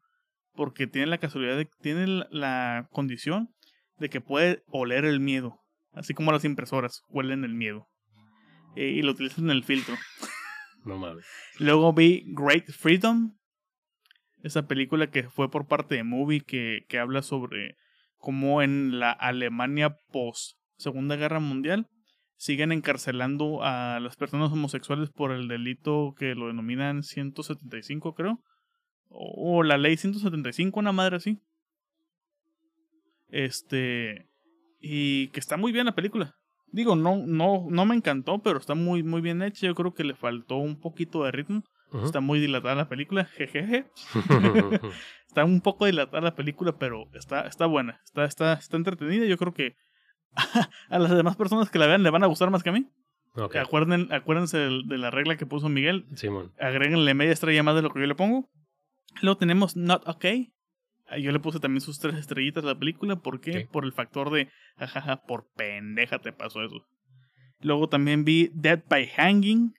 porque 0.53 0.85
tiene 0.85 1.07
la 1.07 1.17
casualidad 1.17 1.57
de 1.57 1.67
tiene 1.81 2.05
la, 2.05 2.27
la 2.29 2.87
condición 2.91 3.49
de 4.01 4.09
que 4.09 4.19
puede 4.19 4.63
oler 4.67 5.05
el 5.05 5.19
miedo, 5.19 5.59
así 5.93 6.15
como 6.15 6.31
las 6.31 6.43
impresoras 6.43 7.03
huelen 7.09 7.43
el 7.43 7.53
miedo. 7.53 7.87
Eh, 8.75 8.89
y 8.89 9.01
lo 9.03 9.11
utilizan 9.11 9.45
en 9.45 9.51
el 9.51 9.63
filtro. 9.63 9.95
no 10.85 10.97
mames. 10.97 11.25
Luego 11.59 11.93
vi 11.93 12.23
Great 12.27 12.71
Freedom, 12.71 13.37
esa 14.41 14.67
película 14.67 15.11
que 15.11 15.29
fue 15.29 15.51
por 15.51 15.67
parte 15.67 15.95
de 15.95 16.03
Movie 16.03 16.41
que, 16.41 16.79
que 16.89 16.97
habla 16.97 17.21
sobre 17.21 17.75
cómo 18.17 18.63
en 18.63 18.99
la 18.99 19.11
Alemania 19.11 19.95
post 20.11 20.57
Segunda 20.77 21.15
Guerra 21.15 21.39
Mundial 21.39 21.87
siguen 22.37 22.71
encarcelando 22.71 23.63
a 23.63 23.99
las 23.99 24.15
personas 24.15 24.51
homosexuales 24.51 25.11
por 25.11 25.31
el 25.31 25.47
delito 25.47 26.15
que 26.17 26.33
lo 26.33 26.47
denominan 26.47 27.03
175 27.03 28.15
creo 28.15 28.39
o, 29.09 29.59
o 29.59 29.63
la 29.63 29.77
ley 29.77 29.95
175 29.95 30.79
una 30.79 30.91
madre 30.91 31.17
así 31.17 31.39
este 33.31 34.27
y 34.79 35.27
que 35.29 35.39
está 35.39 35.57
muy 35.57 35.71
bien 35.71 35.85
la 35.85 35.95
película 35.95 36.35
digo 36.71 36.95
no 36.95 37.17
no 37.25 37.65
no 37.69 37.85
me 37.85 37.95
encantó 37.95 38.39
pero 38.39 38.59
está 38.59 38.75
muy 38.75 39.03
muy 39.03 39.21
bien 39.21 39.41
hecha 39.41 39.67
yo 39.67 39.75
creo 39.75 39.93
que 39.93 40.03
le 40.03 40.15
faltó 40.15 40.57
un 40.57 40.79
poquito 40.79 41.23
de 41.23 41.31
ritmo 41.31 41.63
Ujú. 41.93 42.05
Está 42.05 42.21
muy 42.21 42.39
dilatada 42.39 42.75
la 42.75 42.89
película, 42.89 43.25
jejeje. 43.25 43.85
Está 45.27 45.45
un 45.45 45.61
poco 45.61 45.85
dilatada 45.85 46.21
la 46.21 46.35
película, 46.35 46.77
pero 46.77 47.07
está, 47.13 47.47
está 47.47 47.65
buena. 47.65 48.01
Está, 48.03 48.25
está, 48.25 48.53
está 48.53 48.77
entretenida. 48.77 49.25
Yo 49.25 49.37
creo 49.37 49.53
que 49.53 49.75
a 50.89 50.99
las 50.99 51.11
demás 51.11 51.37
personas 51.37 51.69
que 51.69 51.79
la 51.79 51.87
vean 51.87 52.03
le 52.03 52.09
van 52.09 52.23
a 52.23 52.27
gustar 52.27 52.49
más 52.49 52.63
que 52.63 52.69
a 52.69 52.73
mí. 52.73 52.89
ok, 53.35 53.55
Acuerden, 53.55 54.11
acuérdense 54.11 54.57
de, 54.57 54.97
la 54.97 55.09
regla 55.09 55.37
que 55.37 55.45
puso 55.45 55.69
Miguel. 55.69 56.05
Simón. 56.15 56.51
Agréguenle 56.59 57.13
media 57.13 57.31
estrella 57.31 57.63
más 57.63 57.75
de 57.75 57.81
lo 57.81 57.91
que 57.91 58.01
yo 58.01 58.07
le 58.07 58.15
pongo. 58.15 58.49
Luego 59.21 59.37
tenemos 59.37 59.75
Not 59.75 60.07
Okay. 60.07 60.51
Ah, 61.11 61.17
Yo 61.17 61.31
le 61.31 61.39
puse 61.39 61.59
también 61.59 61.81
sus 61.81 61.99
tres 61.99 62.15
estrellitas 62.15 62.63
a 62.63 62.67
la 62.67 62.79
película. 62.79 63.17
¿Por 63.17 63.41
qué? 63.41 63.67
Por 63.71 63.83
el 63.85 63.91
factor 63.93 64.31
de, 64.31 64.49
jajaja, 64.77 65.21
por 65.23 65.47
pendeja 65.55 66.19
te 66.19 66.31
pasó 66.31 66.63
eso. 66.63 66.85
Luego 67.59 67.89
también 67.89 68.23
vi 68.23 68.49
Dead 68.53 68.81
by 68.89 69.07
Hanging. 69.07 69.73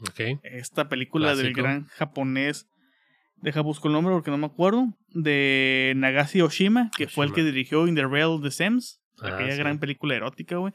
Ok. 0.00 0.40
esta 0.42 0.88
película 0.88 1.36
del 1.36 1.52
gran 1.54 1.84
japonés, 1.84 2.66
deja 3.36 3.60
busco 3.60 3.86
el 3.86 3.94
nombre 3.94 4.12
porque 4.12 4.32
no 4.32 4.36
me 4.38 4.46
acuerdo, 4.46 4.88
de 5.10 5.92
Nagasi 5.96 6.40
Oshima, 6.40 6.90
que 6.96 7.06
fue 7.06 7.24
el 7.24 7.32
que 7.32 7.44
dirigió 7.44 7.86
In 7.86 7.94
the 7.94 8.02
Rail 8.06 8.24
of 8.24 8.42
the 8.42 8.50
Sims, 8.50 9.00
Ah, 9.20 9.28
aquella 9.28 9.52
sí. 9.52 9.58
gran 9.58 9.78
película 9.78 10.16
erótica, 10.16 10.56
güey. 10.56 10.72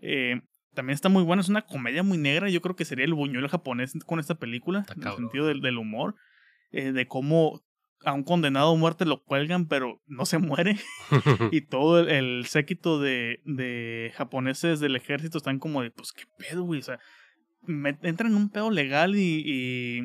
Eh, 0.00 0.40
también 0.74 0.94
está 0.94 1.08
muy 1.08 1.22
buena, 1.22 1.40
es 1.40 1.48
una 1.48 1.62
comedia 1.62 2.02
muy 2.02 2.18
negra, 2.18 2.48
yo 2.50 2.60
creo 2.60 2.74
que 2.74 2.84
sería 2.84 3.04
el 3.04 3.14
buñuelo 3.14 3.48
japonés 3.48 3.92
con 4.06 4.18
esta 4.18 4.34
película, 4.34 4.84
en 4.96 5.06
el 5.06 5.14
sentido 5.14 5.46
del, 5.46 5.60
del 5.60 5.78
humor, 5.78 6.16
eh, 6.72 6.90
de 6.90 7.06
cómo 7.06 7.62
a 8.04 8.12
un 8.12 8.22
condenado 8.24 8.72
a 8.72 8.76
muerte 8.76 9.04
lo 9.04 9.22
cuelgan, 9.22 9.66
pero 9.66 10.00
no 10.06 10.26
se 10.26 10.38
muere. 10.38 10.76
y 11.52 11.62
todo 11.62 12.00
el, 12.00 12.08
el 12.10 12.46
séquito 12.46 13.00
de, 13.00 13.40
de 13.44 14.12
japoneses 14.16 14.80
del 14.80 14.96
ejército 14.96 15.38
están 15.38 15.58
como 15.58 15.82
de, 15.82 15.90
pues, 15.90 16.12
¿qué 16.12 16.24
pedo, 16.38 16.62
güey? 16.64 16.80
O 16.80 16.82
sea, 16.82 16.98
me- 17.62 17.98
entran 18.02 18.32
en 18.32 18.36
un 18.38 18.50
pedo 18.50 18.70
legal 18.70 19.16
y, 19.16 19.42
y 19.44 20.00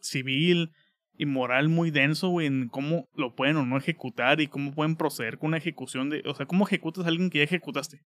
civil 0.00 0.70
y 1.16 1.26
moral 1.26 1.68
muy 1.68 1.90
denso, 1.90 2.28
güey, 2.28 2.46
en 2.48 2.68
cómo 2.68 3.08
lo 3.14 3.34
pueden 3.34 3.56
o 3.56 3.64
no 3.64 3.76
ejecutar 3.78 4.40
y 4.40 4.48
cómo 4.48 4.72
pueden 4.74 4.96
proceder 4.96 5.38
con 5.38 5.48
una 5.48 5.58
ejecución 5.58 6.10
de, 6.10 6.22
o 6.26 6.34
sea, 6.34 6.46
cómo 6.46 6.66
ejecutas 6.66 7.04
a 7.04 7.08
alguien 7.08 7.30
que 7.30 7.38
ya 7.38 7.44
ejecutaste. 7.44 8.00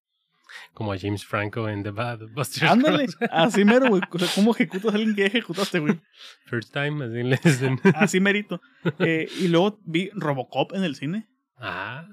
Como 0.72 0.92
a 0.92 0.99
James 0.99 1.24
Franco 1.24 1.68
en 1.68 1.82
The 1.82 1.90
Bad 1.90 2.28
Buster 2.32 2.68
Ándale, 2.68 3.07
así 3.30 3.64
mero, 3.64 3.88
güey. 3.88 4.03
O 4.11 4.18
sea, 4.18 4.28
cómo 4.34 4.51
ejecutas 4.55 4.92
a 4.92 4.96
alguien 4.96 5.14
que 5.14 5.26
ejecutaste, 5.26 5.78
güey. 5.78 6.01
First 6.46 6.72
time, 6.72 7.05
así 7.05 7.49
dicen. 7.49 7.80
Así 7.94 8.20
merito. 8.20 8.61
Eh, 8.99 9.28
y 9.40 9.49
luego 9.49 9.80
vi 9.84 10.11
Robocop 10.14 10.74
en 10.74 10.84
el 10.84 10.94
cine. 10.96 11.28
Ah. 11.57 12.07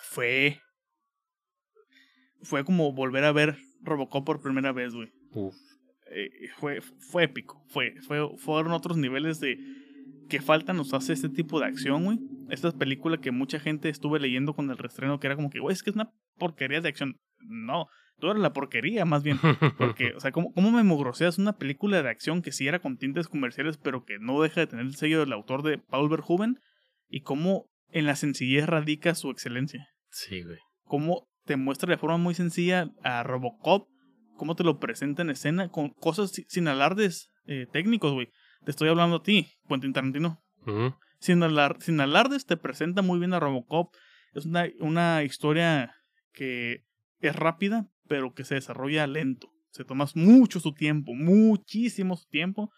Fue. 0.00 0.60
Fue 2.42 2.64
como 2.64 2.92
volver 2.92 3.24
a 3.24 3.32
ver 3.32 3.58
Robocop 3.82 4.24
por 4.24 4.40
primera 4.40 4.72
vez, 4.72 4.94
güey. 4.94 5.12
Uf. 5.32 5.54
eh, 6.10 6.30
fue, 6.58 6.80
fue 6.80 7.24
épico. 7.24 7.64
Fue, 7.68 7.94
fue, 8.06 8.36
fueron 8.38 8.72
otros 8.72 8.96
niveles 8.96 9.40
de 9.40 9.58
que 10.28 10.40
falta 10.40 10.72
nos 10.72 10.92
hace 10.94 11.12
este 11.12 11.28
tipo 11.28 11.58
de 11.58 11.66
acción, 11.66 12.04
güey. 12.04 12.18
Esta 12.50 12.70
película 12.72 13.18
que 13.18 13.30
mucha 13.30 13.58
gente 13.58 13.88
estuve 13.88 14.20
leyendo 14.20 14.54
con 14.54 14.70
el 14.70 14.78
restreno 14.78 15.18
que 15.18 15.26
era 15.26 15.36
como 15.36 15.50
que, 15.50 15.58
güey, 15.60 15.72
es 15.72 15.82
que 15.82 15.90
es 15.90 15.96
una 15.96 16.12
porquería 16.38 16.80
de 16.80 16.88
acción. 16.88 17.16
No, 17.40 17.86
tú 18.18 18.30
eres 18.30 18.42
la 18.42 18.52
porquería, 18.52 19.04
más 19.04 19.22
bien. 19.22 19.38
Porque, 19.78 20.12
o 20.16 20.20
sea, 20.20 20.32
¿cómo, 20.32 20.52
cómo 20.52 20.70
me 20.70 20.82
mugroseas 20.82 21.38
una 21.38 21.54
película 21.56 22.02
de 22.02 22.08
acción 22.10 22.42
que 22.42 22.52
sí 22.52 22.66
era 22.68 22.80
con 22.80 22.96
tintes 22.98 23.28
comerciales, 23.28 23.76
pero 23.76 24.04
que 24.04 24.18
no 24.18 24.40
deja 24.42 24.60
de 24.60 24.66
tener 24.66 24.86
el 24.86 24.96
sello 24.96 25.20
del 25.20 25.32
autor 25.32 25.62
de 25.62 25.78
Paul 25.78 26.08
Verhoeven? 26.08 26.58
Y 27.08 27.20
cómo 27.22 27.66
en 27.90 28.04
la 28.06 28.16
sencillez 28.16 28.66
radica 28.66 29.14
su 29.14 29.30
excelencia. 29.30 29.88
Sí, 30.10 30.42
güey. 30.42 30.58
Cómo 30.84 31.26
te 31.44 31.56
muestra 31.56 31.90
de 31.90 31.96
forma 31.96 32.18
muy 32.18 32.34
sencilla 32.34 32.90
a 33.02 33.22
Robocop, 33.22 33.88
cómo 34.36 34.54
te 34.54 34.64
lo 34.64 34.78
presenta 34.78 35.22
en 35.22 35.30
escena 35.30 35.68
con 35.70 35.88
cosas 35.90 36.30
si- 36.32 36.44
sin 36.48 36.68
alardes 36.68 37.30
eh, 37.46 37.66
técnicos, 37.72 38.12
güey. 38.12 38.28
Te 38.64 38.70
estoy 38.72 38.88
hablando 38.90 39.16
a 39.16 39.22
ti, 39.22 39.48
Quentin 39.68 39.92
Tarantino. 39.94 40.42
Sin, 41.20 41.42
alar- 41.42 41.76
sin 41.80 41.98
alardes 42.00 42.44
te 42.44 42.56
presenta 42.58 43.00
muy 43.00 43.18
bien 43.18 43.32
a 43.32 43.40
Robocop. 43.40 43.94
Es 44.34 44.44
una, 44.44 44.66
una 44.80 45.22
historia 45.24 45.94
que 46.34 46.84
es 47.20 47.34
rápida, 47.36 47.88
pero 48.08 48.34
que 48.34 48.44
se 48.44 48.54
desarrolla 48.54 49.06
lento. 49.06 49.50
Se 49.70 49.84
toma 49.84 50.06
mucho 50.14 50.60
su 50.60 50.72
tiempo, 50.72 51.14
muchísimo 51.14 52.16
su 52.16 52.26
tiempo, 52.28 52.70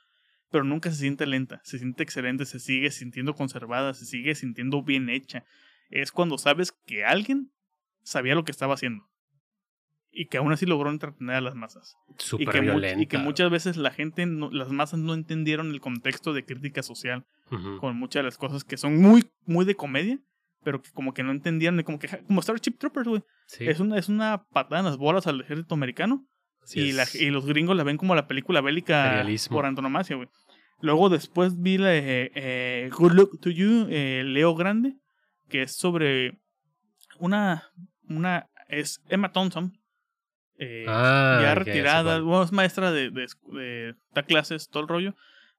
pero 0.50 0.64
nunca 0.64 0.90
se 0.90 0.96
siente 0.96 1.26
lenta. 1.26 1.60
Se 1.64 1.78
siente 1.78 2.02
excelente, 2.02 2.44
se 2.46 2.58
sigue 2.58 2.90
sintiendo 2.90 3.34
conservada, 3.34 3.94
se 3.94 4.04
sigue 4.06 4.34
sintiendo 4.34 4.82
bien 4.82 5.08
hecha. 5.08 5.44
Es 5.90 6.10
cuando 6.12 6.38
sabes 6.38 6.72
que 6.86 7.04
alguien 7.04 7.52
sabía 8.02 8.34
lo 8.34 8.44
que 8.44 8.50
estaba 8.50 8.74
haciendo. 8.74 9.08
Y 10.12 10.26
que 10.26 10.38
aún 10.38 10.50
así 10.52 10.66
logró 10.66 10.90
entretener 10.90 11.36
a 11.36 11.40
las 11.40 11.54
masas 11.54 11.96
y 12.08 12.14
Súper 12.18 12.48
que, 12.48 12.60
violenta. 12.62 13.00
y 13.00 13.06
que 13.06 13.18
muchas 13.18 13.48
veces 13.48 13.76
la 13.76 13.92
gente, 13.92 14.26
no- 14.26 14.50
las 14.50 14.70
masas 14.70 14.98
no 14.98 15.14
entendieron 15.14 15.70
el 15.70 15.80
contexto 15.80 16.32
de 16.32 16.44
crítica 16.44 16.82
social 16.82 17.24
con 17.78 17.96
muchas 17.96 18.20
de 18.20 18.24
las 18.24 18.36
cosas 18.36 18.64
que 18.64 18.76
son 18.76 19.00
muy, 19.00 19.30
muy 19.46 19.64
de 19.64 19.76
comedia, 19.76 20.18
pero 20.64 20.82
que 20.82 20.90
como 20.90 21.14
que 21.14 21.22
no 21.22 21.30
entendieron, 21.30 21.78
y 21.78 21.84
como 21.84 22.00
que 22.00 22.08
como 22.26 22.42
Starship 22.42 22.72
Troopers, 22.78 23.06
güey. 23.06 23.22
Sí, 23.58 23.66
Es 23.68 23.80
una, 23.80 23.98
es 23.98 24.08
una 24.08 24.44
patada 24.52 24.80
en 24.80 24.86
las 24.86 24.96
bolas 24.96 25.26
al 25.26 25.40
ejército 25.40 25.74
americano. 25.74 26.24
Y, 26.80 26.92
la- 26.92 27.02
es- 27.04 27.14
y 27.16 27.30
los 27.30 27.46
gringos 27.46 27.76
la 27.76 27.82
ven 27.84 27.96
como 27.96 28.14
la 28.14 28.26
película 28.26 28.60
bélica 28.60 29.22
por 29.54 29.66
antonomasia, 29.66 30.16
güey. 30.16 30.28
Luego 30.82 31.08
después 31.08 31.60
vi 31.60 31.78
la 31.78 31.88
de 31.88 32.30
eh, 32.34 32.90
Good 32.96 33.12
Luck 33.12 33.40
to 33.40 33.50
You, 33.50 33.86
eh, 33.90 34.22
Leo 34.24 34.54
Grande, 34.54 34.94
que 35.48 35.62
es 35.62 35.74
sobre 35.76 36.38
una, 37.18 37.64
una, 38.08 38.48
es 38.68 39.02
Emma 39.08 39.32
Thompson, 39.32 39.72
eh, 40.58 40.84
Ah, 40.88 41.40
ya 41.42 41.54
retirada, 41.54 42.20
bueno, 42.20 42.42
es 42.44 42.52
maestra 42.52 42.92
de, 42.92 43.10
de, 43.10 43.26
de- 43.52 43.94
da 44.14 44.22
clases, 44.22 44.68
todo 44.68 44.82
el 44.82 44.88
rollo, 44.88 45.14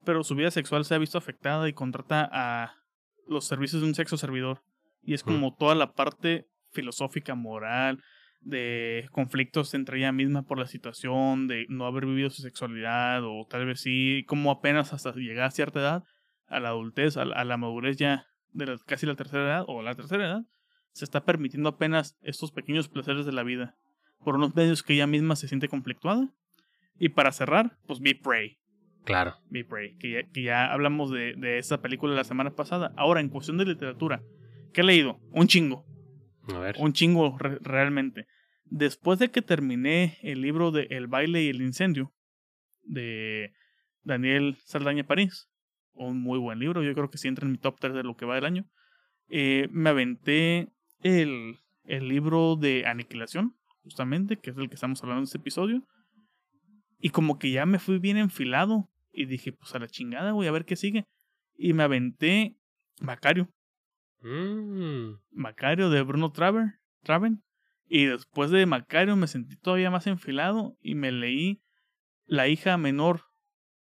pero 0.05 0.23
su 0.23 0.35
vida 0.35 0.49
sexual 0.51 0.85
se 0.85 0.95
ha 0.95 0.97
visto 0.97 1.17
afectada 1.17 1.67
y 1.67 1.73
contrata 1.73 2.29
a 2.31 2.75
los 3.27 3.45
servicios 3.45 3.81
de 3.81 3.87
un 3.87 3.95
sexo 3.95 4.17
servidor. 4.17 4.63
Y 5.03 5.13
es 5.13 5.23
como 5.23 5.55
toda 5.55 5.73
la 5.75 5.93
parte 5.93 6.47
filosófica, 6.71 7.35
moral, 7.35 8.01
de 8.41 9.07
conflictos 9.11 9.73
entre 9.73 9.99
ella 9.99 10.11
misma 10.11 10.43
por 10.43 10.57
la 10.57 10.65
situación, 10.67 11.47
de 11.47 11.65
no 11.69 11.85
haber 11.85 12.05
vivido 12.05 12.29
su 12.29 12.41
sexualidad, 12.41 13.23
o 13.23 13.45
tal 13.47 13.65
vez 13.65 13.81
sí, 13.81 14.25
como 14.27 14.51
apenas 14.51 14.93
hasta 14.93 15.13
llegar 15.13 15.45
a 15.45 15.51
cierta 15.51 15.79
edad, 15.79 16.03
a 16.47 16.59
la 16.59 16.69
adultez, 16.69 17.17
a 17.17 17.25
la, 17.25 17.57
madurez 17.57 17.97
ya 17.97 18.25
de 18.51 18.77
casi 18.85 19.05
la 19.05 19.15
tercera 19.15 19.43
edad, 19.43 19.63
o 19.67 19.81
la 19.81 19.95
tercera 19.95 20.25
edad, 20.25 20.41
se 20.91 21.05
está 21.05 21.23
permitiendo 21.23 21.69
apenas 21.69 22.17
estos 22.21 22.51
pequeños 22.51 22.89
placeres 22.89 23.25
de 23.25 23.31
la 23.31 23.43
vida, 23.43 23.75
por 24.23 24.35
unos 24.35 24.55
medios 24.55 24.83
que 24.83 24.93
ella 24.93 25.07
misma 25.07 25.35
se 25.35 25.47
siente 25.47 25.67
conflictuada. 25.67 26.29
Y 26.99 27.09
para 27.09 27.31
cerrar, 27.31 27.77
pues 27.87 27.99
Be 27.99 28.13
Prey. 28.13 28.59
Claro. 29.05 29.35
Be 29.49 29.63
Prey, 29.63 29.97
que 29.97 30.11
ya, 30.11 30.23
que 30.31 30.43
ya 30.43 30.71
hablamos 30.71 31.09
de, 31.09 31.33
de 31.35 31.57
esa 31.57 31.81
película 31.81 32.13
la 32.13 32.23
semana 32.23 32.51
pasada. 32.51 32.93
Ahora, 32.97 33.21
en 33.21 33.29
cuestión 33.29 33.57
de 33.57 33.65
literatura, 33.65 34.21
¿qué 34.73 34.81
he 34.81 34.83
leído? 34.83 35.19
Un 35.31 35.47
chingo. 35.47 35.85
Un 36.79 36.93
chingo 36.93 37.37
realmente. 37.37 38.27
Después 38.65 39.19
de 39.19 39.31
que 39.31 39.41
terminé 39.41 40.17
el 40.21 40.41
libro 40.41 40.71
de 40.71 40.87
El 40.91 41.07
baile 41.07 41.43
y 41.43 41.49
el 41.49 41.61
incendio 41.61 42.13
de 42.83 43.53
Daniel 44.03 44.57
Saldaña 44.65 45.03
París, 45.03 45.49
un 45.93 46.21
muy 46.21 46.39
buen 46.39 46.59
libro, 46.59 46.83
yo 46.83 46.93
creo 46.93 47.09
que 47.09 47.17
sí 47.17 47.27
entra 47.27 47.45
en 47.45 47.51
mi 47.51 47.57
top 47.57 47.79
3 47.79 47.93
de 47.93 48.03
lo 48.03 48.15
que 48.15 48.25
va 48.25 48.35
del 48.35 48.45
año, 48.45 48.65
eh, 49.29 49.67
me 49.71 49.89
aventé 49.89 50.69
el, 51.03 51.59
el 51.83 52.07
libro 52.07 52.55
de 52.55 52.85
Aniquilación, 52.85 53.55
justamente, 53.83 54.37
que 54.37 54.51
es 54.51 54.57
el 54.57 54.69
que 54.69 54.75
estamos 54.75 55.01
hablando 55.03 55.21
en 55.21 55.25
este 55.25 55.37
episodio, 55.37 55.83
y 56.99 57.09
como 57.09 57.39
que 57.39 57.51
ya 57.51 57.65
me 57.65 57.79
fui 57.79 57.99
bien 57.99 58.17
enfilado 58.17 58.89
y 59.11 59.25
dije, 59.25 59.51
pues 59.51 59.73
a 59.75 59.79
la 59.79 59.87
chingada, 59.87 60.33
voy 60.33 60.47
a 60.47 60.51
ver 60.51 60.65
qué 60.65 60.75
sigue. 60.75 61.05
Y 61.57 61.73
me 61.73 61.83
aventé 61.83 62.55
Macario. 63.01 63.49
Mm. 64.21 65.19
Macario 65.31 65.89
de 65.89 66.01
Bruno 66.01 66.31
Traver, 66.31 66.79
Traven. 67.03 67.43
Y 67.87 68.05
después 68.05 68.51
de 68.51 68.65
Macario 68.65 69.15
me 69.15 69.27
sentí 69.27 69.57
todavía 69.57 69.91
más 69.91 70.07
enfilado 70.07 70.77
y 70.81 70.95
me 70.95 71.11
leí 71.11 71.61
La 72.25 72.47
hija 72.47 72.77
menor 72.77 73.23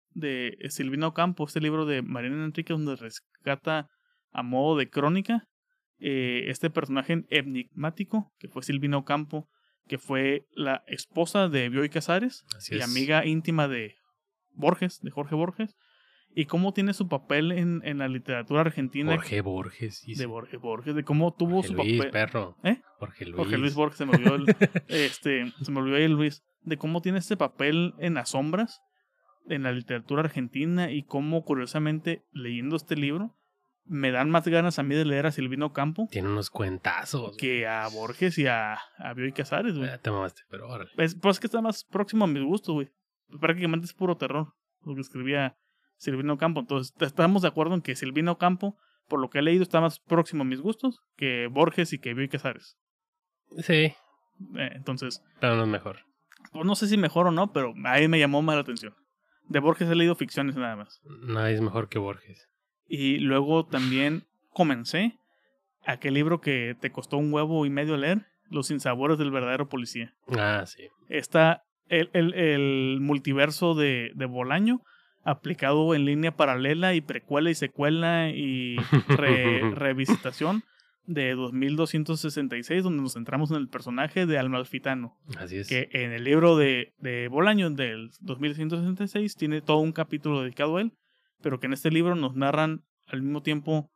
de 0.09 0.57
Silvino 0.69 1.13
Campo, 1.13 1.45
este 1.45 1.61
libro 1.61 1.85
de 1.85 2.01
Mariana 2.01 2.43
Enrique 2.43 2.73
donde 2.73 2.97
rescata 2.97 3.89
a 4.31 4.43
modo 4.43 4.77
de 4.77 4.89
crónica 4.89 5.47
eh, 6.03 6.49
este 6.49 6.71
personaje 6.71 7.23
enigmático 7.29 8.33
que 8.39 8.47
fue 8.47 8.63
Silvino 8.63 9.05
Campo, 9.05 9.47
que 9.87 9.99
fue 9.99 10.47
la 10.51 10.83
esposa 10.87 11.47
de 11.47 11.69
Bioy 11.69 11.89
Casares 11.89 12.43
y 12.71 12.81
amiga 12.81 13.23
íntima 13.23 13.67
de 13.67 13.95
Borges, 14.53 14.99
de 15.01 15.11
Jorge 15.11 15.35
Borges, 15.35 15.77
y 16.35 16.45
cómo 16.45 16.73
tiene 16.73 16.93
su 16.93 17.07
papel 17.07 17.51
en, 17.51 17.81
en 17.83 17.97
la 17.97 18.07
literatura 18.07 18.61
argentina. 18.61 19.13
Jorge 19.15 19.41
Borges. 19.41 20.03
De 20.05 20.25
Borges 20.25 20.59
Borges, 20.59 20.95
de 20.95 21.03
cómo 21.03 21.33
tuvo 21.33 21.63
su 21.63 21.73
Luis, 21.73 21.97
papel. 21.97 22.11
perro. 22.11 22.57
¿Eh? 22.63 22.81
Jorge 22.99 23.25
Luis. 23.25 23.35
Jorge 23.37 23.57
Luis 23.57 23.75
Borges, 23.75 23.97
se 23.97 24.05
me 24.05 24.15
olvidó 24.15 24.35
el, 24.35 24.45
este, 24.87 25.51
se 25.61 25.71
me 25.71 25.79
olvidó 25.79 25.97
el 25.97 26.13
Luis. 26.13 26.43
De 26.61 26.77
cómo 26.77 27.01
tiene 27.01 27.17
este 27.19 27.37
papel 27.37 27.93
en 27.97 28.13
las 28.13 28.29
sombras 28.29 28.81
en 29.49 29.63
la 29.63 29.71
literatura 29.71 30.21
argentina 30.21 30.91
y 30.91 31.03
cómo, 31.03 31.43
curiosamente, 31.43 32.23
leyendo 32.31 32.75
este 32.75 32.95
libro, 32.95 33.35
me 33.85 34.11
dan 34.11 34.29
más 34.29 34.47
ganas 34.47 34.79
a 34.79 34.83
mí 34.83 34.95
de 34.95 35.05
leer 35.05 35.25
a 35.25 35.31
Silvino 35.31 35.73
Campo. 35.73 36.07
Tiene 36.11 36.29
unos 36.29 36.49
cuentazos. 36.49 37.35
Que 37.37 37.67
a 37.67 37.87
Borges 37.87 38.37
y 38.37 38.47
a, 38.47 38.75
a 38.97 39.13
Bioy 39.15 39.33
Casares, 39.33 39.75
güey. 39.75 39.89
Ah, 39.89 39.97
te 39.97 40.11
mamaste, 40.11 40.43
pero 40.49 40.69
órale. 40.69 40.91
Es, 40.97 41.15
pues 41.15 41.39
que 41.39 41.47
está 41.47 41.61
más 41.61 41.83
próximo 41.83 42.25
a 42.25 42.27
mis 42.27 42.43
gustos, 42.43 42.73
güey. 42.75 42.89
Prácticamente 43.39 43.85
es 43.85 43.93
puro 43.93 44.15
terror 44.17 44.53
lo 44.83 44.95
que 44.95 45.01
escribía 45.01 45.57
Silvino 46.01 46.37
Campo. 46.39 46.61
Entonces, 46.61 46.95
estamos 46.99 47.43
de 47.43 47.47
acuerdo 47.47 47.75
en 47.75 47.81
que 47.81 47.95
Silvino 47.95 48.39
Campo, 48.39 48.75
por 49.07 49.19
lo 49.19 49.29
que 49.29 49.37
he 49.37 49.41
leído, 49.43 49.61
está 49.61 49.79
más 49.81 49.99
próximo 49.99 50.41
a 50.41 50.45
mis 50.45 50.59
gustos 50.59 51.03
que 51.15 51.47
Borges 51.47 51.93
y 51.93 51.99
que 51.99 52.15
Bioy 52.15 52.27
Casares. 52.27 52.75
Sí. 53.59 53.73
Eh, 53.75 53.95
entonces. 54.73 55.23
Pero 55.39 55.55
no 55.55 55.63
es 55.63 55.69
mejor. 55.69 55.99
Pues 56.51 56.65
no 56.65 56.73
sé 56.73 56.87
si 56.87 56.97
mejor 56.97 57.27
o 57.27 57.31
no, 57.31 57.53
pero 57.53 57.75
ahí 57.85 58.07
me 58.07 58.17
llamó 58.17 58.41
más 58.41 58.55
la 58.55 58.61
atención. 58.61 58.95
De 59.47 59.59
Borges 59.59 59.89
he 59.89 59.95
leído 59.95 60.15
ficciones 60.15 60.55
nada 60.55 60.75
más. 60.75 61.01
Nadie 61.05 61.53
es 61.53 61.61
mejor 61.61 61.87
que 61.87 61.99
Borges. 61.99 62.47
Y 62.87 63.19
luego 63.19 63.67
también 63.67 64.23
comencé 64.49 65.19
aquel 65.85 66.15
libro 66.15 66.41
que 66.41 66.75
te 66.81 66.91
costó 66.91 67.17
un 67.17 67.31
huevo 67.31 67.63
y 67.67 67.69
medio 67.69 67.95
leer, 67.95 68.25
Los 68.49 68.67
sinsabores 68.67 69.19
del 69.19 69.29
verdadero 69.29 69.69
policía. 69.69 70.15
Ah, 70.35 70.63
sí. 70.65 70.87
Está 71.09 71.63
el, 71.85 72.09
el, 72.13 72.33
el 72.33 72.99
multiverso 73.01 73.75
de, 73.75 74.11
de 74.15 74.25
Bolaño 74.25 74.81
aplicado 75.23 75.93
en 75.95 76.05
línea 76.05 76.35
paralela 76.35 76.93
y 76.93 77.01
precuela 77.01 77.49
y 77.49 77.55
secuela 77.55 78.29
y 78.29 78.77
revisitación 79.75 80.63
de 81.05 81.33
2266, 81.35 82.83
donde 82.83 83.01
nos 83.01 83.13
centramos 83.13 83.51
en 83.51 83.57
el 83.57 83.67
personaje 83.67 84.25
de 84.25 84.37
Almalfitano. 84.37 85.17
Así 85.37 85.57
es. 85.57 85.67
Que 85.67 85.89
en 85.91 86.11
el 86.11 86.23
libro 86.23 86.57
de, 86.57 86.93
de 86.99 87.27
Bolaño 87.27 87.69
del 87.69 88.11
2166 88.21 89.35
tiene 89.35 89.61
todo 89.61 89.77
un 89.77 89.91
capítulo 89.91 90.41
dedicado 90.41 90.77
a 90.77 90.81
él, 90.81 90.93
pero 91.41 91.59
que 91.59 91.67
en 91.67 91.73
este 91.73 91.91
libro 91.91 92.15
nos 92.15 92.35
narran 92.35 92.83
al 93.07 93.21
mismo 93.21 93.41
tiempo 93.41 93.91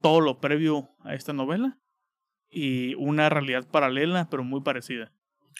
todo 0.00 0.20
lo 0.20 0.40
previo 0.40 0.90
a 1.00 1.14
esta 1.14 1.32
novela 1.32 1.78
y 2.50 2.94
una 2.94 3.28
realidad 3.28 3.66
paralela, 3.68 4.28
pero 4.30 4.44
muy 4.44 4.60
parecida. 4.60 5.12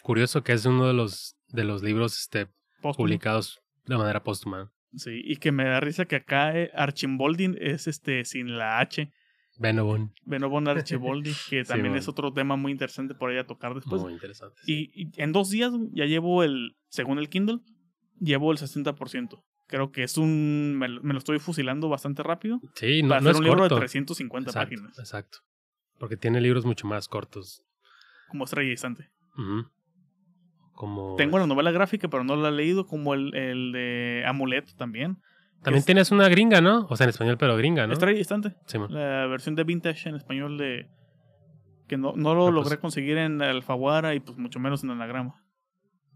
Curioso 0.03 0.43
que 0.43 0.53
es 0.53 0.65
uno 0.65 0.87
de 0.87 0.93
los, 0.93 1.35
de 1.49 1.63
los 1.63 1.83
libros 1.83 2.17
este, 2.19 2.47
publicados 2.81 3.64
de 3.85 3.97
manera 3.97 4.23
póstuma. 4.23 4.71
Sí, 4.95 5.21
y 5.23 5.37
que 5.37 5.51
me 5.51 5.65
da 5.65 5.79
risa 5.79 6.05
que 6.05 6.15
acá 6.15 6.57
eh, 6.57 6.71
Archimbolding 6.73 7.57
es 7.59 7.87
este 7.87 8.23
sin 8.25 8.57
la 8.57 8.79
H. 8.79 9.11
Benobon. 9.57 10.13
Benobon 10.23 10.67
Archiboldi, 10.67 11.33
que 11.49 11.63
también 11.63 11.95
es 11.95 12.07
otro 12.07 12.33
tema 12.33 12.55
muy 12.55 12.71
interesante 12.71 13.15
por 13.15 13.29
ahí 13.29 13.37
a 13.37 13.45
tocar 13.45 13.73
después. 13.73 14.01
Muy 14.01 14.13
interesante. 14.13 14.57
Y, 14.65 15.09
en 15.21 15.31
dos 15.31 15.49
días 15.49 15.71
ya 15.91 16.05
llevo 16.05 16.43
el, 16.43 16.75
según 16.89 17.19
el 17.19 17.29
Kindle, 17.29 17.59
llevo 18.19 18.51
el 18.51 18.57
60%. 18.57 19.43
Creo 19.67 19.91
que 19.91 20.03
es 20.03 20.17
un, 20.17 20.77
me, 20.77 20.87
lo 20.87 21.17
estoy 21.17 21.39
fusilando 21.39 21.89
bastante 21.89 22.21
rápido. 22.21 22.59
Sí, 22.75 23.01
no, 23.01 23.09
para 23.09 23.21
no 23.21 23.29
hacer 23.29 23.35
es 23.35 23.39
un 23.39 23.45
libro 23.45 23.63
de 23.63 23.75
350 23.75 24.49
exacto, 24.49 24.69
páginas. 24.69 24.99
Exacto. 24.99 25.39
Porque 25.97 26.17
tiene 26.17 26.41
libros 26.41 26.65
mucho 26.65 26.85
más 26.87 27.07
cortos. 27.07 27.63
Como 28.27 28.43
Estrella 28.43 28.69
Distante. 28.69 29.09
Ujú. 29.37 29.69
Como... 30.75 31.15
Tengo 31.15 31.39
la 31.39 31.47
novela 31.47 31.71
gráfica, 31.71 32.07
pero 32.09 32.23
no 32.23 32.35
la 32.35 32.49
he 32.49 32.51
leído, 32.51 32.85
como 32.85 33.13
el, 33.13 33.33
el 33.35 33.71
de 33.71 34.23
Amuleto 34.27 34.73
también. 34.77 35.17
También 35.63 35.79
es- 35.79 35.85
tienes 35.85 36.11
una 36.11 36.27
gringa, 36.29 36.61
¿no? 36.61 36.85
O 36.89 36.95
sea, 36.95 37.05
en 37.05 37.09
español, 37.09 37.37
pero 37.39 37.55
gringa, 37.57 37.87
¿no? 37.87 37.93
Estrella 37.93 38.17
Distante. 38.17 38.53
Sí. 38.67 38.77
La 38.89 39.25
versión 39.27 39.55
de 39.55 39.63
Vintage 39.63 40.09
en 40.09 40.15
español 40.15 40.57
de... 40.57 40.87
Que 41.87 41.97
no, 41.97 42.13
no 42.15 42.35
lo 42.35 42.43
Ah, 42.47 42.51
pues- 42.51 42.55
logré 42.65 42.77
conseguir 42.77 43.17
en 43.17 43.41
Alfaguara 43.41 44.13
y 44.15 44.19
pues 44.19 44.37
mucho 44.37 44.59
menos 44.59 44.83
en 44.83 44.91
Anagrama. 44.91 45.35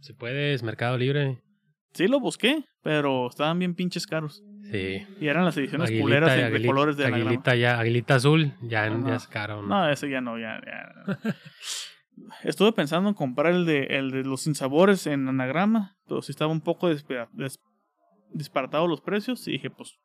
Si 0.02 0.14
puedes, 0.14 0.62
Mercado 0.64 0.98
Libre. 0.98 1.42
Sí 1.94 2.08
lo 2.08 2.20
busqué, 2.20 2.64
pero 2.84 3.28
estaban 3.28 3.58
bien 3.60 3.74
pinches 3.76 4.06
caros. 4.06 4.44
Sí. 4.72 5.06
Y 5.20 5.28
eran 5.28 5.46
las 5.46 5.58
ediciones 5.58 5.88
Aguilita, 5.88 6.04
culeras 6.04 6.36
de, 6.36 6.38
de 6.38 6.60
aguili- 6.60 6.66
colores 6.68 6.98
de 6.98 7.06
anagrama. 7.06 7.30
aguilita 7.32 7.56
ya, 7.56 7.80
aguilita 7.80 8.16
azul, 8.16 8.54
ya, 8.62 8.88
no. 8.90 9.08
ya 9.08 9.16
es 9.16 9.28
caro, 9.28 9.62
¿no? 9.64 9.68
No, 9.68 9.90
ese 9.90 10.10
ya 10.10 10.22
no, 10.22 10.38
ya. 10.38 10.60
ya. 10.66 11.18
Estuve 12.44 12.72
pensando 12.74 13.10
en 13.10 13.16
comprar 13.16 13.54
el 13.54 13.66
de, 13.66 13.84
el 13.84 14.12
de 14.12 14.24
los 14.24 14.42
sinsabores 14.42 15.08
en 15.08 15.28
anagrama, 15.28 15.98
pero 16.08 16.22
sí 16.22 16.32
estaba 16.32 16.52
un 16.52 16.62
poco 16.62 16.90
despe- 16.90 17.28
des- 17.34 17.60
disparatado 18.32 18.88
los 18.88 19.02
precios 19.02 19.48
y 19.48 19.52
dije, 19.54 19.70
pues 19.70 19.98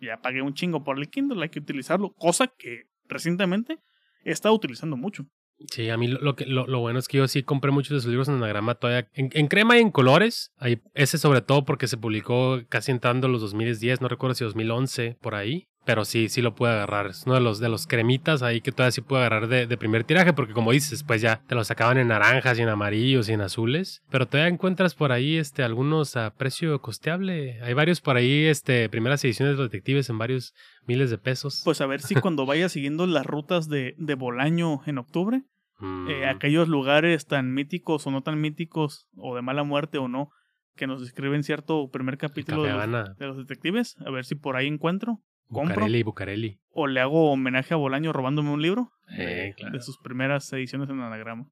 ya 0.00 0.20
pagué 0.20 0.42
un 0.42 0.54
chingo 0.54 0.82
por 0.82 0.98
el 0.98 1.08
Kindle, 1.08 1.42
hay 1.42 1.48
que 1.50 1.58
utilizarlo, 1.60 2.12
cosa 2.14 2.46
que 2.48 2.84
recientemente 3.08 3.78
he 4.24 4.30
estado 4.32 4.54
utilizando 4.54 4.96
mucho. 4.96 5.24
Sí, 5.70 5.90
a 5.90 5.98
mí 5.98 6.08
lo, 6.08 6.18
lo 6.20 6.36
que, 6.36 6.46
lo, 6.46 6.66
lo 6.66 6.80
bueno 6.80 6.98
es 6.98 7.06
que 7.06 7.18
yo 7.18 7.28
sí 7.28 7.42
compré 7.42 7.70
muchos 7.70 7.90
de 7.90 8.00
sus 8.00 8.08
libros 8.08 8.28
en 8.28 8.36
anagrama 8.36 8.76
todavía. 8.76 9.10
En, 9.12 9.28
en 9.34 9.46
crema 9.46 9.76
y 9.76 9.82
en 9.82 9.90
colores. 9.90 10.52
Ahí, 10.56 10.80
ese 10.94 11.18
sobre 11.18 11.42
todo 11.42 11.66
porque 11.66 11.86
se 11.86 11.98
publicó 11.98 12.60
casi 12.70 12.92
entrando 12.92 13.28
los 13.28 13.42
2010, 13.42 14.00
no 14.00 14.08
recuerdo 14.08 14.34
si 14.34 14.42
2011, 14.44 15.18
por 15.20 15.34
ahí. 15.34 15.68
Pero 15.84 16.04
sí, 16.04 16.28
sí 16.28 16.42
lo 16.42 16.54
pude 16.54 16.70
agarrar. 16.70 17.06
Es 17.06 17.24
uno 17.26 17.34
de 17.34 17.40
los, 17.40 17.58
de 17.58 17.68
los 17.68 17.86
cremitas 17.86 18.42
ahí 18.42 18.60
que 18.60 18.70
todavía 18.70 18.92
sí 18.92 19.00
pude 19.00 19.20
agarrar 19.20 19.48
de, 19.48 19.66
de 19.66 19.76
primer 19.76 20.04
tiraje. 20.04 20.32
Porque 20.32 20.52
como 20.52 20.72
dices, 20.72 21.02
pues 21.02 21.22
ya 21.22 21.40
te 21.46 21.54
los 21.54 21.66
sacaban 21.66 21.98
en 21.98 22.08
naranjas 22.08 22.58
y 22.58 22.62
en 22.62 22.68
amarillos 22.68 23.28
y 23.28 23.32
en 23.32 23.40
azules. 23.40 24.02
Pero 24.10 24.26
todavía 24.26 24.52
encuentras 24.52 24.94
por 24.94 25.12
ahí 25.12 25.36
este, 25.36 25.62
algunos 25.62 26.16
a 26.16 26.34
precio 26.34 26.80
costeable. 26.80 27.60
Hay 27.62 27.74
varios 27.74 28.00
por 28.00 28.16
ahí, 28.16 28.44
este, 28.44 28.88
primeras 28.88 29.24
ediciones 29.24 29.54
de 29.54 29.62
los 29.62 29.70
detectives 29.70 30.10
en 30.10 30.18
varios 30.18 30.54
miles 30.86 31.10
de 31.10 31.18
pesos. 31.18 31.62
Pues 31.64 31.80
a 31.80 31.86
ver 31.86 32.00
si 32.02 32.14
cuando 32.20 32.46
vaya 32.46 32.68
siguiendo 32.68 33.06
las 33.06 33.26
rutas 33.26 33.68
de, 33.68 33.94
de 33.98 34.14
Bolaño 34.14 34.82
en 34.86 34.98
octubre, 34.98 35.44
Mm, 35.80 36.08
eh, 36.08 36.26
aquellos 36.26 36.68
lugares 36.68 37.26
tan 37.26 37.52
míticos 37.54 38.06
o 38.06 38.10
no 38.10 38.22
tan 38.22 38.40
míticos, 38.40 39.08
o 39.16 39.34
de 39.34 39.42
mala 39.42 39.64
muerte 39.64 39.98
o 39.98 40.08
no, 40.08 40.30
que 40.76 40.86
nos 40.86 41.00
describen 41.00 41.42
cierto 41.42 41.90
primer 41.90 42.18
capítulo 42.18 42.64
los, 42.64 43.16
de 43.16 43.26
los 43.26 43.36
detectives, 43.38 43.96
a 44.04 44.10
ver 44.10 44.24
si 44.24 44.34
por 44.34 44.56
ahí 44.56 44.66
encuentro, 44.66 45.22
compro. 45.50 45.74
Bucareli, 45.76 46.02
Bucareli. 46.02 46.60
o 46.70 46.86
le 46.86 47.00
hago 47.00 47.30
homenaje 47.32 47.74
a 47.74 47.76
Bolaño 47.76 48.12
robándome 48.12 48.50
un 48.50 48.62
libro 48.62 48.90
Eh, 49.18 49.52
claro. 49.56 49.76
de 49.76 49.82
sus 49.82 49.98
primeras 49.98 50.52
ediciones 50.52 50.88
en 50.90 51.00
anagrama. 51.00 51.46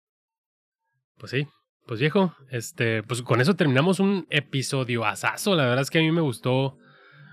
Pues 1.19 1.31
sí, 1.33 1.47
pues 1.87 2.01
viejo, 2.01 2.35
este, 2.51 3.03
pues 3.03 3.23
con 3.23 3.41
eso 3.41 3.55
terminamos 3.57 3.99
un 4.01 4.27
episodio 4.31 5.05
asazo. 5.05 5.55
La 5.57 5.65
verdad 5.65 5.81
es 5.83 5.91
que 5.91 5.99
a 5.99 6.03
mí 6.03 6.13
me 6.13 6.21
gustó 6.21 6.79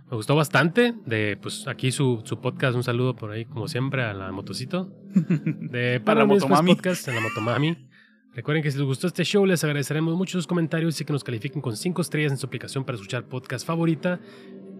Me 0.10 0.16
gustó 0.18 0.36
bastante. 0.36 0.94
De 1.08 1.36
pues 1.42 1.68
aquí 1.68 1.92
su, 1.92 2.22
su 2.26 2.40
podcast, 2.40 2.76
un 2.76 2.84
saludo 2.84 3.16
por 3.16 3.32
ahí, 3.32 3.46
como 3.46 3.68
siempre, 3.68 4.04
a 4.04 4.14
la 4.14 4.32
motocito. 4.32 4.92
De 5.16 6.00
A 6.06 6.14
la 6.16 6.26
Motomami. 6.26 6.76
Podcast, 6.76 7.08
a 7.08 7.14
la 7.14 7.22
Motomami. 7.22 7.88
Recuerden 8.34 8.62
que 8.62 8.70
si 8.70 8.78
les 8.78 8.86
gustó 8.86 9.08
este 9.08 9.24
show, 9.24 9.46
les 9.48 9.64
agradeceremos 9.64 10.16
mucho 10.16 10.38
sus 10.38 10.46
comentarios 10.46 11.00
y 11.02 11.06
que 11.06 11.14
nos 11.14 11.24
califiquen 11.24 11.60
con 11.62 11.76
5 11.76 12.02
estrellas 12.04 12.32
en 12.34 12.38
su 12.38 12.46
aplicación 12.46 12.84
para 12.84 12.98
escuchar 12.98 13.24
podcast 13.28 13.66
favorita. 13.66 14.20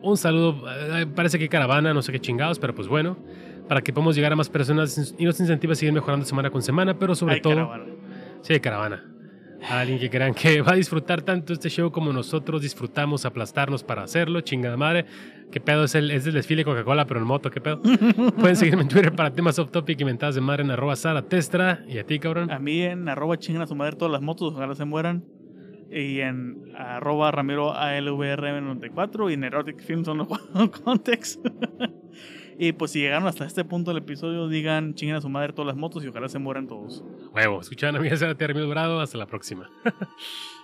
Un 0.01 0.17
saludo, 0.17 0.63
eh, 0.69 1.05
parece 1.07 1.39
que 1.39 1.49
caravana, 1.49 1.93
no 1.93 2.01
sé 2.01 2.11
qué 2.11 2.19
chingados, 2.19 2.59
pero 2.59 2.76
pues 2.76 2.88
bueno, 2.88 3.17
para 3.67 3.81
que 3.81 3.91
podamos 3.91 4.15
llegar 4.15 4.34
a 4.34 4.35
más 4.35 4.49
personas 4.49 5.15
y 5.17 5.26
nos 5.26 5.39
incentiva 5.39 5.73
a 5.73 5.76
seguir 5.76 5.93
mejorando 5.93 6.26
semana 6.26 6.49
con 6.51 6.61
semana, 6.61 6.97
pero 6.97 7.15
sobre 7.15 7.35
Ay, 7.35 7.41
todo, 7.41 7.55
caravana. 7.55 7.85
sí, 8.41 8.59
caravana. 8.59 9.11
A 9.67 9.80
alguien 9.80 9.97
que 9.97 10.11
crean 10.11 10.35
que 10.35 10.61
va 10.61 10.73
a 10.73 10.76
disfrutar 10.76 11.23
tanto 11.23 11.51
este 11.53 11.69
show 11.72 11.91
como 11.91 12.13
nosotros 12.13 12.61
disfrutamos 12.61 13.26
aplastarnos 13.26 13.84
para 13.84 14.03
hacerlo, 14.03 14.41
chingada 14.41 14.77
madre. 14.77 15.05
¿Qué 15.51 15.59
pedo 15.59 15.85
es 15.85 15.95
el, 15.95 16.11
es 16.11 16.27
el 16.27 16.34
desfile 16.34 16.59
de 16.59 16.65
Coca-Cola, 16.65 17.07
pero 17.07 17.19
en 17.19 17.26
moto? 17.26 17.49
¿Qué 17.49 17.61
pedo? 17.61 17.81
Pueden 18.39 18.55
seguirme 18.57 18.84
en 18.84 18.89
Twitter 18.89 19.15
para 19.15 19.31
temas 19.34 19.57
off 19.57 19.72
topic 19.72 19.99
y 20.01 20.05
mentadas 20.05 20.35
de 20.35 20.41
madre 20.41 20.63
en 20.63 20.69
arroba 20.69 20.95
Sara 20.95 21.23
Testra. 21.23 21.84
Y 21.88 21.97
a 21.97 22.05
ti, 22.05 22.19
cabrón. 22.19 22.51
A 22.51 22.59
mí 22.59 22.81
en 22.81 23.09
arroba 23.09 23.38
chingan 23.38 23.63
a 23.63 23.67
su 23.67 23.73
madre 23.76 23.95
todas 23.95 24.11
las 24.11 24.22
motos, 24.22 24.53
ojalá 24.53 24.76
se 24.76 24.85
mueran. 24.85 25.23
Y 25.91 26.20
en 26.20 26.72
arroba 26.76 27.32
Ramiro 27.32 27.74
ALVRM94 27.74 29.30
y 29.30 29.34
en 29.34 29.44
Erotic 29.44 29.82
Films 29.82 30.07
on 30.07 30.26
Context. 30.84 31.45
y 32.60 32.72
pues 32.74 32.91
si 32.91 32.99
llegaron 32.99 33.28
hasta 33.28 33.45
este 33.45 33.64
punto 33.64 33.91
del 33.91 33.99
episodio, 33.99 34.48
digan 34.48 34.95
chingan 34.95 35.18
a 35.18 35.22
su 35.22 35.30
madre 35.30 35.53
todas 35.53 35.68
las 35.68 35.78
motos 35.78 36.03
y 36.03 36.07
ojalá 36.07 36.28
se 36.30 36.40
mueran 36.40 36.68
todos. 36.68 37.03
Huevo. 37.34 37.62
Escuchaban 37.62 37.95
a 37.98 37.99
mí, 37.99 38.10
Termino 38.38 38.66
Dorado. 38.66 38.99
Hasta 38.99 39.18
la 39.18 39.28
próxima. 39.28 39.70